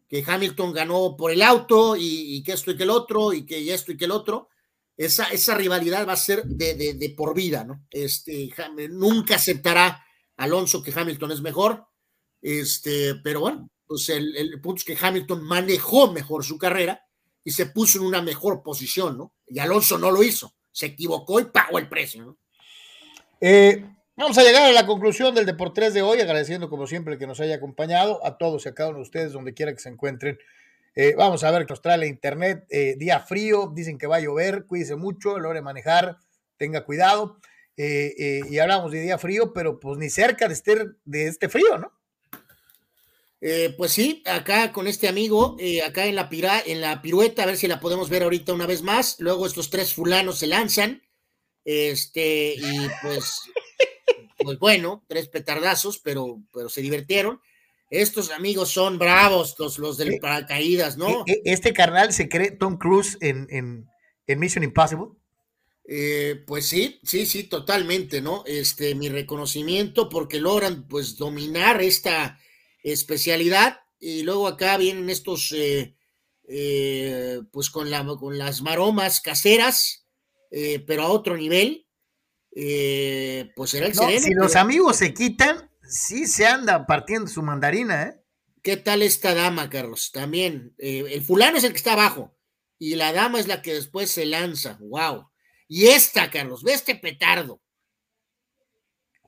Que 0.08 0.22
Hamilton 0.24 0.72
ganó 0.72 1.16
por 1.16 1.32
el 1.32 1.42
auto 1.42 1.96
y, 1.98 2.42
que 2.44 2.52
esto 2.52 2.70
y 2.70 2.76
que 2.76 2.84
el 2.84 2.90
otro 2.90 3.32
y 3.32 3.44
que 3.44 3.74
esto 3.74 3.90
y 3.90 3.96
que 3.96 4.04
el 4.04 4.12
otro. 4.12 4.50
Esa, 4.96 5.24
esa 5.24 5.56
rivalidad 5.56 6.06
va 6.06 6.12
a 6.12 6.16
ser 6.16 6.44
de, 6.44 7.14
por 7.16 7.34
vida, 7.34 7.64
¿no? 7.64 7.84
Este, 7.90 8.54
nunca 8.90 9.34
aceptará 9.34 10.04
Alonso 10.36 10.80
que 10.80 10.92
Hamilton 10.94 11.32
es 11.32 11.40
mejor, 11.40 11.86
este, 12.40 13.16
pero 13.16 13.40
bueno, 13.40 13.70
pues 13.86 14.08
el, 14.10 14.36
el 14.36 14.60
punto 14.60 14.78
es 14.78 14.84
que 14.84 14.98
Hamilton 15.00 15.42
manejó 15.42 16.12
mejor 16.12 16.44
su 16.44 16.56
carrera 16.58 17.04
y 17.42 17.50
se 17.50 17.66
puso 17.66 17.98
en 17.98 18.04
una 18.04 18.22
mejor 18.22 18.62
posición, 18.62 19.18
¿no? 19.18 19.34
Y 19.48 19.58
Alonso 19.58 19.98
no 19.98 20.12
lo 20.12 20.22
hizo 20.22 20.54
se 20.74 20.86
equivocó 20.86 21.40
y 21.40 21.44
pagó 21.44 21.78
el 21.78 21.88
precio. 21.88 22.36
Eh, 23.40 23.86
vamos 24.16 24.36
a 24.36 24.42
llegar 24.42 24.64
a 24.64 24.72
la 24.72 24.86
conclusión 24.86 25.34
del 25.34 25.46
Deportes 25.46 25.94
de 25.94 26.02
hoy, 26.02 26.20
agradeciendo 26.20 26.68
como 26.68 26.88
siempre 26.88 27.16
que 27.16 27.28
nos 27.28 27.40
haya 27.40 27.54
acompañado, 27.54 28.20
a 28.26 28.38
todos 28.38 28.66
y 28.66 28.68
a 28.68 28.74
cada 28.74 28.90
uno 28.90 28.98
de 28.98 29.04
ustedes, 29.04 29.32
donde 29.32 29.54
quiera 29.54 29.72
que 29.72 29.78
se 29.78 29.88
encuentren. 29.88 30.36
Eh, 30.96 31.14
vamos 31.16 31.44
a 31.44 31.50
ver 31.52 31.64
que 31.64 31.72
nos 31.72 31.80
trae 31.80 31.96
la 31.96 32.06
internet, 32.06 32.66
eh, 32.70 32.96
día 32.98 33.20
frío, 33.20 33.70
dicen 33.72 33.98
que 33.98 34.08
va 34.08 34.16
a 34.16 34.20
llover, 34.20 34.66
cuídese 34.66 34.96
mucho, 34.96 35.36
de 35.36 35.62
manejar, 35.62 36.18
tenga 36.56 36.84
cuidado. 36.84 37.38
y 37.76 38.58
hablamos 38.58 38.90
de 38.92 39.00
día 39.00 39.18
frío, 39.18 39.52
pero 39.52 39.78
pues 39.78 39.96
ni 39.98 40.10
cerca 40.10 40.48
de 40.48 40.54
este, 40.54 40.86
de 41.04 41.26
este 41.28 41.48
frío, 41.48 41.78
¿no? 41.78 41.92
Eh, 43.46 43.74
pues 43.76 43.92
sí, 43.92 44.22
acá 44.24 44.72
con 44.72 44.86
este 44.86 45.06
amigo, 45.06 45.54
eh, 45.58 45.82
acá 45.82 46.06
en 46.06 46.14
la, 46.14 46.30
pira, 46.30 46.62
en 46.64 46.80
la 46.80 47.02
pirueta, 47.02 47.42
a 47.42 47.46
ver 47.46 47.58
si 47.58 47.68
la 47.68 47.78
podemos 47.78 48.08
ver 48.08 48.22
ahorita 48.22 48.54
una 48.54 48.64
vez 48.66 48.80
más. 48.80 49.16
Luego 49.18 49.44
estos 49.44 49.68
tres 49.68 49.92
fulanos 49.92 50.38
se 50.38 50.46
lanzan. 50.46 51.02
Este, 51.62 52.54
y 52.54 52.88
pues, 53.02 53.42
pues 54.38 54.58
bueno, 54.58 55.04
tres 55.08 55.28
petardazos, 55.28 55.98
pero, 55.98 56.40
pero 56.54 56.70
se 56.70 56.80
divirtieron. 56.80 57.38
Estos 57.90 58.30
amigos 58.30 58.70
son 58.70 58.98
bravos, 58.98 59.54
los, 59.58 59.78
los 59.78 59.98
del 59.98 60.18
paracaídas, 60.20 60.96
¿no? 60.96 61.24
E, 61.26 61.42
este 61.44 61.74
carnal 61.74 62.14
se 62.14 62.30
cree 62.30 62.50
Tom 62.52 62.78
Cruise 62.78 63.18
en, 63.20 63.46
en, 63.50 64.38
Mission 64.40 64.64
Impossible. 64.64 65.08
Eh, 65.86 66.42
pues 66.46 66.66
sí, 66.66 66.98
sí, 67.02 67.26
sí, 67.26 67.44
totalmente, 67.44 68.22
¿no? 68.22 68.42
Este, 68.46 68.94
mi 68.94 69.10
reconocimiento 69.10 70.08
porque 70.08 70.40
logran 70.40 70.88
pues 70.88 71.18
dominar 71.18 71.82
esta, 71.82 72.40
especialidad. 72.84 73.80
Y 73.98 74.22
luego 74.22 74.46
acá 74.46 74.76
vienen 74.76 75.10
estos, 75.10 75.50
eh, 75.52 75.96
eh, 76.46 77.40
pues 77.50 77.70
con, 77.70 77.90
la, 77.90 78.04
con 78.04 78.38
las 78.38 78.62
maromas 78.62 79.20
caseras, 79.20 80.06
eh, 80.50 80.84
pero 80.86 81.02
a 81.02 81.08
otro 81.08 81.36
nivel. 81.36 81.88
pues 82.52 83.70
será 83.70 83.86
el 83.86 83.94
Si 84.20 84.34
los 84.34 84.54
amigos 84.54 84.98
se 84.98 85.12
quitan, 85.12 85.70
sí 85.82 86.26
se 86.26 86.46
anda 86.46 86.86
partiendo 86.86 87.26
su 87.26 87.42
mandarina, 87.42 88.02
¿eh? 88.04 88.20
¿Qué 88.62 88.76
tal 88.76 89.02
esta 89.02 89.34
dama, 89.34 89.68
Carlos? 89.68 90.10
También, 90.10 90.74
el 90.78 91.22
fulano 91.22 91.58
es 91.58 91.64
el 91.64 91.72
que 91.72 91.76
está 91.76 91.92
abajo 91.92 92.34
y 92.78 92.94
la 92.94 93.12
dama 93.12 93.38
es 93.38 93.46
la 93.46 93.60
que 93.60 93.74
después 93.74 94.10
se 94.10 94.24
lanza. 94.24 94.78
¡Wow! 94.80 95.28
Y 95.68 95.88
esta, 95.88 96.30
Carlos, 96.30 96.62
ve 96.62 96.72
este 96.72 96.94
petardo. 96.94 97.60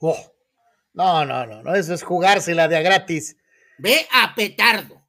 Oh, 0.01 0.33
no, 0.93 1.25
no, 1.27 1.47
no, 1.47 1.63
no, 1.63 1.75
eso 1.75 1.93
es 1.93 2.03
jugársela 2.03 2.69
de 2.69 2.77
a 2.77 2.81
gratis. 2.81 3.37
Ve 3.79 4.07
a 4.13 4.35
petardo. 4.35 5.07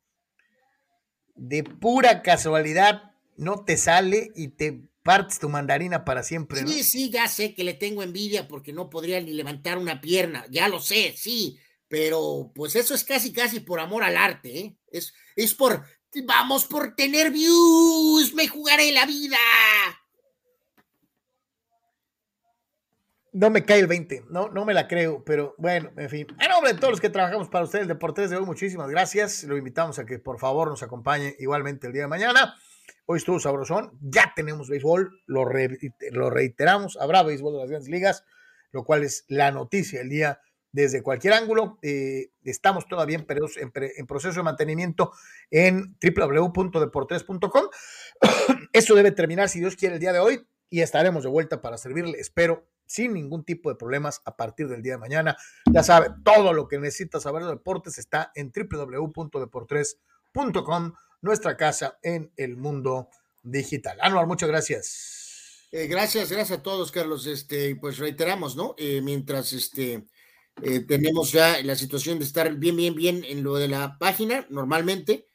De 1.36 1.64
pura 1.64 2.22
casualidad 2.22 3.12
no 3.38 3.64
te 3.64 3.78
sale 3.78 4.32
y 4.36 4.50
te 4.50 4.82
partes 5.04 5.40
tu 5.40 5.48
mandarina 5.48 6.04
para 6.04 6.22
siempre. 6.24 6.66
Sí, 6.68 6.84
sí, 6.84 7.10
ya 7.10 7.28
sé 7.28 7.54
que 7.54 7.64
le 7.64 7.74
tengo 7.74 8.04
envidia 8.04 8.48
porque 8.48 8.74
no 8.74 8.90
podría 8.90 9.22
ni 9.22 9.32
levantar 9.32 9.78
una 9.78 10.02
pierna, 10.02 10.46
ya 10.50 10.68
lo 10.68 10.82
sé, 10.82 11.14
sí, 11.16 11.58
pero 11.88 12.52
pues 12.54 12.76
eso 12.76 12.94
es 12.94 13.06
casi, 13.06 13.32
casi 13.32 13.62
por 13.62 13.80
amor 13.80 14.04
al 14.04 14.18
arte, 14.18 14.60
¿eh? 14.60 14.78
Es, 14.92 15.14
es 15.38 15.54
por, 15.54 15.86
vamos 16.26 16.66
por 16.66 16.96
tener 16.96 17.32
views, 17.32 18.34
me 18.34 18.48
jugaré 18.48 18.92
la 18.92 19.06
vida. 19.06 19.38
No 23.38 23.52
me 23.52 23.66
cae 23.66 23.80
el 23.80 23.88
20, 23.88 24.26
no, 24.32 24.50
no 24.50 24.66
me 24.66 24.74
la 24.74 24.88
creo, 24.88 25.24
pero 25.24 25.54
bueno, 25.60 25.92
en 25.96 26.10
fin. 26.10 26.28
En 26.40 26.50
nombre 26.50 26.74
de 26.74 26.80
todos 26.80 26.90
los 26.90 27.00
que 27.00 27.12
trabajamos 27.12 27.50
para 27.50 27.66
ustedes, 27.66 27.88
Deportes 27.88 28.32
de 28.32 28.38
hoy, 28.38 28.46
muchísimas 28.46 28.90
gracias. 28.90 29.44
Lo 29.44 29.56
invitamos 29.56 30.00
a 30.00 30.06
que 30.08 30.18
por 30.18 30.40
favor 30.40 30.70
nos 30.70 30.82
acompañe 30.82 31.36
igualmente 31.38 31.86
el 31.86 31.94
día 31.94 32.04
de 32.04 32.08
mañana. 32.08 32.56
Hoy 33.06 33.20
estuvo 33.20 33.40
sabrosón, 33.40 33.92
ya 34.02 34.34
tenemos 34.36 34.70
béisbol, 34.70 35.22
lo, 35.28 35.46
reiteramos, 35.46 36.98
habrá 37.00 37.22
béisbol 37.22 37.54
de 37.54 37.60
las 37.60 37.70
grandes 37.70 37.90
ligas, 37.90 38.26
lo 38.72 38.84
cual 38.84 39.04
es 39.04 39.24
la 39.28 39.52
noticia 39.52 40.00
del 40.00 40.10
día 40.10 40.42
desde 40.72 41.04
cualquier 41.04 41.34
ángulo. 41.34 41.78
Eh, 41.84 42.32
estamos 42.44 42.88
todavía 42.88 43.18
en, 43.18 43.26
en, 43.62 44.08
proceso 44.08 44.40
de 44.40 44.44
mantenimiento 44.44 45.12
en 45.52 45.96
www.deportes.com. 46.02 47.66
Eso 48.74 48.96
debe 48.96 49.12
terminar, 49.12 49.48
si 49.48 49.60
Dios 49.60 49.76
quiere, 49.76 49.96
el 49.96 50.02
día 50.02 50.12
de 50.12 50.20
hoy 50.20 50.42
y 50.70 50.82
estaremos 50.82 51.24
de 51.24 51.30
vuelta 51.30 51.62
para 51.62 51.78
servirle, 51.78 52.20
espero, 52.20 52.68
sin 52.86 53.14
ningún 53.14 53.44
tipo 53.44 53.70
de 53.70 53.76
problemas 53.76 54.22
a 54.26 54.36
partir 54.36 54.68
del 54.68 54.82
día 54.82 54.94
de 54.94 55.00
mañana. 55.00 55.38
Ya 55.72 55.84
sabe, 55.84 56.10
todo 56.24 56.54
lo 56.54 56.68
que 56.68 56.80
necesita 56.80 57.20
saber 57.20 57.44
de 57.44 57.50
deportes 57.50 57.98
está 57.98 58.32
en 58.36 58.52
www.deportres.com, 58.52 60.94
nuestra 61.22 61.58
casa 61.58 61.98
en 62.02 62.32
el 62.38 62.58
mundo 62.58 63.10
digital. 63.44 63.98
Anuar, 64.02 64.26
muchas 64.28 64.50
gracias. 64.50 65.68
Eh, 65.72 65.88
gracias, 65.88 66.32
gracias 66.32 66.60
a 66.60 66.64
todos, 66.64 66.92
Carlos. 66.92 67.28
Este, 67.28 67.76
pues 67.76 67.98
reiteramos, 67.98 68.56
¿no? 68.56 68.74
Eh, 68.78 69.02
mientras 69.02 69.52
este, 69.52 70.08
eh, 70.62 70.80
tenemos 70.82 71.34
ya 71.34 71.62
la 71.64 71.76
situación 71.76 72.20
de 72.20 72.26
estar 72.26 72.54
bien, 72.56 72.78
bien, 72.78 72.96
bien 72.96 73.24
en 73.26 73.44
lo 73.44 73.56
de 73.56 73.68
la 73.68 73.98
página, 74.00 74.46
normalmente, 74.50 75.26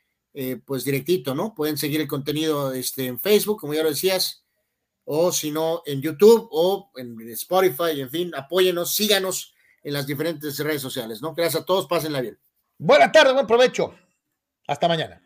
pues 0.64 0.84
directito, 0.84 1.34
¿no? 1.34 1.54
Pueden 1.54 1.76
seguir 1.76 2.00
el 2.00 2.08
contenido 2.08 2.72
este, 2.72 3.04
en 3.04 3.18
Facebook, 3.18 3.60
como 3.60 3.74
ya 3.74 3.82
lo 3.82 3.90
decías, 3.90 4.41
o 5.04 5.32
si 5.32 5.50
no 5.50 5.82
en 5.86 6.00
YouTube 6.00 6.48
o 6.50 6.90
en 6.96 7.20
Spotify, 7.30 8.00
en 8.00 8.10
fin, 8.10 8.32
apóyenos, 8.34 8.94
síganos 8.94 9.54
en 9.82 9.94
las 9.94 10.06
diferentes 10.06 10.58
redes 10.58 10.82
sociales, 10.82 11.20
¿no? 11.20 11.34
Gracias 11.34 11.62
a 11.62 11.66
todos, 11.66 11.86
pásenla 11.86 12.20
bien. 12.20 12.38
Buena 12.78 13.10
tarde, 13.10 13.32
buen 13.32 13.46
provecho. 13.46 13.94
Hasta 14.66 14.88
mañana. 14.88 15.20